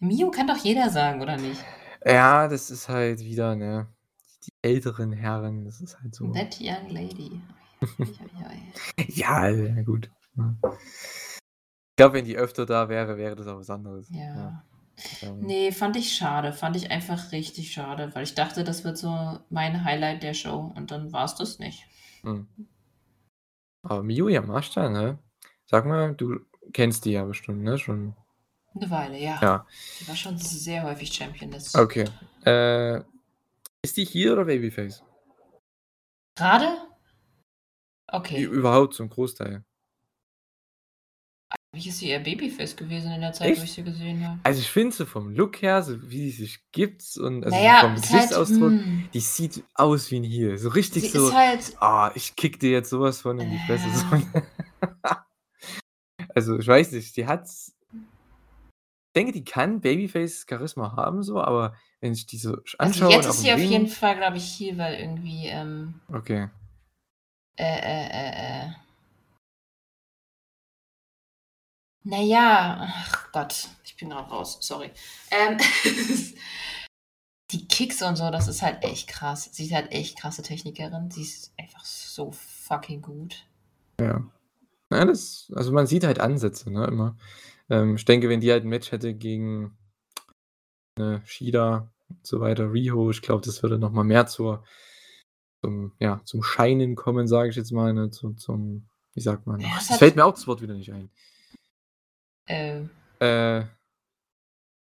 Mio 0.00 0.32
kann 0.32 0.48
doch 0.48 0.56
jeder 0.56 0.90
sagen, 0.90 1.22
oder 1.22 1.36
nicht? 1.36 1.64
Ja, 2.04 2.48
das 2.48 2.70
ist 2.70 2.88
halt 2.88 3.20
wieder, 3.20 3.54
ne? 3.56 3.86
Die 4.44 4.52
älteren 4.62 5.12
Herren, 5.12 5.64
das 5.64 5.80
ist 5.80 6.00
halt 6.00 6.14
so. 6.14 6.32
That 6.32 6.58
Young 6.60 6.90
Lady. 6.90 7.40
Ja, 9.08 9.48
ja, 9.48 9.82
gut. 9.82 10.10
Ja. 11.94 11.96
Ich 11.96 11.96
glaube, 11.96 12.14
wenn 12.14 12.24
die 12.24 12.36
öfter 12.36 12.66
da 12.66 12.88
wäre, 12.88 13.16
wäre 13.16 13.36
das 13.36 13.46
auch 13.46 13.58
was 13.58 13.70
anderes. 13.70 14.08
Ja. 14.10 14.64
Ähm, 15.22 15.40
Nee, 15.40 15.70
fand 15.72 15.96
ich 15.96 16.12
schade. 16.12 16.52
Fand 16.52 16.76
ich 16.76 16.90
einfach 16.90 17.30
richtig 17.32 17.72
schade, 17.72 18.10
weil 18.14 18.24
ich 18.24 18.34
dachte, 18.34 18.64
das 18.64 18.82
wird 18.84 18.98
so 18.98 19.38
mein 19.48 19.84
Highlight 19.84 20.22
der 20.22 20.34
Show 20.34 20.72
und 20.74 20.90
dann 20.90 21.12
war 21.12 21.24
es 21.24 21.34
das 21.36 21.58
nicht. 21.58 21.84
hm. 22.22 22.46
Aber 23.82 24.02
Miyu 24.02 24.28
Yamashita, 24.28 24.88
ne? 24.88 25.18
Sag 25.66 25.84
mal, 25.84 26.14
du 26.14 26.40
kennst 26.72 27.04
die 27.04 27.12
ja 27.12 27.24
bestimmt, 27.24 27.62
ne? 27.62 27.76
Schon. 27.78 28.16
Eine 28.74 28.90
Weile, 28.90 29.18
ja. 29.20 29.38
Ja. 29.42 29.66
Die 30.00 30.08
war 30.08 30.16
schon 30.16 30.38
sehr 30.38 30.82
häufig 30.84 31.12
Champion. 31.12 31.50
Das 31.50 31.74
Okay. 31.74 32.06
Äh, 32.46 33.02
ist 33.82 33.96
die 33.96 34.04
hier 34.06 34.32
oder 34.32 34.46
Babyface? 34.46 35.04
Gerade? 36.36 36.78
Okay. 38.08 38.42
Überhaupt 38.42 38.94
zum 38.94 39.10
Großteil. 39.10 39.64
Wie 41.74 41.88
ist 41.88 41.98
sie 41.98 42.08
eher 42.08 42.20
Babyface 42.20 42.76
gewesen 42.76 43.10
in 43.12 43.20
der 43.20 43.32
Zeit, 43.32 43.50
Echt? 43.50 43.60
wo 43.60 43.64
ich 43.64 43.72
sie 43.72 43.82
gesehen 43.82 44.26
habe? 44.26 44.38
Also, 44.44 44.60
ich 44.60 44.70
finde 44.70 44.94
so 44.94 45.06
vom 45.06 45.30
Look 45.30 45.60
her, 45.62 45.82
so 45.82 46.00
wie 46.10 46.30
sie 46.30 46.44
sich 46.44 46.60
gibt 46.72 47.02
und 47.16 47.44
also 47.44 47.58
Naja, 47.58 47.74
vom 47.80 47.94
halt, 47.94 48.02
Gesichtsausdruck, 48.02 48.72
hm. 48.72 49.08
die 49.12 49.20
sieht 49.20 49.64
aus 49.74 50.10
wie 50.10 50.16
'n 50.18 50.24
Heel. 50.24 50.58
So 50.58 50.68
richtig 50.68 51.04
Sie 51.04 51.08
so: 51.08 51.28
ist 51.28 51.34
halt 51.34 51.72
„Ah, 51.80 52.12
ich 52.14 52.36
kicke 52.36 52.58
dir 52.58 52.70
jetzt 52.70 52.90
so 52.90 53.00
was 53.00 53.20
von 53.22 53.38
in 53.38 53.50
die 53.50 53.58
Fresse“, 53.58 53.90
so. 53.90 54.04
Äh. 54.16 54.20
Also, 56.34 56.58
ich 56.58 56.66
weiß 56.66 56.92
nicht, 56.92 57.16
die 57.16 57.26
hat's 57.26 57.74
ich 59.16 59.20
denke, 59.20 59.32
die 59.32 59.44
kann 59.44 59.80
Babyface-Charisma 59.80 60.96
haben 60.96 61.22
so, 61.22 61.40
aber 61.40 61.76
wenn 62.00 62.12
ich 62.12 62.26
die 62.26 62.36
so 62.36 62.56
Also, 62.78 62.78
anschaue 62.80 63.10
jetzt 63.10 63.26
und 63.26 63.30
ist 63.30 63.40
sie 63.42 63.52
auf 63.52 63.60
jeden 63.60 63.86
Ring 63.86 63.88
Fall, 63.88 64.16
glaube 64.16 64.36
ich, 64.38 64.58
Heel, 64.58 64.76
weil 64.76 64.94
irgendwie, 64.94 65.46
ähm 65.46 66.00
Okay. 66.12 66.48
Äh, 67.56 67.64
äh, 67.64 68.06
äh, 68.10 68.66
äh 68.66 68.70
na 72.04 72.20
ja, 72.20 72.78
ach 72.80 73.32
Gott, 73.32 73.68
ich 73.84 73.96
bin 73.96 74.10
grad 74.10 74.30
raus, 74.30 74.58
sorry. 74.60 74.90
Ähm, 75.30 75.58
die 77.50 77.66
Kicks 77.66 78.02
und 78.02 78.16
so, 78.16 78.30
das 78.30 78.48
ist 78.48 78.62
halt 78.62 78.84
echt 78.84 79.08
krass. 79.08 79.48
Sie 79.52 79.66
ist 79.66 79.72
halt 79.72 79.90
echt 79.92 80.18
krasse 80.18 80.42
Technikerin. 80.42 81.10
Sie 81.10 81.22
ist 81.22 81.52
einfach 81.58 81.84
so 81.84 82.32
fucking 82.32 83.02
gut. 83.02 83.46
Ja. 84.00 84.22
Ja, 84.92 85.04
das 85.04 85.50
also, 85.54 85.72
man 85.72 85.86
sieht 85.86 86.04
halt 86.04 86.20
Ansätze, 86.20 86.70
ne, 86.70 86.86
immer. 86.86 87.16
Ähm, 87.70 87.96
ich 87.96 88.04
denke, 88.04 88.28
wenn 88.28 88.40
die 88.40 88.52
halt 88.52 88.64
'n 88.64 88.68
Match 88.68 88.92
hätte 88.92 89.14
gegen, 89.14 89.76
ne, 90.98 91.22
Shida 91.24 91.90
und 92.10 92.26
so 92.26 92.40
weiter, 92.40 92.72
Riho, 92.72 93.10
ich 93.10 93.22
glaube, 93.22 93.44
das 93.44 93.62
würde 93.62 93.78
noch 93.78 93.92
mal 93.92 94.04
mehr 94.04 94.26
zur 94.26 94.64
zum 95.62 95.92
ja, 95.98 96.20
zum 96.24 96.42
Scheinen 96.42 96.94
kommen, 96.96 97.26
sage 97.26 97.48
ich 97.48 97.56
jetzt 97.56 97.72
mal, 97.72 97.92
ne, 97.94 98.10
zu 98.10 98.34
zum 98.34 98.86
wie 99.14 99.20
sagt 99.20 99.46
man? 99.46 99.60
Ja, 99.60 99.68
jetzt 99.68 99.90
hat 99.90 99.98
fällt 99.98 100.16
mir 100.16 100.24
auch 100.24 100.34
das 100.34 100.46
Wort 100.46 100.60
wieder 100.60 100.74
nicht 100.74 100.92
ein. 100.92 101.10
Ähm. 102.48 102.90
Äh, 103.20 103.64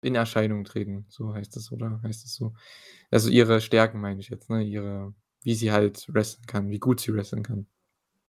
in 0.02 0.14
Erscheinung 0.14 0.64
treten, 0.64 1.04
so 1.08 1.34
heißt 1.34 1.56
das, 1.56 1.72
oder? 1.72 2.00
Heißt 2.02 2.24
das 2.24 2.34
so? 2.34 2.54
Also, 3.10 3.30
ihre 3.30 3.60
Stärken 3.62 4.00
meine 4.00 4.20
ich 4.20 4.30
jetzt, 4.30 4.50
ne? 4.50 4.62
Ihre 4.64 5.14
wie 5.44 5.54
sie 5.56 5.72
halt 5.72 6.06
wresteln 6.14 6.46
kann, 6.46 6.70
wie 6.70 6.78
gut 6.80 7.00
sie 7.00 7.14
wresteln 7.14 7.42
kann. 7.44 7.66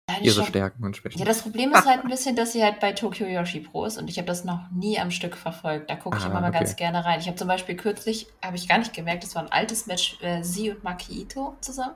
Ja, 0.10 0.20
die 0.20 0.28
Ihre 0.28 0.44
Schau 0.44 0.46
Stärken 0.46 0.84
und 0.86 0.98
ja, 1.14 1.26
Schwächen. 1.26 1.26
das 1.26 1.42
Problem 1.44 1.72
ist 1.74 1.86
halt 1.88 2.04
'n 2.04 2.10
bisschen, 2.10 2.36
dass 2.36 2.54
sie 2.54 2.64
halt 2.64 2.80
bei 2.82 2.94
Tokyo 2.94 3.28
Joshi 3.28 3.62
Pro 3.62 3.86
ist 3.86 3.98
und 3.98 4.10
ich 4.10 4.18
habe 4.18 4.28
das 4.28 4.46
noch 4.46 4.72
nie 4.72 5.00
am 5.00 5.12
Stück 5.12 5.38
verfolgt. 5.38 5.90
Da 5.90 5.96
gucke 5.98 6.18
ich 6.20 6.28
immer 6.28 6.40
Ah, 6.40 6.42
mal 6.42 6.52
ganz 6.52 6.76
okay. 6.76 6.78
gerne 6.78 7.06
rein. 7.06 7.20
Ich 7.20 7.28
habe 7.28 7.38
zum 7.38 7.48
Beispiel 7.48 7.76
kürzlich 7.76 8.28
habe 8.44 8.58
ich 8.58 8.68
gar 8.68 8.80
nicht 8.80 8.94
gemerkt, 8.94 9.24
das 9.24 9.36
war 9.36 9.44
'n 9.44 9.52
altes 9.52 9.88
Match, 9.88 10.18
äh, 10.22 10.44
sie 10.44 10.72
und 10.72 10.84
Maki 10.84 11.22
Itoh 11.24 11.56
zusammen 11.62 11.96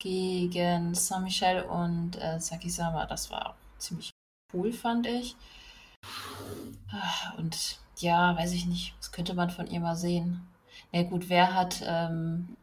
gegen 0.00 0.94
Saint 0.94 1.24
Michel 1.24 1.62
und, 1.64 2.16
äh, 2.22 2.40
Sakizama. 2.40 3.06
Das 3.06 3.30
war 3.30 3.56
ziemlich 3.78 4.10
cool, 4.54 4.72
fand 4.72 5.06
ich. 5.08 5.36
Ah, 6.90 7.34
und 7.38 7.78
ja, 7.98 8.36
weiß 8.36 8.52
ich 8.52 8.66
nicht, 8.66 8.94
was 8.98 9.12
könnte 9.12 9.34
man 9.34 9.50
von 9.50 9.66
ihr 9.66 9.80
mal 9.80 9.96
sehen? 9.96 10.46
Na 10.92 11.00
ja, 11.00 11.08
gut, 11.08 11.28
wer 11.28 11.54
hat, 11.54 11.82
ähm 11.86 12.56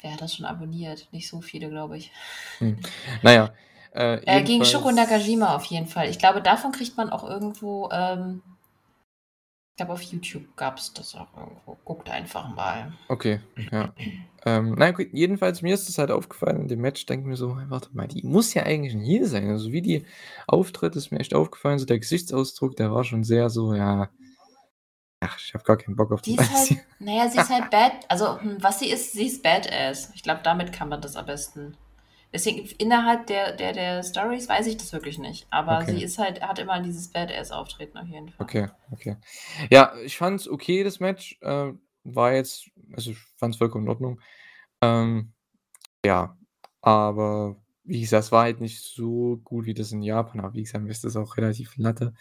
wer 0.00 0.12
hat 0.12 0.20
das 0.20 0.34
schon 0.34 0.46
abonniert? 0.46 1.08
Nicht 1.12 1.28
so 1.28 1.40
viele, 1.40 1.70
glaube 1.70 1.96
ich. 1.96 2.12
Hm. 2.58 2.78
Na 3.22 3.32
ja, 3.32 3.54
äh, 3.94 4.16
Äh, 4.24 4.42
gegen 4.42 4.64
Shoko 4.64 4.90
Nakajima 4.90 5.54
auf 5.56 5.64
jeden 5.66 5.86
Fall. 5.86 6.08
Ich 6.10 6.18
glaube, 6.18 6.42
davon 6.42 6.72
kriegt 6.72 6.96
man 6.96 7.10
auch 7.10 7.24
irgendwo, 7.24 7.88
ähm 7.90 8.42
ich 9.72 9.78
glaube, 9.78 9.94
auf 9.94 10.02
YouTube 10.02 10.56
gab's 10.56 10.92
das 10.92 11.16
auch 11.16 11.36
irgendwo. 11.36 11.76
Guckt 11.84 12.08
einfach 12.08 12.48
mal. 12.54 12.92
Okay, 13.08 13.40
ja. 13.72 13.92
Ähm, 14.46 14.74
na 14.78 14.90
gut, 14.90 15.08
jedenfalls, 15.12 15.62
mir 15.62 15.74
ist 15.74 15.88
das 15.88 15.98
halt 15.98 16.10
aufgefallen 16.10 16.62
in 16.62 16.68
dem 16.68 16.80
Match, 16.80 17.06
denke 17.06 17.26
mir 17.28 17.36
so: 17.36 17.58
„Hey, 17.58 17.66
warte 17.70 17.88
mal, 17.94 18.06
die 18.08 18.22
muss 18.22 18.54
ja 18.54 18.64
eigentlich 18.64 18.94
'n 18.94 19.00
Heel 19.00 19.26
sein.“ 19.26 19.48
Also, 19.50 19.72
wie 19.72 19.82
die 19.82 20.06
auftritt, 20.46 20.96
ist 20.96 21.10
mir 21.12 21.20
echt 21.20 21.34
aufgefallen, 21.34 21.78
so 21.78 21.86
der 21.86 21.98
Gesichtsausdruck, 21.98 22.76
der 22.76 22.92
war 22.92 23.04
schon 23.04 23.24
sehr 23.24 23.50
so, 23.50 23.74
ja 23.74 24.10
ach, 25.20 25.38
ich 25.38 25.54
habe 25.54 25.64
gar 25.64 25.76
keinen 25.76 25.96
Bock 25.96 26.12
auf 26.12 26.22
Die 26.22 26.34
ist 26.34 26.50
halt 26.50 26.70
Alte. 26.70 26.82
na 27.00 27.12
ja, 27.12 27.28
sie 27.28 27.38
ist 27.38 27.50
halt 27.50 27.70
bad 27.70 27.92
also, 28.08 28.40
hm, 28.40 28.56
was 28.62 28.78
sie 28.80 28.88
ist, 28.90 29.12
sie 29.12 29.26
ist 29.26 29.42
Badass. 29.42 30.10
Ich 30.14 30.22
glaube, 30.22 30.40
damit 30.42 30.72
kann 30.72 30.88
man 30.88 31.00
das 31.00 31.16
am 31.16 31.26
besten 31.26 31.76
deswegen 32.32 32.68
innerhalb 32.78 33.26
der 33.28 33.52
der 33.52 33.72
der 33.72 34.02
Storys 34.02 34.48
weiß 34.48 34.66
ich 34.66 34.76
das 34.76 34.92
wirklich 34.92 35.18
nicht, 35.18 35.46
aber 35.50 35.80
Okay. 35.82 35.92
sie 35.98 36.02
ist 36.02 36.18
halt 36.18 36.40
hat 36.42 36.58
immer 36.58 36.80
dieses 36.80 37.08
Badass-Auftreten 37.08 37.98
auf 37.98 38.08
jeden 38.08 38.28
Fall. 38.30 38.46
Okay, 38.46 38.68
okay. 38.92 39.16
Ja, 39.70 39.94
ich 40.04 40.16
fand's 40.16 40.48
okay, 40.48 40.82
das 40.84 41.00
Match, 41.00 41.38
äh, 41.42 41.72
war 42.04 42.32
jetzt 42.34 42.70
also, 42.94 43.12
ich 43.12 43.18
fand's 43.38 43.58
vollkommen 43.58 43.86
in 43.86 43.90
Ordnung. 43.90 44.20
Ähm, 44.82 45.32
ja, 46.06 46.38
aber 46.82 47.56
wie 47.84 48.00
gesagt, 48.02 48.24
es 48.26 48.32
war 48.32 48.44
halt 48.44 48.60
nicht 48.60 48.82
so 48.82 49.38
gut 49.44 49.66
wie 49.66 49.74
das 49.74 49.92
in 49.92 50.02
Japan, 50.02 50.40
aber 50.40 50.54
wie 50.54 50.62
gesagt, 50.64 50.84
mir 50.84 50.90
ist 50.92 51.04
das 51.04 51.16
auch 51.16 51.36
relativ 51.38 51.76
Latte. 51.78 52.14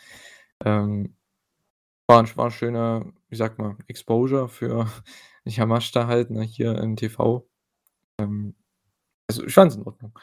Ähm, 0.66 1.16
war 2.08 2.20
'n 2.22 2.28
sch 2.28 2.38
war 2.38 2.48
'n 2.48 2.52
schöner, 2.52 3.14
wie 3.30 3.36
sagt 3.38 3.60
man, 3.60 3.78
Exposure 3.88 4.50
für 4.50 4.88
Yamashita 5.46 6.08
halt, 6.08 6.32
ne, 6.32 6.44
hier 6.44 6.78
im 6.80 6.96
TV. 6.98 7.48
Ähm, 8.20 8.56
also, 9.30 9.46
ich 9.46 9.54
fand's 9.56 9.76
in 9.78 9.84
Ordnung. 9.86 10.14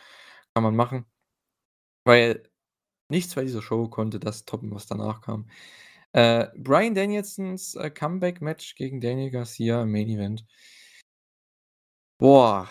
Kann 0.55 0.65
man 0.65 0.77
machen. 0.77 1.07
Weil 2.07 2.43
nichts 3.11 3.35
bei 3.35 3.43
dieser 3.45 3.63
Show 3.63 3.89
konnte 3.89 4.21
das 4.21 4.45
toppen, 4.47 4.73
was 4.75 4.87
danach 4.87 5.21
kam. 5.23 5.49
Äh, 6.15 6.49
Bryan 6.57 6.95
Danielsons, 6.95 7.77
äh, 7.77 7.91
Comeback-Match 7.91 8.75
gegen 8.75 9.01
Daniel 9.01 9.31
Garcia 9.31 9.83
im 9.83 9.93
Main 9.93 10.09
Event. 10.09 10.45
Boah, 12.21 12.69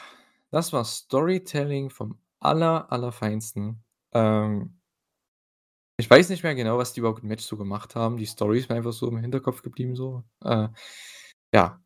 das 0.51 0.71
war 0.73 0.85
Storytelling 0.85 1.89
vom 1.89 2.19
aller 2.39 2.91
Allerfeinsten. 2.91 3.83
Ähm 4.13 4.79
ich 5.99 6.09
weiß 6.09 6.29
nicht 6.29 6.43
mehr 6.43 6.55
genau, 6.55 6.77
was 6.77 6.93
die 6.93 7.01
überhaupt 7.01 7.23
im 7.23 7.27
Match 7.27 7.43
so 7.43 7.57
gemacht 7.57 7.93
haben. 7.93 8.15
Die 8.15 8.25
Story 8.25 8.59
ist 8.59 8.69
mir 8.69 8.75
einfach 8.77 8.93
so 8.93 9.09
im 9.09 9.17
Hinterkopf 9.17 9.61
geblieben 9.63 9.97
so. 9.97 10.23
Äh, 10.45 10.69
ja, 11.53 11.83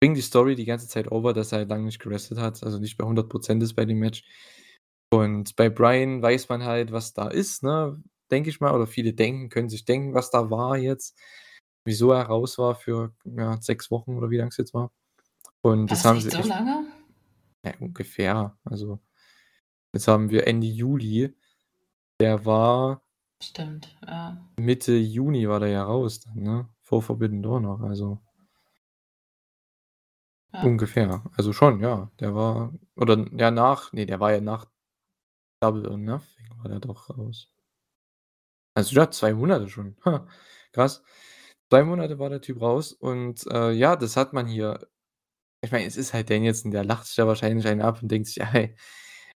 bringen 0.00 0.14
die 0.14 0.22
Story 0.22 0.56
die 0.56 0.66
ganze 0.66 0.88
Zeit 0.88 1.12
over, 1.12 1.32
dass 1.34 1.52
er 1.52 1.60
halt 1.60 1.70
lang 1.70 1.84
nicht 1.84 2.00
gewrestelt 2.00 2.40
hat, 2.40 2.62
also, 2.64 2.78
nicht 2.78 2.98
bei 2.98 3.04
100 3.06 3.28
% 3.30 3.62
ist 3.62 3.74
bei 3.74 3.84
dem 3.86 3.98
Match. 4.00 4.24
Und 5.10 5.56
bei 5.56 5.70
Bryan 5.70 6.22
weiß 6.22 6.48
man 6.50 6.64
halt, 6.64 6.92
was 6.92 7.14
da 7.14 7.28
ist, 7.28 7.62
ne, 7.64 8.02
denke 8.30 8.50
ich 8.50 8.60
mal, 8.60 8.74
oder 8.74 8.86
viele 8.86 9.12
denken 9.14 9.48
können 9.50 9.68
sich 9.68 9.84
denken, 9.84 10.14
was 10.14 10.30
da 10.30 10.50
war 10.50 10.76
jetzt, 10.78 11.18
wieso 11.84 12.12
er 12.12 12.24
raus 12.24 12.58
war 12.58 12.74
für, 12.76 13.14
ja, 13.24 13.60
6 13.60 13.90
Wochen 13.90 14.16
oder 14.16 14.30
wie 14.30 14.38
lang 14.38 14.48
es 14.48 14.56
jetzt 14.58 14.74
war. 14.74 14.92
Und 15.62 15.90
War 15.90 15.96
das 15.96 16.02
das 16.02 16.04
haben 16.04 16.20
sie 16.20 16.30
so 16.30 16.38
echt 16.38 16.48
lange? 16.48 16.86
ja, 17.64 17.72
ungefähr. 17.80 18.56
Also, 18.64 19.00
jetzt 19.94 20.08
haben 20.08 20.30
wir 20.30 20.46
Ende 20.46 20.66
Juli. 20.66 21.34
Der 22.20 22.44
war 22.46 23.02
Stimmt, 23.42 23.96
ja. 24.06 24.38
Mitte 24.60 24.92
Juni 24.94 25.48
war 25.48 25.58
der 25.58 25.70
ja 25.70 25.82
raus 25.84 26.20
dann, 26.20 26.42
ne? 26.42 26.68
Vor 26.82 27.02
Forbidden 27.02 27.42
Door 27.42 27.60
noch, 27.60 27.80
also 27.80 28.20
Ja. 30.52 30.60
ungefähr. 30.64 31.24
Also, 31.36 31.52
schon, 31.52 31.80
ja. 31.80 32.10
Der 32.20 32.34
war 32.34 32.72
oder 32.96 33.26
ja, 33.38 33.50
nach 33.50 33.92
ne, 33.92 34.06
der 34.06 34.20
war 34.20 34.32
ja 34.32 34.40
nach 34.40 34.66
Double 35.60 35.88
or 35.88 35.98
Nothing 35.98 36.48
war 36.58 36.68
der 36.70 36.80
doch 36.80 37.10
raus. 37.10 37.50
Also, 38.78 38.94
ja, 38.94 39.10
2 39.10 39.34
Monate 39.34 39.68
schon. 39.68 39.96
Ha, 40.04 40.24
krass. 40.72 41.02
2 41.68 41.82
Monate 41.82 42.18
war 42.20 42.30
der 42.30 42.40
Typ 42.40 42.60
raus 42.60 42.92
und, 42.92 43.44
äh, 43.50 43.72
ja, 43.72 43.96
das 43.96 44.16
hat 44.16 44.32
man 44.32 44.46
hier 44.46 44.86
ich 45.62 45.72
meine, 45.72 45.86
es 45.86 45.96
ist 45.96 46.14
halt 46.14 46.30
Danielson, 46.30 46.70
der 46.72 46.84
lacht 46.84 47.06
sich 47.06 47.16
da 47.16 47.26
wahrscheinlich 47.26 47.66
einen 47.68 47.82
ab 47.82 48.02
und 48.02 48.10
denkt 48.12 48.28
sich: 48.28 48.40
„Ey, 48.42 48.76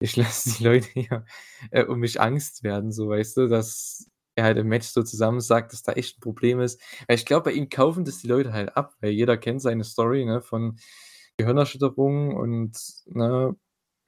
ich 0.01 0.17
lasse 0.17 0.51
die 0.59 0.65
Leute 0.65 0.89
hier, 0.95 1.25
äh, 1.73 1.85
um 1.85 2.01
mich 2.01 2.21
Angst 2.21 2.65
werden“, 2.65 2.93
so, 2.93 3.09
weißt 3.11 3.37
du, 3.39 3.49
dass 3.49 4.09
er 4.37 4.45
halt 4.45 4.59
im 4.59 4.69
Match 4.69 4.89
so 4.89 5.03
zusammensackt, 5.05 5.73
dass 5.73 5.83
da 5.85 5.93
echt 5.95 6.19
'n 6.19 6.21
Problem 6.23 6.61
ist. 6.61 6.81
Weil 7.09 7.17
ich 7.17 7.27
glaube, 7.27 7.45
bei 7.51 7.53
ihm 7.55 7.69
kaufen 7.71 8.05
das 8.07 8.19
die 8.21 8.29
Leute 8.29 8.53
halt 8.55 8.77
ab, 8.77 8.95
weil 9.01 9.13
jeder 9.13 9.37
kennt 9.39 9.63
seine 9.63 9.85
Story, 9.85 10.25
ne, 10.27 10.43
von 10.43 10.79
Gehirnerschütterungen 11.39 12.37
und, 12.37 12.77
ne, 13.07 13.57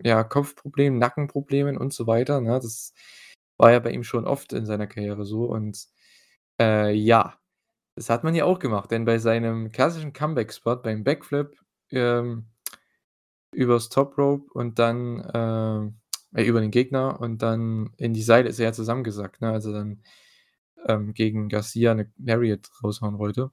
ja, 0.03 0.24
Kopfproblemen, 0.24 0.99
Nackenproblemen 0.99 1.78
und 1.78 1.93
so 1.95 2.07
weiter, 2.07 2.41
ne? 2.41 2.61
Das 2.62 2.95
war 3.63 3.73
ja 3.73 3.81
bei 3.81 3.93
ihm 3.93 4.05
schon 4.05 4.27
oft 4.27 4.53
in 4.55 4.67
seiner 4.67 4.89
Karriere 4.89 5.27
so 5.27 5.47
und, 5.47 5.87
äh, 6.61 6.93
ja, 6.95 7.39
das 7.97 8.11
hat 8.11 8.25
man 8.25 8.35
hier 8.35 8.47
auch 8.47 8.59
gemacht, 8.61 8.91
denn 8.93 9.05
bei 9.07 9.19
seinem 9.19 9.73
klassischen 9.73 10.13
Comeback-Spot, 10.15 10.77
beim 10.79 11.05
Backflip, 11.05 11.57
ähm, 11.93 12.47
übers 13.53 13.89
Top 13.91 14.19
Rope 14.19 14.53
und 14.55 14.79
dann, 14.81 15.23
ähm 15.35 15.97
äh, 16.35 16.45
über 16.47 16.61
den 16.63 16.71
Gegner 16.73 17.21
und 17.21 17.43
dann 17.43 17.93
in 17.99 18.15
die 18.15 18.23
Seile 18.23 18.49
ist 18.51 18.59
er 18.61 18.67
ja 18.67 18.73
zusammengesackt, 18.75 19.41
ne, 19.43 19.53
er 19.55 19.61
dann, 19.61 20.03
ähm, 20.89 21.15
gegen 21.15 21.49
Garcia 21.51 21.95
'ne 21.95 22.13
Lariat 22.19 22.71
raushauen 22.85 23.19
wollte. 23.19 23.51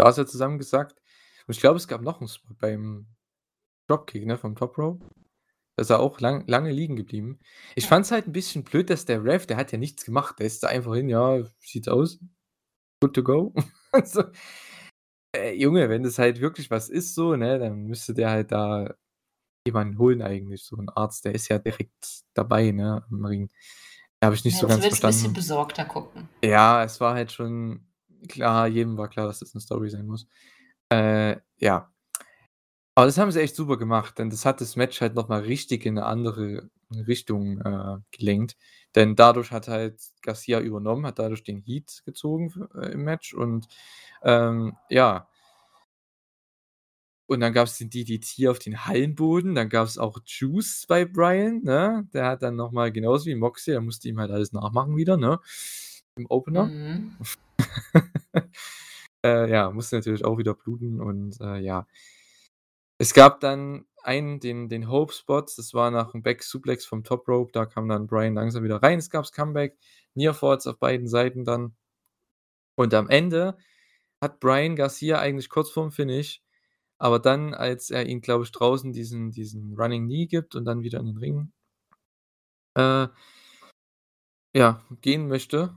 Da 0.00 0.08
ist 0.08 0.18
er 0.18 0.26
zusammengesackt 0.26 1.00
und 1.46 1.54
ich 1.54 1.60
glaube, 1.60 1.76
es 1.76 1.86
gab 1.88 2.00
noch 2.02 2.20
'n 2.20 2.28
Spot 2.28 2.54
beim 2.58 3.06
Dropkick, 3.88 4.26
ne, 4.26 4.38
vom 4.38 4.56
Top 4.56 4.78
Rope. 4.78 5.04
Da 5.78 5.82
ist 5.82 5.90
er 5.90 5.98
auch 6.00 6.20
lang 6.20 6.44
lange 6.46 6.70
liegen 6.70 6.94
geblieben. 6.96 7.40
Ich 7.74 7.84
Ja. 7.84 7.88
fand's 7.90 8.10
halt 8.12 8.26
'n 8.28 8.32
bisschen 8.32 8.62
blöd, 8.64 8.90
dass 8.90 9.06
der 9.06 9.24
Ref, 9.24 9.46
der 9.46 9.56
hat 9.56 9.72
ja 9.72 9.78
nichts 9.78 10.04
gemacht. 10.04 10.38
Der 10.38 10.46
ist 10.46 10.62
da 10.62 10.68
einfach 10.68 10.94
hin: 10.94 11.08
„Ja, 11.08 11.42
sieht's 11.58 11.88
aus? 11.88 12.20
Good 13.02 13.14
to 13.14 13.22
go?“ 13.24 13.54
So, 14.04 14.24
äh, 15.36 15.54
Junge, 15.54 15.88
wenn 15.90 16.02
das 16.04 16.18
halt 16.18 16.40
wirklich 16.40 16.70
was 16.70 16.88
ist 16.90 17.14
so, 17.14 17.36
ne, 17.36 17.58
dann 17.60 17.84
müsste 17.86 18.14
der 18.14 18.30
halt 18.30 18.52
da 18.52 18.94
jemanden 19.66 19.98
holen 19.98 20.22
eigentlich, 20.22 20.64
so 20.64 20.76
'n 20.76 20.90
Arzt, 20.90 21.24
der 21.26 21.34
ist 21.34 21.48
ja 21.50 21.58
direkt 21.58 22.22
dabei, 22.34 22.72
ne, 22.72 23.04
im 23.10 23.24
Ring. 23.26 23.50
habe 24.24 24.34
ich 24.36 24.44
nicht 24.44 24.58
so 24.58 24.68
Hättest 24.68 24.78
du 24.78 24.82
ganz 24.82 24.86
willst 24.86 25.02
'n 25.02 25.06
bisschen 25.06 25.32
verstanden. 25.32 25.34
besorgter 25.34 25.84
gucken. 25.86 26.28
Ja, 26.44 26.84
es 26.84 27.00
war 27.00 27.14
halt 27.14 27.32
schon 27.32 27.86
klar 28.28 28.68
jedem 28.68 28.96
war 28.98 29.08
klar, 29.10 29.26
dass 29.28 29.40
das 29.40 29.54
'ne 29.54 29.60
Story 29.62 29.90
sein 29.90 30.06
muss. 30.06 30.28
Äh, 30.90 31.38
ja. 31.58 31.93
Aber 32.96 33.06
das 33.06 33.18
haben 33.18 33.32
sie 33.32 33.40
echt 33.40 33.56
super 33.56 33.76
gemacht, 33.76 34.18
denn 34.20 34.30
das 34.30 34.44
hat 34.44 34.60
das 34.60 34.76
Match 34.76 35.00
halt 35.00 35.14
noch 35.16 35.28
mal 35.28 35.40
richtig 35.40 35.84
in 35.84 35.94
'ne 35.94 36.04
andere 36.06 36.70
Richtung, 37.08 37.60
äh, 37.60 37.96
gelenkt. 38.12 38.56
Denn 38.94 39.16
dadurch 39.16 39.50
hat 39.50 39.66
halt 39.66 40.00
Garcia 40.22 40.60
übernommen, 40.60 41.04
hat 41.04 41.18
dadurch 41.18 41.42
den 41.42 41.58
Heat 41.60 42.02
gezogen 42.04 42.46
f 42.50 42.56
äh, 42.80 42.92
im 42.92 43.02
Match 43.02 43.34
und, 43.34 43.66
ähm, 44.22 44.76
ja. 44.90 45.26
Und 47.30 47.40
dann 47.40 47.54
gab's 47.54 47.78
den 47.78 47.88
DDT 47.88 48.48
auf 48.48 48.58
den 48.58 48.84
Hallenboden, 48.84 49.54
dann 49.54 49.70
gab's 49.70 49.96
auch 49.96 50.18
Juice 50.26 50.84
bei 50.86 51.06
Bryan, 51.06 51.62
ne? 51.62 52.06
Der 52.12 52.26
hat 52.26 52.42
dann 52.42 52.56
noch 52.56 52.70
mal 52.70 52.92
genauso 52.92 53.26
wie 53.26 53.34
Moxley 53.34 53.72
der 53.72 53.80
musste 53.80 54.08
ihm 54.08 54.20
halt 54.20 54.30
alles 54.30 54.52
nachmachen 54.52 54.96
wieder, 54.96 55.16
ne, 55.16 55.40
im 56.16 56.26
Opener. 56.28 56.66
Mhm. 56.66 57.16
Äh, 59.24 59.50
ja, 59.50 59.70
musste 59.72 59.96
natürlich 59.96 60.24
auch 60.24 60.38
wieder 60.38 60.54
bluten 60.54 61.00
und, 61.00 61.40
äh, 61.40 61.58
ja. 61.58 61.86
Es 63.04 63.12
gab 63.12 63.40
dann 63.40 63.84
einen, 64.02 64.40
den 64.40 64.70
den 64.70 64.88
Hope 64.88 65.12
Spot, 65.12 65.42
das 65.42 65.74
war 65.74 65.90
nach 65.90 66.14
'm 66.14 66.22
Back 66.22 66.42
Suplex 66.42 66.86
vom 66.86 67.04
Top 67.04 67.28
Rope, 67.28 67.52
da 67.52 67.66
kam 67.66 67.86
dann 67.86 68.06
Bryan 68.06 68.32
langsam 68.32 68.64
wieder 68.64 68.82
rein. 68.82 68.98
Es 68.98 69.10
gab's 69.10 69.30
Comeback, 69.30 69.76
Near 70.14 70.32
Falls 70.32 70.66
auf 70.66 70.78
beiden 70.78 71.06
Seiten 71.06 71.44
dann. 71.44 71.74
Und 72.78 72.92
am 72.94 73.08
Ende 73.08 73.56
hat 74.20 74.40
Bryan 74.40 74.76
Garcia 74.76 75.18
eigentlich 75.20 75.48
kurz 75.48 75.70
vorm 75.70 75.92
Finish 75.92 76.40
aber 76.98 77.18
dann, 77.20 77.54
als 77.54 77.90
er 77.90 78.06
ihn, 78.06 78.22
glaube 78.22 78.44
ich, 78.44 78.52
draußen 78.52 78.92
diesen 78.92 79.30
diesen 79.32 79.74
Running 79.74 80.06
Knee 80.06 80.26
gibt 80.26 80.54
und 80.56 80.64
dann 80.66 80.82
wieder 80.82 81.00
in 81.00 81.06
den 81.06 81.18
Ring 81.18 81.52
äh 82.76 83.08
ja, 84.56 84.84
gehen 85.00 85.26
möchte, 85.26 85.74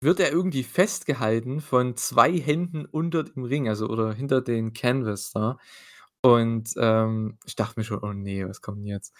wird 0.00 0.20
er 0.20 0.32
irgendwie 0.32 0.64
festgehalten 0.64 1.60
von 1.60 1.96
2 1.96 2.38
Händen 2.38 2.86
unter 2.86 3.24
dem 3.24 3.44
Ring, 3.44 3.68
also 3.68 3.88
oder 3.88 4.12
hinter 4.14 4.42
den 4.42 4.72
Canvas 4.74 5.32
da. 5.32 5.58
Und, 6.24 6.74
ähm, 6.76 7.38
ich 7.46 7.56
dachte 7.56 7.80
mir 7.80 7.84
schon: 7.84 8.00
„Oh 8.02 8.12
ne, 8.12 8.46
was 8.48 8.60
kommt 8.60 8.78
'n 8.82 8.86
jetzt?“ 8.86 9.14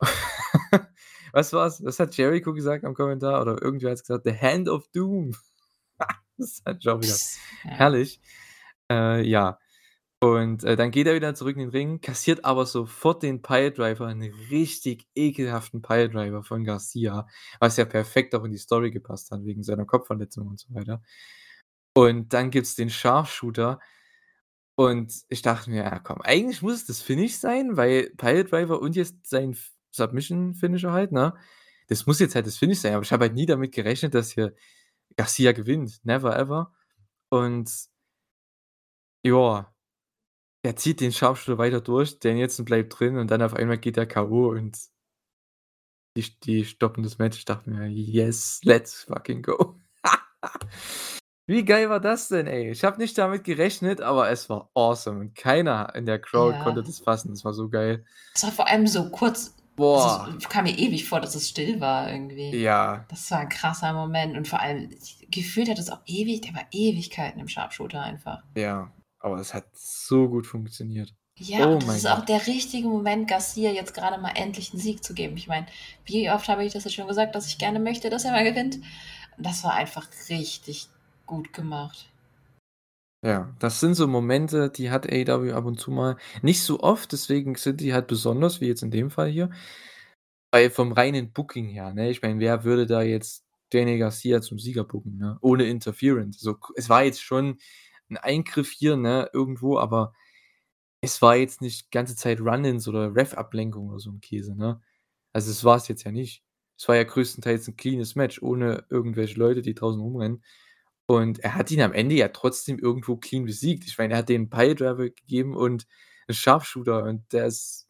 Was 1.32 1.52
war's? 1.52 1.84
Was 1.84 2.00
hat 2.00 2.16
Jericho 2.16 2.52
gesagt 2.54 2.84
am 2.84 2.94
Kommentar 2.94 3.40
oder 3.42 3.60
irgendwer 3.62 3.90
hat's 3.92 4.02
gesagt: 4.02 4.24
„The 4.26 4.34
Hand 4.38 4.68
of 4.68 4.88
Doom.“ 4.88 5.32
Das 6.38 6.60
fand 6.64 6.80
ich 6.82 6.88
auch 6.90 7.00
wieder 7.02 7.20
herrlich. 7.76 8.20
Äh, 8.92 9.22
ja. 9.28 9.58
Und, 10.22 10.64
äh, 10.64 10.76
dann 10.76 10.90
geht 10.92 11.06
er 11.08 11.14
wieder 11.16 11.34
zurück 11.36 11.56
in 11.56 11.62
den 11.64 11.70
Ring, 11.70 12.00
kassiert 12.02 12.44
aber 12.46 12.66
sofort 12.66 13.22
den 13.24 13.42
Piledriver, 13.42 14.08
'n 14.08 14.22
richtig 14.50 15.06
ekelhaften 15.16 15.82
Piledriver 15.82 16.42
von 16.44 16.64
Garcia, 16.64 17.26
was 17.60 17.76
ja 17.78 17.84
perfekt 17.86 18.34
auch 18.36 18.44
in 18.44 18.52
die 18.52 18.58
Story 18.58 18.90
gepasst 18.92 19.30
hat 19.32 19.44
wegen 19.46 19.62
seiner 19.64 19.86
Kopfverletzung 19.86 20.48
und 20.48 20.60
so 20.60 20.74
weiter. 20.74 21.02
Und 21.96 22.32
dann 22.34 22.50
gibt's 22.50 22.76
den 22.76 22.90
Sharpshooter 22.90 23.80
und 24.80 25.12
ich 25.28 25.42
dachte 25.42 25.70
mir: 25.70 25.84
„Ja 25.84 25.98
komm, 25.98 26.20
eigentlich 26.22 26.62
muss 26.62 26.74
es 26.76 26.86
das 26.86 27.02
Finish 27.02 27.36
sein, 27.36 27.76
weil 27.76 28.10
Piledriver 28.16 28.80
und 28.80 28.96
jetzt 28.96 29.28
sein 29.28 29.52
F 29.52 29.70
Submission 29.92 30.54
Finisher 30.54 30.92
halt, 30.92 31.12
ne? 31.12 31.34
Das 31.88 32.06
muss 32.06 32.20
jetzt 32.20 32.34
halt 32.34 32.46
das 32.46 32.56
Finish 32.58 32.80
sein.“ 32.80 32.94
Aber 32.94 33.02
ich 33.04 33.12
habe 33.12 33.24
halt 33.26 33.34
nie 33.34 33.46
damit 33.46 33.72
gerechnet, 33.72 34.14
dass 34.14 34.32
hier 34.32 34.54
Garcia 35.16 35.52
gewinnt, 35.52 36.00
never 36.04 36.36
ever. 36.38 36.72
Und 37.30 37.70
ja, 39.24 39.72
er 40.62 40.76
zieht 40.76 41.00
den 41.02 41.12
Sharpshooter 41.12 41.58
weiter 41.58 41.80
durch, 41.82 42.18
der 42.20 42.32
Danielson 42.32 42.64
bleibt 42.66 42.98
drin 43.00 43.18
und 43.18 43.30
dann 43.30 43.42
auf 43.42 43.54
einmal 43.54 43.78
geht 43.78 43.96
er 43.98 44.06
K.O. 44.06 44.50
und 44.50 44.78
die 46.16 46.38
die 46.40 46.64
stoppen 46.64 47.02
das 47.02 47.18
Match. 47.18 47.38
Ich 47.38 47.44
dachte 47.44 47.70
mir: 47.70 47.86
„Yes, 47.88 48.60
let's 48.64 49.04
fucking 49.04 49.42
go.“ 49.42 49.80
Wie 51.48 51.64
geil 51.64 51.88
war 51.90 52.00
das 52.00 52.28
denn, 52.28 52.46
ey? 52.46 52.70
Ich 52.70 52.84
habe 52.84 52.98
nicht 52.98 53.16
damit 53.18 53.44
gerechnet, 53.44 54.00
aber 54.00 54.30
es 54.30 54.48
war 54.50 54.70
awesome 54.74 55.20
und 55.20 55.34
keiner 55.34 55.94
in 55.94 56.06
der 56.06 56.20
Crowd 56.20 56.58
konnte 56.58 56.82
Ja. 56.82 56.84
das 56.84 57.00
fassen. 57.00 57.30
Das 57.30 57.44
war 57.44 57.54
so 57.54 57.68
geil. 57.68 58.04
Es 58.34 58.42
war 58.44 58.52
vor 58.52 58.68
allem 58.68 58.86
so 58.86 59.10
kurz 59.10 59.56
Boah. 59.76 60.36
es 60.38 60.48
kam 60.48 60.64
mir 60.64 60.78
ewig 60.78 61.08
vor, 61.08 61.20
dass 61.20 61.34
es 61.34 61.48
still 61.48 61.80
war 61.80 62.10
irgendwie. 62.10 62.62
Ja. 62.62 63.06
Das 63.08 63.30
war 63.30 63.40
'n 63.40 63.48
krasser 63.48 63.92
Moment 63.92 64.36
und 64.36 64.46
vor 64.46 64.60
allem 64.60 64.90
gefühlt 65.30 65.68
hat 65.68 65.78
es 65.78 65.90
auch 65.90 66.00
ewig 66.06 66.42
der 66.42 66.54
war 66.54 66.66
Ewigkeiten 66.70 67.40
im 67.40 67.48
Sharpshooter 67.48 68.00
einfach. 68.02 68.42
Ja, 68.56 68.92
aber 69.20 69.38
es 69.40 69.54
hat 69.54 69.68
so 69.76 70.28
gut 70.28 70.46
funktioniert. 70.46 71.14
Ja, 71.38 71.66
Oh 71.66 71.80
und 71.80 71.82
das 71.82 71.96
ist 71.96 72.06
auch 72.06 72.24
Gott. 72.24 72.26
der 72.26 72.46
richtige 72.46 72.88
Moment, 72.88 73.28
Garcia 73.28 73.70
jetzt 73.70 73.94
grade 73.94 74.20
mal 74.20 74.32
endlich 74.34 74.74
'n 74.74 74.78
Sieg 74.78 75.02
zu 75.04 75.14
geben. 75.14 75.36
Ich 75.36 75.46
meine, 75.46 75.66
wie 76.04 76.30
oft 76.30 76.48
habe 76.48 76.64
ich 76.64 76.72
das 76.72 76.84
jetzt 76.84 76.94
schon 76.94 77.06
gesagt, 77.08 77.34
dass 77.34 77.46
ich 77.46 77.58
gerne 77.58 77.78
möchte, 77.80 78.10
dass 78.10 78.24
er 78.24 78.32
mal 78.32 78.44
gewinnt? 78.44 78.76
Und 79.36 79.46
das 79.46 79.64
war 79.64 79.74
einfach 79.74 80.08
richtig 80.28 80.88
gut 81.30 81.52
gemacht. 81.52 82.10
Ja, 83.24 83.54
das 83.58 83.80
sind 83.80 83.94
so 83.96 84.06
Momente, 84.08 84.70
die 84.70 84.90
hat 84.90 85.06
AEW 85.06 85.52
ab 85.52 85.66
und 85.66 85.78
zu 85.78 85.90
mal. 85.90 86.16
Nicht 86.40 86.62
so 86.62 86.80
oft, 86.80 87.12
deswegen 87.12 87.54
sind 87.54 87.80
die 87.82 87.92
halt 87.92 88.06
besonders, 88.06 88.62
wie 88.62 88.66
jetzt 88.66 88.82
in 88.82 88.90
dem 88.90 89.10
Fall 89.10 89.28
hier. 89.28 89.50
Weil 90.52 90.70
vom 90.70 90.92
reinen 90.92 91.32
Booking 91.32 91.68
her, 91.68 91.94
ne? 91.94 92.10
Ich 92.10 92.22
meine, 92.22 92.40
wer 92.40 92.64
würde 92.64 92.86
da 92.86 93.02
jetzt 93.02 93.44
Daniel 93.70 93.98
Garcia 93.98 94.40
zum 94.42 94.58
Sieger 94.58 94.82
booken, 94.84 95.16
ne? 95.16 95.38
Ohne 95.42 95.64
Interference. 95.66 96.40
So 96.40 96.56
es 96.74 96.88
war 96.88 97.04
jetzt 97.04 97.22
schon 97.22 97.58
'n 98.10 98.16
Eingriff 98.16 98.70
hier, 98.72 98.96
ne, 98.96 99.30
irgendwo, 99.32 99.78
aber 99.78 100.12
es 101.02 101.22
war 101.22 101.36
jetzt 101.36 101.62
nicht 101.62 101.90
ganze 101.92 102.16
Zeit 102.16 102.40
Run-ins 102.40 102.88
oder 102.88 103.14
Ref-Ablenkung 103.14 103.88
oder 103.90 104.00
so 104.00 104.10
'n 104.10 104.20
Käse, 104.20 104.56
ne? 104.56 104.80
Also, 105.34 105.50
das 105.50 105.64
war's 105.64 105.88
jetzt 105.88 106.04
ja 106.04 106.12
nicht. 106.12 106.44
Es 106.78 106.88
war 106.88 106.96
ja 106.96 107.04
größtenteils 107.04 107.68
'n 107.68 107.76
cleanes 107.76 108.16
Match 108.16 108.42
ohne 108.42 108.86
irgendwelche 108.90 109.38
Leute, 109.38 109.62
die 109.62 109.74
draußen 109.74 110.00
rumrennen. 110.00 110.44
Und 111.10 111.40
er 111.40 111.56
hat 111.56 111.72
ihn 111.72 111.80
am 111.82 111.92
Ende 111.92 112.14
ja 112.14 112.28
trotzdem 112.28 112.78
irgendwo 112.78 113.16
clean 113.16 113.44
besiegt. 113.44 113.84
Ich 113.88 113.98
meine, 113.98 114.14
er 114.14 114.18
hat 114.18 114.28
den 114.28 114.48
Piledriver 114.48 115.10
gegeben 115.10 115.56
und 115.56 115.88
'n 116.28 116.34
Sharpshooter 116.34 117.02
und 117.02 117.32
der 117.32 117.46
ist 117.46 117.88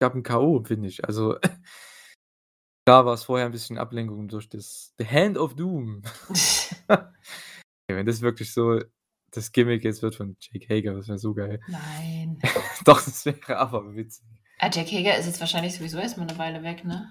gab 0.00 0.14
'n 0.14 0.22
K.O., 0.22 0.64
finde 0.64 0.88
ich. 0.88 1.04
Also 1.04 1.36
klar 2.86 3.06
war's 3.06 3.24
vorher 3.24 3.46
'n 3.46 3.52
bisschen 3.52 3.78
Ablenkung 3.78 4.28
durch 4.28 4.48
das 4.48 4.94
The 4.98 5.06
Hand 5.06 5.38
of 5.38 5.54
Doom. 5.54 6.02
Ja, 7.90 7.96
wenn 7.96 8.06
das 8.06 8.22
wirklich 8.22 8.50
so 8.54 8.80
das 9.32 9.52
Gimmick 9.52 9.84
jetzt 9.84 10.00
wird 10.00 10.14
von 10.14 10.38
Jake 10.40 10.66
Hager, 10.74 10.94
das 10.94 11.06
wäre 11.08 11.18
so 11.18 11.34
geil. 11.34 11.60
Nein. 11.68 12.38
Doch, 12.86 13.02
das 13.04 13.26
wäre 13.26 13.58
aber 13.58 13.94
witzig. 13.94 14.24
Ah, 14.58 14.70
Jake 14.72 14.90
Hager 14.96 15.18
ist 15.18 15.26
jetzt 15.26 15.40
wahrscheinlich 15.40 15.74
sowieso 15.76 15.98
erst 15.98 16.16
mal 16.16 16.24
'ne 16.24 16.38
Weile 16.38 16.62
weg, 16.62 16.84
ne? 16.86 17.10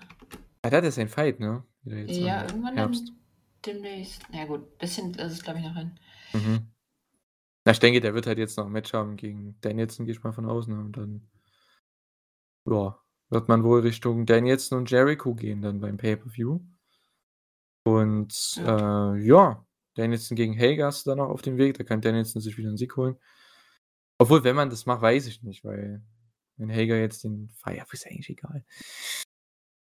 Ah, 0.64 0.72
der 0.72 0.78
hat 0.78 0.86
ja 0.86 0.92
seinen 0.92 1.10
Fight, 1.10 1.40
ne? 1.40 1.64
Ja, 1.86 2.42
im 2.42 2.48
irgendwann 2.48 2.76
Herbst. 2.76 3.10
dann 3.10 3.23
demnächst. 3.66 4.24
Na 4.32 4.40
ja 4.40 4.46
gut, 4.46 4.78
bisschen 4.78 5.14
ist 5.16 5.32
es, 5.34 5.44
glaube 5.44 5.60
ich, 5.60 5.66
noch 5.66 5.76
hin. 5.76 5.92
Mhm. 6.34 6.74
Na, 7.66 7.72
ich 7.74 7.80
denke, 7.80 8.02
der 8.02 8.14
wird 8.16 8.28
halt 8.28 8.38
jetzt 8.40 8.58
noch 8.58 8.66
'n 8.68 8.72
Match 8.72 8.94
haben 8.94 9.18
gegen 9.18 9.60
Danielson, 9.62 10.06
gehe 10.06 10.16
ich 10.16 10.24
mal 10.24 10.34
von 10.34 10.46
aus, 10.50 10.68
ne? 10.68 10.80
Und 10.80 10.98
dann 10.98 11.30
ja, 12.66 12.98
wird 13.30 13.48
man 13.50 13.64
wohl 13.64 13.82
Richtung 13.82 14.26
Danielson 14.26 14.80
und 14.80 14.92
Jericho 14.92 15.34
gehen 15.36 15.62
dann 15.62 15.80
beim 15.82 15.98
Pay-per-View. 15.98 16.60
Und, 17.86 18.58
Ja. 18.58 19.14
äh, 19.16 19.18
ja, 19.26 19.66
Danielson 19.96 20.36
gegen 20.36 20.58
Hager 20.58 20.88
ist 20.90 21.06
dann 21.06 21.18
noch 21.18 21.30
auf 21.30 21.42
dem 21.42 21.58
Weg. 21.58 21.78
Da 21.78 21.84
kann 21.84 22.02
Danielson 22.02 22.42
sich 22.42 22.58
wieder 22.58 22.70
'n 22.70 22.78
Sieg 22.78 22.96
holen. 22.98 23.18
Obwohl, 24.20 24.44
wenn 24.44 24.56
man 24.56 24.70
das 24.70 24.86
macht, 24.86 25.02
weiß 25.02 25.28
ich 25.28 25.42
nicht, 25.44 25.64
weil 25.64 26.02
wenn 26.58 26.72
Hager 26.72 26.98
jetzt 27.00 27.24
den 27.24 27.50
Fire 27.56 27.86
ist 27.92 28.06
eigentlich 28.06 28.30
egal. 28.30 28.64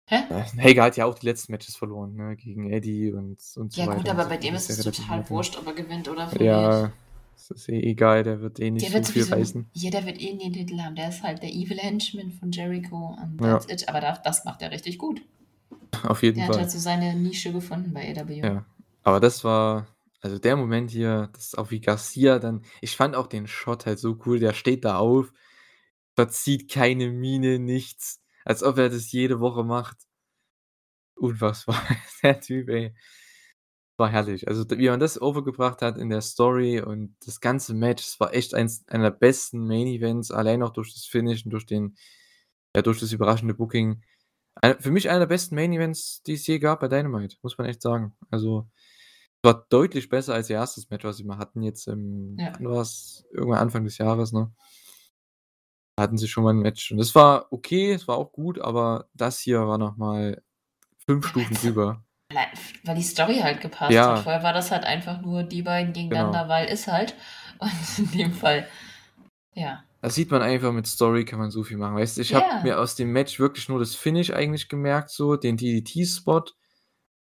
Hä? 0.07 0.17
Hager 0.59 0.83
hat 0.83 0.97
ja 0.97 1.05
auch 1.05 1.15
die 1.17 1.25
letzten 1.25 1.51
Matches 1.51 1.75
verloren, 1.75 2.13
ne, 2.15 2.35
gegen 2.35 2.69
Eddie 2.71 3.11
und 3.11 3.39
und 3.55 3.73
so 3.73 3.81
Ja 3.81 3.85
weiter 3.87 3.97
gut, 3.97 4.09
und 4.09 4.11
aber 4.11 4.23
so 4.23 4.29
bei 4.29 4.37
dem 4.37 4.53
Das 4.53 4.69
ist 4.69 4.77
ja 4.85 4.91
es 4.91 4.97
total 4.97 5.29
wurscht, 5.29 5.57
ob 5.57 5.65
er 5.67 5.73
gewinnt 5.73 6.07
oder 6.09 6.27
verliert. 6.27 6.51
Ja, 6.51 6.91
das 7.33 7.51
ist 7.51 7.69
eh 7.69 7.79
egal, 7.81 8.23
der 8.23 8.41
wird 8.41 8.59
eh 8.59 8.69
nicht 8.71 8.91
Der 8.93 9.03
so 9.03 9.11
viel 9.11 9.23
sowieso 9.23 9.35
reißen. 9.35 9.71
ja, 9.73 9.89
der 9.91 10.05
wird 10.05 10.21
eh 10.21 10.33
nie 10.33 10.45
'n 10.45 10.53
Titel 10.53 10.79
haben. 10.79 10.95
Der 10.95 11.09
ist 11.09 11.23
halt 11.23 11.41
der 11.41 11.49
Evil 11.51 11.77
Henchman 11.79 12.31
von 12.31 12.51
Jericho 12.51 13.17
und 13.21 13.41
Ja. 13.41 13.53
that's 13.53 13.71
it. 13.71 13.89
Aber 13.89 13.99
da 13.99 14.13
das 14.23 14.45
macht 14.45 14.61
er 14.61 14.71
richtig 14.71 14.97
gut. 14.99 15.21
Auf 16.03 16.23
jeden 16.23 16.37
Der 16.37 16.45
hat 16.45 16.51
Fall. 16.53 16.61
halt 16.61 16.71
so 16.71 16.79
seine 16.79 17.15
Nische 17.15 17.51
gefunden 17.53 17.93
bei 17.93 18.13
AEW. 18.15 18.43
Ja, 18.43 18.65
aber 19.03 19.19
das 19.19 19.43
war 19.43 19.87
also 20.21 20.39
der 20.39 20.55
Moment 20.57 20.89
hier, 20.91 21.29
das 21.33 21.45
ist 21.47 21.57
auch 21.57 21.71
wie 21.71 21.79
Garcia 21.81 22.39
dann 22.39 22.63
ich 22.81 22.95
fand 22.95 23.15
auch 23.15 23.27
den 23.27 23.47
Shot 23.47 23.85
halt 23.85 23.99
so 23.99 24.17
cool. 24.25 24.39
Der 24.39 24.53
steht 24.53 24.85
da 24.85 24.97
auf, 24.97 25.31
verzieht 26.15 26.71
keine 26.71 27.09
Miene, 27.11 27.59
nichts, 27.59 28.21
als 28.45 28.63
ob 28.63 28.77
er 28.77 28.89
das 28.89 29.11
jede 29.11 29.41
Woche 29.41 29.65
macht. 29.65 29.97
Unfassbar, 31.17 31.81
der 32.23 32.39
Typ, 32.41 32.69
ey. 32.69 32.93
War 33.97 34.09
herrlich. 34.09 34.47
Also, 34.49 34.65
wie 34.69 34.89
man 34.89 34.99
das 34.99 35.21
overgebracht 35.21 35.81
hat 35.81 35.97
in 35.97 36.09
der 36.09 36.21
Story 36.21 36.81
und 36.81 37.15
das 37.25 37.39
ganze 37.39 37.73
Match, 37.73 38.03
es 38.05 38.19
war 38.19 38.33
echt 38.33 38.53
eins 38.53 38.85
einer 38.89 39.05
der 39.09 39.17
besten 39.17 39.65
Main 39.67 39.87
Events, 39.87 40.31
allein 40.31 40.63
auch 40.63 40.71
durch 40.71 40.93
das 40.93 41.05
Finish 41.05 41.45
und 41.45 41.51
durch 41.51 41.65
den 41.65 41.95
ja, 42.75 42.81
durch 42.81 42.99
das 42.99 43.13
überraschende 43.13 43.53
Booking. 43.53 44.03
Für 44.79 44.91
mich 44.91 45.09
einer 45.09 45.19
der 45.19 45.25
besten 45.27 45.55
Main 45.55 45.73
Events, 45.73 46.23
die 46.23 46.33
es 46.33 46.47
je 46.47 46.59
gab 46.59 46.81
bei 46.81 46.87
Dynamite, 46.89 47.37
muss 47.41 47.57
man 47.57 47.67
echt 47.67 47.81
sagen. 47.81 48.13
Also, 48.31 48.69
war 49.43 49.65
deutlich 49.69 50.09
besser 50.09 50.33
als 50.33 50.49
ihr 50.49 50.59
1. 50.59 50.89
Match, 50.89 51.05
was 51.05 51.17
sie 51.17 51.23
mal 51.23 51.37
hatten 51.37 51.63
jetzt 51.63 51.87
im 51.87 52.37
Ja. 52.39 52.53
Irgendwann 53.31 53.59
Anfang 53.59 53.85
des 53.85 53.97
Jahres, 53.97 54.33
ne? 54.33 54.51
Hatten 55.97 56.17
sie 56.17 56.27
schon 56.27 56.43
mal 56.43 56.53
'n 56.53 56.59
Match 56.59 56.91
und 56.91 56.97
das 56.97 57.15
war 57.15 57.47
okay, 57.51 57.93
es 57.93 58.07
war 58.07 58.17
auch 58.17 58.31
gut, 58.31 58.59
aber 58.59 59.07
das 59.13 59.39
hier 59.39 59.65
war 59.67 59.77
noch 59.77 59.95
mal 59.95 60.41
5 61.05 61.27
Stufen 61.27 61.55
drüber. 61.55 62.03
Weil 62.83 62.95
die 62.95 63.03
Story 63.03 63.39
halt 63.41 63.61
gepasst 63.61 63.91
ja. 63.91 64.17
hat. 64.17 64.23
Vorher 64.23 64.43
war 64.43 64.53
das 64.53 64.71
halt 64.71 64.83
einfach 64.83 65.21
nur 65.21 65.43
die 65.43 65.61
beiden 65.61 65.93
gegeneinander, 65.93 66.43
genau. 66.43 66.53
weil 66.53 66.67
ist 66.67 66.87
halt. 66.87 67.15
Und 67.59 67.71
in 67.99 68.11
dem 68.11 68.33
Fall, 68.33 68.67
ja. 69.53 69.83
Da 70.01 70.09
sieht 70.09 70.29
man 70.29 70.41
einfach, 70.41 70.73
mit 70.73 70.87
Story 70.87 71.23
kann 71.23 71.39
man 71.39 71.51
so 71.51 71.63
viel 71.63 71.77
machen. 71.77 71.95
Weißt 71.95 72.17
du, 72.17 72.21
ich 72.21 72.31
yeah. 72.31 72.41
habe 72.41 72.63
mir 72.63 72.79
aus 72.79 72.95
dem 72.95 73.11
Match 73.11 73.39
wirklich 73.39 73.69
nur 73.69 73.79
das 73.79 73.95
Finish 73.95 74.31
eigentlich 74.31 74.67
gemerkt, 74.67 75.09
so 75.09 75.37
den 75.37 75.55
DDT-Spot 75.55 76.43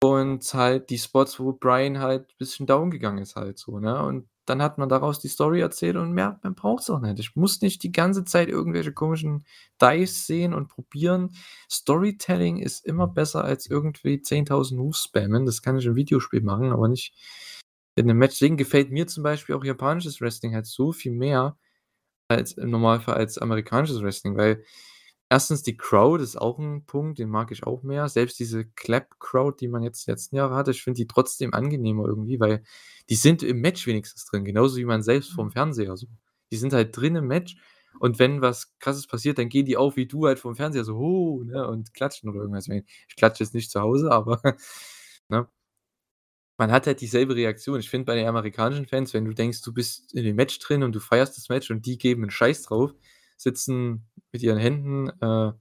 und 0.01 0.53
halt 0.53 0.89
die 0.89 0.97
Spots, 0.97 1.39
wo 1.39 1.53
Brian 1.53 1.99
halt 1.99 2.29
ein 2.29 2.37
bisschen 2.37 2.65
down 2.65 2.89
gegangen 2.89 3.19
ist, 3.19 3.35
halt 3.35 3.59
so, 3.59 3.79
ne? 3.79 4.01
Und 4.01 4.29
dann 4.45 4.61
hat 4.61 4.77
man 4.77 4.89
daraus 4.89 5.19
die 5.19 5.27
Story 5.27 5.61
erzählt 5.61 5.95
und 5.95 6.11
mehr, 6.11 6.39
man 6.43 6.55
braucht 6.55 6.83
es 6.83 6.89
auch 6.89 6.99
nicht. 6.99 7.19
Ich 7.19 7.35
muss 7.35 7.61
nicht 7.61 7.83
die 7.83 7.91
ganze 7.91 8.25
Zeit 8.25 8.49
irgendwelche 8.49 8.91
komischen 8.91 9.45
Dice 9.81 10.25
sehen 10.27 10.53
und 10.53 10.67
probieren. 10.67 11.35
Storytelling 11.69 12.57
ist 12.57 12.85
immer 12.85 13.07
besser 13.07 13.43
als 13.43 13.65
irgendwie 13.67 14.15
10.000 14.15 14.75
Moves 14.75 15.03
spammen. 15.03 15.45
Das 15.45 15.61
kann 15.61 15.77
ich 15.77 15.85
im 15.85 15.95
Videospiel 15.95 16.41
machen, 16.41 16.71
aber 16.71 16.87
nicht 16.87 17.13
in 17.95 18.09
einem 18.09 18.19
Match. 18.19 18.35
Deswegen 18.35 18.57
gefällt 18.57 18.91
mir 18.91 19.07
zum 19.07 19.23
Beispiel 19.23 19.55
auch 19.55 19.63
japanisches 19.63 20.19
Wrestling 20.21 20.55
halt 20.55 20.65
so 20.65 20.91
viel 20.91 21.11
mehr 21.11 21.57
als 22.27 22.53
im 22.53 22.69
Normalfall 22.69 23.15
als 23.15 23.37
amerikanisches 23.37 24.01
Wrestling, 24.01 24.37
weil 24.37 24.63
Erstens 25.33 25.63
die 25.63 25.75
Crowd 25.75 26.23
ist 26.23 26.35
auch 26.35 26.59
ein 26.59 26.85
Punkt, 26.85 27.17
den 27.17 27.27
mag 27.27 27.49
ich 27.49 27.63
auch 27.65 27.81
mehr. 27.81 28.07
Selbst 28.07 28.37
diese 28.37 28.65
Clap-Crowd, 28.65 29.57
die 29.59 29.67
man 29.67 29.81
jetzt 29.81 30.05
die 30.05 30.11
letzten 30.11 30.35
Jahre 30.35 30.53
hatte, 30.53 30.69
ich 30.69 30.83
finde 30.83 30.97
die 30.97 31.07
trotzdem 31.07 31.55
angenehmer 31.55 32.05
irgendwie, 32.05 32.39
weil 32.39 32.61
die 33.09 33.15
sind 33.15 33.41
im 33.41 33.59
Match 33.59 33.87
wenigstens 33.87 34.25
drin, 34.25 34.45
genauso 34.45 34.77
wie 34.77 34.85
man 34.85 35.01
selbst 35.01 35.31
vom 35.31 35.47
mhm. 35.47 35.53
Fernseher 35.53 35.97
so. 35.97 36.05
Die 36.51 36.57
sind 36.57 36.71
halt 36.71 36.95
drin 36.95 37.15
im 37.15 37.25
Match 37.25 37.55
und 37.99 38.19
wenn 38.19 38.43
was 38.43 38.77
Krasses 38.77 39.07
passiert, 39.07 39.39
dann 39.39 39.49
gehen 39.49 39.65
die 39.65 39.75
auch 39.75 39.95
wie 39.95 40.05
du 40.05 40.27
halt 40.27 40.37
vom 40.37 40.55
Fernseher 40.55 40.83
so, 40.83 40.97
oh, 40.97 41.43
ne, 41.43 41.67
und 41.67 41.95
klatschen 41.95 42.29
oder 42.29 42.41
irgendwas. 42.41 42.67
Ich 42.67 43.15
klatsche 43.15 43.43
jetzt 43.43 43.55
nicht 43.55 43.71
zu 43.71 43.81
Hause, 43.81 44.11
aber 44.11 44.39
ne? 45.29 45.47
Man 46.57 46.71
hat 46.71 46.85
halt 46.85 47.01
dieselbe 47.01 47.35
Reaktion. 47.35 47.79
Ich 47.79 47.89
finde 47.89 48.05
bei 48.05 48.15
den 48.15 48.27
amerikanischen 48.27 48.85
Fans, 48.85 49.15
wenn 49.15 49.25
du 49.25 49.33
denkst, 49.33 49.63
du 49.63 49.73
bist 49.73 50.13
in 50.13 50.25
dem 50.25 50.35
Match 50.35 50.59
drin 50.59 50.83
und 50.83 50.93
du 50.93 50.99
feierst 50.99 51.35
das 51.37 51.49
Match 51.49 51.71
und 51.71 51.87
die 51.87 51.97
geben 51.97 52.21
einen 52.21 52.29
Scheiß 52.29 52.61
drauf, 52.61 52.93
sitzen 53.35 54.05
mit 54.33 54.41
ihren 54.41 54.57
Händen 54.57 55.09
äh, 55.21 55.53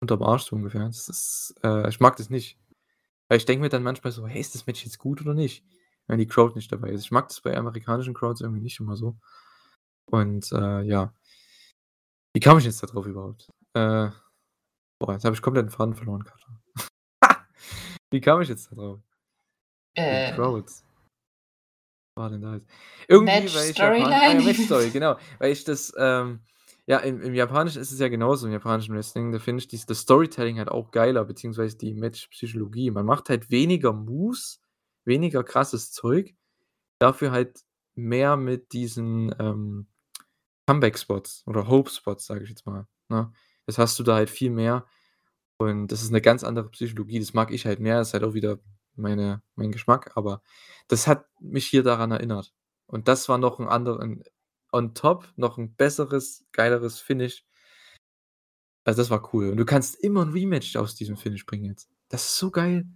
unterm 0.00 0.22
Arsch 0.22 0.44
so 0.44 0.56
ungefähr. 0.56 0.86
Das 0.86 1.08
ist, 1.08 1.54
äh, 1.62 1.88
ich 1.88 2.00
mag 2.00 2.16
das 2.16 2.30
nicht. 2.30 2.58
Weil 3.28 3.38
ich 3.38 3.44
denke 3.44 3.62
mir 3.62 3.68
dann 3.68 3.82
manchmal 3.82 4.12
so, 4.12 4.26
hey, 4.26 4.40
ist 4.40 4.54
das 4.54 4.66
Match 4.66 4.84
jetzt 4.84 4.98
gut 4.98 5.20
oder 5.20 5.34
nicht? 5.34 5.64
Wenn 6.06 6.18
die 6.18 6.26
Crowd 6.26 6.54
nicht 6.54 6.72
dabei 6.72 6.90
ist. 6.90 7.02
Ich 7.02 7.10
mag 7.10 7.28
das 7.28 7.42
bei 7.42 7.54
amerikanischen 7.54 8.14
Crowds 8.14 8.40
irgendwie 8.40 8.62
nicht 8.62 8.80
immer 8.80 8.96
so. 8.96 9.18
Und 10.06 10.50
äh, 10.52 10.82
ja. 10.82 11.12
Wie 12.32 12.40
kam 12.40 12.56
ich 12.56 12.64
jetzt 12.64 12.82
da 12.82 12.86
drauf 12.86 13.04
überhaupt? 13.04 13.48
Äh, 13.74 14.08
boah, 14.98 15.12
jetzt 15.12 15.24
habe 15.24 15.34
ich 15.34 15.42
komplett 15.42 15.66
den 15.66 15.70
Faden 15.70 15.94
verloren, 15.94 16.24
Katja. 16.24 16.48
Wie 18.10 18.20
kam 18.20 18.40
ich 18.40 18.48
jetzt 18.48 18.70
da 18.70 18.76
drauf? 18.76 19.00
Äh. 19.94 20.30
Die 20.30 20.36
Crowds 20.36 20.84
war 22.18 22.28
denn 22.30 22.42
da 22.42 22.54
jetzt? 22.54 22.68
Irgendwie, 23.06 23.32
Match 23.32 23.54
weil 23.54 23.70
ich 23.70 23.76
Storyline. 23.76 24.14
Ah, 24.14 24.34
Match 24.34 24.64
Story, 24.64 24.90
genau. 24.90 25.16
Weil 25.38 25.52
ich 25.52 25.64
das, 25.64 25.92
ähm, 25.96 26.40
ja, 26.88 27.00
im, 27.00 27.20
im 27.20 27.34
Japanischen 27.34 27.82
ist 27.82 27.92
es 27.92 27.98
ja 28.00 28.08
genauso, 28.08 28.46
im 28.46 28.52
japanischen 28.54 28.94
Wrestling, 28.94 29.30
da 29.30 29.38
finde 29.38 29.60
ich 29.60 29.68
dies, 29.68 29.84
das 29.84 30.00
Storytelling 30.00 30.56
halt 30.56 30.70
auch 30.70 30.90
geiler, 30.90 31.22
beziehungsweise 31.26 31.76
die 31.76 31.92
Match-Psychologie. 31.92 32.90
Man 32.90 33.04
macht 33.04 33.28
halt 33.28 33.50
weniger 33.50 33.92
Moves, 33.92 34.62
weniger 35.04 35.44
krasses 35.44 35.92
Zeug, 35.92 36.34
dafür 36.98 37.30
halt 37.30 37.60
mehr 37.94 38.38
mit 38.38 38.72
diesen 38.72 39.34
ähm, 39.38 39.88
Comeback-Spots 40.66 41.42
oder 41.46 41.68
Hope-Spots, 41.68 42.24
sage 42.24 42.44
ich 42.44 42.48
jetzt 42.48 42.64
mal. 42.64 42.86
Ne? 43.10 43.30
Das 43.66 43.76
hast 43.76 43.98
du 43.98 44.02
da 44.02 44.14
halt 44.14 44.30
viel 44.30 44.50
mehr 44.50 44.86
und 45.58 45.88
das 45.88 46.00
ist 46.02 46.08
eine 46.08 46.22
ganz 46.22 46.42
andere 46.42 46.70
Psychologie, 46.70 47.18
das 47.18 47.34
mag 47.34 47.50
ich 47.50 47.66
halt 47.66 47.80
mehr, 47.80 47.98
das 47.98 48.08
ist 48.08 48.14
halt 48.14 48.24
auch 48.24 48.32
wieder 48.32 48.60
meine, 48.96 49.42
mein 49.56 49.72
Geschmack, 49.72 50.12
aber 50.14 50.40
das 50.88 51.06
hat 51.06 51.26
mich 51.38 51.66
hier 51.66 51.82
daran 51.82 52.12
erinnert. 52.12 52.54
Und 52.86 53.08
das 53.08 53.28
war 53.28 53.36
noch 53.36 53.58
ein 53.58 53.68
anderes, 53.68 54.02
on 54.72 54.94
top, 54.94 55.28
noch 55.36 55.58
ein 55.58 55.74
besseres, 55.74 56.46
geileres 56.52 57.00
Finish. 57.00 57.44
Also 58.84 59.02
das 59.02 59.10
war 59.10 59.34
cool. 59.34 59.50
Und 59.50 59.56
du 59.56 59.64
kannst 59.64 59.96
immer 59.96 60.24
ein 60.24 60.32
Rematch 60.32 60.76
aus 60.76 60.94
diesem 60.94 61.16
Finish 61.16 61.44
bringen 61.46 61.64
jetzt. 61.64 61.90
Das 62.08 62.24
ist 62.24 62.36
so 62.36 62.50
geil. 62.50 62.86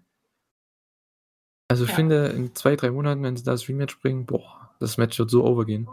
Also 1.68 1.84
ich 1.84 1.90
ja. 1.90 1.96
finde, 1.96 2.26
in 2.28 2.54
zwei, 2.54 2.76
drei 2.76 2.90
Monaten, 2.90 3.22
wenn 3.22 3.36
sie 3.36 3.44
das 3.44 3.68
Rematch 3.68 3.98
bringen, 4.00 4.26
boah, 4.26 4.74
das 4.78 4.96
Match 4.98 5.18
wird 5.18 5.30
so 5.30 5.44
overgehen. 5.44 5.88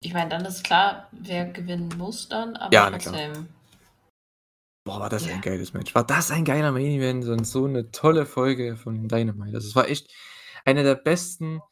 Ich 0.00 0.12
meine, 0.12 0.28
dann 0.28 0.44
ist 0.44 0.64
klar, 0.64 1.08
wer 1.12 1.46
gewinnen 1.46 1.88
muss 1.96 2.28
dann, 2.28 2.56
aber 2.56 2.74
ja, 2.74 2.90
trotzdem. 2.90 3.48
Boah, 4.84 5.00
war 5.00 5.08
das 5.08 5.26
ja. 5.26 5.34
ein 5.34 5.40
geiles 5.40 5.72
Match. 5.72 5.94
War 5.94 6.06
das 6.06 6.30
ein 6.30 6.44
geiler 6.44 6.72
Main 6.72 6.90
Event 6.90 7.24
und 7.26 7.44
so 7.44 7.64
eine 7.64 7.90
tolle 7.90 8.26
Folge 8.26 8.76
von 8.76 9.08
Dynamite. 9.08 9.52
Das 9.52 9.64
also, 9.64 9.76
war 9.76 9.88
echt 9.88 10.12
eine 10.66 10.82
der 10.82 10.94
besten 10.94 11.62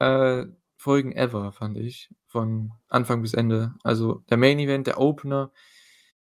äh, 0.00 0.46
Folgen 0.80 1.12
ever, 1.12 1.52
fand 1.52 1.76
ich. 1.76 2.08
Von 2.26 2.72
Anfang 2.88 3.20
bis 3.20 3.34
Ende. 3.34 3.74
Also 3.82 4.24
der 4.30 4.38
Main 4.38 4.58
Event, 4.58 4.86
der 4.86 4.98
Opener, 4.98 5.52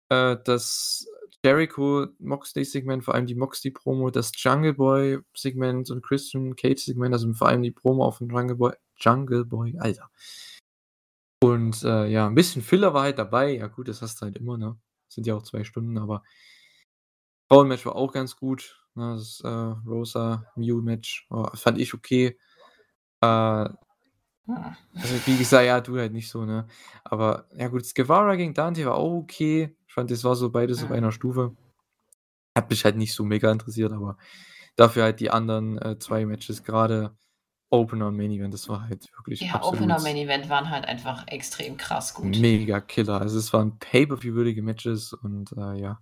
äh, 0.10 0.38
das 0.44 1.08
Jericho 1.46 2.08
Moxley-Segment, 2.18 3.06
vor 3.06 3.14
allem 3.14 3.28
die 3.28 3.36
Moxley-Promo, 3.36 4.10
das 4.10 4.32
Jungle 4.36 4.74
Boy-Segment 4.74 5.92
und 5.92 6.04
Christian 6.04 6.56
Cage-Segment, 6.56 7.14
also 7.14 7.32
vor 7.34 7.48
allem 7.48 7.62
die 7.62 7.70
Promo 7.70 8.04
auf 8.04 8.18
dem 8.18 8.32
Jungle 8.32 8.56
Boy, 8.56 8.74
Jungle 8.98 9.46
Boy, 9.46 9.78
Alter. 9.78 10.10
Und 11.44 11.84
äh, 11.84 12.08
ja, 12.08 12.26
ein 12.26 12.34
bisschen 12.34 12.64
Filler 12.64 12.96
war 12.96 13.04
halt 13.04 13.20
dabei. 13.20 13.56
Ja, 13.56 13.68
gut, 13.68 13.88
das 13.88 14.02
hast 14.02 14.20
du 14.20 14.26
halt 14.26 14.38
immer, 14.38 14.58
ne? 14.58 14.80
Sind 15.10 15.28
ja 15.28 15.36
auch 15.36 15.44
zwei 15.44 15.64
Stunden, 15.64 16.00
aber 16.00 16.24
Frauenmatch 17.50 17.86
war 17.86 17.96
auch 17.96 18.12
ganz 18.12 18.36
gut. 18.36 18.84
Ne? 18.96 19.14
Das 19.14 19.42
äh, 19.42 19.48
Rosa 19.48 20.52
Mew 20.56 20.82
Match 20.82 21.28
oh, 21.30 21.48
fand 21.54 21.78
ich 21.78 21.94
okay. 21.94 22.36
Äh. 23.22 23.70
Also 24.96 25.16
wie 25.26 25.38
gesagt, 25.38 25.66
ja, 25.66 25.82
du 25.82 25.98
halt 25.98 26.14
nicht 26.14 26.30
so, 26.30 26.46
ne? 26.46 26.68
Aber 27.04 27.48
ja 27.56 27.68
gut, 27.68 27.84
Guevara 27.96 28.36
gegen 28.36 28.54
Dante 28.54 28.86
war 28.86 28.96
auch 28.96 29.14
okay. 29.14 29.76
Ich 29.88 29.94
fand, 29.94 30.12
das 30.12 30.24
war 30.24 30.36
so 30.36 30.50
beides 30.50 30.84
auf 30.84 30.92
einer 30.92 31.12
Stufe. 31.12 31.56
Hat 32.56 32.70
mich 32.70 32.86
halt 32.86 32.96
nicht 32.96 33.14
so 33.14 33.24
mega 33.24 33.52
interessiert, 33.52 33.92
aber 33.92 34.18
dafür 34.76 35.04
halt 35.04 35.20
die 35.20 35.32
anderen 35.32 35.78
äh, 35.80 36.00
zwei 36.00 36.26
Matches, 36.26 36.64
gerade 36.64 37.16
Opener 37.72 38.08
und 38.08 38.18
Main 38.18 38.32
Event, 38.32 38.54
das 38.54 38.68
war 38.68 38.88
halt 38.88 39.06
wirklich. 39.16 39.42
Ja, 39.42 39.62
Opener 39.64 39.98
und 39.98 40.04
Main 40.04 40.18
Event 40.18 40.50
waren 40.50 40.70
halt 40.70 40.86
einfach 40.86 41.28
extrem 41.28 41.78
krass 41.78 42.14
gut. 42.14 42.38
Mega 42.38 42.82
Killer. 42.82 43.22
Also 43.22 43.38
es 43.38 43.54
waren 43.54 43.78
Pay-Per-View-würdige 43.78 44.64
Matches 44.64 45.14
und 45.14 45.52
äh, 45.56 45.80
ja. 45.80 46.00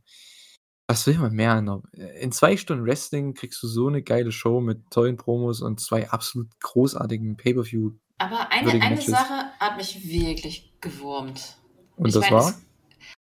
Was 0.89 1.05
will 1.05 1.17
man 1.17 1.33
mehr? 1.33 1.81
In 2.21 2.31
zwei 2.31 2.55
Stunden 2.55 2.85
Wrestling 2.85 3.33
kriegst 3.33 3.61
du 3.61 3.67
so 3.67 3.87
eine 3.87 4.01
geile 4.01 4.31
Show 4.31 4.61
mit 4.61 4.89
tollen 4.89 5.17
Promos 5.17 5.61
und 5.61 5.81
zwei 5.81 6.09
absolut 6.09 6.47
großartigen 6.61 7.35
Pay-Per-View. 7.35 7.91
Aber 8.17 8.51
eine, 8.51 8.81
eine 8.81 9.01
Sache 9.01 9.51
hat 9.59 9.77
mich 9.77 10.07
wirklich 10.09 10.73
gewurmt. 10.81 11.57
Und 11.95 12.07
ich 12.07 12.13
das 12.13 12.29
meine, 12.29 12.35
war? 12.35 12.53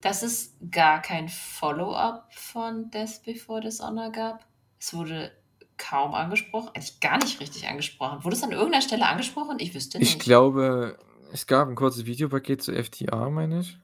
dass 0.00 0.22
es 0.22 0.56
gar 0.70 1.00
kein 1.00 1.28
Follow-up 1.28 2.28
von 2.34 2.90
Death 2.90 3.22
Before 3.24 3.60
Dishonor 3.60 4.10
gab. 4.10 4.44
Es 4.80 4.92
wurde 4.92 5.32
kaum 5.78 6.14
angesprochen, 6.14 6.70
eigentlich 6.74 7.00
gar 7.00 7.18
nicht 7.18 7.40
richtig 7.40 7.68
angesprochen. 7.68 8.24
Wurde 8.24 8.36
es 8.36 8.42
an 8.42 8.52
irgendeiner 8.52 8.82
Stelle 8.82 9.06
angesprochen? 9.06 9.56
Ich 9.58 9.74
wüsste 9.74 9.98
nicht. 9.98 10.16
Ich 10.16 10.18
glaube, 10.18 10.98
es 11.32 11.46
gab 11.46 11.68
ein 11.68 11.76
kurzes 11.76 12.06
Videopaket 12.06 12.62
zu 12.62 12.72
FTA, 12.72 13.30
meine 13.30 13.60
ich. 13.60 13.78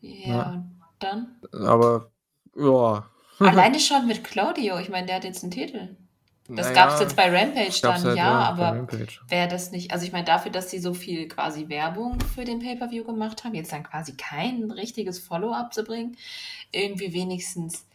Ja, 0.00 0.28
ja. 0.28 0.64
dann? 1.00 1.36
Aber, 1.52 2.10
ja. 2.56 3.08
Alleine 3.40 3.80
schon 3.80 4.06
mit 4.06 4.22
Claudio, 4.22 4.78
ich 4.78 4.88
meine, 4.88 5.06
der 5.06 5.16
hat 5.16 5.24
jetzt 5.24 5.42
einen 5.42 5.50
Titel. 5.50 5.96
Das 6.46 6.68
naja, 6.68 6.74
gab 6.74 6.94
es 6.94 7.00
jetzt 7.00 7.16
bei 7.16 7.30
Rampage 7.30 7.80
dann, 7.80 8.04
halt, 8.04 8.18
ja, 8.18 8.24
ja 8.24 8.38
aber 8.40 8.86
wäre 9.28 9.48
das 9.48 9.70
nicht, 9.70 9.92
also 9.92 10.04
ich 10.04 10.12
meine, 10.12 10.26
dafür, 10.26 10.52
dass 10.52 10.70
sie 10.70 10.78
so 10.78 10.92
viel 10.92 11.26
quasi 11.26 11.70
Werbung 11.70 12.18
für 12.34 12.44
den 12.44 12.58
Pay-Per-View 12.58 13.04
gemacht 13.04 13.44
haben, 13.44 13.54
jetzt 13.54 13.72
dann 13.72 13.82
quasi 13.82 14.14
kein 14.14 14.70
richtiges 14.70 15.18
Follow-up 15.18 15.72
zu 15.72 15.84
bringen, 15.84 16.16
irgendwie 16.70 17.14
wenigstens 17.14 17.86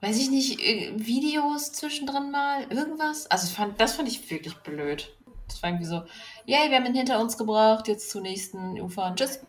weiß 0.00 0.18
ich 0.18 0.30
nicht, 0.30 0.60
äh, 0.60 0.92
Videos 0.96 1.72
zwischendrin 1.72 2.30
mal, 2.30 2.62
irgendwas. 2.70 3.30
Also 3.30 3.52
fand, 3.54 3.80
das 3.80 3.94
fand 3.94 4.08
ich 4.08 4.30
wirklich 4.30 4.56
blöd. 4.56 5.14
Das 5.46 5.62
war 5.62 5.70
irgendwie 5.70 5.86
so, 5.86 6.04
yay, 6.46 6.70
wir 6.70 6.76
haben 6.76 6.86
ihn 6.86 6.94
hinter 6.94 7.20
uns 7.20 7.36
gebracht, 7.36 7.88
jetzt 7.88 8.10
zur 8.10 8.22
nächsten 8.22 8.80
Ufer 8.80 9.06
und 9.06 9.18
tschüss. 9.18 9.40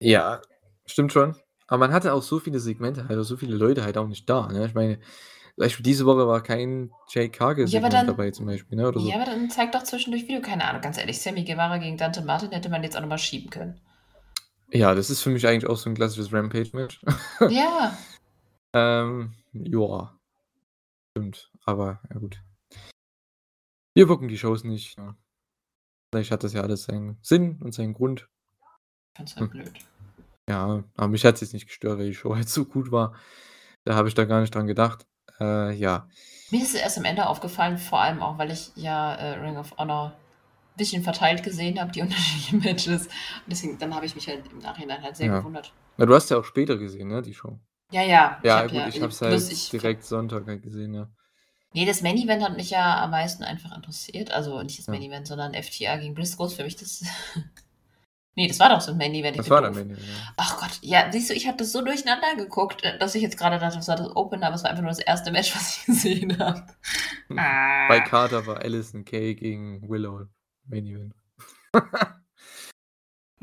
Ja, 0.00 0.40
stimmt 0.86 1.12
schon. 1.12 1.36
Aber 1.68 1.78
man 1.78 1.92
hatte 1.92 2.12
auch 2.12 2.22
so 2.22 2.40
viele 2.40 2.58
Segmente 2.58 3.08
halt, 3.08 3.24
so 3.24 3.36
viele 3.36 3.56
Leute 3.56 3.84
halt 3.84 3.96
auch 3.96 4.08
nicht 4.08 4.28
da. 4.28 4.48
Ne? 4.48 4.66
Ich 4.66 4.74
meine, 4.74 4.98
Beispiel 5.56 5.82
diese 5.82 6.06
Woche 6.06 6.26
war 6.26 6.42
kein 6.42 6.90
Jay 7.10 7.28
Cargill 7.28 7.68
ja, 7.68 7.86
dabei 7.88 8.30
zum 8.30 8.46
Beispiel. 8.46 8.78
Ne? 8.78 8.88
Oder 8.88 9.00
so. 9.00 9.08
Ja, 9.08 9.16
aber 9.16 9.26
dann 9.26 9.50
zeigt 9.50 9.74
doch 9.74 9.82
zwischendurch 9.82 10.26
Video, 10.26 10.40
keine 10.40 10.64
Ahnung, 10.64 10.80
ganz 10.80 10.98
ehrlich, 10.98 11.20
Sammy 11.20 11.44
Guevara 11.44 11.78
gegen 11.78 11.98
Dante 11.98 12.22
Martin 12.22 12.50
hätte 12.52 12.70
man 12.70 12.82
jetzt 12.82 12.96
auch 12.96 13.00
nochmal 13.00 13.18
schieben 13.18 13.50
können. 13.50 13.80
Ja, 14.70 14.94
das 14.94 15.10
ist 15.10 15.20
für 15.22 15.30
mich 15.30 15.46
eigentlich 15.46 15.68
auch 15.68 15.76
so 15.76 15.90
ein 15.90 15.94
klassisches 15.94 16.32
Rampage-Match. 16.32 17.00
Ja. 17.50 17.96
ähm, 18.72 19.34
ja, 19.52 20.18
stimmt. 21.10 21.50
Aber 21.66 22.00
ja 22.10 22.18
gut. 22.18 22.40
Wir 23.94 24.06
gucken 24.06 24.28
die 24.28 24.38
Shows 24.38 24.64
nicht. 24.64 24.96
Ja. 24.96 25.14
Vielleicht 26.10 26.30
hat 26.30 26.44
das 26.44 26.54
ja 26.54 26.62
alles 26.62 26.84
seinen 26.84 27.18
Sinn 27.20 27.60
und 27.60 27.74
seinen 27.74 27.92
Grund. 27.92 28.28
Ganz 29.14 29.36
halt 29.36 29.42
hm. 29.42 29.50
blöd. 29.50 29.72
Ja, 30.48 30.84
aber 30.96 31.08
mich 31.08 31.24
hat 31.24 31.34
es 31.34 31.42
jetzt 31.42 31.52
nicht 31.52 31.66
gestört, 31.66 31.98
weil 31.98 32.06
die 32.06 32.14
Show 32.14 32.34
halt 32.34 32.48
so 32.48 32.64
gut 32.64 32.90
war. 32.90 33.14
Da 33.84 33.94
habe 33.94 34.08
ich 34.08 34.14
da 34.14 34.24
gar 34.24 34.40
nicht 34.40 34.54
dran 34.54 34.66
gedacht. 34.66 35.06
Äh, 35.40 35.72
ja. 35.74 36.08
Mir 36.50 36.62
ist 36.62 36.74
es 36.74 36.80
erst 36.80 36.98
am 36.98 37.04
Ende 37.04 37.26
aufgefallen, 37.26 37.78
vor 37.78 38.00
allem 38.00 38.22
auch, 38.22 38.38
weil 38.38 38.50
ich 38.50 38.72
ja 38.76 39.14
äh, 39.14 39.38
Ring 39.38 39.56
of 39.56 39.76
Honor 39.78 40.12
ein 40.12 40.76
bisschen 40.76 41.02
verteilt 41.02 41.42
gesehen 41.42 41.80
habe, 41.80 41.92
die 41.92 42.02
unterschiedlichen 42.02 42.60
Matches. 42.60 43.06
Und 43.06 43.12
deswegen, 43.48 43.78
dann 43.78 43.94
habe 43.94 44.06
ich 44.06 44.14
mich 44.14 44.28
halt 44.28 44.44
im 44.50 44.58
Nachhinein 44.58 45.02
halt 45.02 45.16
sehr 45.16 45.28
Ja. 45.28 45.38
gewundert. 45.38 45.72
Na, 45.96 46.06
du 46.06 46.14
hast 46.14 46.30
ja 46.30 46.38
auch 46.38 46.44
später 46.44 46.76
gesehen, 46.76 47.08
ne, 47.08 47.22
die 47.22 47.34
Show. 47.34 47.58
Ja, 47.90 48.02
ja. 48.02 48.38
ich 48.40 48.46
Ja, 48.46 48.56
hab 48.58 48.68
gut, 48.68 48.78
ja, 48.78 48.88
ich 48.88 48.96
habe 49.02 49.08
es 49.08 49.20
halt 49.20 49.52
ich, 49.52 49.68
direkt 49.70 50.04
Sonntag 50.04 50.46
halt 50.46 50.62
gesehen, 50.62 50.94
ja. 50.94 51.08
Nee, 51.74 51.86
das 51.86 52.02
Main 52.02 52.18
Event 52.18 52.42
hat 52.42 52.56
mich 52.56 52.70
ja 52.70 53.02
am 53.02 53.10
meisten 53.10 53.44
einfach 53.44 53.74
interessiert. 53.74 54.30
Also 54.30 54.62
nicht 54.62 54.78
das 54.78 54.86
Ja. 54.86 54.92
Main 54.92 55.02
Event, 55.02 55.26
sondern 55.26 55.54
FTA 55.54 55.96
gegen 55.96 56.14
Briscoes. 56.14 56.54
Für 56.54 56.64
mich 56.64 56.76
das. 56.76 57.02
nee, 58.34 58.48
das 58.48 58.58
war 58.60 58.68
doch 58.68 58.80
so 58.80 58.92
ein 58.92 58.98
Main 58.98 59.14
Event. 59.14 59.36
ich 59.36 59.42
Das 59.42 59.50
war 59.50 59.60
der 59.60 59.70
doof. 59.70 59.78
Main 59.78 59.90
Event, 59.90 60.06
ja. 60.06 60.14
Ach 60.36 60.58
Gott, 60.58 60.78
ja, 60.82 61.10
siehst 61.10 61.30
du, 61.30 61.34
ich 61.34 61.46
habe 61.46 61.56
das 61.58 61.72
so 61.72 61.82
durcheinander 61.82 62.34
geguckt, 62.36 62.82
äh, 62.84 62.98
dass 62.98 63.14
ich 63.14 63.22
jetzt 63.22 63.38
gerade 63.38 63.58
dachte, 63.58 63.76
das 63.76 63.88
war 63.88 63.96
das 63.96 64.14
Open, 64.16 64.42
aber 64.42 64.54
es 64.54 64.62
war 64.62 64.70
einfach 64.70 64.82
nur 64.82 64.90
das 64.90 64.98
erste 65.00 65.30
Match, 65.30 65.54
was 65.54 65.78
ich 65.78 65.86
gesehen 65.86 66.38
habe. 66.38 66.66
Bei 67.28 68.00
Carter 68.00 68.46
war 68.46 68.60
Allison 68.60 69.04
Kay 69.04 69.34
gegen 69.34 69.88
Willow 69.88 70.26
Main 70.64 70.86
Event. 70.86 71.14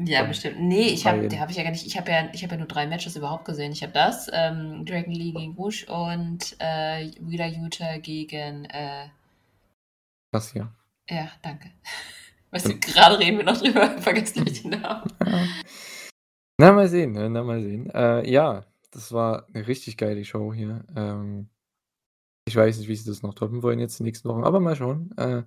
Ja, 0.06 0.22
Und 0.22 0.30
bestimmt. 0.30 0.62
Nee, 0.62 0.88
ich 0.88 1.06
habe, 1.06 1.28
der 1.28 1.42
habe 1.42 1.52
ich 1.52 1.58
ja 1.58 1.64
gar 1.64 1.72
nicht, 1.72 1.86
ich 1.86 1.98
habe 1.98 2.10
ja, 2.10 2.30
ich 2.32 2.42
habe 2.44 2.54
ja 2.54 2.60
nur 2.60 2.68
drei 2.68 2.88
Matches 2.88 3.18
überhaupt 3.18 3.46
gesehen. 3.46 3.74
Ich 3.74 3.84
habe 3.84 3.92
das, 3.92 4.30
ähm, 4.32 4.86
Dragon 4.86 5.12
Lee 5.12 5.32
gegen 5.32 5.56
Bush 5.56 5.84
und 5.90 6.56
äh, 6.60 7.12
Wheeler 7.20 7.48
Utah 7.48 7.98
gegen, 7.98 8.66
äh, 8.66 9.10
ja. 10.54 10.74
ja, 11.10 11.32
danke. 11.42 11.72
Weißt 12.52 12.68
du, 12.68 12.80
gerade 12.80 13.20
reden 13.20 13.38
wir 13.38 13.46
noch 13.46 13.58
drüber, 13.58 13.90
vergesst 14.02 14.36
gleich 14.36 14.62
den 14.64 14.82
Namen. 14.82 15.12
Na, 16.60 16.72
mal 16.72 16.88
sehen, 16.90 17.12
ne? 17.14 17.30
Na, 17.30 17.44
mal 17.44 17.62
sehen. 17.62 17.90
Äh, 17.92 18.30
ja, 18.30 18.66
das 18.92 19.12
war 19.12 19.48
eine 19.54 19.68
richtig 19.68 19.98
geile 19.98 20.26
Show 20.26 20.54
hier. 20.54 20.84
Ähm, 20.96 21.50
ich 22.48 22.56
weiß 22.56 22.80
nicht, 22.80 22.88
wie 22.88 22.96
sie 22.96 23.10
das 23.10 23.22
noch 23.22 23.36
toppen 23.36 23.62
wollen 23.62 23.80
jetzt 23.80 24.00
die 24.00 24.04
nächsten 24.04 24.28
Wochen, 24.30 24.44
aber 24.44 24.60
mal 24.60 24.76
schauen. 24.76 25.12
Äh, 25.18 25.44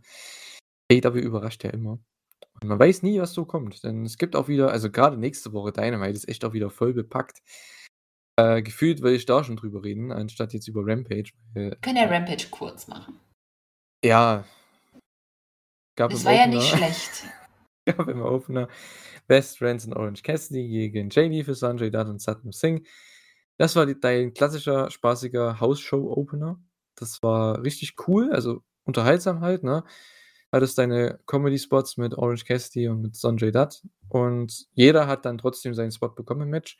AEW 0.93 1.19
überrascht 1.19 1.65
ja 1.65 1.71
immer. 1.71 1.99
Und 2.61 2.69
man 2.69 2.79
weiß 2.79 3.03
nie, 3.03 3.21
was 3.21 3.33
so 3.35 3.45
kommt. 3.45 3.83
Denn 3.83 4.05
es 4.05 4.17
gibt 4.19 4.37
auch 4.37 4.47
wieder, 4.47 4.71
also 4.71 4.91
gerade 4.91 5.17
nächste 5.17 5.53
Woche 5.53 5.73
Dynamite 5.73 6.13
ist 6.13 6.29
echt 6.29 6.45
auch 6.45 6.53
wieder 6.53 6.71
voll 6.71 6.93
bepackt. 6.95 7.43
Äh, 8.39 8.63
gefühlt 8.63 9.03
will 9.03 9.15
ich 9.15 9.27
da 9.27 9.43
schon 9.43 9.57
drüber 9.57 9.83
reden, 9.83 10.13
anstatt 10.13 10.53
jetzt 10.55 10.69
über 10.69 10.83
Rampage. 10.87 11.33
Weil, 11.55 11.71
Wir 11.71 11.77
können 11.77 11.97
ja 11.97 12.05
Rampage 12.05 12.47
kurz 12.51 12.87
machen. 12.87 13.19
ja. 14.05 14.45
Gab 16.03 16.11
Das 16.11 16.21
im 16.21 16.27
war 16.27 16.33
ja 16.33 16.41
Opener- 16.43 16.55
nicht 16.57 16.69
schlecht. 16.77 17.25
gab 17.87 18.09
im 18.09 18.21
Opener 18.23 18.67
Best 19.29 19.59
Friends 19.59 19.87
und 19.87 19.93
Orange 19.95 20.23
Cassidy 20.25 20.69
gegen 20.91 21.11
Jamie 21.11 21.45
für 21.45 21.55
Sanjay 21.55 21.91
Dutt 21.93 22.09
und 22.09 22.21
Satnam 22.21 22.51
Singh. 22.53 22.83
Das 23.57 23.77
war 23.77 23.87
die, 23.87 23.99
dein 24.01 24.35
klassischer, 24.35 24.91
spaßiger 24.91 25.61
House-Show-Opener. 25.61 26.59
Das 26.97 27.23
war 27.23 27.63
richtig 27.63 27.95
cool, 28.09 28.33
also 28.33 28.63
unterhaltsam 28.85 29.41
halt, 29.43 29.63
ne? 29.63 29.85
Hattest 30.51 30.77
deine 30.77 31.21
Comedy-Spots 31.27 31.99
mit 31.99 32.15
Orange 32.19 32.45
Cassidy 32.45 32.89
und 32.89 33.01
mit 33.01 33.15
Sanjay 33.17 33.53
Dutt 33.53 33.83
und 34.09 34.67
jeder 34.73 35.07
hat 35.07 35.25
dann 35.25 35.39
trotzdem 35.39 35.73
seinen 35.75 35.93
Spot 35.93 36.09
bekommen 36.09 36.43
im 36.43 36.51
Match. 36.51 36.77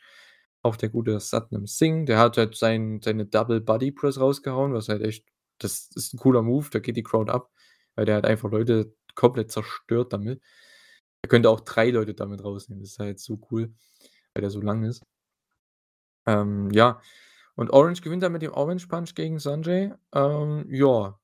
Auch 0.61 0.75
der 0.75 0.89
gute 0.89 1.17
Satnam 1.19 1.65
Singh, 1.65 2.05
der 2.05 2.19
hat 2.19 2.37
halt 2.37 2.55
sein, 2.57 2.99
seine 3.03 3.25
Double 3.25 3.61
Body 3.61 3.91
Press 3.91 4.19
rausgehauen, 4.19 4.73
was 4.73 4.89
halt 4.89 5.01
echt, 5.01 5.25
das 5.59 5.89
ist 5.95 6.13
ein 6.13 6.19
cooler 6.19 6.41
Move, 6.41 6.67
da 6.71 6.79
geht 6.79 6.97
die 6.97 7.03
Crowd 7.03 7.31
ab, 7.31 7.49
weil 7.95 8.05
der 8.05 8.15
halt 8.15 8.25
einfach 8.25 8.51
Leute 8.51 8.93
komplett 9.15 9.51
zerstört 9.51 10.13
damit. 10.13 10.41
Er 11.21 11.29
könnte 11.29 11.49
auch 11.49 11.61
drei 11.61 11.89
Leute 11.89 12.13
damit 12.13 12.43
rausnehmen. 12.43 12.81
Das 12.83 12.91
ist 12.91 12.99
halt 12.99 13.19
so 13.19 13.39
cool, 13.51 13.73
weil 14.33 14.41
der 14.41 14.49
so 14.49 14.61
lang 14.61 14.83
ist. 14.83 15.03
Ähm, 16.25 16.69
ja, 16.71 17.01
und 17.55 17.71
Orange 17.71 18.01
gewinnt 18.01 18.23
dann 18.23 18.31
mit 18.31 18.41
dem 18.41 18.53
Orange 18.53 18.87
Punch 18.87 19.15
gegen 19.15 19.39
Sanjay. 19.39 19.93
Ähm, 20.13 20.65
ja, 20.69 21.19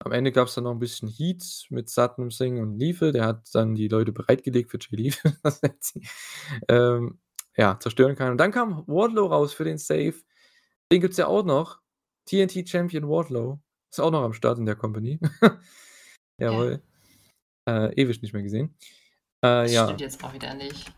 am 0.00 0.12
Ende 0.12 0.32
gab 0.32 0.48
es 0.48 0.54
dann 0.54 0.64
noch 0.64 0.72
ein 0.72 0.78
bisschen 0.78 1.08
Heat 1.08 1.66
mit 1.70 1.88
Satnam 1.88 2.30
Singh 2.30 2.60
und 2.60 2.78
Liefe. 2.78 3.12
Der 3.12 3.24
hat 3.24 3.48
dann 3.52 3.74
die 3.74 3.88
Leute 3.88 4.12
bereitgelegt 4.12 4.70
für 4.70 4.78
Jay 4.78 4.96
Liefe, 4.96 5.36
dass 5.42 5.62
er 5.62 5.74
sie 5.80 6.06
ähm, 6.68 7.18
ja, 7.56 7.78
zerstören 7.78 8.16
kann. 8.16 8.32
Und 8.32 8.38
dann 8.38 8.52
kam 8.52 8.84
Wardlow 8.86 9.26
raus 9.26 9.52
für 9.52 9.64
den 9.64 9.78
Save. 9.78 10.14
Den 10.92 11.00
gibt 11.00 11.12
es 11.12 11.18
ja 11.18 11.26
auch 11.26 11.44
noch. 11.44 11.80
TNT 12.26 12.68
Champion 12.68 13.08
Wardlow. 13.08 13.60
Ist 13.90 14.00
auch 14.00 14.10
noch 14.10 14.22
am 14.22 14.32
Start 14.32 14.58
in 14.58 14.66
der 14.66 14.76
Company. 14.76 15.18
Jawohl. 16.38 16.82
Äh, 17.68 17.92
ewig 18.00 18.22
nicht 18.22 18.32
mehr 18.32 18.42
gesehen. 18.42 18.76
Äh, 19.42 19.64
Das 19.64 19.72
ja. 19.72 19.84
stimmt 19.84 20.00
jetzt 20.00 20.22
auch 20.24 20.32
wieder 20.32 20.54
nicht. 20.54 20.92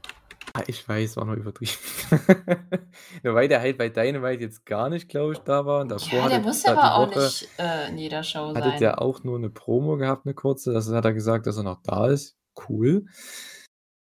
Ah, 0.55 0.63
ich 0.67 0.89
weiß, 0.89 1.17
war 1.17 1.25
noch 1.27 1.35
übertrieben. 1.35 1.73
Nur 3.23 3.35
weil 3.35 3.49
der 3.49 3.61
halt 3.61 3.77
bei 3.79 3.89
Dynamite 3.91 4.43
jetzt 4.43 4.65
gar 4.65 4.89
nicht, 4.89 5.09
glaube 5.09 5.35
ich, 5.35 5.39
da 5.41 5.67
war. 5.67 5.83
Und 5.83 5.91
davor 5.91 6.19
Ja, 6.19 6.29
der 6.29 6.37
hatte 6.39 6.47
muss 6.47 6.65
aber 6.65 6.95
auch 6.97 7.11
Woche 7.11 7.21
nicht 7.21 7.49
äh, 7.59 7.89
in 7.89 7.99
jeder 7.99 8.23
Show 8.23 8.55
hatte 8.55 8.71
sein. 8.71 8.79
der 8.79 9.03
auch 9.03 9.23
nur 9.25 9.37
eine 9.37 9.51
Promo 9.51 9.97
gehabt, 9.99 10.25
eine 10.27 10.35
kurze. 10.35 10.73
Das 10.73 10.91
hat 10.91 11.05
er 11.05 11.13
gesagt, 11.13 11.47
dass 11.47 11.59
er 11.59 11.65
noch 11.65 11.83
da 11.83 12.09
ist. 12.09 12.37
Cool. 12.69 13.07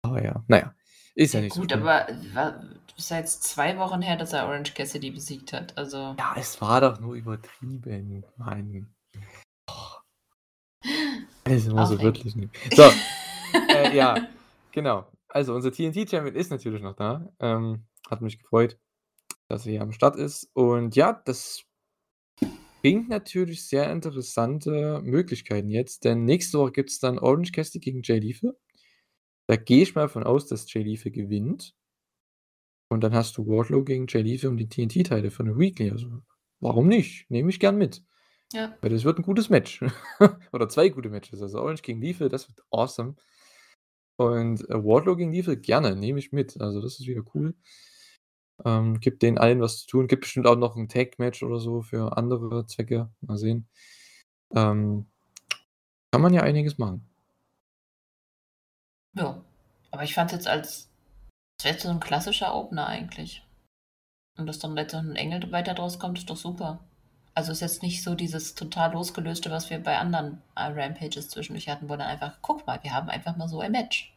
Aber 0.01 0.23
ja, 0.23 0.43
naja. 0.47 0.75
Ist 1.15 1.33
ja, 1.33 1.39
Ja, 1.39 1.45
nicht 1.45 1.55
gut, 1.55 1.71
so 1.71 1.77
schlimm. 1.77 1.87
aber 1.87 2.07
wa- 2.33 2.63
ist 2.97 3.09
ja 3.11 3.17
jetzt 3.17 3.43
zwei 3.43 3.77
Wochen 3.77 4.01
her, 4.01 4.17
dass 4.17 4.33
er 4.33 4.45
Orange 4.45 4.73
Cassidy 4.73 5.11
besiegt 5.11 5.53
hat. 5.53 5.77
Also. 5.77 6.15
Ja, 6.19 6.35
es 6.37 6.59
war 6.61 6.81
doch 6.81 6.99
nur 6.99 7.15
übertrieben, 7.15 8.23
Mann. 8.37 8.93
Das 11.45 11.65
so 11.65 11.77
Aufregend. 11.77 12.03
wirklich 12.03 12.35
nicht. 12.35 12.53
So, 12.75 12.83
äh, 13.69 13.95
ja, 13.95 14.27
genau. 14.71 15.05
Also 15.27 15.53
unser 15.53 15.71
TNT-Champion 15.71 16.35
ist 16.35 16.49
natürlich 16.49 16.81
noch 16.81 16.95
da. 16.95 17.31
Ähm, 17.39 17.85
hat 18.09 18.21
mich 18.21 18.39
gefreut, 18.39 18.79
dass 19.47 19.65
er 19.65 19.73
hier 19.73 19.81
am 19.81 19.91
Start 19.91 20.15
ist. 20.15 20.49
Und 20.53 20.95
ja, 20.95 21.21
das 21.25 21.63
bringt 22.81 23.09
natürlich 23.09 23.67
sehr 23.67 23.91
interessante 23.91 25.01
Möglichkeiten 25.03 25.69
jetzt, 25.69 26.03
denn 26.03 26.25
nächste 26.25 26.57
Woche 26.57 26.71
gibt 26.71 26.89
es 26.89 26.99
dann 26.99 27.19
Orange 27.19 27.51
Cassidy 27.51 27.79
gegen 27.79 28.01
Jay 28.03 28.17
Liefe. 28.19 28.57
Da 29.47 29.55
gehe 29.55 29.83
ich 29.83 29.93
mal 29.93 30.09
von 30.09 30.23
aus, 30.23 30.47
dass 30.47 30.71
Jay 30.73 30.81
Liefe 30.81 31.11
gewinnt. 31.11 31.75
Und 32.89 33.01
dann 33.03 33.13
hast 33.13 33.37
du 33.37 33.45
Wardlow 33.45 33.83
gegen 33.83 34.07
Jay 34.07 34.23
Liefe 34.23 34.49
um 34.49 34.57
die 34.57 34.67
TNT-Teile 34.67 35.29
für 35.29 35.43
eine 35.43 35.57
Weekly. 35.59 35.91
Also, 35.91 36.21
warum 36.59 36.87
nicht? 36.87 37.29
Nehme 37.29 37.51
ich 37.51 37.59
gern 37.59 37.77
mit. 37.77 38.03
Ja. 38.53 38.77
Weil 38.81 38.91
das 38.91 39.03
wird 39.03 39.19
ein 39.19 39.23
gutes 39.23 39.49
Match. 39.49 39.83
Oder 40.53 40.69
zwei 40.69 40.89
gute 40.89 41.09
Matches. 41.09 41.41
Also 41.41 41.59
Orange 41.59 41.81
gegen 41.81 42.01
Liefe, 42.01 42.29
das 42.29 42.47
wird 42.47 42.63
awesome. 42.71 43.15
Und 44.17 44.69
äh, 44.69 44.83
Wardlow 44.83 45.15
gegen 45.15 45.33
Liefe, 45.33 45.57
gerne, 45.57 45.95
nehme 45.95 46.19
ich 46.19 46.31
mit. 46.31 46.59
Also 46.61 46.81
das 46.81 46.99
ist 46.99 47.07
wieder 47.07 47.23
cool. 47.33 47.55
Ähm, 48.63 48.99
gibt 49.01 49.21
denen 49.21 49.37
allen 49.37 49.61
was 49.61 49.81
zu 49.81 49.87
tun. 49.87 50.07
Gibt 50.07 50.21
bestimmt 50.21 50.47
auch 50.47 50.55
noch 50.55 50.75
ein 50.75 50.87
Tag-Match 50.87 51.43
oder 51.43 51.59
so 51.59 51.81
für 51.81 52.17
andere 52.17 52.65
Zwecke. 52.65 53.09
Mal 53.21 53.37
sehen. 53.37 53.67
Ähm, 54.53 55.07
kann 56.11 56.21
man 56.21 56.33
ja 56.33 56.43
einiges 56.43 56.77
machen. 56.77 57.09
Ja. 59.13 59.43
Aber 59.91 60.03
ich 60.03 60.13
fand 60.13 60.31
es 60.31 60.37
jetzt 60.37 60.47
als. 60.47 60.89
Das 61.57 61.65
wäre 61.65 61.79
so 61.79 61.89
ein 61.89 61.99
klassischer 61.99 62.53
Opener 62.53 62.87
eigentlich. 62.87 63.45
Und 64.37 64.47
dass 64.47 64.59
dann 64.59 64.75
jetzt 64.75 64.93
noch 64.93 65.01
ein 65.01 65.15
Engel 65.15 65.51
weiter 65.51 65.73
draus 65.73 65.99
kommt, 65.99 66.17
ist 66.17 66.29
doch 66.29 66.37
super. 66.37 66.83
Also 67.35 67.51
ist 67.51 67.61
jetzt 67.61 67.83
nicht 67.83 68.01
so 68.01 68.15
dieses 68.15 68.55
total 68.55 68.93
losgelöste, 68.93 69.51
was 69.51 69.69
wir 69.69 69.79
bei 69.79 69.97
anderen 69.97 70.41
äh, 70.55 70.67
Rampages 70.67 71.29
zwischendurch 71.29 71.67
hatten, 71.67 71.89
wo 71.89 71.93
dann 71.97 72.07
einfach, 72.07 72.37
guck 72.41 72.65
mal, 72.65 72.81
wir 72.81 72.93
haben 72.93 73.09
einfach 73.09 73.35
mal 73.35 73.49
so 73.49 73.59
ein 73.59 73.73
Match. 73.73 74.15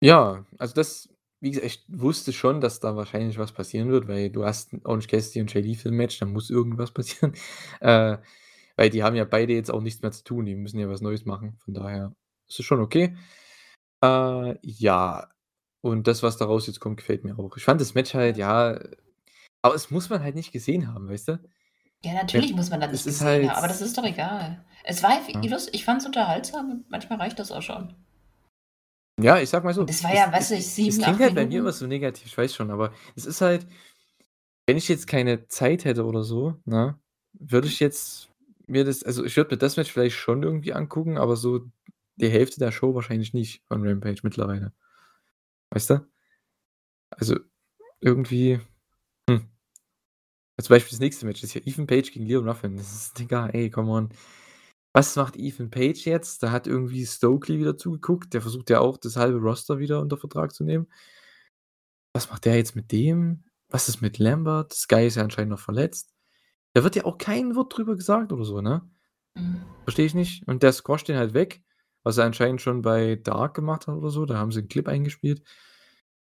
Ja, 0.00 0.46
also 0.58 0.74
das, 0.74 1.08
wie 1.40 1.50
gesagt, 1.50 1.66
ich 1.66 1.84
wusste 1.88 2.32
schon, 2.32 2.60
dass 2.60 2.78
da 2.78 2.94
wahrscheinlich 2.94 3.38
was 3.38 3.50
passieren 3.50 3.90
wird, 3.90 4.06
weil 4.06 4.30
du 4.30 4.44
hast 4.44 4.72
ein 4.72 4.86
Orange 4.86 5.08
Cassidy 5.08 5.40
und 5.40 5.52
Jay 5.52 5.60
Lethal 5.60 5.90
Match, 5.90 6.20
da 6.20 6.26
muss 6.26 6.50
irgendwas 6.50 6.92
passieren. 6.92 7.34
Äh, 7.80 8.18
weil 8.76 8.90
die 8.90 9.02
haben 9.02 9.16
ja 9.16 9.24
beide 9.24 9.54
jetzt 9.54 9.70
auch 9.70 9.80
nichts 9.80 10.02
mehr 10.02 10.12
zu 10.12 10.22
tun, 10.22 10.44
die 10.44 10.54
müssen 10.54 10.78
ja 10.78 10.88
was 10.88 11.00
Neues 11.00 11.24
machen. 11.24 11.56
Von 11.64 11.74
daher 11.74 12.14
ist 12.46 12.60
es 12.60 12.66
schon 12.66 12.80
okay. 12.80 13.16
Äh, 14.04 14.54
ja, 14.62 15.28
und 15.80 16.06
das, 16.06 16.22
was 16.22 16.36
daraus 16.36 16.66
jetzt 16.66 16.80
kommt, 16.80 16.98
gefällt 16.98 17.24
mir 17.24 17.38
auch. 17.38 17.56
Ich 17.56 17.64
fand 17.64 17.80
das 17.80 17.94
Match 17.94 18.14
halt, 18.14 18.36
ja, 18.36 18.78
aber 19.62 19.74
es 19.74 19.90
muss 19.90 20.10
man 20.10 20.22
halt 20.22 20.34
nicht 20.36 20.52
gesehen 20.52 20.92
haben, 20.92 21.08
weißt 21.08 21.28
du? 21.28 21.40
Ja, 22.04 22.14
natürlich 22.14 22.54
muss 22.54 22.70
man 22.70 22.80
das 22.80 22.90
es 22.92 23.06
nicht 23.06 23.06
ist 23.14 23.18
gesehen 23.20 23.26
halt- 23.28 23.48
haben, 23.50 23.56
aber 23.58 23.68
das 23.68 23.80
ist 23.80 23.96
doch 23.98 24.04
egal. 24.04 24.64
Es 24.84 25.02
war 25.02 25.10
Ja. 25.10 25.58
ich 25.72 25.84
fand 25.84 26.00
es 26.00 26.06
unterhaltsam 26.06 26.70
und 26.70 26.90
manchmal 26.90 27.18
reicht 27.18 27.38
das 27.38 27.50
auch 27.50 27.62
schon. 27.62 27.94
Ja, 29.20 29.38
ich 29.40 29.48
sag 29.48 29.64
mal 29.64 29.74
so. 29.74 29.84
Es 29.86 30.04
war 30.04 30.14
ja, 30.14 30.30
weiß 30.30 30.50
es- 30.52 30.58
ich, 30.58 30.66
sieben, 30.68 30.88
Es 30.90 30.98
acht 30.98 31.04
klingt 31.04 31.20
halt 31.20 31.34
bei 31.34 31.46
mir 31.46 31.60
immer 31.60 31.72
so 31.72 31.86
negativ, 31.86 32.26
ich 32.26 32.36
weiß 32.38 32.54
schon, 32.54 32.70
aber 32.70 32.92
es 33.16 33.24
ist 33.26 33.40
halt, 33.40 33.66
wenn 34.66 34.76
ich 34.76 34.88
jetzt 34.88 35.06
keine 35.06 35.48
Zeit 35.48 35.84
hätte 35.84 36.04
oder 36.04 36.22
so, 36.22 36.54
ne, 36.64 36.98
würde 37.32 37.66
ich 37.68 37.80
jetzt 37.80 38.28
mir 38.66 38.84
das, 38.84 39.02
also 39.02 39.24
ich 39.24 39.36
würde 39.36 39.54
mir 39.54 39.58
das 39.58 39.76
Match 39.76 39.90
vielleicht 39.92 40.16
schon 40.16 40.42
irgendwie 40.42 40.72
angucken, 40.74 41.18
aber 41.18 41.36
so 41.36 41.66
die 42.16 42.28
Hälfte 42.28 42.58
der 42.60 42.72
Show 42.72 42.94
wahrscheinlich 42.94 43.32
nicht 43.32 43.62
von 43.66 43.86
Rampage 43.86 44.20
mittlerweile. 44.22 44.72
Weißt 45.70 45.90
du? 45.90 46.06
Also 47.10 47.36
irgendwie. 48.00 48.60
Zum 50.60 50.74
Beispiel 50.74 50.90
das 50.90 51.00
nächste 51.00 51.26
Match 51.26 51.42
ist 51.42 51.54
ja 51.54 51.60
Ethan 51.64 51.86
Page 51.86 52.12
gegen 52.12 52.26
Leo 52.26 52.40
Ruffin. 52.40 52.76
Das 52.76 52.92
ist, 52.92 53.18
Digga, 53.18 53.48
ey, 53.48 53.70
come 53.70 53.90
on. 53.90 54.08
Was 54.94 55.16
macht 55.16 55.36
Ethan 55.36 55.70
Page 55.70 56.06
jetzt? 56.06 56.42
Da 56.42 56.50
hat 56.50 56.66
irgendwie 56.66 57.04
Stokely 57.04 57.58
wieder 57.58 57.76
zugeguckt. 57.76 58.32
Der 58.32 58.40
versucht 58.40 58.70
ja 58.70 58.80
auch, 58.80 58.96
das 58.96 59.16
halbe 59.16 59.38
Roster 59.38 59.78
wieder 59.78 60.00
unter 60.00 60.16
Vertrag 60.16 60.54
zu 60.54 60.64
nehmen. 60.64 60.86
Was 62.14 62.30
macht 62.30 62.46
der 62.46 62.56
jetzt 62.56 62.74
mit 62.74 62.92
dem? 62.92 63.44
was 63.68 63.88
ist 63.88 64.00
mit 64.00 64.18
Lambert? 64.18 64.72
Sky 64.72 65.06
ist 65.06 65.16
ja 65.16 65.22
anscheinend 65.22 65.50
noch 65.50 65.60
verletzt. 65.60 66.14
Da 66.74 66.84
wird 66.84 66.96
ja 66.96 67.04
auch 67.04 67.18
kein 67.18 67.56
Wort 67.56 67.76
drüber 67.76 67.96
gesagt 67.96 68.32
oder 68.32 68.44
so, 68.44 68.60
ne? 68.60 68.88
Mhm. 69.34 69.62
Verstehe 69.84 70.06
ich 70.06 70.14
nicht. 70.14 70.46
Und 70.46 70.62
der 70.62 70.72
squasht 70.72 71.08
den 71.08 71.16
halt 71.16 71.34
weg, 71.34 71.62
was 72.02 72.18
er 72.18 72.24
anscheinend 72.24 72.60
schon 72.60 72.82
bei 72.82 73.16
Dark 73.16 73.54
gemacht 73.54 73.86
hat 73.86 73.96
oder 73.96 74.10
so. 74.10 74.26
Da 74.26 74.36
haben 74.36 74.52
sie 74.52 74.60
'n 74.60 74.68
Clip 74.68 74.86
eingespielt. 74.88 75.42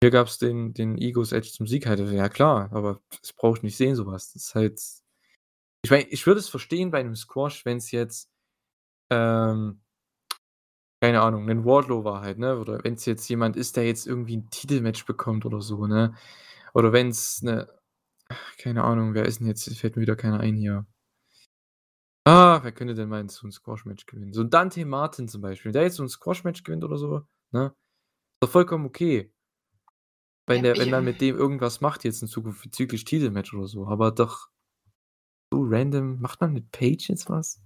Hier 0.03 0.09
gab's 0.09 0.39
den 0.39 0.73
den 0.73 0.97
Egos 0.97 1.31
Edge 1.31 1.49
zum 1.51 1.67
Sieg 1.67 1.85
halt. 1.85 1.99
Ja 1.99 2.27
klar, 2.27 2.69
aber 2.73 3.01
das 3.21 3.33
brauche 3.33 3.57
ich 3.57 3.63
nicht 3.63 3.77
sehen, 3.77 3.95
so 3.95 4.07
was. 4.07 4.33
Das 4.33 4.43
ist 4.47 4.55
halt 4.55 4.81
ich 5.83 5.91
meine, 5.91 6.05
ich 6.09 6.27
würde 6.27 6.39
es 6.39 6.49
verstehen 6.49 6.91
bei 6.91 7.03
'nem 7.03 7.15
Squash, 7.15 7.65
wenn's 7.65 7.91
jetzt, 7.91 8.29
ähm 9.11 9.81
keine 11.03 11.21
Ahnung, 11.21 11.45
'nen 11.45 11.65
Wardlow 11.65 12.03
war 12.03 12.21
halt, 12.21 12.37
ne? 12.37 12.59
Oder 12.59 12.83
wenn's 12.83 13.05
jetzt 13.05 13.27
jemand 13.27 13.55
ist, 13.57 13.75
der 13.75 13.85
jetzt 13.87 14.05
irgendwie 14.05 14.35
'n 14.35 14.49
Titelmatch 14.51 15.05
bekommt 15.07 15.45
oder 15.47 15.59
so, 15.59 15.87
ne? 15.87 16.13
Oder 16.75 16.93
wenn's 16.93 17.41
'ne 17.41 17.67
keine 18.59 18.83
Ahnung, 18.83 19.13
wer 19.15 19.25
ist 19.25 19.41
'n 19.41 19.47
jetzt? 19.47 19.69
Fällt 19.77 19.95
mir 19.97 20.03
wieder 20.03 20.15
keiner 20.17 20.39
ein 20.41 20.55
hier. 20.55 20.85
Ah, 22.27 22.59
wer 22.63 22.71
könnte 22.71 22.93
denn 22.93 23.09
mal 23.09 23.27
so 23.29 23.47
'n 23.47 23.51
Squash-Match 23.51 24.05
gewinnen? 24.05 24.31
So 24.33 24.41
'n 24.41 24.49
Dante 24.51 24.85
Martin 24.85 25.27
zum 25.27 25.41
Beispiel. 25.41 25.69
Wenn 25.69 25.73
der 25.73 25.83
jetzt 25.83 25.95
so 25.95 26.03
'n 26.03 26.09
Squash-Match 26.09 26.63
gewinnt 26.63 26.83
oder 26.83 26.97
so, 26.97 27.21
ne? 27.51 27.65
Ist 27.67 28.43
doch 28.43 28.49
vollkommen 28.51 28.85
okay. 28.87 29.31
Wenn 30.55 30.63
der 30.63 30.77
wenn 30.77 30.89
man 30.89 31.03
mit 31.05 31.21
dem 31.21 31.35
irgendwas 31.35 31.81
macht 31.81 32.03
jetzt 32.03 32.21
in 32.21 32.27
Zukunft 32.27 32.63
bezüglich 32.63 33.05
Titelmatch 33.05 33.53
oder 33.53 33.67
so, 33.67 33.87
aber 33.87 34.11
doch 34.11 34.49
so 35.51 35.63
random 35.63 36.19
macht 36.21 36.41
man 36.41 36.53
mit 36.53 36.71
Page 36.71 37.09
jetzt 37.09 37.29
was? 37.29 37.61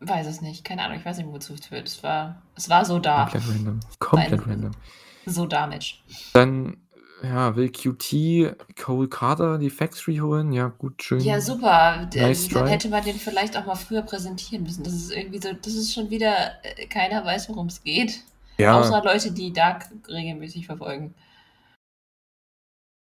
Weiß 0.00 0.26
es 0.26 0.40
nicht. 0.40 0.64
Keine 0.64 0.82
Ahnung, 0.82 0.98
ich 0.98 1.04
weiß 1.04 1.18
nicht, 1.18 1.28
wozu 1.28 1.54
es 1.54 1.66
führt. 1.66 1.86
Es 1.86 2.02
war 2.02 2.42
es 2.54 2.70
war 2.70 2.84
so 2.84 2.98
da. 2.98 3.24
Komplett 3.24 3.48
random. 3.48 3.80
Komplett 3.98 4.32
Ein 4.32 4.40
random. 4.40 4.70
so 5.26 5.46
da 5.46 5.66
Match. 5.66 6.02
Dann, 6.32 6.78
ja, 7.22 7.54
will 7.54 7.70
QT 7.70 8.56
Cole 8.82 9.08
Carter 9.08 9.58
die 9.58 9.68
Factory 9.68 10.16
holen. 10.16 10.52
Ja, 10.52 10.68
gut, 10.68 11.02
schön. 11.02 11.20
Ja, 11.20 11.38
super. 11.40 12.08
Nice 12.14 12.48
dann 12.48 12.64
try. 12.64 12.70
hätte 12.70 12.88
man 12.88 13.04
den 13.04 13.16
vielleicht 13.16 13.58
auch 13.58 13.66
mal 13.66 13.74
früher 13.74 14.00
präsentieren 14.00 14.62
müssen. 14.62 14.84
Das 14.84 14.94
ist 14.94 15.12
irgendwie 15.12 15.40
so 15.40 15.52
das 15.52 15.74
ist 15.74 15.92
schon 15.92 16.08
wieder 16.08 16.52
äh, 16.62 16.86
keiner 16.86 17.22
weiß, 17.22 17.50
worum's 17.50 17.82
geht, 17.82 18.20
außer 18.68 19.02
Ja. 19.02 19.04
Leute, 19.04 19.32
die 19.32 19.52
Dark 19.52 19.86
regelmäßig 20.08 20.66
verfolgen. 20.66 21.14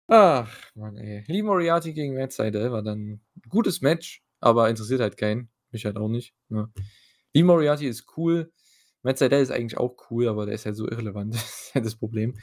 Ach, 0.09 0.51
Mann, 0.75 0.97
ey. 0.97 1.23
Lee 1.29 1.43
Moriarty 1.43 1.93
gegen 1.93 2.15
Matt 2.15 2.33
Sydal 2.33 2.73
war 2.73 2.83
dann 2.83 2.99
'n 2.99 3.21
gutes 3.49 3.81
Match, 3.81 4.23
aber 4.41 4.69
interessiert 4.69 5.01
halt 5.01 5.17
keinen. 5.17 5.51
Mich 5.71 5.85
halt 5.85 5.97
auch 5.99 6.09
nicht, 6.09 6.35
ne? 6.49 6.69
Lee 7.35 7.45
Moriarty 7.45 7.87
ist 7.87 8.07
cool. 8.17 8.53
Matt 9.03 9.19
Sydal 9.19 9.41
ist 9.41 9.53
eigentlich 9.53 9.79
auch 9.79 9.97
cool, 10.11 10.29
aber 10.29 10.47
der 10.47 10.57
ist 10.57 10.67
halt 10.67 10.77
so 10.77 10.89
irrelevant. 10.89 11.33
Das 11.35 11.45
ist 11.69 11.75
halt 11.75 11.87
das 11.87 11.97
Problem, 11.97 12.35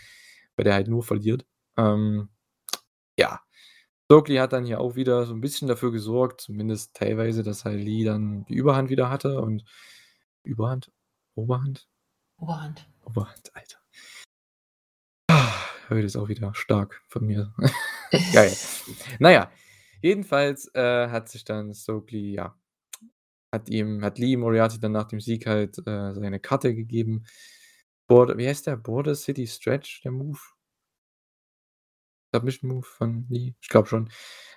weil 0.55 0.63
der 0.65 0.73
halt 0.75 0.87
nur 0.87 1.03
verliert. 1.03 1.45
Ähm, 1.77 2.29
ja. 3.19 3.41
Stokely 4.05 4.37
hat 4.37 4.53
dann 4.53 4.65
hier 4.65 4.81
auch 4.81 4.95
wieder 4.95 5.25
so 5.25 5.33
'n 5.35 5.41
bisschen 5.41 5.67
dafür 5.69 5.91
gesorgt, 5.93 6.41
zumindest 6.41 6.95
teilweise, 6.95 7.43
dass 7.43 7.65
halt 7.65 7.81
Lee 7.83 8.05
dann 8.05 8.45
die 8.47 8.55
Überhand 8.55 8.89
wieder 8.91 9.09
hatte 9.11 9.41
und 9.41 9.65
Überhand? 10.43 10.91
Oberhand? 11.35 11.85
Oberhand. 12.39 12.87
Oberhand, 13.03 13.51
Alter. 13.55 13.77
Heute 15.89 16.05
ist 16.05 16.15
auch 16.15 16.27
wieder 16.27 16.53
stark 16.53 17.01
von 17.07 17.25
mir. 17.25 17.53
Geil. 18.33 18.55
Na 19.19 19.31
ja, 19.31 19.51
jedenfalls, 20.01 20.69
äh, 20.75 21.09
hat 21.09 21.29
sich 21.29 21.45
dann 21.45 21.73
Stokely 21.73 22.33
ja, 22.33 22.55
hat 23.51 23.69
ihm 23.69 24.03
hat 24.03 24.19
Lee 24.19 24.37
Moriarty 24.37 24.79
dann 24.79 24.91
nach 24.91 25.07
dem 25.07 25.19
Sieg 25.19 25.47
halt, 25.47 25.77
äh, 25.79 26.13
seine 26.13 26.39
Karte 26.39 26.75
gegeben. 26.75 27.25
Border 28.07 28.37
wie 28.37 28.47
heißt 28.47 28.67
der? 28.67 28.77
Border 28.77 29.15
City 29.15 29.47
Stretch, 29.47 30.03
der 30.03 30.11
Move? 30.11 30.39
Submission 32.33 32.69
Move 32.69 32.85
von 32.85 33.25
Lee? 33.29 33.55
Ich 33.61 33.69
glaube 33.69 33.87
schon. 33.87 34.09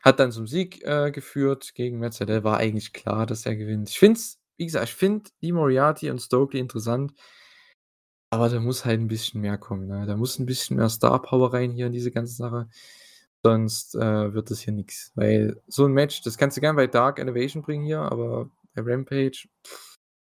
Hat 0.03 0.21
dann 0.21 0.33
zum 0.33 0.47
Sieg, 0.47 0.85
äh, 0.85 1.11
geführt 1.13 1.75
gegen 1.75 2.11
Sydal. 2.11 2.45
War 2.45 2.59
eigentlich 2.59 2.93
klar, 2.93 3.27
dass 3.27 3.47
er 3.47 3.57
gewinnt. 3.57 3.89
Ich 3.89 3.99
finde 3.99 4.19
es 4.19 4.41
wie 4.61 4.67
gesagt, 4.67 4.91
ich 4.91 4.95
finde 4.95 5.31
Lee 5.41 5.53
Moriarty 5.53 6.11
und 6.11 6.21
Stokely 6.21 6.61
interessant. 6.61 7.15
Aber 8.33 8.49
da 8.49 8.61
muss 8.61 8.85
halt 8.85 9.01
'n 9.01 9.09
bisschen 9.09 9.41
mehr 9.41 9.59
kommen, 9.59 9.89
ne? 9.89 10.07
Da 10.07 10.17
muss 10.17 10.39
'n 10.39 10.47
bisschen 10.47 10.77
mehr 10.77 10.89
Star 10.89 11.21
Power 11.21 11.53
rein 11.53 11.73
hier 11.73 11.87
in 11.87 11.93
diese 11.93 12.13
ganze 12.13 12.35
Sache. 12.35 12.69
Sonst, 13.43 13.95
äh, 13.97 14.33
wird 14.35 14.51
das 14.51 14.61
hier 14.61 14.73
nix. 14.73 15.11
Weil 15.17 15.61
so 15.67 15.85
'n 15.87 15.93
Match, 15.93 16.23
das 16.23 16.39
kannst 16.39 16.57
du 16.57 16.61
gern 16.61 16.77
bei 16.77 16.87
Dark 16.87 17.19
Elevation 17.19 17.63
bringen 17.63 17.85
hier, 17.85 18.01
aber 18.01 18.49
bei 18.75 18.83
Rampage, 18.83 19.49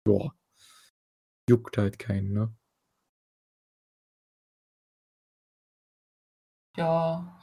ja. 0.09 0.33
Juckt 1.49 1.77
halt 1.79 1.99
keinen, 1.99 2.33
ne? 2.33 2.53
Ja. 6.77 7.39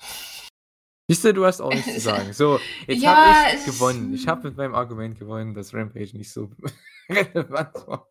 Siehst 1.10 1.26
du, 1.26 1.34
du 1.34 1.46
hast 1.46 1.60
auch 1.62 1.74
nichts 1.74 1.94
zu 1.94 2.00
sagen. 2.02 2.34
So, 2.34 2.60
jetzt 2.88 3.02
Ja, 3.04 3.12
habe 3.18 3.32
ich 3.32 3.38
es 3.38 3.66
gewonnen. 3.66 4.14
Ich 4.14 4.28
habe 4.28 4.48
mit 4.50 4.58
meinem 4.58 4.76
Argument 4.76 5.18
gewonnen, 5.18 5.54
dass 5.56 5.74
Rampage 5.74 6.16
nicht 6.18 6.32
so 6.32 6.52
relevant 7.10 7.88
war. 7.88 8.08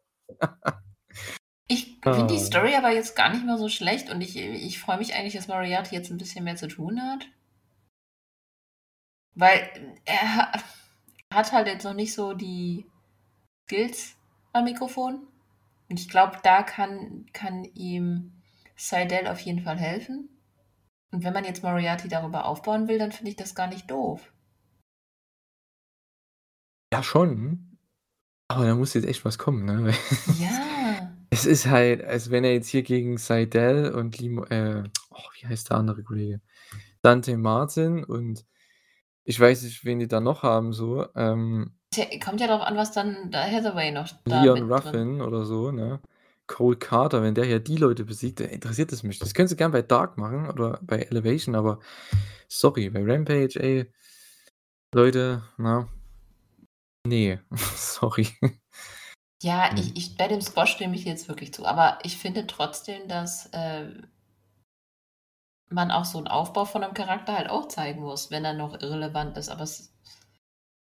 Ich 2.11 2.17
finde 2.17 2.35
die 2.35 2.41
Ah. 2.41 2.45
Story 2.45 2.75
aber 2.75 2.91
jetzt 2.93 3.17
gar 3.17 3.31
nicht 3.31 3.45
mal 3.45 3.59
so 3.59 3.69
schlecht 3.69 4.11
und 4.11 4.21
ich 4.21 4.37
ich 4.37 4.79
freue 4.79 4.99
mich 4.99 5.15
eigentlich, 5.15 5.35
dass 5.35 5.49
Moriarty 5.49 5.95
jetzt 5.95 6.11
'n 6.11 6.19
bisschen 6.19 6.45
mehr 6.45 6.57
zu 6.57 6.69
tun 6.69 7.01
hat. 7.03 7.27
Weil 9.35 9.97
er 10.05 10.37
ha 10.37 10.53
hat 11.33 11.53
halt 11.53 11.67
jetzt 11.67 11.85
noch 11.85 11.95
nicht 11.95 12.15
so 12.15 12.33
die 12.33 12.87
Skills 13.67 14.17
am 14.53 14.65
Mikrofon. 14.65 15.27
Und 15.91 16.01
ich 16.01 16.09
glaube, 16.09 16.39
da 16.43 16.63
kann 16.63 17.27
kann 17.33 17.65
ihm 17.75 18.33
Sydal 18.77 19.27
auf 19.29 19.41
jeden 19.41 19.63
Fall 19.63 19.79
helfen. 19.79 20.29
Und 21.13 21.25
wenn 21.25 21.33
man 21.35 21.45
jetzt 21.45 21.63
Moriarty 21.63 22.09
darüber 22.09 22.45
aufbauen 22.47 22.89
will, 22.89 22.99
dann 22.99 23.13
finde 23.13 23.31
ich 23.31 23.37
das 23.37 23.55
gar 23.55 23.67
nicht 23.69 23.91
doof. 23.91 24.33
Ja, 26.93 27.03
schon. 27.03 27.79
Aber 28.49 28.67
da 28.67 28.75
muss 28.75 28.95
jetzt 28.95 29.07
echt 29.07 29.25
was 29.25 29.39
kommen, 29.39 29.65
ne? 29.67 29.95
Ja. 30.39 30.78
Es 31.31 31.47
ist 31.47 31.67
halt, 31.67 32.05
als 32.05 32.31
wenn 32.31 32.45
er 32.45 32.53
jetzt 32.53 32.69
hier 32.69 32.83
gegen 32.83 33.19
Sydal 33.19 33.93
und 33.93 34.19
Lee 34.19 34.29
Mo 34.29 34.45
äh, 34.45 34.83
oh, 35.11 35.29
wie 35.39 35.47
heißt 35.47 35.71
der 35.71 35.77
andere 35.77 36.03
Kollege? 36.03 36.41
Dante 37.03 37.37
Martin 37.37 38.05
und 38.05 38.45
ich 39.25 39.39
weiß 39.39 39.63
nicht, 39.63 39.85
wen 39.85 39.99
die 39.99 40.09
da 40.09 40.21
noch 40.21 40.43
haben 40.43 40.73
so, 40.73 41.07
ähm 41.15 41.73
kommt 42.23 42.41
ja 42.41 42.47
drauf 42.47 42.63
an, 42.63 42.77
was 42.77 42.93
dann 42.93 43.31
da 43.31 43.43
Hathaway 43.45 43.91
noch 43.91 44.09
da 44.25 44.43
Leon 44.43 44.61
mit 44.61 44.69
drin 44.69 44.73
Ruffin 44.73 45.21
oder 45.23 45.45
so, 45.45 45.71
ne? 45.71 46.01
Cole 46.47 46.77
Carter, 46.77 47.23
wenn 47.23 47.35
der 47.35 47.45
hier 47.45 47.61
die 47.61 47.77
Leute 47.77 48.05
besiegt, 48.05 48.41
interessiert 48.41 48.91
es 48.93 49.03
mich. 49.03 49.19
Das 49.19 49.35
können 49.35 49.49
sie 49.49 49.57
gern 49.57 49.73
bei 49.73 49.83
Dark 49.83 50.17
machen 50.17 50.49
oder 50.49 50.79
bei 50.83 50.99
Elevation, 50.99 51.55
aber 51.55 51.79
sorry, 52.49 52.89
bei 52.89 53.03
Rampage, 53.05 53.61
ey, 53.61 53.93
Leute, 54.95 55.43
na 55.59 55.89
ne, 57.09 57.41
sorry. 57.75 58.29
Ja, 59.43 59.71
Mhm. 59.73 59.79
ich 59.79 59.97
ich 59.97 60.17
bei 60.17 60.27
dem 60.29 60.41
Squash 60.41 60.73
stimme 60.73 60.95
ich 60.97 61.05
jetzt 61.05 61.29
wirklich 61.29 61.53
zu. 61.55 61.65
Aber 61.65 61.99
ich 62.03 62.17
finde 62.19 62.47
trotzdem, 62.47 63.07
dass, 63.09 63.47
äh 63.53 63.87
man 65.71 65.91
auch 65.91 66.05
so 66.07 66.19
'n 66.19 66.29
Aufbau 66.29 66.65
von 66.65 66.81
'nem 66.83 66.95
Charakter 66.95 67.37
halt 67.37 67.51
auch 67.51 67.69
zeigen 67.69 68.01
muss, 68.03 68.31
wenn 68.31 68.45
er 68.45 68.55
noch 68.55 68.81
irrelevant 68.81 69.37
ist. 69.37 69.49
Aber 69.51 69.63
es 69.65 69.93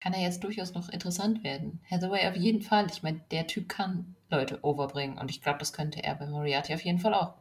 kann 0.00 0.12
ja 0.14 0.20
jetzt 0.20 0.44
durchaus 0.44 0.74
noch 0.74 0.88
interessant 0.90 1.44
werden. 1.44 1.80
Hathaway 1.90 2.28
auf 2.28 2.36
jeden 2.36 2.62
Fall. 2.62 2.86
Ich 2.92 3.02
meine, 3.02 3.20
der 3.32 3.46
Typ 3.48 3.68
kann 3.68 4.16
Leute 4.30 4.60
overbringen 4.64 5.18
und 5.18 5.30
ich 5.30 5.42
glaube, 5.42 5.58
das 5.60 5.72
könnte 5.74 6.04
er 6.04 6.16
bei 6.16 6.26
Moriarty 6.26 6.74
auf 6.74 6.84
jeden 6.84 7.00
Fall 7.00 7.14
auch. 7.14 7.34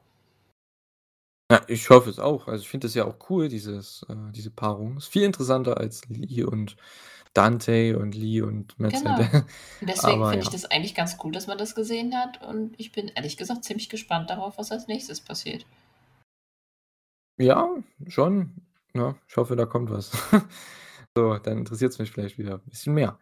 Ja, 1.51 1.61
ich 1.67 1.89
hoffe 1.91 2.09
es 2.09 2.17
auch. 2.17 2.47
Also, 2.47 2.63
ich 2.63 2.69
finde 2.69 2.87
das 2.87 2.95
ja 2.95 3.05
auch 3.05 3.29
cool, 3.29 3.49
dieses 3.49 4.03
äh, 4.09 4.15
diese 4.31 4.49
Paarung. 4.49 4.97
Ist 4.97 5.07
viel 5.07 5.21
interessanter 5.23 5.77
als 5.77 6.07
Lee 6.09 6.43
und 6.43 6.75
Dante 7.35 7.99
und 7.99 8.15
Lee 8.15 8.41
und 8.41 8.79
Matt 8.79 8.93
Genau. 8.93 9.17
Deswegen 9.81 10.25
finde 10.25 10.43
ich 10.43 10.49
ja. 10.49 10.51
das 10.51 10.65
eigentlich 10.65 10.95
ganz 10.95 11.17
cool, 11.23 11.31
dass 11.31 11.47
man 11.47 11.57
das 11.57 11.75
gesehen 11.75 12.15
hat 12.17 12.41
und 12.43 12.73
ich 12.79 12.91
bin 12.91 13.09
ehrlich 13.09 13.37
gesagt 13.37 13.63
ziemlich 13.65 13.89
gespannt 13.89 14.29
darauf, 14.29 14.57
was 14.57 14.71
als 14.71 14.87
Nächstes 14.87 15.21
passiert. 15.21 15.65
Ja, 17.39 17.67
schon, 18.07 18.55
ne? 18.93 19.15
Ich 19.27 19.35
hoffe, 19.35 19.55
da 19.55 19.65
kommt 19.65 19.89
was. 19.91 20.11
So, 21.17 21.37
dann 21.37 21.59
interessiert's 21.59 21.97
mich 21.97 22.11
vielleicht 22.11 22.37
wieder 22.37 22.55
'n 22.55 22.69
bisschen 22.69 22.93
mehr. 22.93 23.17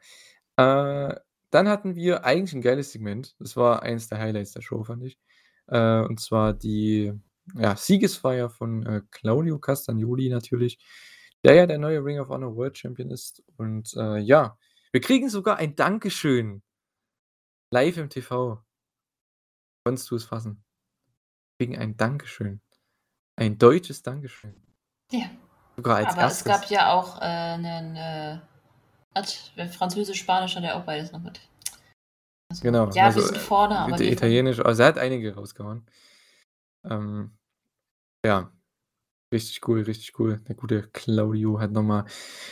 Äh, 0.58 1.16
dann 1.52 1.70
hatten 1.70 1.96
wir 1.96 2.26
eigentlich 2.26 2.54
'n 2.56 2.62
geiles 2.62 2.92
Segment. 2.94 3.36
Das 3.40 3.56
war 3.58 3.84
eins 3.84 4.08
der 4.10 4.20
Highlights 4.20 4.52
der 4.54 4.62
Show, 4.62 4.84
fand 4.84 5.04
ich. 5.04 5.20
Äh, 5.68 6.02
und 6.02 6.20
zwar 6.20 6.54
die, 6.54 7.14
ja, 7.56 7.76
Siegesfeier 7.78 8.50
von, 8.50 8.84
äh, 8.86 9.02
Claudio 9.12 9.60
Castagnoli 9.60 10.30
natürlich, 10.30 10.80
der 11.44 11.56
ja 11.56 11.66
der 11.66 11.78
neue 11.78 12.04
Ring 12.04 12.20
of 12.20 12.30
Honor 12.30 12.56
World 12.56 12.78
Champion 12.78 13.12
ist. 13.12 13.44
Und, 13.58 13.94
äh, 13.96 14.18
ja, 14.20 14.58
wir 14.92 15.02
kriegen 15.02 15.30
sogar 15.30 15.58
ein 15.58 15.76
Dankeschön 15.76 16.62
live 17.72 17.98
im 17.98 18.10
TV. 18.10 18.64
Konntest 19.86 20.10
du 20.12 20.16
es 20.16 20.26
fassen? 20.26 20.64
Wir 21.58 21.68
kriegen 21.68 21.82
ein 21.82 21.98
Dankeschön. 21.98 22.62
Ein 23.36 23.58
deutsches 23.58 24.02
Dankeschön. 24.04 24.56
Ja. 25.12 25.26
Sogar 25.76 25.98
als 25.98 26.08
Aber 26.10 26.18
es 26.28 26.46
erstes. 26.46 26.46
gab 26.46 26.70
ja 26.70 26.94
auch, 26.94 27.20
äh, 27.22 27.58
'nen, 27.58 27.96
äh 27.96 28.40
hat 29.16 29.30
Französisch, 29.72 30.20
Spanisch 30.20 30.56
hat 30.56 30.64
er 30.64 30.76
auch 30.76 30.86
beides 30.86 31.12
noch 31.12 31.22
mit. 31.22 31.40
Also, 32.50 32.64
Genau, 32.64 32.90
ja, 32.92 33.06
also, 33.06 33.20
wir 33.20 33.28
sind 33.28 33.38
vorne, 33.38 33.76
äh, 33.76 33.78
aber 33.78 34.00
Italienisch 34.02 34.60
also, 34.60 34.82
er 34.82 34.88
hat 34.88 34.98
einige 34.98 35.36
rausgehauen. 35.36 35.86
Ähm, 36.84 37.38
ja. 38.26 38.52
Richtig 39.34 39.68
cool, 39.68 39.82
richtig 39.82 40.18
cool. 40.20 40.40
Der 40.48 40.56
gute 40.56 40.84
Claudio 40.94 41.60
hat 41.60 41.72
noch 41.72 41.82
mal 41.84 42.06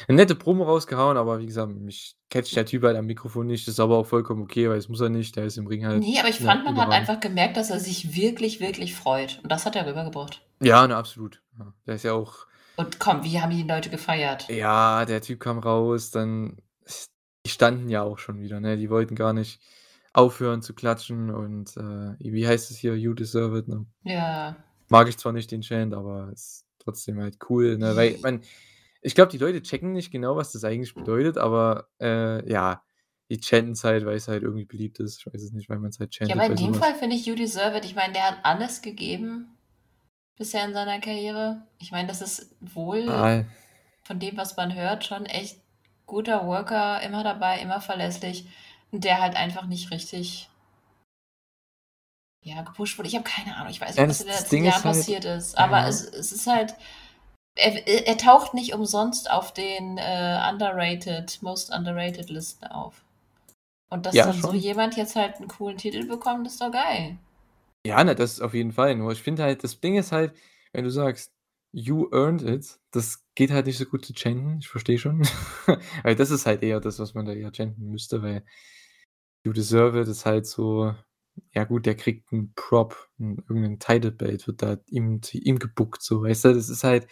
'ne 0.10 0.16
nette 0.16 0.36
Promo 0.36 0.64
rausgehauen, 0.64 1.16
aber 1.16 1.40
wie 1.40 1.46
gesagt, 1.46 1.72
mich 1.74 2.16
catcht 2.30 2.56
der 2.56 2.66
Typ 2.66 2.84
halt 2.84 2.98
am 2.98 3.06
Mikrofon 3.06 3.46
nicht. 3.48 3.68
Das 3.68 3.76
ist 3.76 3.80
aber 3.80 3.98
auch 3.98 4.06
vollkommen 4.08 4.42
okay, 4.42 4.68
weil 4.68 4.78
das 4.78 4.90
muss 4.90 5.00
er 5.00 5.10
nicht. 5.10 5.36
Der 5.36 5.46
ist 5.46 5.58
im 5.58 5.68
Ring 5.68 5.86
halt, 5.86 6.02
Ne, 6.02 6.20
aber 6.20 6.30
ich 6.30 6.38
fand, 6.40 6.66
man 6.66 6.76
hat 6.78 6.92
einfach 6.92 7.20
gemerkt, 7.20 7.56
dass 7.58 7.70
er 7.70 7.80
sich 7.80 8.16
wirklich, 8.16 8.60
wirklich 8.60 8.96
freut. 8.96 9.40
Und 9.44 9.52
das 9.52 9.66
hat 9.66 9.76
er 9.76 9.86
rübergebracht. 9.86 10.42
Ja, 10.62 10.88
ne, 10.88 10.96
absolut. 10.96 11.42
Ja, 11.60 11.74
der 11.86 11.96
ist 11.96 12.04
ja 12.04 12.14
auch 12.14 12.48
Und 12.78 13.00
komm, 13.00 13.24
wie 13.24 13.40
haben 13.40 13.52
die 13.52 13.64
Leute 13.64 13.90
gefeiert? 13.90 14.50
Ja, 14.50 15.06
der 15.06 15.22
Typ 15.22 15.40
kam 15.40 15.60
raus, 15.60 16.12
dann 16.12 16.58
die 17.46 17.50
standen 17.50 17.90
ja 17.90 18.04
auch 18.04 18.20
schon 18.20 18.40
wieder, 18.42 18.60
ne? 18.60 18.78
Die 18.78 18.90
wollten 18.90 19.16
gar 19.16 19.34
nicht 19.34 19.62
aufhören 20.14 20.62
zu 20.62 20.74
klatschen 20.74 21.32
und, 21.32 21.76
äh, 21.78 22.16
wie 22.20 22.48
heißt 22.48 22.70
es 22.72 22.78
hier? 22.78 22.96
„You 22.98 23.14
deserve 23.14 23.58
it“, 23.60 23.68
ne? 23.68 23.86
Ja. 24.04 24.56
Mag 24.90 25.08
ich 25.08 25.18
zwar 25.18 25.32
nicht 25.32 25.52
den 25.52 25.62
Chant, 25.62 25.94
aber 25.94 26.30
ist 26.34 26.66
trotzdem 26.84 27.20
halt 27.22 27.38
cool, 27.50 27.78
ne? 27.78 27.96
Weil 27.96 28.20
man 28.22 28.42
ich 29.02 29.16
glaube, 29.16 29.32
die 29.32 29.38
Leute 29.40 29.62
checken 29.64 29.94
nicht 29.94 30.12
genau, 30.12 30.36
was 30.36 30.52
das 30.54 30.64
eigentlich 30.64 30.96
bedeutet, 30.96 31.38
aber, 31.38 31.90
äh, 32.02 32.48
ja, 32.52 32.84
die 33.32 33.40
chanten's 33.40 33.84
halt, 33.84 34.06
weil's 34.06 34.28
halt 34.28 34.44
irgendwie 34.44 34.66
beliebt 34.66 35.00
ist. 35.00 35.20
Ich 35.20 35.28
weiß 35.34 35.42
es 35.44 35.54
nicht, 35.54 35.70
weil 35.70 35.80
man's 35.80 36.00
halt 36.00 36.14
Ja, 36.28 36.36
chantet 36.36 36.36
aber 36.36 36.46
in 36.48 36.56
dem. 36.56 36.74
Fall 36.76 36.96
finde 36.96 37.16
ich 37.16 37.26
„You 37.26 37.36
deserve 37.36 37.78
it“ 37.78 37.86
ich 37.86 37.96
meine, 37.96 38.14
der 38.14 38.24
hat 38.28 38.40
alles 38.44 38.82
gegeben 38.82 39.58
bisher 40.38 40.66
in 40.66 40.74
seiner 40.74 41.00
Karriere. 41.02 41.68
Ich 41.80 41.92
meine, 41.94 42.10
das 42.10 42.22
ist 42.22 42.56
wohl 42.62 43.08
Ah. 43.10 43.46
von 44.06 44.20
dem, 44.20 44.38
was 44.38 44.58
man 44.58 44.76
hört, 44.76 45.06
schon 45.06 45.28
echt 45.28 45.62
guter 46.08 46.48
Worker, 46.48 47.02
immer 47.04 47.24
dabei, 47.26 47.60
immer 47.62 47.82
verlässlich 47.82 48.48
und 48.92 49.06
der 49.06 49.22
halt 49.22 49.38
einfach 49.38 49.68
nicht 49.68 49.92
richtig 49.92 50.51
ja, 52.44 52.62
gepusht 52.64 52.98
wurde. 52.98 53.08
Ich 53.10 53.16
habe 53.16 53.24
keine 53.24 53.56
Ahnung. 53.56 53.70
Ich 53.72 53.82
weiß 53.82 53.96
nicht, 53.98 54.10
was 54.10 54.22
in 54.22 54.28
den 54.28 54.36
letzten 54.36 54.56
Jahren 54.58 54.68
ist 54.80 54.86
halt 54.86 54.96
passiert 54.98 55.26
ist, 55.26 55.58
aber 55.58 55.80
ja. 55.82 55.88
es 55.88 56.02
es 56.04 56.32
ist 56.32 56.48
halt 56.48 56.76
er 57.56 57.88
er 58.08 58.18
taucht 58.18 58.54
nicht 58.54 58.74
umsonst 58.74 59.30
auf 59.30 59.54
den, 59.54 59.98
äh, 59.98 60.40
underrated 60.52 61.42
most 61.42 61.72
underrated 61.74 62.30
Listen 62.30 62.66
auf. 62.68 63.04
Und 63.90 64.06
dass 64.06 64.16
Ja, 64.16 64.26
dann 64.26 64.36
so 64.36 64.50
schon. 64.50 64.56
jemand 64.58 64.96
jetzt 64.98 65.16
halt 65.16 65.40
'n 65.42 65.48
coolen 65.48 65.78
Titel 65.78 66.06
bekommt, 66.08 66.48
ist 66.48 66.62
doch 66.62 66.72
geil. 66.72 67.18
Ja, 67.86 68.04
ne, 68.04 68.16
das 68.16 68.40
auf 68.42 68.54
jeden 68.54 68.72
Fall. 68.72 68.96
Nur 68.96 69.12
ich 69.12 69.22
finde 69.22 69.44
halt 69.44 69.64
das 69.64 69.80
Ding 69.80 69.96
ist 69.98 70.12
halt, 70.12 70.34
wenn 70.72 70.84
du 70.86 70.92
sagst: 70.92 71.34
„You 71.74 72.10
earned 72.12 72.42
it“, 72.44 72.80
das 72.92 73.26
geht 73.36 73.52
halt 73.52 73.66
nicht 73.66 73.78
so 73.78 73.86
gut 73.86 74.06
zu 74.06 74.14
chanten. 74.14 74.60
Ich 74.60 74.68
verstehe 74.70 74.98
schon. 75.00 75.22
Weil 76.04 76.16
das 76.16 76.32
ist 76.32 76.46
halt 76.46 76.64
eher 76.64 76.80
das, 76.80 77.00
was 77.00 77.14
man 77.14 77.26
da 77.26 77.34
eher 77.34 77.52
chanten 77.52 77.90
müsste, 77.92 78.22
weil 78.24 78.46
„You 79.44 79.54
deserve 79.54 80.00
it“ 80.02 80.08
ist 80.08 80.26
halt 80.26 80.46
so 80.48 80.96
ja 81.54 81.64
gut, 81.66 81.86
der 81.86 81.96
kriegt 81.96 82.32
'n 82.34 82.54
Prop, 82.56 82.96
'n 83.20 83.38
irgend 83.50 83.62
'nen 83.64 83.80
Title 83.80 84.12
Belt 84.12 84.48
wird 84.48 84.62
da 84.62 84.78
ihm 84.88 85.22
ihm 85.34 85.60
gebookt, 85.60 86.02
so, 86.04 86.24
weißt 86.24 86.46
du? 86.46 86.54
Das 86.54 86.70
ist 86.70 86.84
halt 86.84 87.08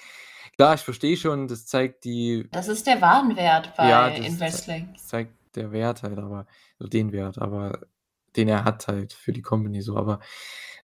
klar, 0.57 0.75
ich 0.75 0.81
verstehe 0.81 1.17
schon, 1.17 1.47
das 1.47 1.65
zeigt 1.67 2.05
die 2.05 2.47
Das 2.51 2.67
ist 2.67 2.87
der 2.87 3.01
Warenwert 3.01 3.75
Ja, 3.81 4.07
bei 4.07 4.15
in 4.15 4.23
das 4.23 4.37
zei 4.37 4.45
Wrestling. 4.45 4.89
das 4.93 5.07
zeigt 5.07 5.33
der 5.55 5.71
Wert 5.71 6.03
halt, 6.03 6.19
aber 6.19 6.47
so 6.79 6.87
den 6.87 7.11
Wert, 7.11 7.37
aber 7.39 7.87
den 8.35 8.47
er 8.49 8.63
hat 8.65 8.87
halt 8.87 9.13
für 9.13 9.31
die 9.33 9.41
Company 9.41 9.81
so. 9.81 9.95
Aber 9.97 10.19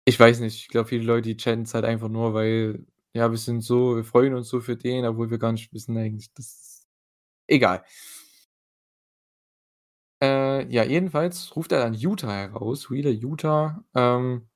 ich 0.06 0.20
weiß 0.20 0.40
nicht, 0.42 0.58
ich 0.64 0.68
glaube, 0.70 0.90
viele 0.90 1.04
Leute, 1.06 1.30
die 1.30 1.38
chanten's 1.38 1.74
halt 1.74 1.86
einfach 1.86 2.10
nur, 2.10 2.34
weil 2.34 2.86
ja, 3.14 3.30
wir 3.32 3.38
sind 3.38 3.62
so 3.62 3.96
wir 3.98 4.04
freuen 4.04 4.34
uns 4.36 4.50
so 4.50 4.62
für 4.62 4.76
den, 4.78 5.06
obwohl 5.06 5.30
wir 5.32 5.40
gar 5.40 5.52
nicht 5.54 5.74
wissen 5.74 5.98
eigentlich, 5.98 6.34
dass 6.34 6.86
egal. 7.48 7.84
Äh, 10.22 10.68
ja, 10.74 10.84
jedenfalls 10.84 11.56
ruft 11.56 11.72
er 11.72 11.80
dann 11.80 11.94
Yuta 11.94 12.30
heraus, 12.32 12.90
Wheeler 12.92 13.12
Yuta, 13.12 13.84
ähm 13.96 14.50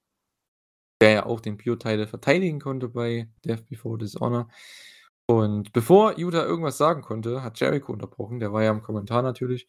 der 1.01 1.11
ja 1.11 1.25
auch 1.25 1.39
den 1.39 1.57
Pure 1.57 1.77
Title 1.77 2.07
verteidigen 2.07 2.59
konnte 2.59 2.87
bei 2.89 3.29
Death 3.45 3.67
Before 3.69 3.97
Dishonor. 3.97 4.47
Und 5.27 5.73
bevor 5.73 6.17
Yuta 6.19 6.43
irgendwas 6.43 6.77
sagen 6.77 7.01
konnte, 7.01 7.43
hat 7.43 7.59
Jericho 7.59 7.93
unterbrochen. 7.93 8.39
Der 8.39 8.53
war 8.53 8.63
ja 8.63 8.71
im 8.71 8.81
Kommentar 8.81 9.21
natürlich. 9.21 9.67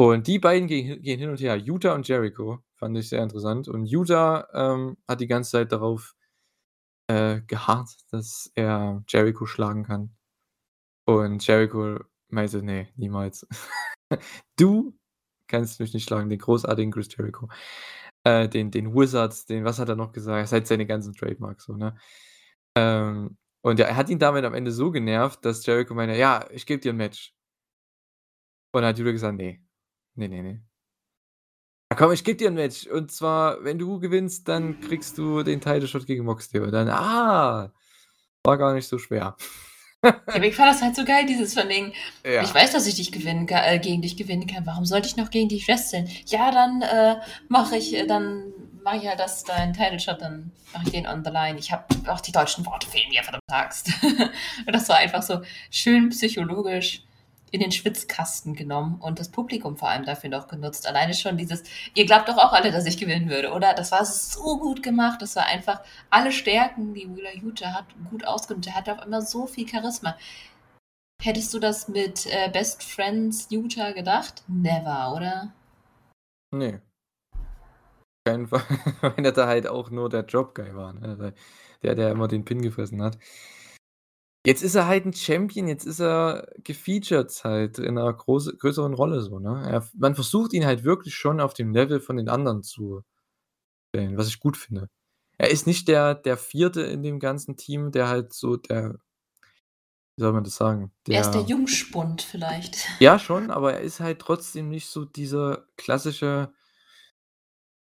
Und 0.00 0.26
die 0.26 0.38
beiden 0.40 0.66
gehen 0.68 1.00
gehen 1.02 1.20
hin 1.20 1.30
und 1.30 1.40
her, 1.40 1.56
Yuta 1.56 1.94
und 1.94 2.08
Jericho, 2.08 2.58
fand 2.76 2.96
ich 2.98 3.08
sehr 3.08 3.22
interessant. 3.22 3.68
Und 3.68 3.86
Yuta, 3.86 4.48
ähm, 4.54 4.96
hat 5.08 5.20
die 5.20 5.28
ganze 5.28 5.52
Zeit 5.52 5.72
darauf, 5.72 6.14
äh, 7.08 7.40
geharrt, 7.46 7.90
dass 8.12 8.50
er 8.56 9.04
Jericho 9.08 9.46
schlagen 9.46 9.84
kann. 9.84 10.16
Und 11.06 11.46
Jericho 11.46 12.00
meinte: 12.30 12.62
„Ne, 12.64 12.88
niemals. 12.96 13.46
Du 14.58 14.94
kannst 15.48 15.80
mich 15.80 15.94
nicht 15.94 16.04
schlagen, 16.08 16.30
den 16.30 16.38
großartigen 16.38 16.92
Chris 16.92 17.08
Jericho. 17.16 17.48
Äh, 18.24 18.48
den 18.48 18.70
den 18.70 18.94
Wizard, 18.94 19.48
den 19.50 19.64
was 19.64 19.78
hat 19.78 19.88
er 19.90 19.96
noch 19.96 20.12
gesagt? 20.12 20.52
Er 20.52 20.56
hat 20.58 20.66
seine 20.66 20.86
ganzen 20.86 21.14
Trademarks 21.14 21.64
so, 21.64 21.74
ne? 21.76 21.96
Ähm, 22.76 23.36
und 23.62 23.80
er 23.80 23.96
hat 23.96 24.10
ihn 24.10 24.18
damit 24.20 24.44
am 24.44 24.54
Ende 24.54 24.72
so 24.72 24.90
genervt, 24.92 25.44
dass 25.44 25.66
Jericho 25.66 25.94
meinte: 25.94 26.16
„Ja, 26.16 26.46
ich 26.52 26.66
gebe 26.66 26.80
dir 26.82 26.92
'n 26.92 26.96
Match.“ 26.98 27.30
Und 28.74 28.82
dann 28.82 28.88
hat 28.88 28.98
Yuta 28.98 29.12
gesagt: 29.12 29.36
„Ne. 29.38 29.60
Ne, 30.16 30.28
ne, 30.28 30.42
ne.“ 30.42 30.64
„Ja 31.90 31.96
komm, 31.96 32.12
ich 32.12 32.24
gebe 32.24 32.36
dir 32.38 32.48
'n 32.48 32.54
Match. 32.54 32.86
Und 32.86 33.12
zwar, 33.12 33.62
wenn 33.62 33.78
du 33.78 33.98
gewinnst, 34.00 34.48
dann 34.48 34.80
kriegst 34.80 35.18
du 35.18 35.42
den 35.42 35.60
Title 35.60 35.86
Shot 35.86 36.06
gegen 36.06 36.24
Moxley.“ 36.24 36.60
Und 36.60 36.72
dann: 36.72 36.88
„Ah, 36.88 37.72
war 38.44 38.58
gar 38.58 38.74
nicht 38.74 38.88
so 38.88 38.98
schwer.“ 38.98 39.36
Ja, 40.04 40.20
aber 40.26 40.44
ich 40.44 40.54
fand 40.54 40.70
das 40.70 40.82
halt 40.82 40.96
so 40.96 41.04
geil, 41.04 41.26
dieses 41.26 41.54
von 41.54 41.68
wegen: 41.68 41.92
Ja. 42.24 42.42
„Ich 42.42 42.54
weiß, 42.54 42.72
dass 42.72 42.86
ich 42.86 42.94
dich 42.96 43.12
gewinnen 43.12 43.46
ka 43.46 43.64
äh, 43.66 43.78
gegen 43.78 44.02
dich 44.02 44.16
gewinnen 44.16 44.46
kann. 44.46 44.66
Warum 44.66 44.84
sollte 44.84 45.08
ich 45.08 45.16
noch 45.16 45.30
gegen 45.30 45.48
dich 45.48 45.66
wresteln? 45.66 46.08
Ja, 46.26 46.50
dann, 46.50 46.82
äh, 46.82 47.16
mache 47.48 47.76
ich 47.76 47.94
äh, 47.94 48.06
dann 48.06 48.52
mache 48.82 48.98
ich 48.98 49.06
halt 49.08 49.18
das 49.18 49.44
deinen 49.44 49.72
Title 49.72 49.98
Shot, 49.98 50.20
dann 50.20 50.52
mache 50.72 50.84
ich 50.84 50.92
den 50.92 51.06
on 51.06 51.24
the 51.24 51.30
line. 51.30 51.58
Ich 51.58 51.72
habe 51.72 51.84
auch 52.08 52.20
die 52.20 52.32
deutschen 52.32 52.66
Worte 52.66 52.86
fehlen 52.86 53.08
mir, 53.08 53.22
verdammt 53.22 53.42
Axt.“ 53.50 53.90
Und 54.02 54.72
das 54.72 54.88
war 54.88 54.96
einfach 54.96 55.22
so 55.22 55.40
schön 55.70 56.10
psychologisch 56.10 57.02
in 57.54 57.60
den 57.60 57.70
Schwitzkasten 57.70 58.54
genommen 58.54 59.00
und 59.00 59.20
das 59.20 59.28
Publikum 59.28 59.76
vor 59.76 59.88
allem 59.88 60.04
dafür 60.04 60.28
noch 60.28 60.48
genutzt. 60.48 60.88
Alleine 60.88 61.14
schon 61.14 61.36
dieses: 61.36 61.62
„Ihr 61.94 62.04
glaubt 62.04 62.28
doch 62.28 62.36
auch 62.36 62.52
alle, 62.52 62.72
dass 62.72 62.84
ich 62.84 62.98
gewinnen 62.98 63.30
würde, 63.30 63.52
oder?“ 63.52 63.74
Das 63.74 63.92
war 63.92 64.04
so 64.04 64.58
gut 64.58 64.82
gemacht. 64.82 65.22
Das 65.22 65.36
war 65.36 65.46
einfach 65.46 65.80
alle 66.10 66.32
Stärken, 66.32 66.94
die 66.94 67.08
Wheeler 67.08 67.32
Yuta 67.36 67.72
hat, 67.72 67.84
gut 68.10 68.26
ausgenutzt. 68.26 68.66
Der 68.66 68.74
hatte 68.74 68.92
auf 68.92 68.98
einmal 68.98 69.22
so 69.22 69.46
viel 69.46 69.68
Charisma. 69.68 70.16
Hättest 71.22 71.54
du 71.54 71.60
das 71.60 71.86
mit, 71.86 72.26
äh, 72.26 72.50
Best 72.50 72.82
Friends 72.82 73.46
Yuta 73.50 73.92
gedacht? 73.92 74.42
Never, 74.48 75.14
oder? 75.14 75.52
Ne. 76.52 76.82
Keinen 78.26 78.48
Fall, 78.48 78.62
wenn 79.14 79.24
er 79.24 79.32
da 79.32 79.46
halt 79.46 79.68
auch 79.68 79.90
nur 79.90 80.08
der 80.08 80.24
Drop 80.24 80.56
Guy 80.56 80.74
war, 80.74 80.92
ne? 80.92 81.34
Der, 81.84 81.94
der 81.94 82.10
immer 82.10 82.26
den 82.26 82.44
Pin 82.44 82.62
gefressen 82.62 83.00
hat. 83.00 83.16
Jetzt 84.46 84.62
ist 84.62 84.74
er 84.74 84.86
halt 84.86 85.06
'n 85.06 85.14
Champion, 85.14 85.66
jetzt 85.68 85.86
ist 85.86 86.00
er 86.00 86.46
gefeatured 86.62 87.30
halt 87.44 87.78
in 87.78 87.94
'ner 87.94 88.12
große 88.12 88.54
größeren 88.58 88.92
Rolle 88.92 89.22
so, 89.22 89.38
ne? 89.38 89.66
Er 89.66 89.88
man 89.96 90.14
versucht 90.14 90.52
ihn 90.52 90.66
halt 90.66 90.84
wirklich 90.84 91.14
schon 91.14 91.40
auf 91.40 91.54
dem 91.54 91.72
Level 91.72 91.98
von 91.98 92.18
den 92.18 92.28
anderen 92.28 92.62
zu 92.62 93.02
stellen, 93.94 94.18
was 94.18 94.28
ich 94.28 94.40
gut 94.40 94.56
finde. 94.56 94.88
Er 95.38 95.50
ist 95.50 95.66
nicht 95.66 95.88
der 95.88 96.14
der 96.16 96.36
4. 96.38 96.90
in 96.90 97.02
dem 97.02 97.20
ganzen 97.20 97.56
Team, 97.56 97.92
der 97.92 98.08
halt 98.08 98.32
so 98.34 98.56
der 98.56 98.98
wie 100.18 100.22
soll 100.22 100.32
man 100.32 100.44
das 100.44 100.56
sagen? 100.56 100.92
Er 101.10 101.20
ist 101.20 101.32
der 101.34 101.42
Der 101.42 101.42
Jungspund 101.42 102.22
vielleicht. 102.22 102.76
Ja, 103.00 103.18
schon, 103.18 103.50
aber 103.50 103.74
er 103.74 103.80
ist 103.80 103.98
halt 104.00 104.20
trotzdem 104.20 104.68
nicht 104.68 104.86
so 104.88 105.04
dieser 105.04 105.66
klassische 105.76 106.54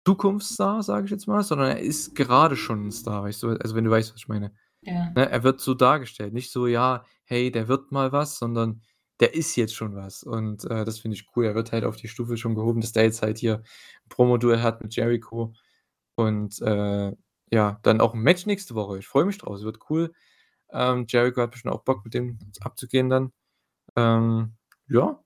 Zukunftsstar, 0.07 0.81
sage 0.81 1.05
ich 1.05 1.11
jetzt 1.11 1.27
mal, 1.27 1.43
sondern 1.43 1.69
er 1.71 1.79
ist 1.79 2.15
gerade 2.15 2.55
schon 2.55 2.85
'n 2.87 2.91
Star, 2.91 3.23
weißt 3.23 3.43
du? 3.43 3.49
Also, 3.59 3.75
wenn 3.75 3.83
du 3.83 3.91
weißt, 3.91 4.11
was 4.13 4.17
ich 4.21 4.27
meine. 4.27 4.53
Ja. 4.83 5.13
Ne, 5.15 5.29
er 5.29 5.43
wird 5.43 5.59
so 5.61 5.73
dargestellt, 5.73 6.33
nicht 6.33 6.51
so: 6.51 6.67
„Ja, 6.67 7.03
hey, 7.25 7.51
der 7.51 7.67
wird 7.67 7.91
mal 7.91 8.11
was“, 8.11 8.37
sondern 8.37 8.81
der 9.19 9.33
ist 9.33 9.55
jetzt 9.55 9.75
schon 9.75 9.95
was. 9.95 10.23
Und, 10.23 10.63
äh, 10.65 10.85
das 10.85 10.99
finde 10.99 11.15
ich 11.17 11.27
cool. 11.35 11.45
Er 11.45 11.55
wird 11.55 11.71
halt 11.71 11.83
auf 11.83 11.95
die 11.97 12.07
Stufe 12.07 12.37
schon 12.37 12.55
gehoben, 12.55 12.81
dass 12.81 12.91
der 12.93 13.03
jetzt 13.03 13.21
halt 13.21 13.37
hier 13.39 13.55
'n 13.57 13.63
Promoduell 14.09 14.61
hat 14.61 14.81
mit 14.81 14.95
Jericho 14.95 15.53
und, 16.15 16.61
äh, 16.61 17.13
ja, 17.51 17.79
dann 17.83 18.01
auch 18.01 18.13
'n 18.15 18.21
Match 18.21 18.45
nächste 18.45 18.75
Woche. 18.75 18.99
Ich 18.99 19.07
freue 19.07 19.25
mich 19.25 19.37
drauf, 19.39 19.57
es 19.57 19.63
wird 19.63 19.79
cool. 19.89 20.13
Ähm, 20.71 21.05
Jericho 21.09 21.41
hat 21.41 21.51
bestimmt 21.51 21.73
auch 21.75 21.83
Bock, 21.83 22.05
mit 22.05 22.13
dem 22.15 22.39
abzugehen 22.61 23.09
dann. 23.09 23.33
Ähm, 23.97 24.55
ja. 24.89 25.23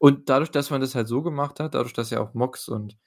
Und 0.00 0.30
dadurch, 0.30 0.50
dass 0.52 0.70
man 0.70 0.80
das 0.82 0.94
halt 0.96 1.08
so 1.08 1.22
gemacht 1.22 1.60
hat, 1.60 1.74
dadurch, 1.74 1.94
dass 1.94 2.10
ja 2.10 2.20
auch 2.22 2.34
Mox 2.34 2.68
und 2.68 2.98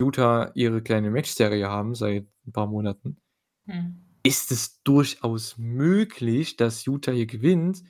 Yuta 0.00 0.52
ihre 0.56 0.82
kleine 0.82 1.10
Matchserie 1.12 1.68
haben 1.70 1.94
seit 1.96 2.26
'n 2.46 2.52
paar 2.52 2.66
Monaten 2.68 3.20
Mhm. 3.66 4.03
Ist 4.24 4.50
es 4.52 4.82
durchaus 4.84 5.56
möglich, 5.58 6.56
dass 6.56 6.86
Yuta 6.86 7.12
hier 7.12 7.26
gewinnt 7.26 7.84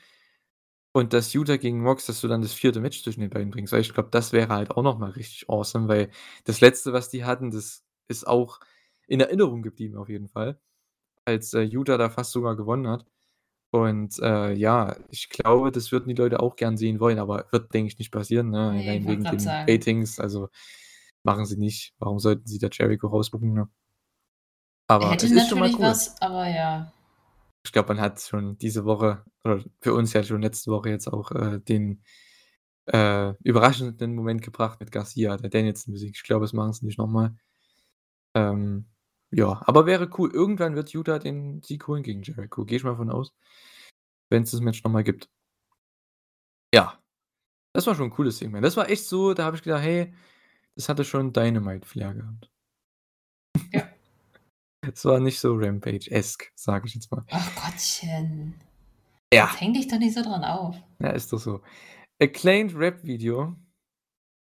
und 0.92 1.12
dass 1.12 1.32
Yuta 1.32 1.56
gegen 1.56 1.82
Mox 1.82 2.06
dass 2.06 2.20
du 2.20 2.28
dann 2.28 2.40
das 2.42 2.54
4. 2.54 2.80
Match 2.80 3.02
zwischen 3.02 3.20
den 3.20 3.30
beiden 3.30 3.50
bringst. 3.50 3.72
Weil 3.72 3.80
ich 3.80 3.92
glaube, 3.92 4.10
das 4.12 4.32
wäre 4.32 4.48
halt 4.54 4.70
auch 4.70 4.82
noch 4.82 4.98
mal 4.98 5.10
richtig 5.10 5.48
awesome, 5.50 5.88
weil 5.88 6.10
das 6.44 6.60
Letzte, 6.60 6.92
was 6.92 7.10
die 7.10 7.24
hatten, 7.24 7.50
das 7.50 7.84
ist 8.08 8.26
auch 8.26 8.60
in 9.08 9.20
Erinnerung 9.20 9.62
geblieben 9.62 9.96
auf 9.96 10.08
jeden 10.08 10.28
Fall, 10.28 10.60
als, 11.26 11.54
äh, 11.54 11.62
Yuta 11.62 11.98
da 11.98 12.10
fast 12.10 12.32
sogar 12.32 12.56
gewonnen 12.56 12.88
hat. 12.88 13.06
Und, 13.72 14.18
äh, 14.20 14.52
ja, 14.54 14.96
ich 15.10 15.30
glaube, 15.30 15.72
das 15.72 15.92
würden 15.92 16.08
die 16.08 16.14
Leute 16.14 16.40
auch 16.40 16.56
gern 16.56 16.76
sehen 16.78 17.00
wollen, 17.00 17.18
aber 17.20 17.46
wird, 17.52 17.74
denke 17.74 17.88
ich, 17.88 17.98
nicht 17.98 18.12
passieren, 18.12 18.50
ne? 18.50 18.72
Ne, 18.72 18.82
ich 18.82 18.88
Allein 18.88 19.08
wegen 19.08 19.24
den 19.24 19.38
sagen. 19.40 19.70
Ratings, 19.70 20.20
also, 20.20 20.48
machen 21.24 21.46
sie 21.46 21.56
nicht. 21.58 21.94
Warum 21.98 22.18
sollten 22.20 22.46
sie 22.46 22.58
da 22.58 22.68
Jericho 22.72 23.08
rausbooken, 23.08 23.52
ne? 23.54 23.68
Er 25.00 25.06
Aber 25.06 25.10
hätte 25.10 25.26
es 25.26 25.32
ist 25.32 25.48
schon 25.48 25.58
mal 25.58 25.70
natürlich 25.70 25.78
cool. 25.78 25.82
was, 25.82 26.20
aber 26.20 26.46
ja. 26.48 26.92
Ich 27.66 27.72
glaube, 27.72 27.88
man 27.94 28.00
hat 28.02 28.20
schon 28.20 28.58
diese 28.58 28.84
Woche 28.84 29.24
oder 29.42 29.64
für 29.80 29.94
uns 29.94 30.12
ja 30.12 30.22
schon 30.22 30.42
letzte 30.42 30.70
Woche 30.70 30.90
jetzt 30.90 31.08
auch, 31.08 31.30
äh, 31.32 31.58
den, 31.60 32.02
äh, 32.86 33.34
überraschenden 33.44 34.14
Moment 34.14 34.42
gebracht 34.42 34.80
mit 34.80 34.92
Garcia, 34.92 35.36
der 35.38 35.50
Danielson-Musik. 35.50 36.14
Ich 36.16 36.24
glaube, 36.24 36.44
das 36.46 36.52
machen 36.54 36.72
sie 36.74 36.86
nicht 36.86 36.98
noch 36.98 37.08
mal. 37.08 37.36
Ähm, 38.34 38.86
ja, 39.32 39.62
aber 39.66 39.86
wäre 39.86 40.10
cool. 40.18 40.30
Irgendwann 40.32 40.76
wird 40.76 40.90
Utah 40.92 41.18
den 41.20 41.62
Sieg 41.62 41.86
holen 41.88 42.02
gegen 42.04 42.22
Jericho. 42.22 42.64
Gehe 42.66 42.78
ich 42.78 42.84
mal 42.84 42.96
von 42.96 43.10
aus, 43.10 43.32
wenn's 44.30 44.50
das 44.52 44.60
Match 44.60 44.84
noch 44.84 44.92
mal 44.92 45.04
gibt. 45.04 45.28
Ja. 46.72 46.98
Das 47.74 47.86
war 47.86 47.94
schon 47.96 48.06
'n 48.08 48.10
cooles 48.10 48.38
Segment. 48.38 48.64
Das 48.64 48.76
war 48.76 48.90
echt 48.90 49.06
so, 49.06 49.34
da 49.34 49.44
habe 49.46 49.56
ich 49.56 49.62
gedacht: 49.62 49.82
„Hey, 49.84 50.14
das 50.76 50.88
hatte 50.88 51.04
schon 51.04 51.32
Dynamite-Flair 51.32 52.14
gehabt.“ 52.14 52.48
Ja. 53.72 53.93
Es 54.92 55.04
war 55.04 55.20
nicht 55.20 55.40
so 55.40 55.54
Rampage-esque, 55.54 56.52
sage 56.54 56.86
ich 56.86 56.94
jetzt 56.94 57.10
mal. 57.10 57.24
Ach 57.30 57.50
Gottchen. 57.54 58.54
Ja. 59.32 59.46
Jetzt 59.46 59.60
häng 59.60 59.74
dich 59.74 59.88
doch 59.88 59.98
nicht 59.98 60.14
so 60.14 60.22
dran 60.22 60.44
auf. 60.44 60.76
Ja, 60.98 61.10
ist 61.10 61.32
doch 61.32 61.38
so. 61.38 61.62
Acclaimed 62.20 62.74
Rap-Video. 62.76 63.56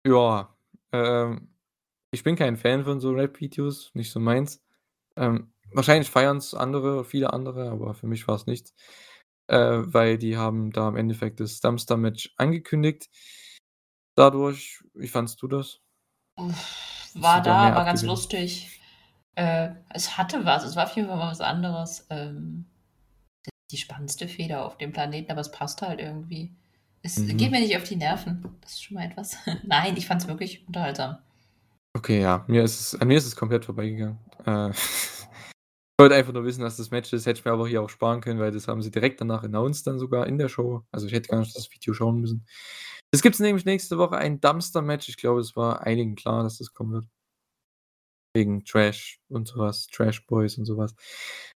Ja, 0.06 0.56
ähm, 0.92 1.54
ich 2.12 2.24
bin 2.24 2.36
kein 2.36 2.58
Fan 2.58 2.86
von 2.86 3.00
so 3.00 3.12
Rap-Videos, 3.12 3.92
nicht 3.94 4.12
so 4.12 4.20
meins. 4.20 4.62
Ähm, 5.16 5.52
wahrscheinlich 5.74 6.10
feiern's 6.10 6.54
andere, 6.54 7.04
viele 7.04 7.34
andere, 7.34 7.70
aber 7.70 7.94
für 7.94 8.08
mich 8.08 8.28
war's 8.28 8.46
nichts. 8.46 8.74
Äh, 9.48 9.82
weil 9.86 10.18
die 10.18 10.38
haben 10.38 10.72
da 10.72 10.88
im 10.88 10.96
Endeffekt 10.96 11.40
das 11.40 11.60
Dumpster-Match 11.60 12.34
angekündigt. 12.38 13.10
Dadurch 14.16 14.84
wie 14.94 15.08
fandst 15.08 15.42
du 15.42 15.48
das? 15.48 15.80
Uff, 16.38 17.14
war 17.16 17.42
da 17.42 17.76
war 17.76 17.86
ganz 17.86 18.04
lustig. 18.04 18.79
Äh, 19.40 19.74
es 19.94 20.18
hatte 20.18 20.44
was. 20.44 20.66
Es 20.66 20.76
war 20.76 20.84
auf 20.84 20.96
jeden 20.98 21.08
Fall 21.08 21.16
mal 21.18 21.32
was 21.32 21.40
anderes. 21.40 22.06
Ähm, 22.10 22.66
die 23.72 23.78
spannendste 23.78 24.28
Feder 24.28 24.66
auf 24.66 24.78
dem 24.78 24.92
Planeten, 24.92 25.32
aber 25.32 25.40
es 25.40 25.52
passt 25.52 25.82
halt 25.82 26.02
irgendwie. 26.02 26.52
Es 27.04 27.16
geht 27.16 27.40
Mhm. 27.40 27.52
mir 27.52 27.60
nicht 27.62 27.78
auf 27.78 27.84
die 27.84 27.96
Nerven. 27.96 28.58
Das 28.60 28.72
ist 28.74 28.84
schon 28.84 28.96
mal 28.96 29.06
etwas. 29.06 29.38
Nein, 29.64 29.96
ich 29.96 30.08
fand's 30.08 30.28
wirklich 30.28 30.68
unterhaltsam. 30.68 31.20
Okay, 31.96 32.22
ja, 32.22 32.44
mir 32.48 32.64
ist 32.64 32.80
es 32.82 33.00
an 33.02 33.08
mir 33.08 33.18
ist 33.18 33.26
es 33.26 33.36
komplett 33.38 33.64
vorbeigegangen. 33.64 34.20
Äh, 34.46 34.72
ich 34.72 35.98
wollte 35.98 36.16
einfach 36.16 36.34
nur 36.34 36.44
wissen, 36.44 36.64
was 36.64 36.76
das 36.76 36.92
Match 36.92 37.14
ist, 37.14 37.26
hätte 37.26 37.40
ich 37.40 37.46
mir 37.46 37.52
aber 37.52 37.68
hier 37.68 37.82
auch 37.82 37.90
sparen 37.90 38.20
können, 38.20 38.42
weil 38.42 38.52
das 38.52 38.68
haben 38.68 38.82
sie 38.82 38.92
direkt 38.92 39.22
danach 39.22 39.44
announced 39.44 39.88
dann 39.88 40.00
sogar 40.00 40.28
in 40.28 40.38
der 40.38 40.50
Show. 40.50 40.84
Also, 40.92 41.08
ich 41.08 41.14
hätte 41.14 41.30
gar 41.30 41.40
nicht 41.40 41.56
das 41.56 41.72
Video 41.72 41.94
schauen 41.94 42.20
müssen. 42.20 42.46
Es 43.12 43.22
gibt's 43.22 43.40
nämlich 43.40 43.64
nächste 43.64 43.98
Woche 43.98 44.18
ein 44.18 44.42
Dumpster-Match. 44.42 45.08
Ich 45.08 45.18
glaube, 45.18 45.40
es 45.40 45.56
war 45.56 45.84
einigen 45.84 46.16
klar, 46.16 46.44
dass 46.44 46.58
das 46.58 46.74
kommen 46.74 46.92
wird. 46.92 47.06
Wegen 48.40 48.64
Trash 48.64 49.20
und 49.30 49.48
so 49.50 49.60
was, 49.60 49.88
Trash 49.88 50.26
Boys 50.28 50.58
und 50.58 50.66
so 50.66 50.78
was. 50.78 50.96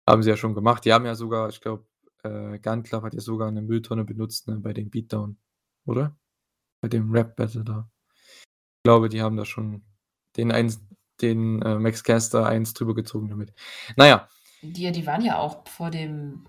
Haben 0.07 0.22
sie 0.23 0.30
ja 0.30 0.38
schon 0.38 0.53
gemacht. 0.53 0.84
Die 0.85 0.91
haben 0.93 1.05
ja 1.05 1.15
sogar 1.15 1.47
ich 1.49 1.61
glaube, 1.61 1.85
äh, 2.23 2.60
Gun 2.60 2.84
Club 2.84 3.03
hat 3.03 3.14
ja 3.14 3.22
sogar 3.22 3.49
'ne 3.51 3.61
Mülltonne 3.61 4.03
benutzt, 4.05 4.47
ne, 4.49 4.57
bei 4.60 4.73
dem 4.73 4.89
Beatdown, 4.89 5.38
oder? 5.85 6.15
Bei 6.81 6.89
dem 6.89 7.11
Rap-Battle 7.11 7.64
da. 7.64 7.89
Ich 8.80 8.84
glaube, 8.85 9.10
die 9.10 9.22
haben 9.22 9.38
da 9.38 9.45
schon 9.45 9.84
den 10.38 10.51
eins 10.51 10.81
den, 11.22 11.61
äh, 11.61 11.80
Max 11.80 12.03
Caster 12.03 12.45
eins 12.47 12.73
drüber 12.73 12.95
gezogen 12.95 13.30
damit. 13.30 13.53
Na 13.97 14.07
ja. 14.07 14.27
Die 14.61 14.91
die 14.91 15.05
waren 15.07 15.22
ja 15.23 15.38
auch 15.39 15.68
vor 15.69 15.89
dem, 15.91 16.45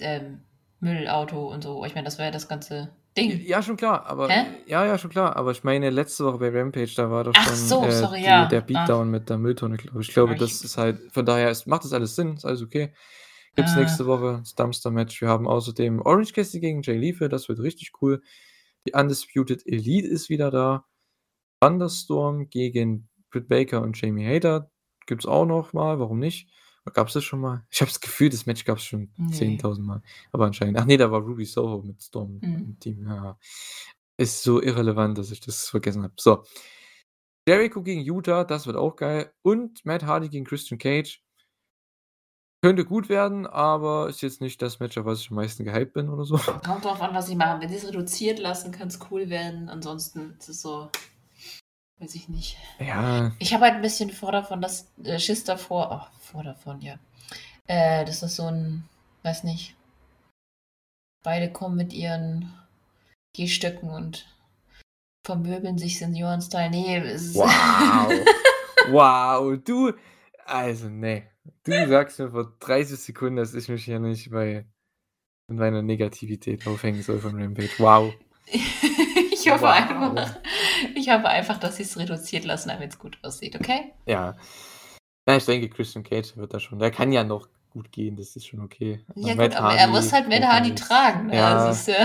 ähm, 0.00 0.42
Müllauto 0.80 1.52
und 1.52 1.62
so. 1.64 1.84
Ich 1.86 1.94
meine, 1.94 2.04
das 2.04 2.18
war 2.18 2.26
ja 2.26 2.30
das 2.32 2.48
ganze 2.48 2.94
Ding. 3.16 3.40
ja, 3.46 3.62
schon 3.62 3.76
klar, 3.76 4.06
aber 4.06 4.28
Hä? 4.28 4.46
ja, 4.66 4.84
ja, 4.86 4.98
schon 4.98 5.10
klar, 5.10 5.36
aber 5.36 5.50
ich 5.52 5.64
meine 5.64 5.90
letzte 5.90 6.24
Woche 6.24 6.38
bei 6.38 6.50
Rampage, 6.50 6.92
da 6.96 7.10
war 7.10 7.24
doch 7.24 7.32
Ach 7.36 7.46
schon, 7.46 7.56
so, 7.56 7.84
äh, 7.84 7.92
sorry, 7.92 8.18
die 8.20 8.24
ja. 8.26 8.46
der 8.46 8.60
Ah. 8.60 8.64
Beatdown 8.66 9.10
mit 9.10 9.28
der 9.30 9.38
Mülltonne, 9.38 9.76
glaube 9.76 10.00
ich. 10.02 10.08
Ich 10.08 10.14
glaube, 10.14 10.32
Ah, 10.34 10.38
das 10.38 10.62
ist 10.62 10.76
halt 10.76 10.98
von 11.12 11.24
daher 11.26 11.50
ist 11.50 11.66
macht 11.66 11.84
das 11.84 11.92
alles 11.92 12.14
Sinn, 12.16 12.34
ist 12.34 12.44
alles 12.44 12.62
okay. 12.62 12.92
Gibt's 13.54 13.72
Ah. 13.74 13.80
nächste 13.80 14.06
Woche 14.06 14.38
das 14.40 14.54
Dumpster-Match. 14.54 15.20
Wir 15.22 15.28
haben 15.28 15.48
außerdem 15.48 16.02
Orange 16.02 16.32
Cassidy 16.34 16.60
gegen 16.60 16.82
Jay 16.82 16.96
Lethal, 16.98 17.28
das 17.28 17.48
wird 17.48 17.60
richtig 17.60 17.92
cool. 18.02 18.20
Die 18.86 18.92
Undisputed 18.92 19.66
Elite 19.66 20.06
ist 20.08 20.28
wieder 20.28 20.50
da. 20.50 20.84
Thunderstorm 21.60 22.48
gegen 22.50 23.08
Britt 23.30 23.48
Baker 23.48 23.80
und 23.82 24.00
Jamie 24.00 24.26
Hayter 24.26 24.70
gibt's 25.06 25.26
auch 25.26 25.46
noch 25.46 25.72
mal, 25.72 25.98
warum 25.98 26.18
nicht? 26.18 26.48
Oder 26.86 26.92
gab's 26.94 27.14
das 27.14 27.24
schon 27.24 27.40
mal? 27.40 27.66
Ich 27.70 27.80
habe 27.80 27.90
das 27.90 28.00
Gefühl, 28.00 28.30
das 28.30 28.46
Match 28.46 28.64
gab's 28.64 28.84
schon 28.84 29.10
Ne. 29.16 29.32
10.000 29.32 29.80
Mal, 29.80 30.02
aber 30.32 30.46
anscheinend 30.46 30.78
ach 30.78 30.84
ne, 30.86 30.96
da 30.96 31.10
war 31.10 31.20
Ruby 31.20 31.44
Soho 31.44 31.82
mit 31.82 32.00
Storm 32.00 32.38
Mhm. 32.40 32.54
im 32.58 32.78
Team, 32.78 33.06
ja. 33.08 33.36
Ist 34.18 34.42
so 34.42 34.62
irrelevant, 34.62 35.18
dass 35.18 35.30
ich 35.32 35.40
das 35.40 35.68
vergessen 35.68 36.02
habe. 36.04 36.14
So. 36.16 36.44
Jericho 37.48 37.82
gegen 37.82 38.00
Utah, 38.00 38.44
das 38.44 38.66
wird 38.66 38.76
auch 38.76 38.96
geil. 38.96 39.32
Und 39.42 39.84
Matt 39.84 40.04
Hardy 40.04 40.28
gegen 40.28 40.44
Christian 40.46 40.78
Cage. 40.78 41.22
Könnte 42.62 42.84
gut 42.84 43.08
werden, 43.08 43.46
aber 43.46 44.08
ist 44.08 44.22
jetzt 44.22 44.40
nicht 44.40 44.60
das 44.62 44.80
Match, 44.80 44.96
auf 44.96 45.04
was 45.04 45.20
ich 45.20 45.30
am 45.30 45.36
meisten 45.36 45.64
gehypt 45.64 45.92
bin 45.92 46.08
oder 46.08 46.24
so. 46.24 46.38
Kommt 46.38 46.84
drauf 46.84 47.00
an, 47.00 47.14
was 47.14 47.26
sie 47.26 47.36
machen. 47.36 47.60
Wenn 47.60 47.68
sie's 47.68 47.86
reduziert 47.86 48.38
lassen, 48.38 48.72
kann's 48.72 48.98
cool 49.10 49.28
werden. 49.28 49.68
Ansonsten 49.68 50.34
ist 50.38 50.48
es 50.48 50.62
so 50.62 50.88
weiß 51.98 52.14
ich 52.14 52.28
nicht. 52.28 52.56
Ja. 52.78 53.32
Ich 53.38 53.52
habe 53.54 53.64
halt 53.64 53.74
'n 53.76 53.82
bisschen 53.82 54.10
vor 54.10 54.32
davon, 54.32 54.60
dass 54.60 54.88
äh, 55.04 55.18
Schiss 55.18 55.44
davor 55.44 55.90
oh, 56.10 56.18
vor 56.20 56.42
davon, 56.42 56.80
ja. 56.80 56.98
Äh, 57.66 58.04
das 58.04 58.20
so 58.20 58.46
'n 58.48 58.84
weiß 59.22 59.44
nicht 59.44 59.74
beide 61.26 61.50
kommen 61.52 61.74
mit 61.76 61.92
ihren 61.92 62.52
Gehstöcken 63.34 63.90
und 63.90 64.32
vermöbeln 65.26 65.76
sich 65.76 65.98
Senioren-Style. 65.98 66.70
Ne, 66.70 67.04
es 67.04 67.22
ist 67.30 67.34
Wow. 67.34 68.24
Wow, 68.92 69.58
du 69.64 69.92
also, 70.44 70.88
ne. 70.88 71.24
Du 71.64 71.72
sagst 71.88 72.20
mir 72.20 72.30
vor 72.30 72.52
30 72.60 72.96
Sekunden, 73.00 73.34
dass 73.36 73.54
ich 73.54 73.68
mich 73.68 73.84
hier 73.84 73.98
nicht 73.98 74.30
bei 74.30 74.64
meiner 75.48 75.82
Negativität 75.82 76.64
aufhängen 76.68 77.02
soll 77.02 77.18
von 77.18 77.40
Rampage. 77.40 77.74
Wow. 77.78 78.14
Ich 79.32 79.50
hoffe 79.52 79.64
Wow. 79.64 79.70
einfach 79.70 80.36
ich 80.94 81.10
hoffe 81.10 81.28
einfach, 81.28 81.58
dass 81.58 81.76
sie's 81.76 81.96
reduziert 81.98 82.44
lassen, 82.44 82.68
damit's 82.68 82.98
gut 82.98 83.18
aussieht, 83.22 83.56
okay? 83.56 83.92
Ja. 84.06 84.36
Ja, 85.28 85.36
ich 85.36 85.44
denke, 85.44 85.68
Christian 85.68 86.04
Cage 86.04 86.36
wird 86.36 86.54
da 86.54 86.60
schon 86.60 86.78
der 86.78 86.90
kann 86.90 87.10
ja 87.12 87.24
noch 87.24 87.48
gut 87.70 87.90
gehen, 87.92 88.16
das 88.16 88.36
ist 88.36 88.46
schon 88.46 88.60
okay. 88.60 89.04
Ja 89.16 89.34
gut, 89.34 89.54
aber 89.56 89.74
er 89.74 89.88
muss 89.88 90.12
halt 90.12 90.28
Matt 90.28 90.44
Hardy 90.44 90.74
tragen, 90.74 91.26
ne? 91.26 91.36
Ja. 91.36 91.66
Das 91.66 91.88
ist 91.88 91.96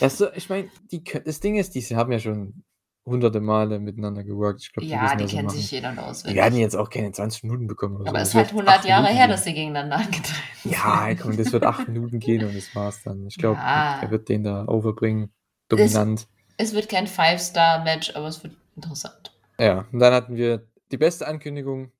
ja 0.00 0.08
so 0.08 0.28
ich 0.34 0.48
meine, 0.48 0.68
die 0.90 1.02
das 1.24 1.40
Ding 1.40 1.56
ist, 1.56 1.74
die 1.74 1.82
haben 1.96 2.12
ja 2.12 2.18
schon 2.18 2.62
hunderte 3.04 3.40
Male 3.40 3.78
miteinander 3.78 4.22
geworkt. 4.22 4.60
Ich 4.62 4.72
glaube, 4.72 4.86
die 4.86 4.92
Ja, 4.92 5.02
wissen, 5.04 5.18
die 5.18 5.26
sie 5.28 5.36
kennen 5.36 5.48
sich 5.48 5.70
jeder 5.70 5.92
Die 5.92 5.98
auswendig. 5.98 6.36
werden 6.42 6.58
jetzt 6.58 6.76
auch 6.76 6.90
keine 6.90 7.10
20 7.10 7.42
Minuten 7.44 7.66
bekommen 7.66 7.96
oder 7.96 8.10
Aber 8.10 8.18
so. 8.18 8.22
ist 8.22 8.28
Das 8.28 8.34
halt 8.36 8.46
wird 8.54 8.60
100 8.68 8.78
8 8.80 8.84
Jahre 8.86 9.02
Minuten 9.02 9.16
her, 9.16 9.26
gehen. 9.26 9.30
dass 9.32 9.44
sie 9.44 9.54
gegeneinander 9.54 9.96
angetreten 9.96 10.34
sind. 10.62 10.72
Ja, 10.72 11.14
komm, 11.14 11.36
das 11.38 11.52
wird 11.52 11.64
8 11.64 11.88
Minuten 11.88 12.18
gehen 12.20 12.44
und 12.44 12.54
das 12.54 12.74
war's 12.74 13.02
dann. 13.02 13.26
Ich 13.26 13.36
glaube, 13.38 13.56
Ja. 13.60 14.00
er 14.02 14.10
wird 14.10 14.28
den 14.28 14.44
da 14.44 14.66
overbringen, 14.68 15.24
Es 15.24 15.68
dominant. 15.68 16.28
Es 16.58 16.74
wird 16.74 16.88
kein 16.88 17.06
Five-Star-Match, 17.06 18.14
aber 18.14 18.26
es 18.28 18.42
wird 18.42 18.54
interessant. 18.76 19.32
Ja, 19.58 19.86
und 19.90 19.98
dann 20.00 20.12
hatten 20.12 20.36
wir 20.36 20.66
die 20.92 20.98
beste 20.98 21.26
Ankündigung 21.26 21.92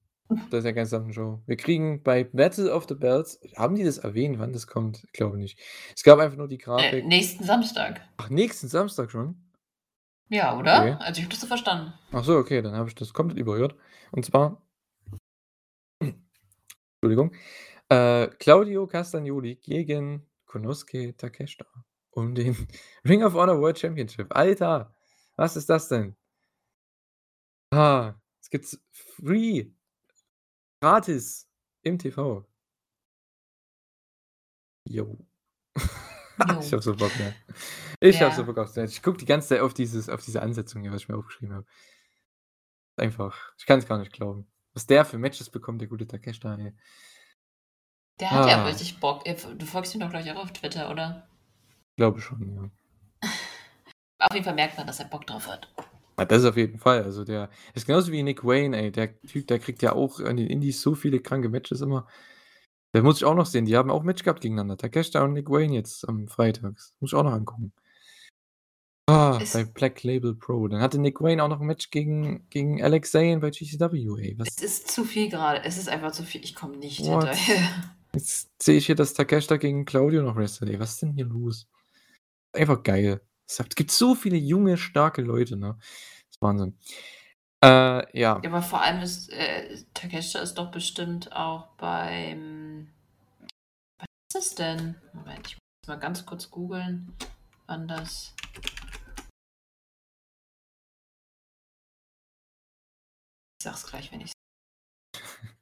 der 0.52 0.60
der 0.60 0.74
gesamten 0.74 1.12
Show. 1.14 1.40
Wir 1.46 1.56
kriegen 1.56 2.02
bei 2.02 2.24
Battle 2.24 2.70
of 2.72 2.86
the 2.88 2.94
Belts 2.94 3.40
haben 3.56 3.76
die 3.76 3.84
das 3.84 3.98
erwähnt, 3.98 4.38
wann 4.38 4.52
das 4.52 4.66
kommt? 4.66 5.02
Ich 5.04 5.12
glaube 5.12 5.38
nicht. 5.38 5.58
Es 5.96 6.02
gab 6.02 6.18
einfach 6.18 6.36
nur 6.36 6.48
die 6.48 6.56
Äh, 6.56 6.58
Grafik 6.58 7.06
nächsten 7.06 7.44
Samstag. 7.44 8.06
Ach, 8.18 8.28
nächsten 8.28 8.68
Samstag 8.68 9.10
schon? 9.10 9.42
Ja, 10.28 10.58
oder? 10.58 10.80
Okay. 10.82 10.96
Also, 11.00 11.18
ich 11.18 11.24
habe 11.24 11.30
das 11.30 11.40
so 11.40 11.46
verstanden. 11.46 11.94
Ach 12.12 12.24
so, 12.24 12.36
okay, 12.36 12.60
dann 12.60 12.74
habe 12.74 12.88
ich 12.90 12.94
das 12.94 13.14
komplett 13.14 13.38
überhört. 13.38 13.74
Und 14.10 14.26
zwar 14.26 14.62
Entschuldigung, 16.02 17.32
äh, 17.88 18.26
Claudio 18.38 18.86
Castagnoli 18.86 19.56
gegen 19.56 20.26
Konosuke 20.44 21.16
Takeshita 21.16 21.64
um 22.10 22.34
den 22.34 22.54
Ring 23.04 23.22
of 23.22 23.34
Honor 23.34 23.60
World 23.60 23.78
Championship. 23.78 24.34
Alter, 24.34 24.94
was 25.36 25.56
ist 25.56 25.68
das 25.70 25.88
denn? 25.88 26.16
Ah, 27.70 28.14
es 28.40 28.48
gibt's 28.50 28.80
free, 28.92 29.70
gratis 30.80 31.48
im 31.82 31.98
TV. 31.98 32.44
Jo. 34.84 35.18
Ich 36.60 36.70
Jo. 36.70 36.76
habe 36.76 36.82
so 36.82 36.94
Bock, 36.94 37.10
ja. 37.18 37.32
Ich 37.98 38.22
habe 38.22 38.32
so 38.32 38.42
Ja. 38.42 38.46
Bock 38.46 38.58
aufs 38.58 38.76
Match. 38.76 38.92
Ich 38.92 39.02
gucke 39.02 39.18
die 39.18 39.24
ganze 39.24 39.48
Zeit 39.48 39.60
auf 39.60 39.74
dieses 39.74 40.08
auf 40.08 40.24
diese 40.24 40.40
Ansetzung 40.40 40.82
hier, 40.82 40.92
was 40.92 41.02
ich 41.02 41.08
mir 41.08 41.16
aufgeschrieben 41.16 41.52
habe. 41.52 41.66
Einfach 42.96 43.52
ich 43.58 43.66
kann's 43.66 43.86
gar 43.88 43.98
nicht 43.98 44.12
glauben. 44.12 44.48
Was 44.72 44.86
der 44.86 45.04
für 45.04 45.18
Matches 45.18 45.50
bekommt, 45.50 45.80
der 45.80 45.88
gute 45.88 46.06
Takeshita, 46.06 46.54
ey. 46.56 46.76
Der 48.20 48.30
hat 48.30 48.46
ja 48.48 48.58
Ah. 48.62 48.66
richtig 48.66 49.00
Bock. 49.00 49.26
F 49.26 49.48
du 49.52 49.66
folgst 49.66 49.96
ihm 49.96 50.00
doch, 50.00 50.10
glaube 50.10 50.24
ich, 50.24 50.30
auch 50.32 50.36
auf 50.44 50.52
Twitter, 50.52 50.90
oder? 50.92 51.28
Glaube 51.98 52.20
schon, 52.20 52.54
ja. 52.54 53.28
Auf 54.20 54.32
jeden 54.32 54.44
Fall 54.44 54.54
merkt 54.54 54.78
man, 54.78 54.86
dass 54.86 55.00
er 55.00 55.06
Bock 55.06 55.26
drauf 55.26 55.48
hat. 55.48 55.68
Ah, 56.16 56.24
das 56.24 56.44
auf 56.44 56.56
jeden 56.56 56.78
Fall. 56.78 57.02
Also, 57.04 57.24
der 57.24 57.48
ist 57.74 57.86
genauso 57.86 58.10
wie 58.12 58.22
Nick 58.22 58.44
Wayne, 58.44 58.76
ey. 58.76 58.90
Der 58.92 59.20
Typ, 59.22 59.46
der 59.48 59.58
kriegt 59.58 59.82
ja 59.82 59.92
auch 59.92 60.18
an 60.20 60.36
den 60.36 60.46
Indies 60.48 60.80
so 60.80 60.94
viele 60.96 61.20
kranke 61.20 61.48
Matches 61.48 61.80
immer. 61.80 62.06
Der 62.94 63.02
muss 63.02 63.18
ich 63.18 63.24
auch 63.24 63.34
noch 63.34 63.46
sehen. 63.46 63.66
Die 63.66 63.76
haben 63.76 63.90
auch 63.90 64.02
Match 64.04 64.22
gehabt 64.24 64.40
gegeneinander. 64.40 64.76
Takeshita 64.76 65.22
und 65.22 65.32
Nick 65.32 65.50
Wayne 65.50 65.74
jetzt 65.74 66.08
am 66.08 66.26
Freitag. 66.28 66.74
Das 66.74 66.94
muss 67.00 67.10
ich 67.10 67.14
auch 67.18 67.22
noch 67.24 67.32
angucken. 67.32 67.72
Ah, 69.08 69.38
Es 69.40 69.52
bei 69.54 69.64
Black 69.64 70.02
Label 70.04 70.34
Pro. 70.34 70.68
Dann 70.68 70.80
hatte 70.80 71.00
Nick 71.00 71.20
Wayne 71.20 71.42
auch 71.42 71.48
noch 71.48 71.60
'n 71.60 71.66
Match 71.66 71.90
gegen 71.90 72.48
gegen 72.50 72.82
Alex 72.82 73.10
Zane 73.12 73.38
bei 73.38 73.50
GCW, 73.50 74.20
ey. 74.20 74.38
Was 74.38 74.48
Es 74.56 74.62
ist 74.62 74.88
zu 74.90 75.04
viel 75.04 75.28
grade. 75.30 75.62
Es 75.64 75.78
ist 75.78 75.88
einfach 75.88 76.12
zu 76.12 76.22
viel. 76.24 76.44
Ich 76.44 76.54
komme 76.54 76.76
nicht 76.76 77.00
What? 77.00 77.24
hinterher. 77.34 77.68
Jetzt 78.12 78.50
sehe 78.62 78.76
ich 78.76 78.86
hier, 78.86 78.94
dass 78.96 79.14
Takeshita 79.14 79.56
gegen 79.56 79.84
Claudio 79.84 80.22
noch 80.22 80.36
wrestelt. 80.36 80.70
Ey, 80.70 80.80
was 80.80 80.92
ist 80.94 81.02
denn 81.02 81.12
hier 81.12 81.26
los? 81.26 81.66
Einfach 82.52 82.82
geil. 82.82 83.20
Es 83.46 83.62
gibt 83.74 83.90
so 83.90 84.14
viele 84.14 84.36
junge, 84.36 84.76
starke 84.76 85.22
Leute, 85.22 85.56
ne? 85.56 85.76
Das 85.78 86.30
ist 86.30 86.42
Wahnsinn. 86.42 86.78
Äh, 87.64 88.18
ja. 88.18 88.36
Aber 88.36 88.62
vor 88.62 88.82
allem 88.82 89.00
ist 89.02 89.30
äh, 89.32 89.82
Takeshita 89.94 90.40
ist 90.40 90.54
doch 90.54 90.70
bestimmt 90.70 91.32
auch 91.32 91.68
beim. 91.76 92.92
Was 93.98 94.06
ist 94.28 94.34
das 94.34 94.54
denn? 94.54 94.94
Moment, 95.12 95.46
ich 95.48 95.54
muss 95.54 95.88
mal 95.88 95.96
ganz 95.98 96.24
kurz 96.24 96.50
googeln, 96.50 97.16
wann 97.66 97.88
das. 97.88 98.34
Ich 103.60 103.64
sag's 103.64 103.86
gleich, 103.86 104.12
wenn 104.12 104.20
ich. 104.20 104.32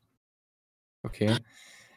Okay. 1.03 1.39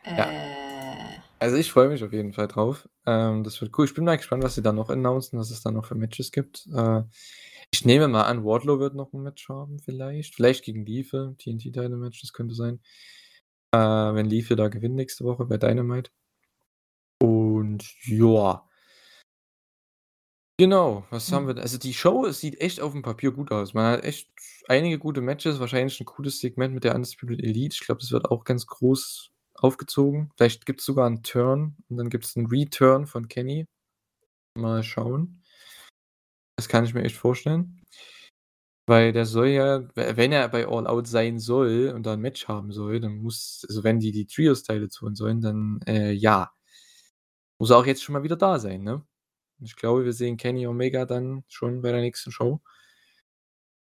Ja. 0.05 0.30
Äh, 0.31 1.19
Also 1.39 1.55
ich 1.55 1.71
freue 1.71 1.89
mich 1.89 2.03
auf 2.03 2.11
jeden 2.11 2.34
Fall 2.34 2.47
drauf. 2.47 2.89
Ähm, 3.05 3.43
das 3.43 3.61
wird 3.61 3.77
cool. 3.77 3.85
Ich 3.85 3.93
bin 3.93 4.03
mal 4.03 4.17
gespannt, 4.17 4.43
was 4.43 4.55
sie 4.55 4.61
da 4.61 4.73
noch 4.73 4.89
announcen, 4.89 5.39
was 5.39 5.51
es 5.51 5.61
da 5.61 5.71
noch 5.71 5.85
für 5.85 5.95
Matches 5.95 6.31
gibt. 6.31 6.67
Äh, 6.73 7.03
ich 7.71 7.85
nehme 7.85 8.07
mal 8.07 8.23
an, 8.23 8.43
Wardlow 8.43 8.80
wird 8.80 8.95
noch 8.95 9.13
ein 9.13 9.21
Match 9.21 9.47
haben, 9.47 9.80
vielleicht. 9.80 10.35
Vielleicht 10.35 10.63
gegen 10.65 10.85
Liefe, 10.85 11.35
TNT-Title-Match, 11.38 12.21
das 12.21 12.34
könnte 12.34 12.55
sein. 12.55 12.80
Äh, 13.71 13.77
wenn 13.80 14.26
Liefe 14.26 14.55
da 14.55 14.67
gewinnt 14.67 14.95
nächste 14.95 15.23
Woche 15.23 15.45
bei 15.45 15.57
Dynamite. 15.57 16.11
Und 17.21 17.84
ja. 18.05 18.65
Genau, 20.59 21.05
was 21.09 21.31
haben 21.31 21.47
wir 21.47 21.53
da? 21.53 21.61
Also 21.61 21.77
die 21.77 21.93
Show, 21.93 22.30
sieht 22.31 22.59
echt 22.59 22.81
auf 22.81 22.91
dem 22.91 23.01
Papier 23.01 23.31
gut 23.31 23.51
aus. 23.51 23.73
Man 23.73 23.85
hat 23.93 24.03
echt 24.03 24.30
einige 24.67 24.99
gute 24.99 25.21
Matches, 25.21 25.59
wahrscheinlich 25.61 25.99
ein 26.01 26.05
cooles 26.05 26.39
Segment 26.39 26.73
mit 26.73 26.84
der 26.84 26.95
Undisputed 26.95 27.41
Elite. 27.41 27.76
Ich 27.76 27.85
glaube, 27.85 28.01
das 28.01 28.11
wird 28.11 28.26
auch 28.26 28.43
ganz 28.43 28.67
groß 28.67 29.31
aufgezogen. 29.64 30.31
Vielleicht 30.36 30.65
gibt 30.65 30.80
es 30.80 30.86
sogar 30.86 31.07
einen 31.07 31.23
Turn 31.23 31.76
und 31.90 31.98
dann 31.98 32.10
gibt 32.10 32.26
es 32.26 32.36
einen 32.36 32.48
Return 32.48 33.07
von 33.07 33.27
Kenny. 33.27 33.65
Mal 34.56 34.84
schauen. 34.84 35.44
Das 36.57 36.68
kann 36.68 36.84
ich 36.84 36.94
mir 36.94 37.03
echt 37.03 37.15
vorstellen. 37.15 37.81
Weil 38.88 39.14
der 39.14 39.26
soll 39.26 39.49
ja, 39.49 39.88
wenn 39.95 40.31
er 40.31 40.49
bei 40.49 40.68
All 40.68 40.88
Out 40.88 41.07
sein 41.07 41.40
soll 41.40 41.94
und 41.95 42.06
da 42.06 42.14
ein 42.14 42.22
Match 42.22 42.48
haben 42.48 42.72
soll, 42.72 42.99
dann 42.99 43.18
muss, 43.18 43.64
also 43.69 43.84
wenn 43.84 43.99
die 43.99 44.11
die 44.11 44.26
Trios-Teile 44.26 44.90
tun 44.90 45.15
sollen, 45.15 45.41
dann 45.41 45.80
äh, 45.86 46.11
ja. 46.11 46.52
Muss 47.60 47.69
er 47.69 47.77
auch 47.77 47.86
jetzt 47.86 48.03
schon 48.03 48.14
mal 48.14 48.23
wieder 48.23 48.36
da 48.36 48.57
sein, 48.57 48.84
ne? 48.84 49.06
Ich 49.61 49.76
glaube, 49.76 50.06
wir 50.06 50.14
sehen 50.14 50.38
Kenny 50.38 50.65
Omega 50.65 51.06
dann 51.06 51.44
schon 51.48 51.81
bei 51.81 51.91
der 51.91 52.02
nächsten 52.02 52.31
Show. 52.31 52.61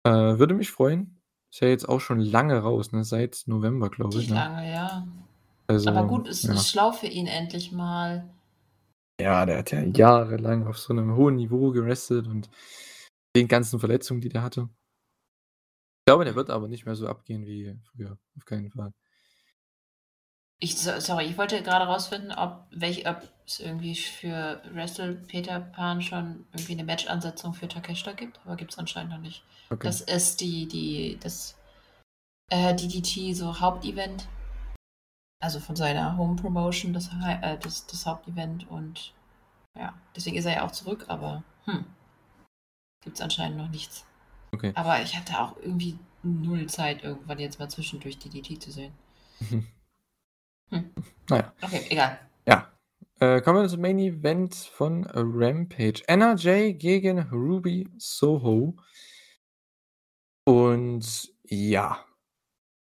Äh, 0.04 0.10
würde 0.38 0.54
mich 0.54 0.70
freuen. 0.70 1.20
Ist 1.50 1.60
ja 1.60 1.68
jetzt 1.68 1.88
auch 1.88 2.00
schon 2.00 2.20
lange 2.20 2.58
raus, 2.58 2.92
ne? 2.92 3.04
Seit 3.04 3.42
November, 3.46 3.90
glaube 3.90 4.18
ich. 4.18 4.28
Ne? 4.28 4.34
lange, 4.36 4.70
ja. 4.70 5.06
Also, 5.66 5.88
Aber 5.90 6.06
gut, 6.06 6.28
es 6.28 6.42
ja. 6.42 6.52
ist 6.52 6.68
schlau 6.68 6.92
für 6.92 7.06
ihn 7.06 7.26
endlich 7.26 7.72
mal. 7.72 8.28
Ja, 9.20 9.46
der 9.46 9.58
hat 9.58 9.70
ja 9.70 9.80
jahrelang 9.82 10.66
auf 10.66 10.78
so 10.78 10.92
einem 10.92 11.14
hohen 11.16 11.36
Niveau 11.36 11.70
gerestelt 11.70 12.26
und 12.26 12.50
den 13.36 13.48
ganzen 13.48 13.78
Verletzungen, 13.80 14.20
die 14.20 14.28
der 14.28 14.42
hatte. 14.42 14.68
Ich 16.00 16.06
glaube, 16.10 16.24
der 16.24 16.34
wird 16.34 16.50
aber 16.50 16.68
nicht 16.68 16.84
mehr 16.84 16.94
so 16.96 17.08
abgehen 17.08 17.46
wie 17.46 17.78
früher. 17.84 18.18
Auf 18.36 18.44
keinen 18.44 18.70
Fall. 18.70 18.92
Ich, 20.60 20.78
so- 20.78 20.98
sorry, 21.00 21.24
ich 21.26 21.38
wollte 21.38 21.62
gerade 21.62 21.86
rausfinden, 21.86 22.32
ob, 22.32 22.66
welch, 22.70 23.08
ob 23.08 23.22
es 23.46 23.60
irgendwie 23.60 23.94
für 23.94 24.62
Wrestle 24.72 25.14
Peter 25.14 25.60
Pan 25.60 26.00
schon 26.00 26.46
irgendwie 26.52 26.72
eine 26.72 26.84
Match-Ansetzung 26.84 27.54
für 27.54 27.68
Takeshita 27.68 28.12
gibt, 28.12 28.40
aber 28.44 28.56
gibt 28.56 28.72
es 28.72 28.78
anscheinend 28.78 29.12
noch 29.12 29.20
nicht. 29.20 29.42
Okay. 29.70 29.86
Das 29.86 30.00
ist 30.00 30.40
die, 30.40 30.66
die, 30.66 31.18
das 31.22 31.56
äh, 32.50 32.74
DDT 32.74 33.34
so 33.34 33.60
Hauptevent. 33.60 34.26
Also 35.44 35.60
von 35.60 35.76
seiner 35.76 36.16
Home 36.16 36.36
Promotion, 36.36 36.94
das, 36.94 37.10
äh, 37.22 37.58
das, 37.58 37.84
das 37.84 38.06
Hauptevent 38.06 38.66
und 38.70 39.12
ja, 39.78 39.92
deswegen 40.16 40.38
ist 40.38 40.46
er 40.46 40.54
ja 40.54 40.64
auch 40.64 40.70
zurück, 40.70 41.04
aber 41.08 41.44
hm, 41.66 41.84
gibt 43.02 43.16
es 43.16 43.20
anscheinend 43.20 43.58
noch 43.58 43.68
nichts. 43.68 44.06
Okay. 44.52 44.72
Aber 44.74 45.02
ich 45.02 45.14
hatte 45.14 45.38
auch 45.38 45.54
irgendwie 45.58 45.98
null 46.22 46.64
Zeit, 46.68 47.04
irgendwann 47.04 47.38
jetzt 47.40 47.58
mal 47.58 47.68
zwischendurch 47.68 48.18
DDT 48.18 48.62
zu 48.62 48.72
sehen. 48.72 48.94
Hm. 50.70 50.90
Naja. 51.28 51.52
Okay, 51.60 51.86
egal. 51.90 52.18
Ja. 52.48 52.72
Äh, 53.20 53.42
kommen 53.42 53.60
wir 53.60 53.68
zum 53.68 53.82
Main 53.82 53.98
Event 53.98 54.54
von 54.54 55.04
Rampage. 55.04 56.02
NRJ 56.08 56.72
gegen 56.72 57.18
Ruby 57.28 57.86
Soho. 57.98 58.74
Und 60.46 61.30
ja, 61.44 62.02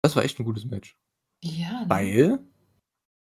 das 0.02 0.16
war 0.16 0.24
echt 0.24 0.40
ein 0.40 0.46
gutes 0.46 0.64
Match. 0.64 0.98
Ja, 1.42 1.82
ne? 1.82 1.86
Weil, 1.88 2.40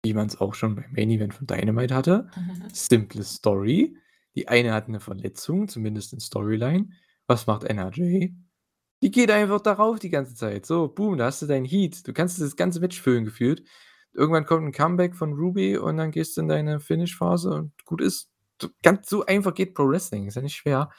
wie 0.04 0.14
man 0.14 0.28
es 0.28 0.40
auch 0.40 0.54
schon 0.54 0.76
beim 0.76 0.92
Main 0.92 1.10
Event 1.10 1.34
von 1.34 1.48
Dynamite 1.48 1.94
hatte, 1.94 2.30
simple 2.74 3.24
Story. 3.24 3.98
Die 4.36 4.48
eine 4.48 4.74
hat 4.74 4.88
eine 4.88 5.00
Verletzung, 5.00 5.68
zumindest 5.68 6.14
in 6.14 6.20
Storyline. 6.20 6.90
Was 7.28 7.48
macht 7.48 7.64
NRJ? 7.64 8.30
Die 9.02 9.12
geht 9.12 9.32
einfach 9.32 9.62
darauf 9.62 10.00
die 10.00 10.10
ganze 10.10 10.36
Zeit. 10.36 10.66
So, 10.66 10.88
boom, 10.88 11.18
da 11.18 11.26
hast 11.26 11.42
du 11.42 11.46
deinen 11.46 11.66
Heat. 11.66 12.08
Du 12.08 12.14
kannst 12.14 12.40
das 12.42 12.56
ganze 12.56 12.80
Match 12.80 13.02
füllen 13.02 13.26
gefühlt. 13.26 13.64
Irgendwann 14.14 14.46
kommt 14.46 14.66
ein 14.66 14.72
Comeback 14.72 15.16
von 15.16 15.34
Ruby 15.34 15.78
und 15.78 15.98
dann 15.98 16.12
gehst 16.12 16.38
du 16.38 16.42
in 16.42 16.48
deine 16.48 16.80
Finish-Phase 16.80 17.52
und 17.52 17.86
gut 17.86 18.02
ist. 18.02 18.30
So, 18.60 18.70
ganz 18.82 19.08
so 19.08 19.26
einfach 19.26 19.54
geht 19.54 19.76
Pro 19.76 19.88
Wrestling. 19.88 20.28
Ist 20.28 20.36
ja 20.36 20.42
nicht 20.42 20.56
schwer. 20.56 20.90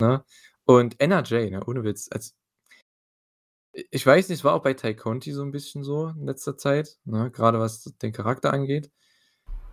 Ne? 0.00 0.24
Und 0.64 1.00
NRJ, 1.00 1.50
ne, 1.50 1.64
ohne 1.66 1.82
Witz. 1.82 2.08
Als, 2.12 2.36
ich 3.90 4.06
weiß 4.06 4.28
nicht, 4.28 4.38
es 4.38 4.44
war 4.44 4.54
auch 4.54 4.62
bei 4.62 4.74
Ty 4.74 4.94
Conti 4.94 5.32
so 5.32 5.42
ein 5.42 5.50
bisschen 5.50 5.82
so 5.84 6.08
in 6.08 6.26
letzter 6.26 6.56
Zeit, 6.56 6.98
ne, 7.04 7.30
gerade 7.30 7.58
was 7.60 7.82
den 8.02 8.12
Charakter 8.12 8.52
angeht. 8.52 8.90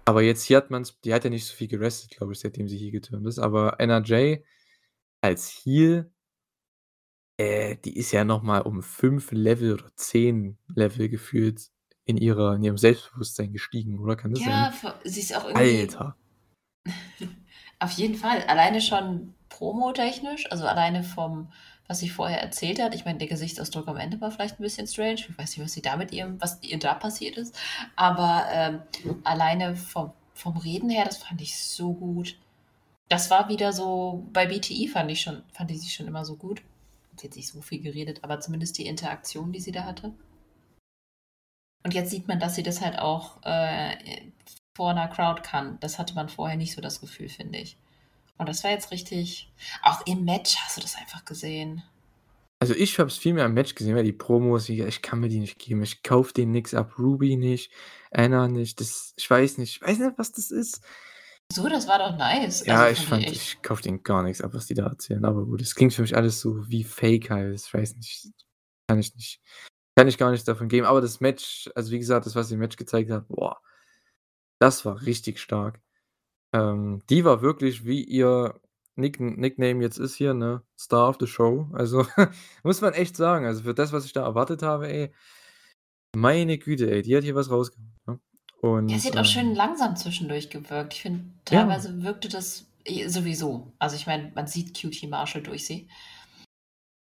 Aber 0.05 0.21
jetzt 0.21 0.43
hier 0.43 0.57
hat 0.57 0.71
man 0.71 0.81
es, 0.81 0.99
die 1.01 1.13
hat 1.13 1.23
ja 1.23 1.29
nicht 1.29 1.45
so 1.45 1.53
viel 1.53 1.67
gerestet, 1.67 2.11
glaube 2.11 2.33
ich, 2.33 2.39
seitdem 2.39 2.67
sie 2.67 2.77
hier 2.77 2.91
geturnt 2.91 3.27
ist. 3.27 3.39
Aber 3.39 3.79
NRJ 3.79 4.43
als 5.21 5.49
Heal, 5.49 6.11
äh, 7.37 7.77
die 7.77 7.95
ist 7.97 8.11
ja 8.11 8.23
nochmal 8.23 8.61
um 8.61 8.81
5 8.81 9.31
Level 9.31 9.73
oder 9.73 9.95
10 9.95 10.57
Level 10.67 11.07
gefühlt 11.09 11.69
in, 12.05 12.17
ihrer, 12.17 12.55
in 12.55 12.63
ihrem 12.63 12.77
Selbstbewusstsein 12.77 13.53
gestiegen, 13.53 13.99
oder? 13.99 14.15
Kann 14.15 14.31
das 14.31 14.43
Ja, 14.45 14.65
sein? 14.65 14.73
ver- 14.73 14.99
sie 15.03 15.19
ist 15.21 15.35
auch 15.35 15.45
irgendwie. 15.45 15.81
Alter. 15.81 16.17
Auf 17.79 17.91
jeden 17.91 18.15
Fall. 18.15 18.43
Alleine 18.43 18.81
schon 18.81 19.33
promotechnisch, 19.49 20.51
also 20.51 20.65
alleine 20.65 21.03
vom, 21.03 21.51
was 21.91 21.99
sie 21.99 22.09
vorher 22.09 22.41
erzählt 22.41 22.81
hat. 22.81 22.95
Ich 22.95 23.03
meine, 23.03 23.19
der 23.19 23.27
Gesichtsausdruck 23.27 23.85
am 23.89 23.97
Ende 23.97 24.21
war 24.21 24.31
vielleicht 24.31 24.57
ein 24.57 24.63
bisschen 24.63 24.87
strange. 24.87 25.15
Ich 25.15 25.37
weiß 25.37 25.57
nicht, 25.57 25.65
was 25.65 25.73
sie 25.73 25.81
da 25.81 25.97
mit 25.97 26.13
ihrem, 26.13 26.41
was 26.41 26.57
ihr 26.63 26.79
da 26.79 26.93
passiert 26.93 27.35
ist. 27.35 27.53
Aber 27.97 28.45
ähm, 28.49 28.81
alleine 29.25 29.75
vom, 29.75 30.13
vom 30.33 30.55
Reden 30.55 30.89
her, 30.89 31.03
das 31.03 31.17
fand 31.17 31.41
ich 31.41 31.57
so 31.57 31.91
gut. 31.91 32.37
Das 33.09 33.29
war 33.29 33.49
wieder 33.49 33.73
so, 33.73 34.25
bei 34.31 34.45
BTI 34.45 34.87
fand 34.87 35.11
ich 35.11 35.19
schon, 35.19 35.43
fand 35.51 35.69
ich 35.69 35.81
sie 35.81 35.89
schon 35.89 36.07
immer 36.07 36.23
so 36.23 36.37
gut. 36.37 36.61
Hat 37.11 37.23
jetzt 37.23 37.35
nicht 37.35 37.49
so 37.49 37.61
viel 37.61 37.81
geredet, 37.81 38.23
aber 38.23 38.39
zumindest 38.39 38.77
die 38.77 38.85
Interaktion, 38.85 39.51
die 39.51 39.59
sie 39.59 39.73
da 39.73 39.83
hatte. 39.83 40.13
Und 41.83 41.93
jetzt 41.93 42.09
sieht 42.09 42.29
man, 42.29 42.39
dass 42.39 42.55
sie 42.55 42.63
das 42.63 42.79
halt 42.79 42.99
auch 42.99 43.43
äh, 43.43 43.97
vor 44.77 44.91
einer 44.91 45.09
Crowd 45.09 45.41
kann. 45.41 45.77
Das 45.81 45.99
hatte 45.99 46.15
man 46.15 46.29
vorher 46.29 46.55
nicht 46.55 46.73
so 46.73 46.79
das 46.79 47.01
Gefühl, 47.01 47.27
finde 47.27 47.59
ich. 47.59 47.75
Und 48.41 48.49
das 48.49 48.63
war 48.63 48.71
jetzt 48.71 48.89
richtig. 48.89 49.53
Auch 49.83 50.03
im 50.07 50.25
Match 50.25 50.55
hast 50.57 50.75
du 50.75 50.81
das 50.81 50.95
einfach 50.95 51.25
gesehen. 51.25 51.83
Also 52.59 52.73
ich 52.73 52.97
habe 52.97 53.07
es 53.07 53.17
viel 53.19 53.35
mehr 53.35 53.45
im 53.45 53.53
Match 53.53 53.75
gesehen, 53.75 53.95
weil 53.95 54.03
die 54.03 54.13
Promos, 54.13 54.67
ich 54.67 55.01
kann 55.03 55.19
mir 55.19 55.29
die 55.29 55.39
nicht 55.39 55.59
geben. 55.59 55.83
Ich 55.83 56.01
kaufe 56.01 56.33
denen 56.33 56.51
nichts 56.51 56.73
ab. 56.73 56.97
Ruby 56.97 57.35
nicht, 57.37 57.71
Anna 58.09 58.47
nicht. 58.47 58.79
Das, 58.79 59.13
ich 59.15 59.29
weiß 59.29 59.59
nicht. 59.59 59.75
Ich 59.75 59.81
weiß 59.87 59.99
nicht, 59.99 60.17
was 60.17 60.31
das 60.31 60.49
ist. 60.49 60.81
So, 61.53 61.69
das 61.69 61.87
war 61.87 61.99
doch 61.99 62.17
nice. 62.17 62.65
Ja, 62.65 62.81
Also 62.85 62.99
ich 62.99 63.07
fand 63.07 63.25
echt- 63.27 63.35
ich 63.35 63.61
kaufe 63.61 63.83
denen 63.83 64.01
gar 64.01 64.23
nichts 64.23 64.41
ab, 64.41 64.55
was 64.55 64.65
die 64.65 64.73
da 64.73 64.87
erzählen. 64.87 65.23
Aber 65.23 65.45
gut, 65.45 65.61
es 65.61 65.75
klingt 65.75 65.93
für 65.93 66.01
mich 66.01 66.15
alles 66.17 66.39
so 66.41 66.67
wie 66.67 66.83
Fake 66.83 67.29
halt. 67.29 67.61
Ich 67.63 67.71
weiß 67.71 67.95
nicht. 67.97 68.31
Kann 68.87 68.97
ich 68.97 69.13
nicht. 69.13 69.39
Kann 69.95 70.07
ich 70.07 70.17
gar 70.17 70.31
nichts 70.31 70.45
davon 70.45 70.67
geben. 70.67 70.87
Aber 70.87 71.01
das 71.01 71.19
Match, 71.19 71.69
also 71.75 71.91
wie 71.91 71.99
gesagt, 71.99 72.25
das, 72.25 72.33
was 72.33 72.47
sie 72.47 72.55
im 72.55 72.59
Match 72.59 72.75
gezeigt 72.77 73.11
hat, 73.11 73.27
boah, 73.27 73.61
das 74.59 74.83
war 74.83 74.99
richtig 75.03 75.39
stark. 75.39 75.79
Ähm, 76.53 77.01
die 77.09 77.23
war 77.25 77.41
wirklich, 77.41 77.85
wie 77.85 78.03
ihr 78.03 78.59
Nick 78.95 79.19
Nickname 79.19 79.81
jetzt 79.81 79.97
ist 79.97 80.15
hier, 80.15 80.33
ne? 80.33 80.61
Star 80.79 81.09
of 81.09 81.17
the 81.19 81.27
Show. 81.27 81.69
Also, 81.73 82.05
muss 82.63 82.81
man 82.81 82.93
echt 82.93 83.15
sagen. 83.15 83.45
Also 83.45 83.63
für 83.63 83.73
das, 83.73 83.93
was 83.93 84.05
ich 84.05 84.13
da 84.13 84.23
erwartet 84.23 84.61
habe, 84.61 84.91
ey, 84.91 85.13
meine 86.15 86.57
Güte, 86.57 86.91
ey, 86.91 87.01
die 87.01 87.15
hat 87.15 87.23
hier 87.23 87.35
was 87.35 87.49
rausgehauen. 87.49 87.93
Ne? 88.05 88.19
Und, 88.61 88.89
Ja, 88.89 88.99
sie 88.99 89.07
hat 89.07 89.15
auch 89.15 89.19
ähm, 89.19 89.25
schön 89.25 89.55
langsam 89.55 89.95
zwischendurch 89.95 90.49
gewirkt. 90.49 90.93
Ich 90.93 91.01
finde, 91.01 91.23
Ja. 91.49 91.61
teilweise 91.61 92.03
wirkte 92.03 92.27
das 92.27 92.67
eh 92.85 93.07
sowieso. 93.07 93.71
Also 93.79 93.95
ich 93.95 94.05
meine, 94.07 94.31
man 94.35 94.47
sieht 94.47 94.73
QT 94.77 95.07
Marshall 95.09 95.41
durch 95.41 95.65
sie. 95.65 95.87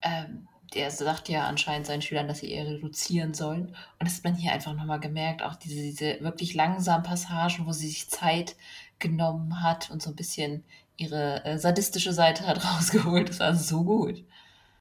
Ähm, 0.01 0.47
der 0.73 0.91
sagt 0.91 1.29
ja 1.29 1.47
anscheinend 1.47 1.87
seinen 1.87 2.01
Schülern, 2.01 2.27
dass 2.27 2.39
sie 2.39 2.51
eher 2.51 2.67
reduzieren 2.67 3.33
sollen. 3.33 3.67
Und 3.67 4.01
das 4.01 4.17
hat 4.17 4.23
man 4.25 4.35
hier 4.35 4.51
einfach 4.51 4.73
nochmal 4.75 4.99
gemerkt. 4.99 5.41
Auch 5.41 5.55
diese, 5.55 5.81
diese 5.81 6.19
wirklich 6.21 6.53
langsamen 6.53 7.03
Passagen, 7.05 7.65
wo 7.65 7.71
sie 7.71 7.87
sich 7.87 8.09
Zeit 8.09 8.57
genommen 8.99 9.61
hat 9.61 9.89
und 9.91 10.01
so 10.01 10.09
ein 10.09 10.15
bisschen 10.15 10.63
ihre 10.97 11.43
äh, 11.45 11.57
sadistische 11.57 12.13
Seite 12.13 12.45
hat 12.47 12.63
rausgeholt. 12.77 13.29
Das 13.29 13.39
war 13.39 13.55
so 13.55 13.83
gut. 13.83 14.23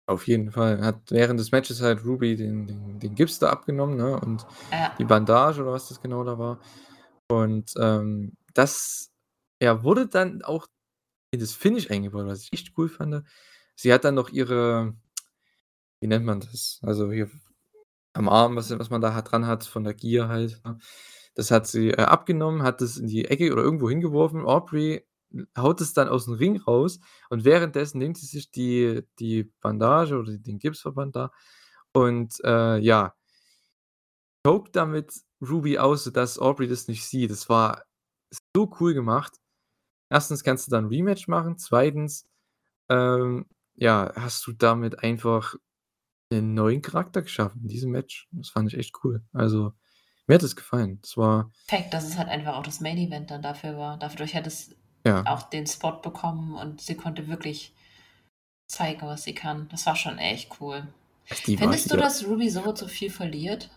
Auf 0.07 0.27
jeden 0.29 0.53
Fall. 0.53 0.81
Hat 0.85 1.01
während 1.11 1.41
des 1.41 1.51
Matches 1.51 1.83
halt 1.83 2.05
Ruby 2.05 2.37
den, 2.37 2.67
den, 2.67 3.01
den 3.01 3.15
Gips 3.15 3.39
da 3.39 3.51
abgenommen, 3.51 3.97
ne? 3.97 4.19
Und 4.21 4.47
Ja. 4.71 4.95
die 4.99 5.05
Bandage 5.05 5.61
oder 5.63 5.73
was 5.73 5.89
das 5.89 6.01
genau 6.01 6.23
da 6.23 6.39
war. 6.39 6.61
Und, 7.29 7.73
ähm, 7.81 8.35
das, 8.55 9.11
ja, 9.61 9.83
wurde 9.83 10.07
dann 10.07 10.43
auch 10.43 10.67
in 11.33 11.41
das 11.41 11.53
Finish 11.53 11.91
eingebaut, 11.91 12.27
was 12.27 12.43
ich 12.45 12.53
echt 12.53 12.73
cool 12.79 12.89
fand. 12.89 13.25
Sie 13.75 13.93
hat 13.93 14.05
dann 14.05 14.15
noch 14.15 14.31
ihre 14.31 14.95
wie 16.01 16.07
nennt 16.07 16.25
man 16.25 16.41
das? 16.41 16.79
Also, 16.83 17.11
hier 17.11 17.31
am 18.13 18.29
Arm, 18.29 18.57
was 18.57 18.77
was 18.79 18.91
man 18.91 19.01
da 19.01 19.15
hat 19.15 19.31
dran 19.33 19.47
hat 19.47 19.65
von 19.65 19.85
der 19.85 19.95
Gier 19.95 20.29
halt, 20.29 20.61
ne? 20.65 20.79
Das 21.37 21.51
hat 21.51 21.67
sie, 21.67 21.91
äh, 21.91 21.97
abgenommen, 22.03 22.63
hat 22.63 22.81
das 22.81 22.97
in 22.97 23.07
die 23.09 23.27
Ecke 23.27 23.53
oder 23.53 23.63
irgendwo 23.63 23.91
hingeworfen. 23.91 24.47
Aubrey 24.47 25.07
haut 25.59 25.81
es 25.83 25.93
dann 25.93 26.09
aus'm 26.09 26.39
Ring 26.39 26.57
raus 26.63 26.99
und 27.29 27.45
währenddessen 27.45 27.99
nimmt 27.99 28.17
sie 28.17 28.27
sich 28.27 28.51
die 28.51 29.03
die 29.21 29.45
Bandage 29.61 30.17
oder 30.19 30.33
den 30.39 30.59
Gipsverband 30.59 31.15
da 31.17 31.31
und, 31.93 32.41
äh, 32.45 32.79
ja 32.79 33.15
choked 34.45 34.77
damit 34.77 35.13
Ruby 35.43 35.79
aus, 35.79 36.05
sodass 36.05 36.39
Aubrey 36.39 36.69
das 36.69 36.89
nicht 36.89 37.05
sieht. 37.05 37.31
Das 37.31 37.49
war 37.49 37.83
so 38.57 38.71
cool 38.81 38.95
gemacht. 38.95 39.35
1. 40.11 40.45
kannst 40.45 40.67
du 40.69 40.71
da 40.73 40.79
'n 40.79 40.87
Rematch 40.87 41.29
machen. 41.29 41.59
2. 41.59 42.27
ähm, 42.91 43.47
ja, 43.77 44.13
hast 44.17 44.47
du 44.47 44.53
damit 44.53 45.01
einfach 45.05 45.57
'nen 46.33 46.55
neuen 46.55 46.83
Charakter 46.83 47.23
geschaffen 47.23 47.63
in 47.63 47.69
diesem 47.69 47.93
Match. 47.93 48.29
Das 48.33 48.51
fand 48.51 48.73
ich 48.73 48.79
echt 48.79 48.97
cool. 49.05 49.25
Also, 49.35 49.75
mir 50.27 50.35
hat 50.35 50.43
es 50.43 50.57
gefallen. 50.57 50.99
Das 51.03 51.17
war 51.17 51.51
Perfekt, 51.67 51.95
dass 51.95 52.05
es 52.05 52.17
halt 52.17 52.29
einfach 52.29 52.55
auch 52.55 52.63
das 52.63 52.81
Main 52.81 52.99
Event 52.99 53.31
dann 53.31 53.43
dafür 53.43 53.77
war. 53.77 53.99
Dadurch 53.99 54.35
hat 54.35 54.47
es 54.47 54.71
Ja. 55.05 55.25
auch 55.27 55.43
den 55.45 55.67
Spot 55.67 55.93
bekommen 55.93 56.55
und 56.55 56.81
sie 56.81 56.95
konnte 56.95 57.29
wirklich 57.29 57.75
zeigen, 58.69 59.03
was 59.07 59.25
sie 59.25 59.35
kann. 59.35 59.69
Das 59.71 59.87
war 59.87 59.97
schon 59.97 60.19
echt 60.19 60.61
cool. 60.61 60.87
Die 61.47 61.57
Findest 61.57 61.91
du, 61.91 61.97
dass 61.97 62.25
Ruby 62.27 62.51
so 62.51 62.75
so 62.75 62.87
viel 62.87 63.11
verliert? 63.11 63.71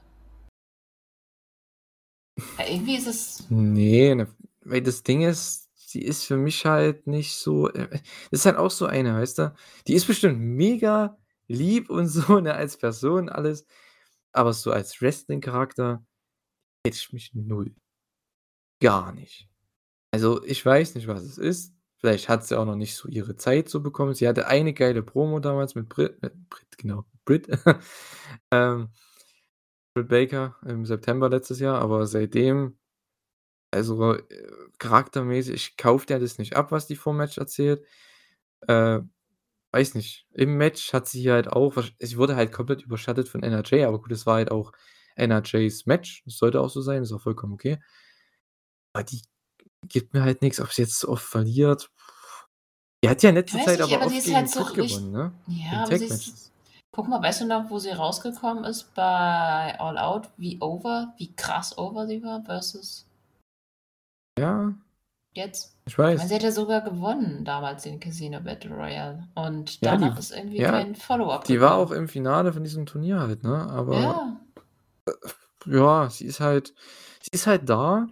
Weil 2.58 2.70
irgendwie 2.70 2.96
ist 2.98 3.08
es 3.08 3.50
Ne, 3.50 4.16
ne, 4.16 4.28
weil 4.62 4.82
das 4.82 5.02
Ding 5.04 5.22
ist, 5.22 5.70
sie 5.76 6.02
ist 6.02 6.26
für 6.26 6.38
mich 6.38 6.66
halt 6.66 7.08
nicht 7.08 7.36
so 7.36 7.70
äh, 7.70 8.00
ist 8.32 8.46
halt 8.46 8.58
auch 8.58 8.70
so 8.72 8.86
eine, 8.86 9.16
weißt 9.16 9.40
du? 9.40 9.54
Die 9.88 9.94
ist 9.94 10.06
bestimmt 10.06 10.40
mega 10.40 11.18
lieb 11.48 11.90
und 11.90 12.08
so, 12.08 12.40
ne, 12.42 12.54
als 12.54 12.78
Person 12.78 13.30
alles, 13.30 13.66
aber 14.32 14.54
so 14.54 14.72
als 14.72 15.02
Wrestling-Charakter 15.02 16.04
catcht 16.92 17.14
mich 17.14 17.34
0. 17.34 17.74
Gar 18.82 19.14
nicht. 19.14 19.50
Also, 20.12 20.44
ich 20.44 20.66
weiß 20.66 20.96
nicht, 20.96 21.08
was 21.08 21.24
es 21.24 21.38
ist. 21.38 21.74
Vielleicht 21.98 22.30
hat 22.30 22.46
sie 22.46 22.58
auch 22.58 22.66
noch 22.66 22.76
nicht 22.76 22.96
so 22.96 23.10
ihre 23.10 23.36
Zeit 23.36 23.70
so 23.70 23.82
bekommen. 23.82 24.14
Sie 24.14 24.28
hatte 24.28 24.48
eine 24.48 24.74
geile 24.74 25.04
Promo 25.04 25.40
damals 25.40 25.76
mit 25.76 25.90
Brit 25.90 26.22
mit 26.22 26.50
Brit, 26.50 26.78
genau, 26.78 27.06
Britt. 27.26 27.48
Ähm, 28.52 28.90
Britt 29.96 30.10
Baker 30.10 30.56
im 30.66 30.86
September 30.86 31.30
letztes 31.30 31.60
Jahr, 31.60 31.82
aber 31.82 32.08
seitdem 32.08 32.78
also, 33.72 34.16
äh, 34.16 34.48
charaktermäßig 34.80 35.54
ich 35.56 35.78
kaufe 35.78 36.06
der 36.08 36.20
das 36.20 36.38
nicht 36.40 36.56
ab, 36.56 36.72
was 36.72 36.88
die 36.88 36.96
vorm 36.96 37.18
Match 37.18 37.38
erzählt. 37.38 37.86
Äh, 38.68 39.02
weiß 39.72 39.96
nicht. 39.96 40.28
Im 40.34 40.58
Match 40.58 40.94
hat 40.94 41.08
sie 41.08 41.32
halt 41.32 41.50
auch 41.50 41.76
sie 42.00 42.18
wurde 42.18 42.36
halt 42.36 42.52
komplett 42.52 42.84
überschattet 42.84 43.30
von 43.30 43.44
NRJ, 43.44 43.86
aber 43.86 44.00
gut, 44.02 44.12
das 44.12 44.26
war 44.26 44.36
halt 44.36 44.52
auch 44.52 44.74
NRJs 45.20 45.86
Match. 45.86 46.24
Das 46.26 46.38
sollte 46.38 46.62
auch 46.62 46.70
so 46.70 46.82
sein, 46.82 47.04
ist 47.04 47.12
auch 47.12 47.22
vollkommen 47.22 47.54
okay. 47.54 47.80
Aber 48.94 49.04
die 49.04 49.22
gibt 49.88 50.14
mir 50.14 50.24
halt 50.24 50.42
nix, 50.42 50.60
ob 50.60 50.72
sie 50.72 50.82
jetzt 50.84 51.00
so 51.00 51.10
oft 51.10 51.24
verliert. 51.24 51.92
Die 53.04 53.10
hat 53.10 53.24
ja 53.24 53.30
in 53.30 53.36
letzter 53.36 53.60
Zeit 53.60 53.80
nicht, 53.80 53.84
aber 53.94 53.96
aber 54.04 54.06
oft 54.08 54.24
gegen 54.26 54.36
halt 54.36 54.50
so 54.50 54.66
gewonnen, 54.66 55.12
ne? 55.12 55.34
ja, 55.48 55.84
aber 55.84 55.98
sie 55.98 56.06
ist 56.06 56.52
guck 56.92 57.08
mal, 57.08 57.22
weißt 57.22 57.42
du 57.42 57.46
noch, 57.46 57.70
wo 57.70 57.80
sie 57.80 57.92
rausgekommen 57.92 58.64
ist 58.66 58.94
bei 58.94 59.80
All 59.80 59.98
Out, 59.98 60.30
wie 60.38 60.60
over 60.62 61.14
wie 61.18 61.34
krass 61.34 61.78
over 61.78 62.08
sie 62.08 62.22
war 62.24 62.44
versus 62.44 63.06
Ja. 64.38 64.74
jetzt? 65.34 65.76
Ich 65.86 65.98
weiß. 65.98 66.28
sie 66.28 66.36
hat 66.36 66.44
ja 66.44 66.52
sogar 66.52 66.82
gewonnen 66.82 67.46
damals 67.46 67.84
den 67.84 68.00
Casino 68.00 68.42
Battle 68.42 68.72
Royale 68.76 69.28
und 69.36 69.80
Ja, 69.82 69.96
die 69.96 70.02
danach 70.04 70.20
ist 70.20 70.32
irgendwie 70.32 70.58
ja, 70.58 70.72
kein 70.72 70.96
Follow-up 70.96 71.46
die 71.46 71.62
war 71.62 71.76
auch 71.76 71.86
gekommen. 71.90 72.02
im 72.02 72.10
Finale 72.10 72.52
von 72.54 72.64
diesem 72.64 72.86
Turnier 72.86 73.20
halt, 73.20 73.44
ne? 73.44 73.70
Aber, 73.70 73.96
Ja. 74.02 74.40
Äh, 75.10 75.76
ja, 75.78 76.10
sie 76.10 76.26
ist 76.26 76.40
halt 76.40 76.74
sie 77.22 77.30
ist 77.32 77.48
halt 77.48 77.70
da 77.70 78.08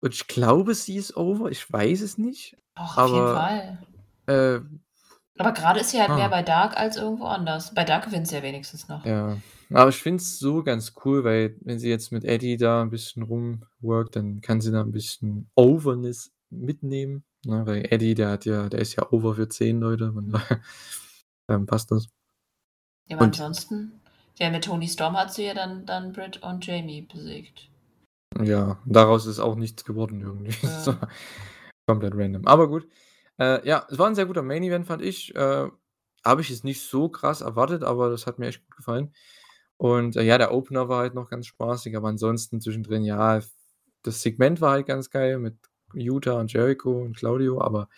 und 0.00 0.14
ich 0.14 0.26
glaube, 0.26 0.74
sie 0.74 0.96
ist 0.96 1.16
over. 1.16 1.50
Ich 1.50 1.70
weiß 1.72 2.00
es 2.02 2.18
nicht, 2.18 2.56
Doch, 2.76 2.96
auf 2.98 3.08
jeden 3.12 3.26
aber, 3.28 3.34
Fall. 3.34 3.78
äh 4.26 4.60
Aber 5.38 5.52
grade 5.52 5.80
ist 5.80 5.90
sie 5.90 6.00
halt 6.00 6.10
mehr 6.10 6.26
ah. 6.26 6.28
bei 6.28 6.42
Dark 6.42 6.76
als 6.76 6.96
irgendwo 6.96 7.24
anders. 7.24 7.74
Bei 7.74 7.84
Dark 7.84 8.04
gewinnt 8.06 8.28
sie 8.28 8.34
ja 8.36 8.42
wenigstens 8.42 8.88
noch. 8.88 9.04
Ja, 9.04 9.38
aber 9.70 9.88
ich 9.88 9.96
finde 9.96 10.22
es 10.22 10.38
so 10.38 10.62
ganz 10.62 10.92
cool, 11.04 11.24
weil 11.24 11.56
wenn 11.62 11.78
sie 11.78 11.88
jetzt 11.88 12.12
mit 12.12 12.24
Eddie 12.24 12.56
da 12.56 12.82
'n 12.82 12.90
bisschen 12.90 13.22
rumworkt, 13.22 14.16
dann 14.16 14.40
kann 14.40 14.60
sie 14.60 14.70
da 14.70 14.82
'n 14.82 14.92
bisschen 14.92 15.50
Overness 15.54 16.30
mitnehmen, 16.50 17.24
ne? 17.44 17.66
Weil 17.66 17.86
Eddie, 17.90 18.14
der 18.14 18.30
hat 18.30 18.44
ja 18.44 18.68
der 18.68 18.80
ist 18.80 18.94
ja 18.96 19.10
over 19.10 19.34
für 19.34 19.48
10 19.48 19.80
Leute, 19.80 20.12
ähm, 21.48 21.66
passt 21.66 21.90
das. 21.90 22.08
Ja, 23.08 23.16
aber 23.16 23.24
Und 23.26 23.40
ansonsten 23.40 24.01
ja, 24.42 24.50
mit 24.50 24.64
Toni 24.64 24.88
Storm 24.88 25.16
hat 25.16 25.32
sie 25.32 25.44
ja 25.44 25.54
dann 25.54 25.86
dann 25.86 26.12
Britt 26.12 26.42
und 26.42 26.66
Jamie 26.66 27.02
besiegt. 27.02 27.68
Ja, 28.42 28.78
daraus 28.86 29.26
ist 29.26 29.38
auch 29.38 29.54
nichts 29.54 29.84
geworden 29.84 30.20
irgendwie. 30.20 30.54
Ja. 30.66 30.98
komplett 31.86 32.14
random. 32.16 32.46
Aber 32.46 32.68
gut. 32.68 32.88
Äh, 33.38 33.66
ja, 33.66 33.86
es 33.88 33.98
war 33.98 34.08
'n 34.08 34.14
sehr 34.14 34.26
guter 34.26 34.42
Main 34.42 34.62
Event, 34.64 34.86
fand 34.86 35.02
ich. 35.02 35.34
Äh, 35.36 35.68
habe 36.24 36.40
ich 36.40 36.50
jetzt 36.50 36.64
nicht 36.64 36.82
so 36.82 37.08
krass 37.08 37.40
erwartet, 37.40 37.84
aber 37.84 38.10
das 38.10 38.26
hat 38.26 38.38
mir 38.38 38.48
echt 38.48 38.64
gut 38.64 38.76
gefallen. 38.76 39.14
Und, 39.76 40.16
äh, 40.16 40.22
ja, 40.22 40.38
der 40.38 40.52
Opener 40.52 40.88
war 40.88 41.00
halt 41.00 41.14
noch 41.14 41.30
ganz 41.30 41.46
spaßig, 41.46 41.96
aber 41.96 42.08
ansonsten 42.08 42.60
zwischendrin, 42.60 43.04
ja, 43.04 43.40
das 44.02 44.22
Segment 44.22 44.60
war 44.60 44.72
halt 44.72 44.86
ganz 44.86 45.10
geil 45.10 45.38
mit 45.38 45.56
Yuta 45.94 46.32
und 46.40 46.52
Jericho 46.52 47.02
und 47.02 47.16
Claudio, 47.16 47.60
aber 47.60 47.88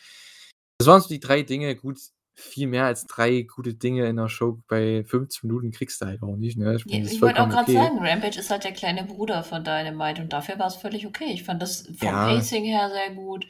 das 0.79 0.89
waren 0.89 1.01
so 1.01 1.09
die 1.09 1.21
3 1.21 1.43
Dinge. 1.43 1.75
Gut, 1.77 1.99
viel 2.35 2.67
mehr 2.67 2.85
als 2.85 3.07
3 3.07 3.43
gute 3.43 3.75
Dinge 3.75 4.07
in 4.07 4.17
'ner 4.17 4.29
Show 4.29 4.61
bei 4.69 5.05
15 5.05 5.49
Minuten 5.49 5.71
kriegst 5.71 6.01
du 6.03 6.07
halt 6.07 6.23
auch 6.23 6.37
nicht, 6.37 6.59
ne? 6.59 6.77
Ich 6.77 6.87
ich 6.87 7.23
wollte 7.23 7.43
auch 7.43 7.49
grad 7.49 7.65
okay. 7.69 7.75
sagen, 7.75 7.99
Rampage 8.01 8.39
ist 8.39 8.51
halt 8.51 8.65
der 8.65 8.73
kleine 8.73 9.05
Bruder 9.05 9.45
von 9.45 9.63
Dynamite 9.65 10.23
und 10.23 10.33
dafür 10.33 10.59
war's 10.59 10.77
völlig 10.77 11.07
okay. 11.07 11.31
Ich 11.33 11.45
fand 11.45 11.63
das 11.63 11.87
vom 11.99 12.09
Ja. 12.09 12.27
Pacing 12.27 12.65
her 12.65 12.91
sehr 12.91 13.15
gut. 13.15 13.47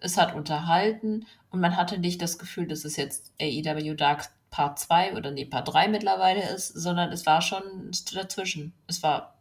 Es 0.00 0.16
hat 0.16 0.34
unterhalten 0.34 1.26
und 1.50 1.60
man 1.60 1.76
hatte 1.76 1.98
nicht 1.98 2.20
das 2.20 2.38
Gefühl, 2.38 2.66
dass 2.66 2.84
es 2.84 2.96
jetzt 2.96 3.32
AEW 3.40 3.94
Dark 3.94 4.28
Part 4.50 4.78
2 4.78 5.14
oder 5.16 5.30
ne, 5.30 5.44
Part 5.46 5.72
3 5.72 5.88
mittlerweile 5.88 6.48
ist, 6.54 6.68
sondern 6.68 7.12
es 7.12 7.26
war 7.26 7.42
schon 7.42 7.90
dazwischen. 8.14 8.72
Es 8.86 9.02
war 9.02 9.34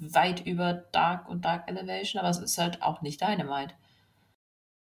weit 0.00 0.44
über 0.46 0.72
Dark 0.92 1.28
und 1.28 1.44
Dark 1.44 1.70
Elevation, 1.70 2.20
aber 2.20 2.30
es 2.30 2.38
ist 2.38 2.58
halt 2.58 2.82
auch 2.82 3.02
nicht 3.02 3.20
Dynamite. 3.20 3.74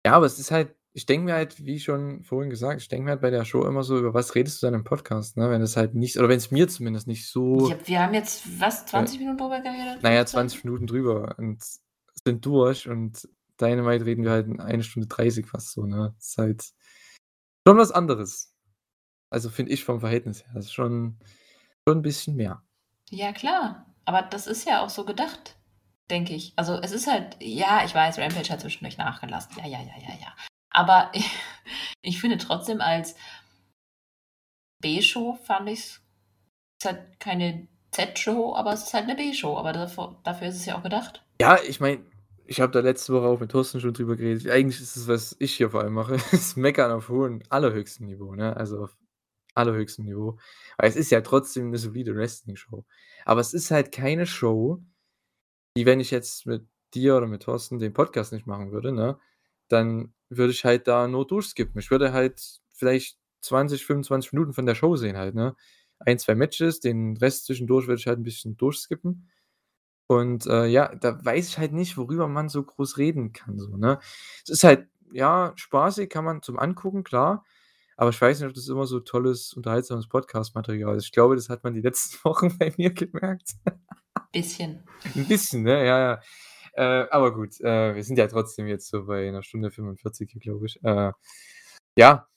Ja, 0.06 0.12
aber 0.12 0.26
es 0.26 0.38
ist 0.38 0.50
halt 0.52 0.75
ich 0.96 1.04
denke 1.04 1.26
mir 1.26 1.34
halt, 1.34 1.62
wie 1.64 1.78
schon 1.78 2.24
vorhin 2.24 2.48
gesagt, 2.48 2.80
ich 2.80 2.88
denke 2.88 3.04
mir 3.04 3.10
halt 3.12 3.20
bei 3.20 3.30
der 3.30 3.44
Show 3.44 3.64
immer 3.66 3.82
so: 3.82 3.98
„Über 3.98 4.14
was 4.14 4.34
redest 4.34 4.62
du 4.62 4.66
dann 4.66 4.74
im 4.74 4.84
Podcast“, 4.84 5.36
ne? 5.36 5.50
Wenn 5.50 5.60
es 5.60 5.76
halt 5.76 5.94
nicht 5.94 6.16
oder 6.18 6.28
wenn's 6.30 6.50
mir 6.50 6.68
zumindest 6.68 7.06
nicht 7.06 7.28
so 7.28 7.68
Ja, 7.68 7.76
wir 7.86 8.00
haben 8.00 8.14
jetzt, 8.14 8.60
was, 8.60 8.82
äh 8.84 8.86
20 8.86 9.18
Minuten 9.20 9.38
drüber 9.38 9.60
geredet? 9.60 9.98
na 10.02 10.10
ja, 10.12 10.20
15? 10.20 10.32
20 10.32 10.64
Minuten 10.64 10.86
drüber 10.86 11.34
und 11.38 11.62
sind 12.24 12.44
durch 12.46 12.88
und 12.88 13.28
Dynamite 13.60 14.06
reden 14.06 14.24
wir 14.24 14.30
halt 14.30 14.46
in 14.46 14.60
1 14.60 14.82
Stunde 14.82 15.06
30 15.08 15.46
fast 15.46 15.72
so, 15.72 15.84
ne? 15.86 16.14
Ist 16.18 16.38
halt 16.38 16.64
schon 17.66 17.78
was 17.78 17.92
anderes. 17.92 18.54
Also, 19.30 19.50
finde 19.50 19.72
ich 19.72 19.84
vom 19.84 20.00
Verhältnis 20.00 20.44
her. 20.44 20.52
Das 20.54 20.66
ist 20.66 20.72
schon 20.74 21.18
schon 21.88 21.98
'n 21.98 22.02
bisschen 22.02 22.36
mehr. 22.36 22.62
Ja, 23.10 23.32
klar, 23.32 23.86
aber 24.06 24.22
das 24.22 24.46
ist 24.46 24.66
ja 24.66 24.82
auch 24.84 24.90
so 24.90 25.04
gedacht, 25.04 25.56
denke 26.10 26.34
ich. 26.34 26.52
Also, 26.56 26.74
es 26.82 26.92
ist 26.92 27.06
halt 27.06 27.36
ja, 27.40 27.84
ich 27.84 27.94
weiß, 27.94 28.18
Rampage 28.18 28.50
hat 28.52 28.60
zwischendurch 28.62 28.98
nachgelassen. 28.98 29.52
Ja, 29.58 29.66
ja, 29.66 29.80
ja, 29.80 29.94
ja, 30.08 30.14
ja. 30.20 30.34
Aber 30.76 31.10
ich 32.02 32.20
finde 32.20 32.36
trotzdem 32.38 32.80
als 32.80 33.16
B-Show 34.82 35.38
fand 35.44 35.68
ich's 35.70 36.00
ist 36.78 36.84
halt 36.86 37.18
keine 37.18 37.66
Z-Show, 37.92 38.54
aber 38.54 38.74
es 38.74 38.84
ist 38.84 38.94
halt 38.94 39.06
'ne 39.06 39.16
B-Show, 39.16 39.56
aber 39.56 39.72
davor 39.72 40.20
dafür 40.24 40.48
ist 40.48 40.56
es 40.56 40.66
ja 40.66 40.76
auch 40.78 40.82
gedacht. 40.82 41.24
Ja, 41.40 41.58
ich 41.66 41.80
meine, 41.80 42.04
ich 42.44 42.60
habe 42.60 42.72
da 42.72 42.80
letzte 42.80 43.14
Woche 43.14 43.26
auch 43.26 43.40
mit 43.40 43.50
Thorsten 43.50 43.80
schon 43.80 43.94
drüber 43.94 44.16
geredet. 44.16 44.48
Eigentlich 44.50 44.80
ist 44.80 44.96
es, 44.96 45.08
was 45.08 45.34
ich 45.38 45.54
hier 45.54 45.70
vor 45.70 45.80
allem 45.80 45.94
mache, 45.94 46.16
ist 46.32 46.56
Meckern 46.56 46.90
auf 46.92 47.08
hohem 47.08 47.42
allerhöchstem 47.48 48.06
Niveau, 48.06 48.34
ne? 48.34 48.54
Also, 48.56 48.84
auf 48.84 48.96
allerhöchstem 49.54 50.04
Niveau. 50.04 50.38
Weil 50.76 50.90
es 50.90 50.96
ist 50.96 51.10
ja 51.10 51.22
trotzdem 51.22 51.70
'ne 51.70 51.78
solide 51.78 52.14
Wrestling-Show. 52.14 52.84
Aber 53.24 53.40
es 53.40 53.54
ist 53.54 53.70
halt 53.70 53.92
keine 53.92 54.26
Show, 54.26 54.82
die 55.76 55.86
wenn 55.86 56.00
ich 56.00 56.10
jetzt 56.10 56.46
mit 56.46 56.66
dir 56.94 57.16
oder 57.16 57.26
mit 57.28 57.44
Thorsten 57.44 57.78
den 57.78 57.94
Podcast 57.94 58.32
nicht 58.32 58.46
machen 58.46 58.72
würde, 58.72 58.92
ne, 58.92 59.18
dann 59.68 60.14
würde 60.30 60.52
ich 60.52 60.64
halt 60.64 60.88
da 60.88 61.08
nur 61.08 61.26
durchskippen. 61.26 61.80
Ich 61.80 61.90
würde 61.90 62.12
halt 62.12 62.60
vielleicht 62.72 63.18
20, 63.42 63.84
25 63.86 64.32
Minuten 64.32 64.52
von 64.54 64.66
der 64.66 64.74
Show 64.74 64.96
sehen 64.96 65.16
halt, 65.16 65.34
ne? 65.34 65.54
1, 66.00 66.18
2 66.24 66.34
Matches, 66.34 66.80
den 66.80 67.16
Rest 67.18 67.46
zwischendurch 67.46 67.86
würde 67.86 68.00
ich 68.00 68.06
halt 68.06 68.18
'n 68.18 68.22
bisschen 68.24 68.56
durchskippen. 68.56 69.30
Und, 70.08 70.46
äh, 70.46 70.66
ja, 70.66 70.94
da 70.96 71.24
weiß 71.24 71.48
ich 71.48 71.58
halt 71.58 71.72
nicht, 71.72 71.96
worüber 71.98 72.28
man 72.28 72.48
so 72.48 72.62
groß 72.64 72.98
reden 72.98 73.32
kann 73.32 73.58
so, 73.58 73.76
ne? 73.76 73.98
Es 74.44 74.50
ist 74.50 74.64
halt, 74.64 74.88
ja, 75.12 75.52
spaßig, 75.56 76.10
kann 76.10 76.24
man 76.24 76.42
zum 76.42 76.58
Angucken, 76.58 77.04
klar, 77.04 77.44
aber 77.96 78.10
ich 78.10 78.20
weiß 78.20 78.40
nicht, 78.40 78.48
ob 78.48 78.54
das 78.54 78.68
immer 78.68 78.86
so 78.86 79.00
tolles, 79.00 79.54
unterhaltsames 79.54 80.08
Podcast-Material 80.08 80.96
ist. 80.96 81.06
Ich 81.06 81.12
glaube, 81.12 81.36
das 81.36 81.48
hat 81.50 81.64
man 81.64 81.74
die 81.74 81.80
letzten 81.82 82.18
Wochen 82.24 82.56
bei 82.58 82.72
mir 82.78 82.92
gemerkt. 82.94 83.52
Bisschen. 84.32 84.84
'N 85.16 85.26
bisschen, 85.28 85.62
ne? 85.64 85.86
Ja, 85.86 85.98
ja. 86.00 86.20
Äh, 86.76 87.06
aber 87.10 87.32
gut, 87.34 87.60
äh, 87.60 87.94
wir 87.94 88.04
sind 88.04 88.18
ja 88.18 88.26
trotzdem 88.28 88.66
jetzt 88.66 88.88
so 88.88 89.06
bei 89.06 89.28
einer 89.28 89.42
Stunde 89.42 89.70
45 89.70 90.30
hier, 90.32 90.40
glaube 90.40 90.66
ich. 90.66 90.82
Äh, 90.84 91.12
ja. 91.98 92.28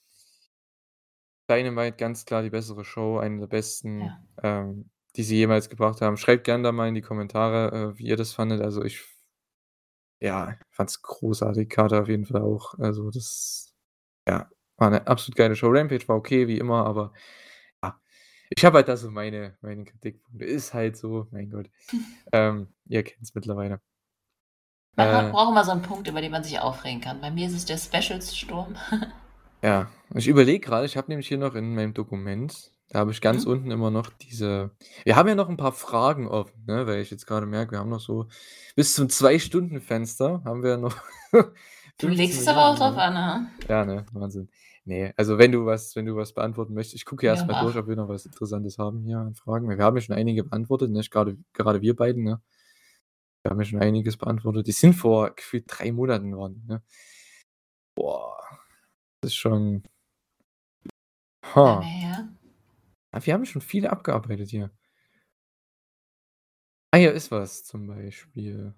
Dynamite, 1.50 1.96
ganz 1.96 2.24
klar 2.24 2.42
die 2.42 2.50
bessere 2.50 2.84
Show, 2.84 3.18
eine 3.18 3.40
der 3.40 3.46
besten, 3.48 4.00
Ja. 4.02 4.22
ähm, 4.42 4.90
die 5.16 5.22
sie 5.24 5.36
jemals 5.36 5.68
gebracht 5.68 6.00
haben. 6.00 6.16
Schreibt 6.16 6.44
gerne 6.44 6.62
da 6.62 6.72
mal 6.72 6.88
in 6.88 6.94
die 6.94 7.02
Kommentare, 7.02 7.92
äh, 7.94 7.98
wie 7.98 8.06
ihr 8.06 8.16
das 8.16 8.32
fandet. 8.32 8.60
Also, 8.62 8.82
ich 8.84 9.00
ja, 10.20 10.56
fand's 10.70 11.02
großartig. 11.02 11.68
Carter 11.68 12.02
auf 12.02 12.08
jeden 12.08 12.26
Fall 12.26 12.42
auch. 12.42 12.74
Also, 12.78 13.10
das 13.10 13.74
ja, 14.28 14.50
war 14.76 14.90
'ne 14.90 15.06
absolut 15.06 15.36
geile 15.36 15.56
Show. 15.56 15.68
Rampage 15.70 16.08
war 16.08 16.16
okay, 16.16 16.48
wie 16.48 16.58
immer, 16.58 16.86
aber 16.86 17.12
ja, 17.84 18.00
ich 18.50 18.64
habe 18.64 18.78
halt 18.78 18.88
da 18.88 18.96
so 18.96 19.10
meine 19.10 19.58
meine 19.62 19.84
Kritikpunkte. 19.84 20.44
Ist 20.46 20.74
halt 20.74 20.96
so, 20.98 21.28
mein 21.32 21.50
Gott. 21.50 21.70
Ähm, 22.32 22.68
ihr 22.86 23.02
kennt's 23.04 23.34
mittlerweile. 23.34 23.80
Man 24.96 25.08
Äh 25.08 25.30
braucht 25.30 25.50
immer 25.50 25.64
so 25.64 25.70
'n 25.70 25.82
Punkt, 25.82 26.08
über 26.08 26.20
den 26.20 26.32
man 26.32 26.42
sich 26.42 26.58
aufregen 26.58 27.00
kann. 27.00 27.20
Bei 27.20 27.30
mir 27.30 27.46
ist 27.46 27.54
es 27.54 27.64
der 27.64 27.78
Specials-Sturm. 27.78 28.74
Ja, 29.62 29.90
ich 30.14 30.26
überlege 30.26 30.60
grade, 30.60 30.86
ich 30.86 30.96
habe 30.96 31.10
nämlich 31.10 31.28
hier 31.28 31.36
noch 31.36 31.54
in 31.54 31.74
meinem 31.74 31.92
Dokument 31.92 32.72
da 32.92 32.98
habe 33.00 33.12
ich 33.12 33.20
ganz 33.20 33.44
Mhm. 33.44 33.50
unten 33.52 33.70
immer 33.70 33.90
noch 33.92 34.08
diese 34.10 34.70
wir 35.04 35.14
haben 35.16 35.28
ja 35.28 35.34
noch 35.34 35.48
'n 35.50 35.56
paar 35.58 35.72
Fragen 35.72 36.26
offen, 36.26 36.64
ne, 36.66 36.86
weil 36.86 37.00
ich 37.02 37.10
jetzt 37.10 37.26
grade 37.26 37.44
merke, 37.46 37.72
wir 37.72 37.78
haben 37.78 37.90
noch 37.90 38.00
so 38.00 38.26
bis 38.74 38.94
zum 38.94 39.08
2-Stunden-Fenster 39.10 40.42
haben 40.44 40.62
wir 40.62 40.76
noch 40.78 40.96
Du 42.00 42.08
15 42.08 42.08
legst 42.08 42.40
es 42.40 42.48
aber 42.48 42.66
auch 42.70 42.76
drauf 42.78 42.96
an, 42.96 43.18
ha? 43.18 43.46
Ja, 43.68 43.84
ne? 43.84 44.06
Wahnsinn. 44.12 44.50
Ne, 44.86 45.12
also, 45.16 45.38
wenn 45.38 45.52
du 45.52 45.66
was 45.66 45.96
wenn 45.96 46.06
du 46.06 46.16
was 46.16 46.32
beantworten 46.34 46.74
möchtest 46.74 46.96
ich 46.96 47.04
gucke 47.06 47.26
ja 47.26 47.32
Ja, 47.32 47.32
erst 47.32 47.48
mal 47.48 47.54
durch, 47.56 47.76
ob 47.76 47.88
wir 47.88 47.96
noch 47.96 48.08
was 48.08 48.26
Interessantes 48.26 48.78
haben 48.78 49.04
hier 49.04 49.18
an 49.18 49.34
Fragen, 49.34 49.68
wir 49.68 49.78
haben 49.84 49.96
ja 49.96 50.02
schon 50.02 50.16
einige 50.16 50.44
beantwortet, 50.44 50.90
ne? 50.90 51.02
Grade 51.10 51.38
gerade 51.54 51.82
wir 51.82 51.96
beiden, 51.96 52.24
ne? 52.24 52.42
Wir 53.44 53.50
haben 53.50 53.60
ja 53.60 53.64
schon 53.64 53.80
einiges 53.80 54.16
beantwortet. 54.18 54.66
Die 54.66 54.72
sind 54.72 54.92
vor 54.94 55.30
gefühlt 55.34 55.64
3 55.68 55.92
Monaten 55.92 56.34
die, 56.34 56.66
ne? 56.66 56.82
Boah, 57.96 58.36
das 59.22 59.32
ist 59.32 59.36
schon 59.36 59.84
Ha. 61.42 61.80
her. 61.82 62.28
Ah, 63.12 63.20
wir 63.24 63.34
haben 63.34 63.44
schon 63.46 63.62
viele 63.62 63.90
abgearbeitet 63.90 64.50
hier. 64.50 64.70
Ah, 66.92 66.98
hier 66.98 67.12
ist 67.12 67.30
was 67.30 67.64
zum 67.64 67.86
Beispiel. 67.86 68.74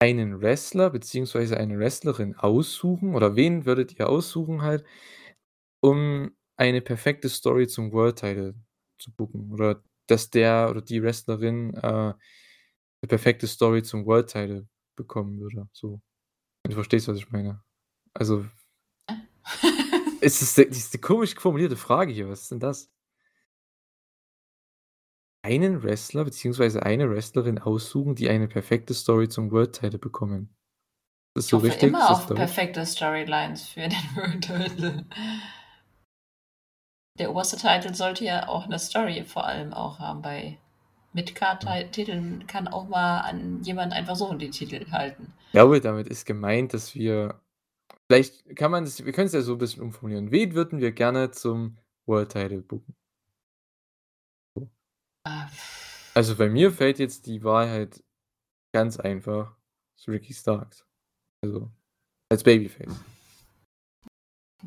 Einen 0.00 0.40
Wrestler 0.42 0.90
beziehungsweise 0.90 1.56
eine 1.58 1.78
Wrestlerin 1.78 2.36
aussuchen 2.36 3.14
oder 3.14 3.36
wen 3.36 3.66
würdet 3.66 3.98
ihr 3.98 4.08
aussuchen 4.08 4.62
halt, 4.62 4.84
um 5.80 6.32
eine 6.56 6.80
perfekte 6.82 7.28
Story 7.28 7.68
zum 7.68 7.92
World 7.92 8.18
Title 8.20 8.54
zu 8.98 9.12
booken 9.14 9.52
oder 9.52 9.82
dass 10.08 10.30
der 10.30 10.68
oder 10.70 10.82
die 10.82 11.02
Wrestlerin, 11.02 11.74
äh, 11.74 12.14
'ne 13.02 13.08
perfekte 13.08 13.46
Story 13.46 13.82
zum 13.82 14.06
World 14.06 14.28
Title 14.30 14.68
bekommen 14.96 15.40
würde, 15.40 15.68
so. 15.72 16.00
Wenn 16.64 16.70
du 16.72 16.76
verstehst, 16.76 17.08
was 17.08 17.18
ich 17.18 17.30
meine. 17.30 17.62
Also 18.14 18.46
es 20.20 20.42
ist 20.42 20.58
'ne 20.58 20.66
das 20.66 20.78
ist 20.78 20.94
'ne 20.94 21.00
komisch 21.00 21.34
formulierte 21.36 21.76
Frage 21.76 22.12
hier. 22.12 22.28
Was 22.30 22.42
ist 22.42 22.52
denn 22.52 22.60
das? 22.60 22.86
Einen 25.44 25.82
Wrestler 25.82 26.24
beziehungsweise 26.24 26.82
eine 26.82 27.08
Wrestlerin 27.10 27.58
aussuchen, 27.58 28.14
die 28.14 28.28
eine 28.28 28.46
perfekte 28.46 28.92
Story 28.92 29.28
zum 29.28 29.50
World 29.50 29.72
Title 29.74 29.98
bekommen. 29.98 30.54
Ist 31.34 31.46
das 31.46 31.48
Ich 31.48 31.52
so 31.52 31.58
hoffe 31.58 31.72
richtig? 31.72 31.98
immer 31.98 32.10
Ist 32.10 32.10
das 32.10 32.26
auf 32.26 32.34
perfekte 32.34 32.84
Storylines 32.86 33.66
für 33.68 33.88
den 33.88 33.92
World 34.14 34.42
Title. 34.44 35.04
Der 37.18 37.30
oberste 37.32 37.56
Title 37.56 37.92
sollte 37.94 38.24
ja 38.24 38.46
auch 38.48 38.68
'ne 38.68 38.78
Story 38.78 39.24
vor 39.24 39.44
allem 39.44 39.72
auch 39.74 39.98
haben. 39.98 40.22
Bei 40.22 40.58
Mid-Card 41.12 41.64
Ja. 41.64 41.82
Ti 41.82 41.90
Titeln 41.90 42.46
kann 42.46 42.68
auch 42.68 42.88
mal 42.88 43.20
an 43.20 43.62
jemand 43.62 43.92
einfach 43.92 44.16
so 44.16 44.32
den 44.34 44.52
Titel 44.52 44.90
halten. 44.90 45.32
Ich 45.46 45.52
glaube, 45.52 45.80
damit 45.80 46.08
ist 46.08 46.24
gemeint, 46.26 46.74
dass 46.74 46.94
wir 46.94 47.40
vielleicht 48.08 48.56
kann 48.56 48.70
man 48.70 48.84
das 48.84 49.04
wir 49.04 49.12
können's 49.12 49.32
ja 49.32 49.42
so 49.42 49.52
'n 49.54 49.58
bisschen 49.58 49.82
umformulieren. 49.82 50.30
Wen 50.30 50.54
würden 50.54 50.80
wir 50.80 50.92
gerne 50.92 51.30
zum 51.32 51.78
World 52.06 52.32
Title 52.32 52.62
booken? 52.62 52.94
So. 54.56 54.68
Ah. 55.26 55.48
Also, 56.14 56.36
bei 56.36 56.48
mir 56.48 56.72
fällt 56.72 56.98
jetzt 56.98 57.26
die 57.26 57.42
Wahrheit 57.44 58.02
ganz 58.74 58.98
einfach, 58.98 59.56
ist 59.96 60.08
Ricky 60.08 60.34
Starks. 60.34 60.84
Also, 61.44 61.70
als 62.30 62.42
Babyface. 62.42 62.94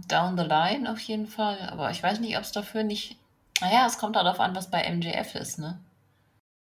Down 0.07 0.37
the 0.37 0.43
line 0.43 0.91
auf 0.91 0.99
jeden 0.99 1.27
Fall, 1.27 1.59
aber 1.69 1.91
ich 1.91 2.01
weiß 2.01 2.19
nicht, 2.19 2.37
ob's 2.37 2.51
dafür 2.51 2.83
nicht 2.83 3.17
na 3.61 3.71
ja, 3.71 3.85
es 3.87 3.97
kommt 3.97 4.15
darauf 4.15 4.39
an, 4.39 4.55
was 4.55 4.69
bei 4.69 4.83
MJF 4.83 5.35
ist, 5.35 5.59
ne? 5.59 5.79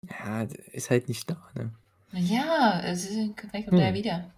Ja, 0.03 0.45
der 0.45 0.73
ist 0.73 0.89
halt 0.89 1.07
nicht 1.07 1.29
da, 1.29 1.49
ne? 1.55 1.73
Ja, 2.11 2.79
es 2.81 3.05
ist 3.05 3.39
vielleicht 3.39 3.67
kommt 3.67 3.79
er 3.79 3.87
ja 3.87 3.87
Hm. 3.89 3.95
wieder. 3.95 4.31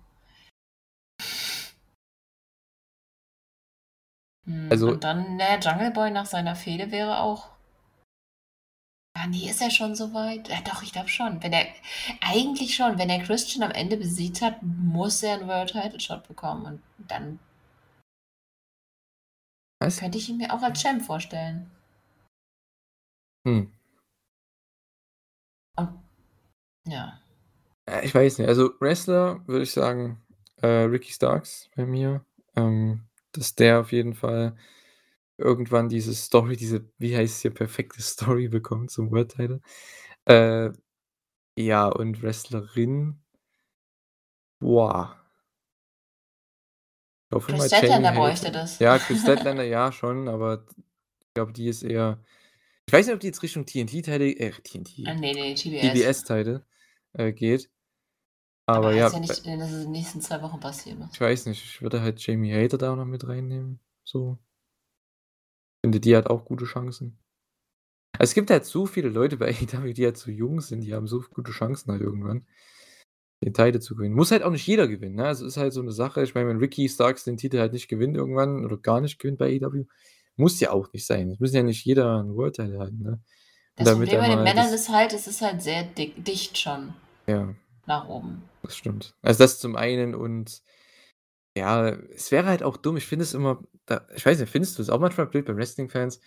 Hm, 4.45 4.69
Also 4.72 4.90
und 4.90 5.03
dann, 5.03 5.40
ja, 5.40 5.57
Jungle 5.60 5.91
Boy 5.91 6.11
nach 6.11 6.26
seiner 6.26 6.56
Fehde 6.56 6.91
wäre 6.91 7.19
auch 7.19 7.49
Ah, 9.15 9.27
ne, 9.27 9.49
ist 9.49 9.61
er 9.61 9.69
schon 9.69 9.95
so 9.95 10.14
weit? 10.14 10.48
Ja 10.49 10.61
doch, 10.61 10.81
ich 10.81 10.94
glaube 10.94 11.10
schon. 11.10 11.44
Wenn 11.44 11.52
er 11.53 11.68
eigentlich 12.22 12.76
schon, 12.76 12.98
wenn 12.98 13.10
er 13.10 13.22
Christian 13.23 13.64
am 13.64 13.72
Ende 13.72 13.98
besiegt 13.98 14.41
hat, 14.41 14.61
muss 14.64 15.22
er 15.23 15.36
'n 15.41 15.48
World 15.48 15.72
Title 15.72 15.99
Shot 15.99 16.27
bekommen 16.27 16.65
und 16.65 16.81
dann 17.11 17.40
Was? 19.81 19.99
könnte 19.99 20.18
ich 20.18 20.30
ihn 20.30 20.38
mir 20.38 20.53
auch 20.53 20.61
als 20.61 20.81
Champ 20.81 21.02
vorstellen. 21.03 21.69
Hm. 23.45 23.79
Ja. 26.86 27.20
Äh, 27.86 28.06
ich 28.06 28.14
weiß 28.14 28.38
nicht. 28.40 28.48
Also, 28.48 28.72
Wrestler 28.80 29.42
würde 29.48 29.64
ich 29.64 29.72
sagen, 29.72 30.22
äh, 30.62 30.68
Ricky 30.68 31.12
Starks 31.12 31.70
bei 31.76 31.86
mir, 31.86 32.26
ähm, 32.56 33.06
dass 33.32 33.56
der 33.56 33.82
auf 33.82 33.92
jeden 33.92 34.14
Fall 34.14 34.56
irgendwann 35.38 35.90
diese 35.90 36.14
Story, 36.14 36.58
diese 36.58 36.86
wie 36.98 37.16
heißt 37.16 37.36
es 37.36 37.42
hier, 37.42 37.54
perfekte 37.54 38.02
Story 38.02 38.48
bekommt 38.50 38.92
zum 38.92 39.12
World 39.12 39.32
Title. 39.32 39.62
Äh, 40.26 40.72
ja, 41.58 41.88
und 41.88 42.22
Wrestlerin 42.22 43.20
boah. 44.60 45.16
Jamie 47.32 47.62
Statlander 47.62 48.12
bräuchte 48.12 48.52
das. 48.52 48.80
Ja, 48.80 48.98
Kris 48.98 49.22
Statlander, 49.24 49.64
ja 49.64 49.92
schon, 49.92 50.28
aber 50.28 50.66
ich 51.20 51.34
glaube, 51.34 51.54
die 51.54 51.68
ist 51.68 51.84
eher 51.84 52.20
ich 52.90 52.94
weiß 52.94 53.06
nicht, 53.06 53.14
ob 53.14 53.20
die 53.20 53.28
jetzt 53.28 53.44
Richtung 53.44 53.68
TNT-Title 53.68 54.32
äh, 54.32 54.49
TNT 54.49 55.06
Ah, 55.06 55.14
ne, 55.14 55.32
ne, 55.32 55.53
TBS. 55.53 56.24
TBS-Title, 56.24 56.66
äh, 57.14 57.32
geht. 57.34 57.70
Aber 58.66 58.88
Aber 58.88 58.94
ja, 58.95 59.10
ja 59.11 59.20
nicht, 59.20 59.45
äh, 59.45 59.57
dass 59.60 59.70
es 59.72 59.78
in 59.78 59.84
den 59.84 59.91
nächsten 59.91 60.22
2 60.22 60.41
Wochen 60.41 60.60
passieren 60.60 60.98
muss. 60.98 61.14
Ich 61.14 61.22
weiß 61.22 61.45
nicht, 61.45 61.64
ich 61.64 61.82
würde 61.84 62.02
halt 62.02 62.20
Jamie 62.26 62.52
Hayter 62.52 62.80
da 62.80 62.94
auch 62.94 62.95
noch 62.95 63.06
mit 63.06 63.28
reinnehmen, 63.28 63.80
so. 64.03 64.40
Finde, 65.86 65.99
die 65.99 66.16
hat 66.18 66.32
auch 66.32 66.45
gute 66.45 66.66
Chancen. 66.66 67.20
Es 68.18 68.34
gibt 68.34 68.49
halt 68.49 68.66
so 68.66 68.88
viele 68.88 69.10
Leute 69.10 69.38
bei 69.38 69.49
AEW, 69.53 69.94
die 69.94 70.06
halt 70.06 70.18
so 70.18 70.32
jung 70.32 70.61
sind, 70.61 70.82
die 70.82 70.95
haben 70.95 71.07
so 71.07 71.22
gute 71.32 71.52
Chancen 71.52 71.91
halt 71.91 72.02
irgendwann, 72.02 72.48
den 73.44 73.53
Title 73.53 73.80
zu 73.80 73.95
gewinnen. 73.95 74.16
Muss 74.16 74.32
halt 74.32 74.44
auch 74.44 74.52
nicht 74.52 74.68
jeder 74.68 74.88
gewinnen, 74.88 75.16
ne? 75.16 75.26
Also, 75.26 75.45
ist 75.45 75.57
halt 75.57 75.74
so 75.74 75.82
'ne 75.82 75.91
Sache. 75.91 76.24
Ich 76.24 76.36
meine, 76.36 76.49
wenn 76.49 76.57
Ricky 76.57 76.90
Starks 76.90 77.24
den 77.24 77.38
Titel 77.38 77.60
halt 77.60 77.74
nicht 77.74 77.88
gewinnt 77.88 78.18
irgendwann 78.18 78.66
oder 78.66 78.78
gar 78.78 78.99
nicht 79.02 79.20
gewinnt 79.20 79.38
bei 79.38 79.48
AEW, 79.60 79.86
muss 80.40 80.60
ja 80.60 80.72
auch 80.72 80.91
nicht 80.94 81.06
sein. 81.06 81.32
Es 81.32 81.40
muss 81.40 81.53
ja 81.53 81.64
nicht 81.64 81.86
jeder 81.86 82.20
'n 82.22 82.36
World 82.36 82.56
Title 82.56 82.80
halten, 82.80 82.99
ne? 83.03 83.11
Und 83.14 83.22
Das 83.88 83.94
Problem 83.95 84.20
bei 84.22 84.30
den 84.30 84.44
Männern 84.44 84.74
ist 84.74 84.90
halt, 84.90 85.14
es 85.14 85.28
ist 85.28 85.41
halt 85.41 85.61
sehr 85.64 85.84
dick 85.84 86.24
dicht 86.26 86.57
schon 86.57 86.94
Ja. 87.28 87.56
nach 87.88 88.07
oben. 88.10 88.44
Das 88.64 88.76
stimmt. 88.76 89.16
Also, 89.22 89.44
das 89.44 89.60
zum 89.60 89.76
einen 89.76 90.16
und 90.16 90.61
ja, 91.57 91.90
es 91.90 92.32
wäre 92.32 92.48
halt 92.48 92.64
auch 92.64 92.78
dumm. 92.78 92.98
Ich 92.98 93.07
finde 93.07 93.24
es 93.24 93.34
immer 93.34 93.64
da 93.88 94.07
ich 94.16 94.26
weiß 94.26 94.40
nicht, 94.40 94.49
findest 94.52 94.78
du 94.78 94.84
es 94.84 94.90
auch 94.90 94.99
manchmal 94.99 95.28
blöd 95.28 95.45
bei 95.45 95.56
Wrestling-Fans 95.56 96.20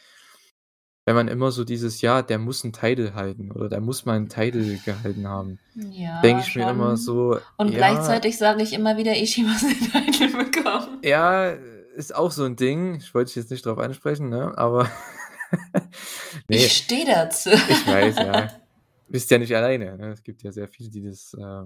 wenn 1.09 1.17
man 1.17 1.29
immer 1.29 1.51
so 1.51 1.65
dieses: 1.65 2.01
„Ja, 2.01 2.23
der 2.23 2.39
muss 2.39 2.63
'n 2.65 2.73
Title 2.73 3.15
halten 3.15 3.51
oder 3.51 3.69
der 3.69 3.81
muss 3.81 4.05
mal 4.05 4.17
'n 4.17 4.29
Title 4.29 4.79
gehalten 4.79 5.27
haben.“ 5.27 5.59
Ja, 5.91 6.21
Denke 6.23 6.43
ich 6.43 6.55
mir 6.55 6.63
immer 6.71 6.97
schon. 6.97 6.97
so: 6.97 7.41
Und 7.57 7.71
„Ja“ 7.71 7.79
gleichzeitig 7.79 8.39
sage 8.39 8.63
ich 8.63 8.73
immer 8.73 8.97
wieder, 8.97 9.17
Ishii 9.17 9.43
muss 9.45 9.63
den 9.63 9.81
Titel 10.13 10.37
bekommen. 10.37 10.99
Ja, 11.03 11.55
ist 11.97 12.15
auch 12.15 12.31
so 12.33 12.45
'n 12.45 12.57
Ding. 12.57 12.97
Ich 12.97 13.15
wollte 13.15 13.29
dich 13.29 13.37
jetzt 13.37 13.51
nicht 13.51 13.67
drauf 13.67 13.79
ansprechen, 13.79 14.29
ne, 14.29 14.57
aber 14.57 14.91
ne. 16.49 16.57
Ich 16.57 16.73
stehe 16.73 17.05
dazu. 17.07 17.51
Ich 17.67 17.87
weiß, 17.87 18.19
ja. 18.19 18.49
Bist 19.09 19.31
ja 19.31 19.39
nicht 19.39 19.55
alleine, 19.55 19.97
ne? 19.99 20.13
Es 20.13 20.23
gibt 20.23 20.43
ja 20.43 20.53
sehr 20.53 20.69
viele, 20.69 20.91
die 20.91 21.03
das, 21.05 21.35
äh 21.35 21.65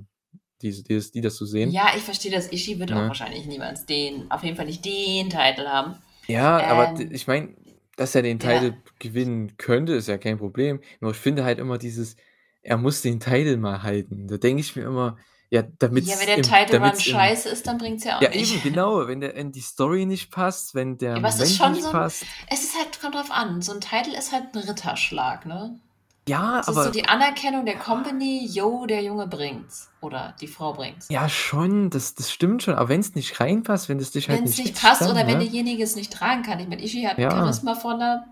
die 0.62 0.82
die 0.82 0.94
das 0.96 1.10
die 1.12 1.20
das 1.20 1.36
so 1.36 1.46
sehen. 1.46 1.70
Ja, 1.72 1.90
ich 1.96 2.02
verstehe 2.02 2.32
das. 2.32 2.52
Ishii 2.52 2.78
wird 2.80 2.92
auch 2.92 2.96
Ne? 2.96 3.08
wahrscheinlich 3.08 3.46
niemals 3.46 3.86
den 3.86 4.30
auf 4.30 4.42
jeden 4.44 4.56
Fall 4.56 4.66
nicht 4.66 4.84
den 4.84 5.30
Titel 5.30 5.66
haben. 5.66 5.96
Ja, 6.28 6.58
aber 6.66 6.92
Ähm 6.98 7.10
ich 7.12 7.26
meine, 7.26 7.54
dass 7.96 8.14
er 8.14 8.22
den 8.22 8.38
Ja. 8.40 8.48
Title 8.50 8.74
gewinnen 8.98 9.56
könnte, 9.58 9.92
ist 9.94 10.08
ja 10.08 10.18
kein 10.18 10.38
Problem. 10.38 10.80
Nur 11.00 11.12
ich 11.12 11.16
finde 11.18 11.44
halt 11.44 11.58
immer 11.58 11.78
dieses: 11.78 12.16
„Er 12.62 12.76
muss 12.78 13.02
den 13.02 13.20
Title 13.20 13.56
mal 13.58 13.82
halten.“ 13.82 14.26
Da 14.28 14.36
denke 14.38 14.60
ich 14.60 14.74
mir 14.76 14.82
immer: 14.84 15.18
„Ja, 15.52 15.62
Ja, 15.62 15.68
damit's 15.78 16.20
wenn 16.20 16.26
der 16.26 16.42
Title 16.42 16.78
Run 16.84 16.98
damit's 16.98 17.06
im“ 17.06 17.10
scheiße 17.10 17.48
ist, 17.48 17.66
dann 17.66 17.78
bringt's 17.78 18.04
ja 18.04 18.18
auch 18.18 18.20
Ja, 18.22 18.28
nicht. 18.28 18.34
eben, 18.34 18.60
genau. 18.62 19.06
Wenn 19.08 19.20
der 19.20 19.34
wenn 19.36 19.52
die 19.52 19.60
Story 19.60 20.06
nicht 20.06 20.30
passt, 20.30 20.74
wenn 20.74 20.98
der 20.98 21.12
Ja, 21.14 21.20
aber 21.20 21.28
es 21.28 21.40
ist 21.40 21.54
Moment 21.54 21.56
schon 21.56 21.72
nicht 21.72 21.82
so 21.82 21.88
'n 21.90 21.92
passt. 21.92 22.28
es 22.48 22.62
ist 22.64 22.76
halt 22.76 23.00
kommt 23.00 23.14
drauf 23.14 23.30
an. 23.30 23.62
So 23.62 23.72
'n 23.72 23.80
Title 23.80 24.16
ist 24.16 24.32
halt 24.32 24.54
'n 24.54 24.58
Ritterschlag, 24.68 25.46
ne? 25.46 25.80
Ja, 26.28 26.60
Das 26.60 26.68
ist 26.70 26.82
so 26.82 26.90
aber 26.90 26.90
die 26.90 27.08
Anerkennung 27.08 27.66
der 27.66 27.78
Company: 27.78 28.46
„Jo, 28.50 28.86
der 28.86 29.02
Junge 29.02 29.26
bringt's“ 29.28 29.92
oder 30.00 30.36
die 30.40 30.48
Frau 30.48 30.72
bringt's. 30.74 31.08
Ja, 31.10 31.28
schon, 31.28 31.88
das 31.90 32.16
das 32.16 32.32
stimmt 32.32 32.64
schon, 32.64 32.74
aber 32.74 32.88
wenn's 32.88 33.14
nicht 33.14 33.38
reinpasst, 33.38 33.88
wenn 33.88 33.98
das 33.98 34.10
dich 34.10 34.28
halt 34.28 34.44
Wenn's 34.44 34.44
nicht 34.44 34.64
nicht 34.64 34.74
catcht 34.74 34.82
passt 34.82 35.00
dann, 35.00 35.10
oder 35.12 35.26
wenn 35.26 35.38
ne? 35.38 35.38
derjenige 35.38 35.82
es 35.84 35.94
nicht 35.94 36.12
tragen 36.12 36.42
kann. 36.42 36.58
Ich 36.58 36.66
meine, 36.68 36.82
Ishii 36.82 37.04
hat 37.04 37.18
Ja. 37.18 37.30
Charisma 37.32 37.74
von 37.76 37.98
'ner 37.98 38.26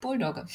Bulldogge. 0.00 0.46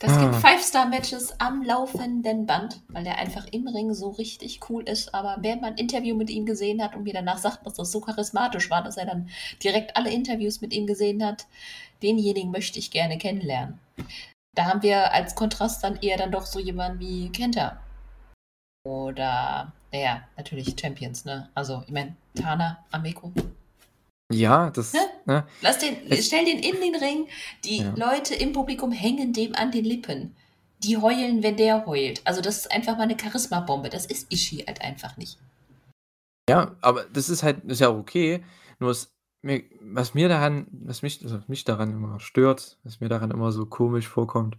Das 0.00 0.18
gibt 0.18 0.34
Ah. 0.34 0.40
Five-Star-Matches 0.40 1.40
am 1.40 1.62
laufenden 1.62 2.46
Band, 2.46 2.80
weil 2.88 3.04
der 3.04 3.18
einfach 3.18 3.46
im 3.52 3.68
Ring 3.68 3.92
so 3.92 4.08
richtig 4.08 4.60
cool 4.70 4.82
ist. 4.88 5.14
Aber 5.14 5.36
wer 5.40 5.56
mal 5.56 5.72
'n 5.72 5.76
Interview 5.76 6.16
mit 6.16 6.30
ihm 6.30 6.46
gesehen 6.46 6.82
hat 6.82 6.96
und 6.96 7.02
mir 7.04 7.12
danach 7.12 7.36
sagt, 7.36 7.66
dass 7.66 7.74
das 7.74 7.92
so 7.92 8.00
charismatisch 8.00 8.70
war, 8.70 8.82
dass 8.82 8.96
er 8.96 9.04
dann 9.04 9.28
direkt 9.62 9.96
alle 9.98 10.10
Interviews 10.10 10.62
mit 10.62 10.72
ihm 10.72 10.86
gesehen 10.86 11.22
hat, 11.24 11.46
denjenigen 12.02 12.50
möchte 12.50 12.78
ich 12.78 12.90
gerne 12.90 13.18
kennenlernen. 13.18 13.78
Da 14.56 14.64
haben 14.64 14.82
wir 14.82 15.12
als 15.12 15.34
Kontrast 15.34 15.84
dann 15.84 15.96
eher 15.96 16.16
dann 16.16 16.32
doch 16.32 16.46
so 16.46 16.58
jemanden 16.58 16.98
wie 17.00 17.28
Kenta. 17.30 17.78
Oder, 18.86 19.70
na 19.92 19.98
ja, 19.98 20.22
natürlich 20.38 20.74
Champions, 20.80 21.26
ne? 21.26 21.50
Also, 21.54 21.82
ich 21.86 21.92
meine, 21.92 22.16
Tana, 22.34 22.82
Ameko. 22.90 23.32
Ja, 24.32 24.70
das 24.70 24.92
Ne? 24.92 25.00
ne? 25.26 25.46
Lass 25.60 25.78
den 25.78 25.96
Es 26.08 26.26
stell 26.26 26.44
den 26.44 26.58
in 26.60 26.80
den 26.80 26.94
Ring. 26.94 27.26
Die 27.64 27.78
Ja. 27.78 27.94
Leute 27.96 28.34
im 28.34 28.52
Publikum 28.52 28.92
hängen 28.92 29.32
dem 29.32 29.54
an 29.54 29.72
den 29.72 29.84
Lippen. 29.84 30.36
Die 30.84 30.96
heulen, 30.96 31.42
wenn 31.42 31.56
der 31.56 31.84
heult. 31.86 32.22
Also, 32.24 32.40
das 32.40 32.58
ist 32.58 32.70
einfach 32.72 32.96
mal 32.96 33.06
'ne 33.06 33.16
Charismabombe. 33.16 33.90
Das 33.90 34.06
ist 34.06 34.32
Ishii 34.32 34.64
halt 34.66 34.80
einfach 34.82 35.16
nicht. 35.16 35.36
Ja, 36.48 36.76
aber 36.80 37.04
das 37.12 37.28
ist 37.28 37.42
halt 37.42 37.64
ist 37.64 37.80
ja 37.80 37.88
auch 37.88 37.98
okay. 37.98 38.44
Nur 38.78 38.90
es 38.90 39.12
mir 39.42 39.62
was 39.80 40.14
mir 40.14 40.28
daran 40.28 40.66
was 40.72 41.02
mich 41.02 41.22
also, 41.22 41.40
mich 41.48 41.64
daran 41.64 41.90
immer 41.90 42.20
stört, 42.20 42.78
was 42.84 43.00
mir 43.00 43.08
daran 43.08 43.30
immer 43.30 43.52
so 43.52 43.66
komisch 43.66 44.08
vorkommt, 44.08 44.56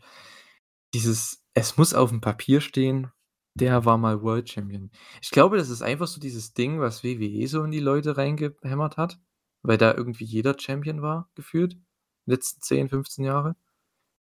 dieses 0.94 1.44
es 1.54 1.78
muss 1.78 1.94
aufm 1.94 2.22
Papier 2.22 2.62
stehen: 2.62 3.12
„Der 3.60 3.86
war 3.86 3.98
mal 3.98 4.22
World 4.24 4.50
Champion.“ 4.50 4.92
Ich 5.22 5.32
glaube, 5.32 5.58
das 5.58 5.70
ist 5.70 5.82
einfach 5.82 6.08
so 6.08 6.20
dieses 6.22 6.54
Ding, 6.54 6.80
was 6.80 7.04
WWE 7.04 7.48
so 7.48 7.64
in 7.64 7.72
die 7.72 7.80
Leute 7.82 8.18
reingehämmert 8.18 8.98
hat, 8.98 9.20
weil 9.64 9.78
da 9.78 9.94
irgendwie 9.94 10.26
jeder 10.26 10.58
Champion 10.60 11.02
war, 11.02 11.30
gefühlt, 11.36 11.78
letzten 12.26 12.62
10, 12.62 12.90
15 12.90 13.26
Jahre. 13.26 13.56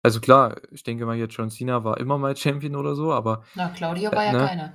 Also, 0.02 0.20
klar, 0.20 0.56
ich 0.72 0.82
denke 0.84 1.06
mal, 1.06 1.16
jetzt 1.16 1.34
John 1.36 1.50
Cena 1.50 1.84
war 1.84 1.98
immer 2.00 2.18
mal 2.18 2.36
Champion 2.36 2.76
oder 2.76 2.94
so, 2.96 3.12
aber 3.12 3.44
Na, 3.54 3.70
Claudio 3.70 4.10
äh, 4.10 4.16
war 4.16 4.24
ja 4.26 4.32
ne? 4.32 4.48
keiner. 4.48 4.74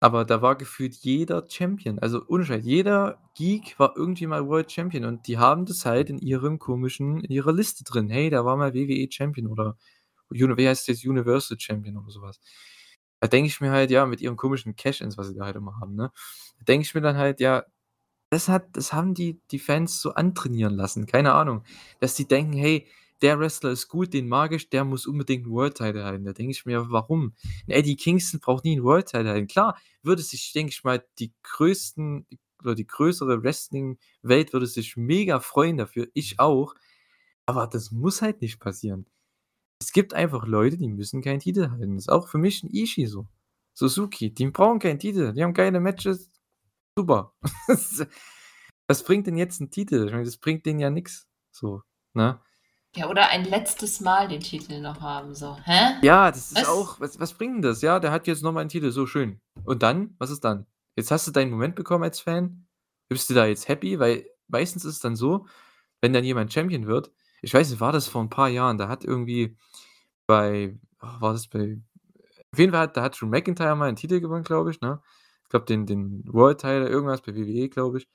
Aber 0.00 0.24
da 0.24 0.42
war 0.42 0.56
gefühlt 0.56 0.94
jeder 0.96 1.44
Champion. 1.48 1.98
Also, 1.98 2.22
Scheiß, 2.44 2.64
jeder 2.64 3.18
Geek 3.34 3.78
war 3.78 3.94
irgendwie 3.96 4.26
mal 4.26 4.46
World 4.46 4.70
Champion 4.70 5.04
und 5.06 5.26
die 5.28 5.38
haben 5.38 5.64
das 5.66 5.86
halt 5.86 6.10
in 6.10 6.18
ihrem 6.18 6.58
komischen 6.58 7.20
in 7.20 7.30
ihrer 7.30 7.52
Liste 7.52 7.84
drin. 7.84 8.10
„Hey, 8.10 8.28
der 8.30 8.44
war 8.44 8.56
mal 8.56 8.74
WWE 8.74 9.10
Champion“ 9.12 9.48
oder 9.50 9.76
wie 10.58 10.68
heißt 10.68 10.88
das, 10.88 11.04
Universal 11.04 11.58
Champion 11.60 11.96
oder 11.98 12.10
so 12.10 12.20
was. 12.22 12.40
Da 13.20 13.28
denke 13.28 13.48
ich 13.48 13.60
mir 13.60 13.70
halt, 13.72 13.90
ja, 13.90 14.04
mit 14.06 14.20
ihren 14.20 14.36
komischen 14.36 14.76
Cash-ins, 14.76 15.16
was 15.18 15.28
sie 15.28 15.34
da 15.34 15.44
halt 15.46 15.56
immer 15.56 15.78
haben, 15.80 15.94
ne? 15.96 16.12
Da 16.58 16.64
denke 16.66 16.84
ich 16.86 16.94
mir 16.94 17.00
dann 17.02 17.16
halt, 17.16 17.40
ja, 17.40 17.64
das 18.34 18.48
hat 18.48 18.76
das 18.76 18.92
haben 18.92 19.14
die 19.14 19.40
die 19.50 19.58
Fans 19.60 20.00
so 20.02 20.14
antrainieren 20.14 20.74
lassen, 20.76 21.06
keine 21.06 21.34
Ahnung. 21.34 21.64
Dass 22.00 22.14
die 22.16 22.26
denken: 22.28 22.52
„Hey, 22.54 22.86
der 23.22 23.38
Wrestler 23.40 23.70
ist 23.70 23.88
gut, 23.88 24.12
den 24.14 24.28
mag 24.28 24.52
ich, 24.52 24.68
der 24.70 24.84
muss 24.84 25.06
unbedingt 25.06 25.46
'n 25.46 25.50
World 25.50 25.76
Title 25.76 26.04
halten.“ 26.04 26.24
Da 26.24 26.32
denke 26.34 26.52
ich 26.52 26.66
mir: 26.66 26.90
„Warum?“ 26.90 27.34
'N 27.66 27.72
Eddie 27.72 27.96
Kingston 27.96 28.40
braucht 28.40 28.64
nie 28.64 28.76
'n 28.76 28.84
World 28.84 29.06
Title 29.08 29.30
halten. 29.30 29.46
Klar, 29.48 29.78
würde 30.02 30.22
sich, 30.22 30.52
denke 30.52 30.72
ich 30.72 30.84
mal, 30.84 31.04
die 31.20 31.32
größten 31.44 32.26
oder 32.62 32.74
die 32.74 32.86
größere 32.86 33.42
Wrestling-Welt 33.42 34.52
würde 34.54 34.66
sich 34.66 34.96
mega 34.96 35.40
freuen 35.40 35.76
dafür, 35.78 36.08
ich 36.14 36.40
auch, 36.40 36.74
aber 37.46 37.66
das 37.68 37.92
muss 37.92 38.22
halt 38.22 38.40
nicht 38.42 38.60
passieren. 38.60 39.06
Es 39.80 39.92
gibt 39.92 40.14
einfach 40.14 40.46
Leute, 40.46 40.78
die 40.78 40.88
müssen 40.88 41.22
keinen 41.22 41.40
Titel 41.40 41.70
halten. 41.70 41.96
Das 41.96 42.04
ist 42.06 42.10
auch 42.10 42.28
für 42.28 42.38
mich 42.38 42.62
'n 42.64 42.70
Ishii 42.72 43.06
so. 43.08 43.28
Suzuki, 43.74 44.32
die 44.34 44.48
brauchen 44.50 44.80
keinen 44.80 44.98
Titel. 45.00 45.32
Die 45.34 45.42
haben 45.44 45.54
geile 45.54 45.80
Matches. 45.80 46.30
Super. 46.98 47.32
Was 48.88 49.02
bringt 49.04 49.26
denn 49.26 49.36
jetzt 49.36 49.60
'n 49.60 49.70
Titel? 49.70 50.06
Ich 50.06 50.12
meine, 50.12 50.24
das 50.24 50.36
bringt 50.36 50.64
denen 50.66 50.78
ja 50.80 50.90
nix 50.90 51.26
so, 51.50 51.82
ne? 52.14 52.40
Ja, 52.96 53.08
oder 53.10 53.28
ein 53.30 53.44
letztes 53.44 54.00
Mal 54.00 54.28
den 54.28 54.40
Titel 54.40 54.80
noch 54.80 55.00
haben, 55.00 55.34
so. 55.34 55.56
Hä? 55.64 55.94
Ja, 56.04 56.30
das 56.30 56.52
ist 56.52 56.62
Was? 56.62 56.68
auch 56.68 57.00
was 57.00 57.18
was 57.18 57.34
bringt 57.34 57.56
denn 57.56 57.62
das? 57.62 57.82
Ja, 57.82 57.98
der 57.98 58.12
hat 58.12 58.26
jetzt 58.28 58.42
noch 58.42 58.52
mal 58.52 58.62
'n 58.62 58.68
Titel, 58.68 58.90
so 58.92 59.06
schön. 59.06 59.40
Und 59.64 59.82
dann? 59.82 60.14
Was 60.18 60.30
ist 60.30 60.44
dann? 60.44 60.66
Jetzt 60.96 61.10
hast 61.10 61.26
du 61.26 61.32
deinen 61.32 61.50
Moment 61.50 61.74
bekommen 61.74 62.04
als 62.04 62.20
Fan. 62.20 62.66
Bist 63.08 63.28
du 63.30 63.34
da 63.34 63.46
jetzt 63.46 63.68
happy? 63.68 63.98
Weil 63.98 64.26
meistens 64.48 64.84
ist 64.84 64.94
es 64.96 65.00
dann 65.00 65.16
so, 65.16 65.46
wenn 66.02 66.12
dann 66.12 66.24
jemand 66.24 66.52
Champion 66.52 66.86
wird 66.86 67.12
ich 67.42 67.52
weiß 67.54 67.70
nicht, 67.70 67.80
war 67.80 67.92
das 67.92 68.08
vor 68.08 68.22
'n 68.22 68.30
paar 68.30 68.48
Jahren, 68.48 68.78
da 68.78 68.88
hat 68.88 69.04
irgendwie 69.04 69.56
bei 70.26 70.78
oh, 71.02 71.06
war 71.20 71.32
das 71.34 71.48
bei 71.48 71.78
auf 72.52 72.58
jeden 72.60 72.72
Fall 72.72 72.82
hat 72.82 72.96
da 72.98 73.02
hat 73.02 73.20
Drew 73.20 73.26
McIntyre 73.28 73.76
mal 73.76 73.88
'n 73.90 73.96
Titel 73.96 74.20
gewonnen, 74.20 74.44
glaube 74.44 74.70
ich, 74.72 74.80
ne? 74.82 75.02
Ich 75.44 75.50
glaube, 75.50 75.66
den 75.66 75.86
den 75.86 76.24
World 76.32 76.60
Title, 76.60 76.88
irgendwas 76.88 77.22
bei 77.22 77.34
WWE, 77.34 77.68
glaube 77.68 77.98
ich. 77.98 78.08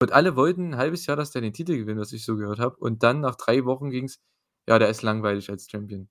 Und 0.00 0.12
alle 0.12 0.36
wollten 0.36 0.72
'n 0.74 0.76
halbes 0.76 1.06
Jahr, 1.06 1.16
dass 1.16 1.30
der 1.32 1.42
den 1.42 1.52
Titel 1.52 1.76
gewinnt, 1.76 2.00
was 2.00 2.12
ich 2.12 2.24
so 2.24 2.36
gehört 2.36 2.58
habe. 2.60 2.76
Und 2.78 3.02
dann 3.02 3.20
nach 3.20 3.36
3 3.36 3.64
Wochen 3.66 3.90
ging's: 3.90 4.20
„Ja, 4.68 4.78
der 4.78 4.88
ist 4.90 5.02
langweilig 5.02 5.50
als 5.50 5.68
Champion.“ 5.70 6.08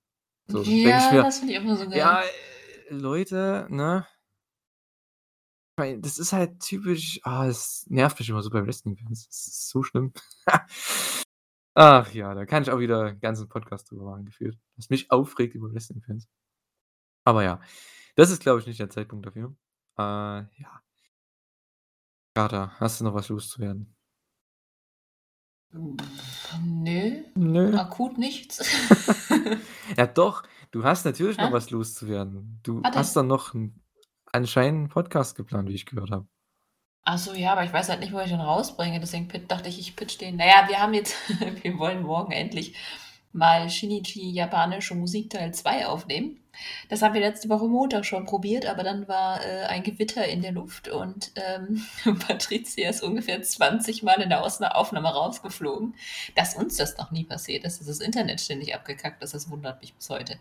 So, 0.47 0.73
ich 0.95 1.09
Ja, 1.11 1.11
mir 1.11 1.25
das 1.25 1.39
finde 1.39 1.53
ich 1.53 1.59
immer 1.59 1.75
so 1.75 1.87
ja, 1.93 2.21
geil. 2.21 2.23
äh, 2.23 2.93
Leute, 2.95 3.67
ne? 3.69 4.05
Weil 5.77 6.01
das 6.01 6.17
ist 6.19 6.33
halt 6.33 6.59
typisch 6.59 7.19
ah, 7.23 7.47
es 7.47 7.85
nervt 7.89 8.19
mich 8.19 8.29
immer 8.29 8.41
so 8.43 8.49
bei 8.49 8.65
Wrestling-Fans. 8.65 9.27
Das 9.27 9.47
ist 9.47 9.69
so 9.69 9.81
schlimm. 9.83 10.11
Ach 11.75 12.11
ja, 12.13 12.33
da 12.35 12.45
kann 12.45 12.63
ich 12.63 12.71
auch 12.71 12.79
wieder 12.79 13.05
'n 13.07 13.19
ganzen 13.21 13.47
Podcast 13.49 13.89
drüber 13.91 14.05
machen 14.05 14.25
gefühlt, 14.25 14.57
was 14.77 14.89
mich 14.89 15.11
aufregt 15.11 15.55
über 15.55 15.71
Wrestling-Fans. 15.73 16.27
Aber 17.25 17.43
ja, 17.43 17.61
das 18.15 18.31
ist, 18.31 18.41
glaube 18.41 18.59
ich, 18.61 18.67
nicht 18.67 18.79
der 18.79 18.89
Zeitpunkt 18.89 19.25
dafür. 19.27 19.55
Äh, 19.99 20.01
ja. 20.61 20.81
Carter, 22.35 22.71
hast 22.79 23.01
du 23.01 23.03
noch 23.05 23.13
was 23.13 23.27
loszuwerden? 23.29 23.95
Nö, 26.63 27.23
Nö. 27.35 27.77
akut 27.77 28.17
nichts. 28.17 28.59
Ja 29.97 30.05
doch, 30.07 30.43
du 30.71 30.83
hast 30.83 31.03
natürlich 31.05 31.37
noch 31.37 31.49
Hä? 31.49 31.53
was 31.53 31.69
loszuwerden. 31.71 32.59
Du 32.63 32.81
Was 32.83 32.95
hast 32.95 33.15
doch 33.15 33.23
noch 33.23 33.53
'n 33.53 33.73
anscheinend 34.31 34.89
Podcast 34.91 35.35
geplant, 35.35 35.67
wie 35.69 35.73
ich 35.73 35.85
gehört 35.85 36.11
habe. 36.11 36.27
Ach 37.03 37.17
so, 37.17 37.33
ja, 37.33 37.51
aber 37.53 37.63
ich 37.63 37.73
weiß 37.73 37.89
halt 37.89 37.99
nicht, 38.01 38.13
wo 38.13 38.19
ich 38.19 38.29
den 38.29 38.39
rausbringe, 38.39 38.99
deswegen 38.99 39.27
dachte 39.47 39.67
ich, 39.69 39.79
ich 39.79 39.95
pitche 39.95 40.19
den. 40.19 40.37
Na 40.37 40.45
ja, 40.45 40.67
wir 40.67 40.79
haben 40.79 40.93
jetzt 40.93 41.15
wir 41.63 41.77
wollen 41.79 42.03
morgen 42.03 42.31
endlich 42.31 42.75
mal 43.31 43.69
Shinichi 43.69 44.31
japanische 44.31 44.95
Musik 44.95 45.31
Teil 45.31 45.53
2 45.53 45.87
aufnehmen. 45.87 46.38
Das 46.89 47.01
haben 47.01 47.13
wir 47.13 47.21
letzte 47.21 47.49
Woche 47.49 47.67
Montag 47.67 48.05
schon 48.05 48.25
probiert, 48.25 48.65
aber 48.65 48.83
dann 48.83 49.07
war, 49.07 49.43
äh, 49.45 49.65
ein 49.65 49.83
Gewitter 49.83 50.27
in 50.27 50.41
der 50.41 50.51
Luft 50.51 50.87
und, 50.87 51.31
ähm, 51.35 51.85
Patricia 52.27 52.89
ist 52.89 53.03
ungefähr 53.03 53.41
20 53.41 54.03
Mal 54.03 54.21
in 54.21 54.29
der 54.29 54.43
Aufnahme 54.43 55.09
rausgeflogen. 55.09 55.95
Dass 56.35 56.55
uns 56.55 56.77
das 56.77 56.97
noch 56.97 57.11
nie 57.11 57.23
passiert 57.23 57.63
ist, 57.63 57.79
dass 57.79 57.87
das 57.87 57.99
Internet 57.99 58.41
ständig 58.41 58.75
abgekackt 58.75 59.23
ist, 59.23 59.33
das 59.33 59.49
wundert 59.49 59.81
mich 59.81 59.93
bis 59.93 60.09
heute. 60.09 60.39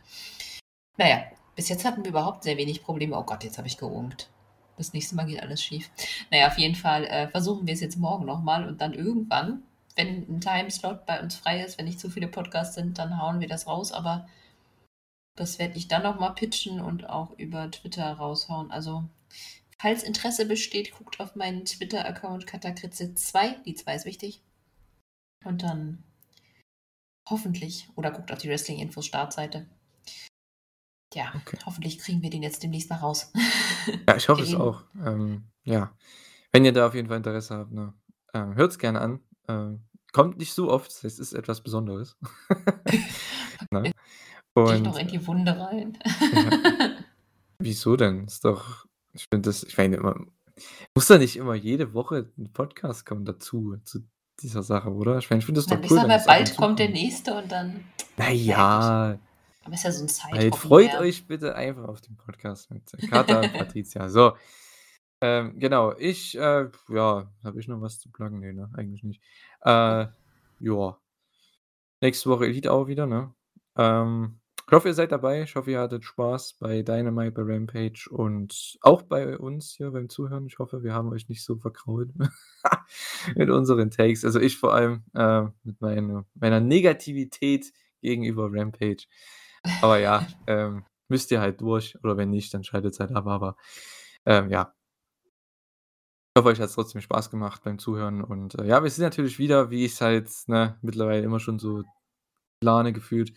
Na 0.96 1.08
ja, 1.08 1.22
bis 1.54 1.68
jetzt 1.68 1.84
hatten 1.84 2.04
wir 2.04 2.10
überhaupt 2.10 2.44
sehr 2.44 2.56
wenig 2.56 2.82
Probleme. 2.82 3.16
Oh 3.16 3.24
Gott, 3.24 3.44
jetzt 3.44 3.58
habe 3.58 3.68
ich 3.68 3.78
geunkt. 3.78 4.28
Das 4.76 4.92
nächste 4.92 5.16
Mal 5.16 5.26
geht 5.26 5.42
alles 5.42 5.62
schief. 5.62 5.90
Na 6.30 6.38
ja, 6.38 6.46
auf 6.48 6.58
jeden 6.58 6.76
Fall, 6.76 7.04
äh, 7.04 7.28
versuchen 7.28 7.66
wir 7.66 7.74
es 7.74 7.80
jetzt 7.80 7.98
morgen 7.98 8.26
noch 8.26 8.42
mal 8.42 8.66
und 8.66 8.80
dann 8.80 8.94
irgendwann, 8.94 9.62
wenn 9.96 10.24
'n 10.28 10.40
Timeslot 10.40 11.04
bei 11.04 11.20
uns 11.20 11.34
frei 11.34 11.62
ist, 11.62 11.78
wenn 11.78 11.86
nicht 11.86 12.00
zu 12.00 12.10
viele 12.10 12.28
Podcasts 12.28 12.74
sind, 12.76 12.98
dann 12.98 13.20
hauen 13.20 13.40
wir 13.40 13.48
das 13.48 13.66
raus, 13.66 13.92
aber 13.92 14.28
das 15.38 15.58
werde 15.58 15.76
ich 15.76 15.88
dann 15.88 16.02
noch 16.02 16.18
mal 16.18 16.30
pitchen 16.30 16.80
und 16.80 17.08
auch 17.08 17.32
über 17.38 17.70
Twitter 17.70 18.12
raushauen. 18.12 18.70
Also, 18.70 19.04
falls 19.78 20.02
Interesse 20.02 20.46
besteht, 20.46 20.92
guckt 20.92 21.20
auf 21.20 21.36
meinen 21.36 21.64
Twitter-Account 21.64 22.46
Katakritze2, 22.46 23.62
die 23.62 23.74
2 23.74 23.94
ist 23.94 24.04
wichtig. 24.04 24.42
Und 25.44 25.62
dann 25.62 26.02
hoffentlich 27.28 27.88
oder 27.94 28.10
guckt 28.10 28.32
auf 28.32 28.38
die 28.38 28.48
Wrestling-Infos 28.48 29.06
Startseite. 29.06 29.66
Ja, 31.14 31.32
Okay. 31.36 31.58
hoffentlich 31.64 31.98
kriegen 31.98 32.22
wir 32.22 32.30
den 32.30 32.42
jetzt 32.42 32.62
demnächst 32.62 32.90
mal 32.90 32.96
raus. 32.96 33.32
Ja, 34.06 34.16
ich 34.16 34.28
hoffe 34.28 34.42
es 34.42 34.54
auch. 34.54 34.84
Ähm, 35.02 35.44
ja. 35.64 35.96
Wenn 36.52 36.64
ihr 36.66 36.72
da 36.72 36.86
auf 36.86 36.94
jeden 36.94 37.08
Fall 37.08 37.16
Interesse 37.16 37.56
habt, 37.56 37.72
ne, 37.72 37.94
ähm, 38.34 38.54
hört's 38.54 38.78
gerne 38.78 39.00
an. 39.00 39.20
Ähm, 39.48 39.86
kommt 40.12 40.36
nicht 40.36 40.52
so 40.52 40.70
oft, 40.70 40.90
es 40.90 41.18
ist 41.18 41.32
etwas 41.32 41.62
Besonderes. 41.62 42.16
Ne? 43.70 43.92
Und, 44.64 44.98
in 44.98 45.08
die 45.08 45.26
Wunde 45.26 45.58
rein. 45.58 45.98
ja. 46.32 46.50
Wieso 47.60 47.96
denn? 47.96 48.24
Ist 48.26 48.44
doch 48.44 48.86
ich 49.14 49.26
finde 49.32 49.48
das 49.48 49.62
ich 49.64 49.76
meine 49.76 49.96
immer 49.96 50.16
muss 50.94 51.06
da 51.08 51.18
nicht 51.18 51.36
immer 51.36 51.54
jede 51.54 51.92
Woche 51.94 52.30
'n 52.38 52.52
Podcast 52.52 53.04
kommen 53.06 53.24
dazu 53.24 53.76
zu 53.84 54.00
dieser 54.40 54.62
Sache, 54.62 54.92
oder? 54.92 55.18
Ich 55.18 55.28
meine, 55.30 55.40
ich 55.40 55.46
finde 55.46 55.60
das 55.60 55.68
Na, 55.68 55.76
doch 55.76 55.84
ich 55.84 55.90
cool, 55.90 55.96
mal, 55.98 56.10
ab 56.10 56.20
und 56.20 56.26
bald 56.26 56.56
kommt 56.56 56.78
der 56.78 56.88
nächste 56.90 57.34
und 57.34 57.50
dann 57.50 57.84
Na 58.16 58.24
fertig. 58.26 58.46
ja. 58.46 59.18
Aber 59.64 59.74
ist 59.74 59.84
ja 59.84 59.92
so 59.92 60.04
'n 60.04 60.08
Halt, 60.08 60.40
Zeithobby 60.42 60.56
freut 60.68 60.86
mehr. 60.92 61.00
euch 61.00 61.26
bitte 61.26 61.54
einfach 61.54 61.88
auf 61.88 62.00
den 62.00 62.16
Podcast 62.16 62.70
mit 62.70 62.84
Kater 63.10 63.40
und 63.40 63.52
Patricia. 63.52 64.08
So, 64.08 64.36
ähm, 65.20 65.58
genau, 65.58 65.94
ich, 65.98 66.36
äh 66.38 66.68
ja, 66.88 67.30
habe 67.44 67.60
ich 67.60 67.66
noch 67.68 67.80
was 67.80 67.98
zu 67.98 68.10
pluggen? 68.10 68.38
Ne, 68.40 68.52
ne, 68.52 68.70
eigentlich 68.74 69.02
nicht. 69.02 69.20
Äh, 69.62 70.06
ja. 70.60 70.98
Nächste 72.00 72.30
Woche 72.30 72.46
Elite 72.46 72.72
auch 72.72 72.86
wieder, 72.86 73.06
ne? 73.06 73.34
Ähm, 73.76 74.38
ich 74.68 74.72
hoffe, 74.74 74.88
ihr 74.88 74.94
seid 74.94 75.12
dabei. 75.12 75.42
Ich 75.42 75.56
hoffe, 75.56 75.70
ihr 75.70 75.80
hattet 75.80 76.04
Spaß 76.04 76.58
bei 76.60 76.82
Dynamite, 76.82 77.32
bei 77.32 77.42
Rampage 77.42 78.06
und 78.10 78.76
auch 78.82 79.00
bei 79.00 79.38
uns 79.38 79.72
hier 79.72 79.90
beim 79.92 80.10
Zuhören. 80.10 80.46
Ich 80.46 80.58
hoffe, 80.58 80.82
wir 80.82 80.92
haben 80.92 81.08
euch 81.08 81.26
nicht 81.30 81.42
so 81.42 81.56
verkrault 81.56 82.10
mit 83.34 83.48
unseren 83.48 83.90
Takes. 83.90 84.26
Also 84.26 84.38
ich 84.38 84.58
vor 84.58 84.74
allem 84.74 85.04
äh, 85.14 85.44
mit 85.62 85.80
meine, 85.80 86.26
meiner 86.34 86.60
Negativität 86.60 87.72
gegenüber 88.02 88.50
Rampage. 88.52 89.06
Aber 89.80 89.98
ja, 90.00 90.26
ähm, 90.46 90.84
müsst 91.08 91.30
ihr 91.30 91.40
halt 91.40 91.62
durch. 91.62 91.96
Oder 92.04 92.18
wenn 92.18 92.28
nicht, 92.28 92.52
dann 92.52 92.62
schaltet 92.62 92.92
es 92.92 93.00
halt 93.00 93.12
ab. 93.12 93.26
Aber 93.26 93.56
ähm, 94.26 94.50
ja, 94.50 94.74
ich 96.36 96.40
hoffe, 96.40 96.50
euch 96.50 96.60
hat 96.60 96.68
es 96.68 96.74
trotzdem 96.74 97.00
Spaß 97.00 97.30
gemacht 97.30 97.62
beim 97.64 97.78
Zuhören. 97.78 98.22
Und 98.22 98.54
äh, 98.56 98.66
ja, 98.66 98.82
wir 98.82 98.90
sind 98.90 99.04
natürlich 99.04 99.38
wieder, 99.38 99.70
wie 99.70 99.86
ich 99.86 99.92
es 99.92 100.02
halt 100.02 100.30
ne, 100.46 100.78
mittlerweile 100.82 101.22
immer 101.22 101.40
schon 101.40 101.58
so 101.58 101.84
plane 102.60 102.92
gefühlt, 102.92 103.32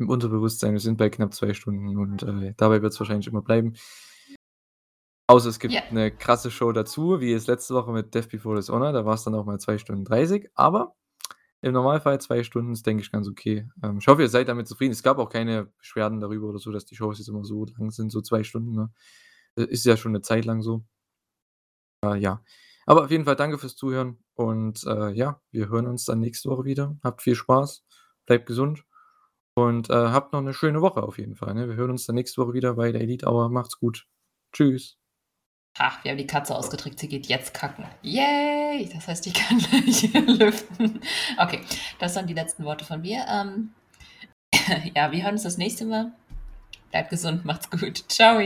im 0.00 0.08
Unterbewusstsein. 0.08 0.72
Wir 0.72 0.80
sind 0.80 0.96
bei 0.98 1.10
knapp 1.10 1.34
zwei 1.34 1.54
Stunden 1.54 1.96
und 1.96 2.22
äh, 2.22 2.54
dabei 2.56 2.82
wird 2.82 2.92
es 2.92 2.98
wahrscheinlich 3.00 3.26
immer 3.28 3.42
bleiben. 3.42 3.74
Außer 5.28 5.48
es 5.48 5.60
gibt 5.60 5.72
Ja. 5.74 5.82
eine 5.84 6.10
krasse 6.10 6.50
Show 6.50 6.72
dazu, 6.72 7.20
wie 7.20 7.32
es 7.32 7.46
letzte 7.46 7.74
Woche 7.74 7.92
mit 7.92 8.14
Death 8.14 8.30
Before 8.30 8.56
Dishonor. 8.56 8.92
Da 8.92 9.04
war 9.04 9.14
es 9.14 9.22
dann 9.22 9.34
auch 9.34 9.44
mal 9.44 9.60
2 9.60 9.78
Stunden 9.78 10.04
30. 10.04 10.50
Aber 10.54 10.96
im 11.60 11.72
Normalfall 11.72 12.20
2 12.20 12.42
Stunden 12.42 12.72
ist, 12.72 12.84
denke 12.86 13.02
ich, 13.02 13.12
ganz 13.12 13.28
okay. 13.28 13.68
Ähm, 13.82 13.98
ich 13.98 14.08
hoffe, 14.08 14.22
ihr 14.22 14.28
seid 14.28 14.48
damit 14.48 14.66
zufrieden. 14.66 14.92
Es 14.92 15.02
gab 15.04 15.18
auch 15.18 15.28
keine 15.28 15.66
Beschwerden 15.78 16.18
darüber 16.20 16.48
oder 16.48 16.58
so, 16.58 16.72
dass 16.72 16.84
die 16.84 16.96
Shows 16.96 17.18
jetzt 17.18 17.28
immer 17.28 17.44
so 17.44 17.64
lang 17.78 17.90
sind, 17.92 18.10
so 18.10 18.20
2 18.22 18.42
Stunden. 18.42 18.72
Ne? 18.72 18.90
Äh, 19.56 19.64
Ist 19.64 19.84
ja 19.84 19.96
schon 19.96 20.12
eine 20.12 20.22
Zeit 20.22 20.46
lang 20.46 20.62
so. 20.62 20.84
Äh, 22.04 22.16
ja. 22.18 22.42
Aber 22.86 23.04
auf 23.04 23.10
jeden 23.12 23.24
Fall 23.24 23.36
danke 23.36 23.58
fürs 23.58 23.76
Zuhören. 23.76 24.18
Und 24.34 24.82
äh, 24.84 25.10
ja, 25.12 25.40
wir 25.52 25.68
hören 25.68 25.86
uns 25.86 26.06
dann 26.06 26.18
nächste 26.18 26.48
Woche 26.48 26.64
wieder. 26.64 26.96
Habt 27.04 27.22
viel 27.22 27.36
Spaß, 27.36 27.84
bleibt 28.26 28.46
gesund 28.46 28.84
und 29.54 29.90
äh, 29.90 29.94
habt 29.94 30.32
noch 30.32 30.40
eine 30.40 30.54
schöne 30.54 30.80
Woche 30.80 31.02
auf 31.02 31.18
jeden 31.18 31.36
Fall. 31.36 31.54
Ne? 31.54 31.68
Wir 31.68 31.76
hören 31.76 31.90
uns 31.90 32.06
dann 32.06 32.16
nächste 32.16 32.42
Woche 32.42 32.54
wieder 32.54 32.74
bei 32.74 32.92
der 32.92 33.00
Elite 33.00 33.26
Hour. 33.26 33.48
Macht's 33.48 33.78
gut. 33.78 34.06
Tschüss. 34.52 34.96
Ach, 35.78 36.02
wir 36.02 36.10
haben 36.10 36.18
die 36.18 36.26
Katze 36.26 36.54
ausgedrückt, 36.54 36.98
sie 36.98 37.08
geht 37.08 37.26
jetzt 37.26 37.54
kacken. 37.54 37.84
Yay! 38.02 38.90
Das 38.92 39.06
heißt, 39.06 39.26
ich 39.26 39.34
kann 39.34 39.58
gleich 39.70 40.12
lüften. 40.12 41.00
Okay, 41.38 41.60
das 41.98 42.16
waren 42.16 42.26
die 42.26 42.34
letzten 42.34 42.64
Worte 42.64 42.84
von 42.84 43.00
mir. 43.00 43.24
Ähm, 43.28 43.72
ja, 44.94 45.12
wir 45.12 45.22
hören 45.22 45.34
uns 45.34 45.44
das 45.44 45.58
nächste 45.58 45.84
Mal. 45.84 46.12
Bleibt 46.90 47.10
gesund, 47.10 47.44
macht's 47.44 47.70
gut. 47.70 48.04
Ciao! 48.08 48.40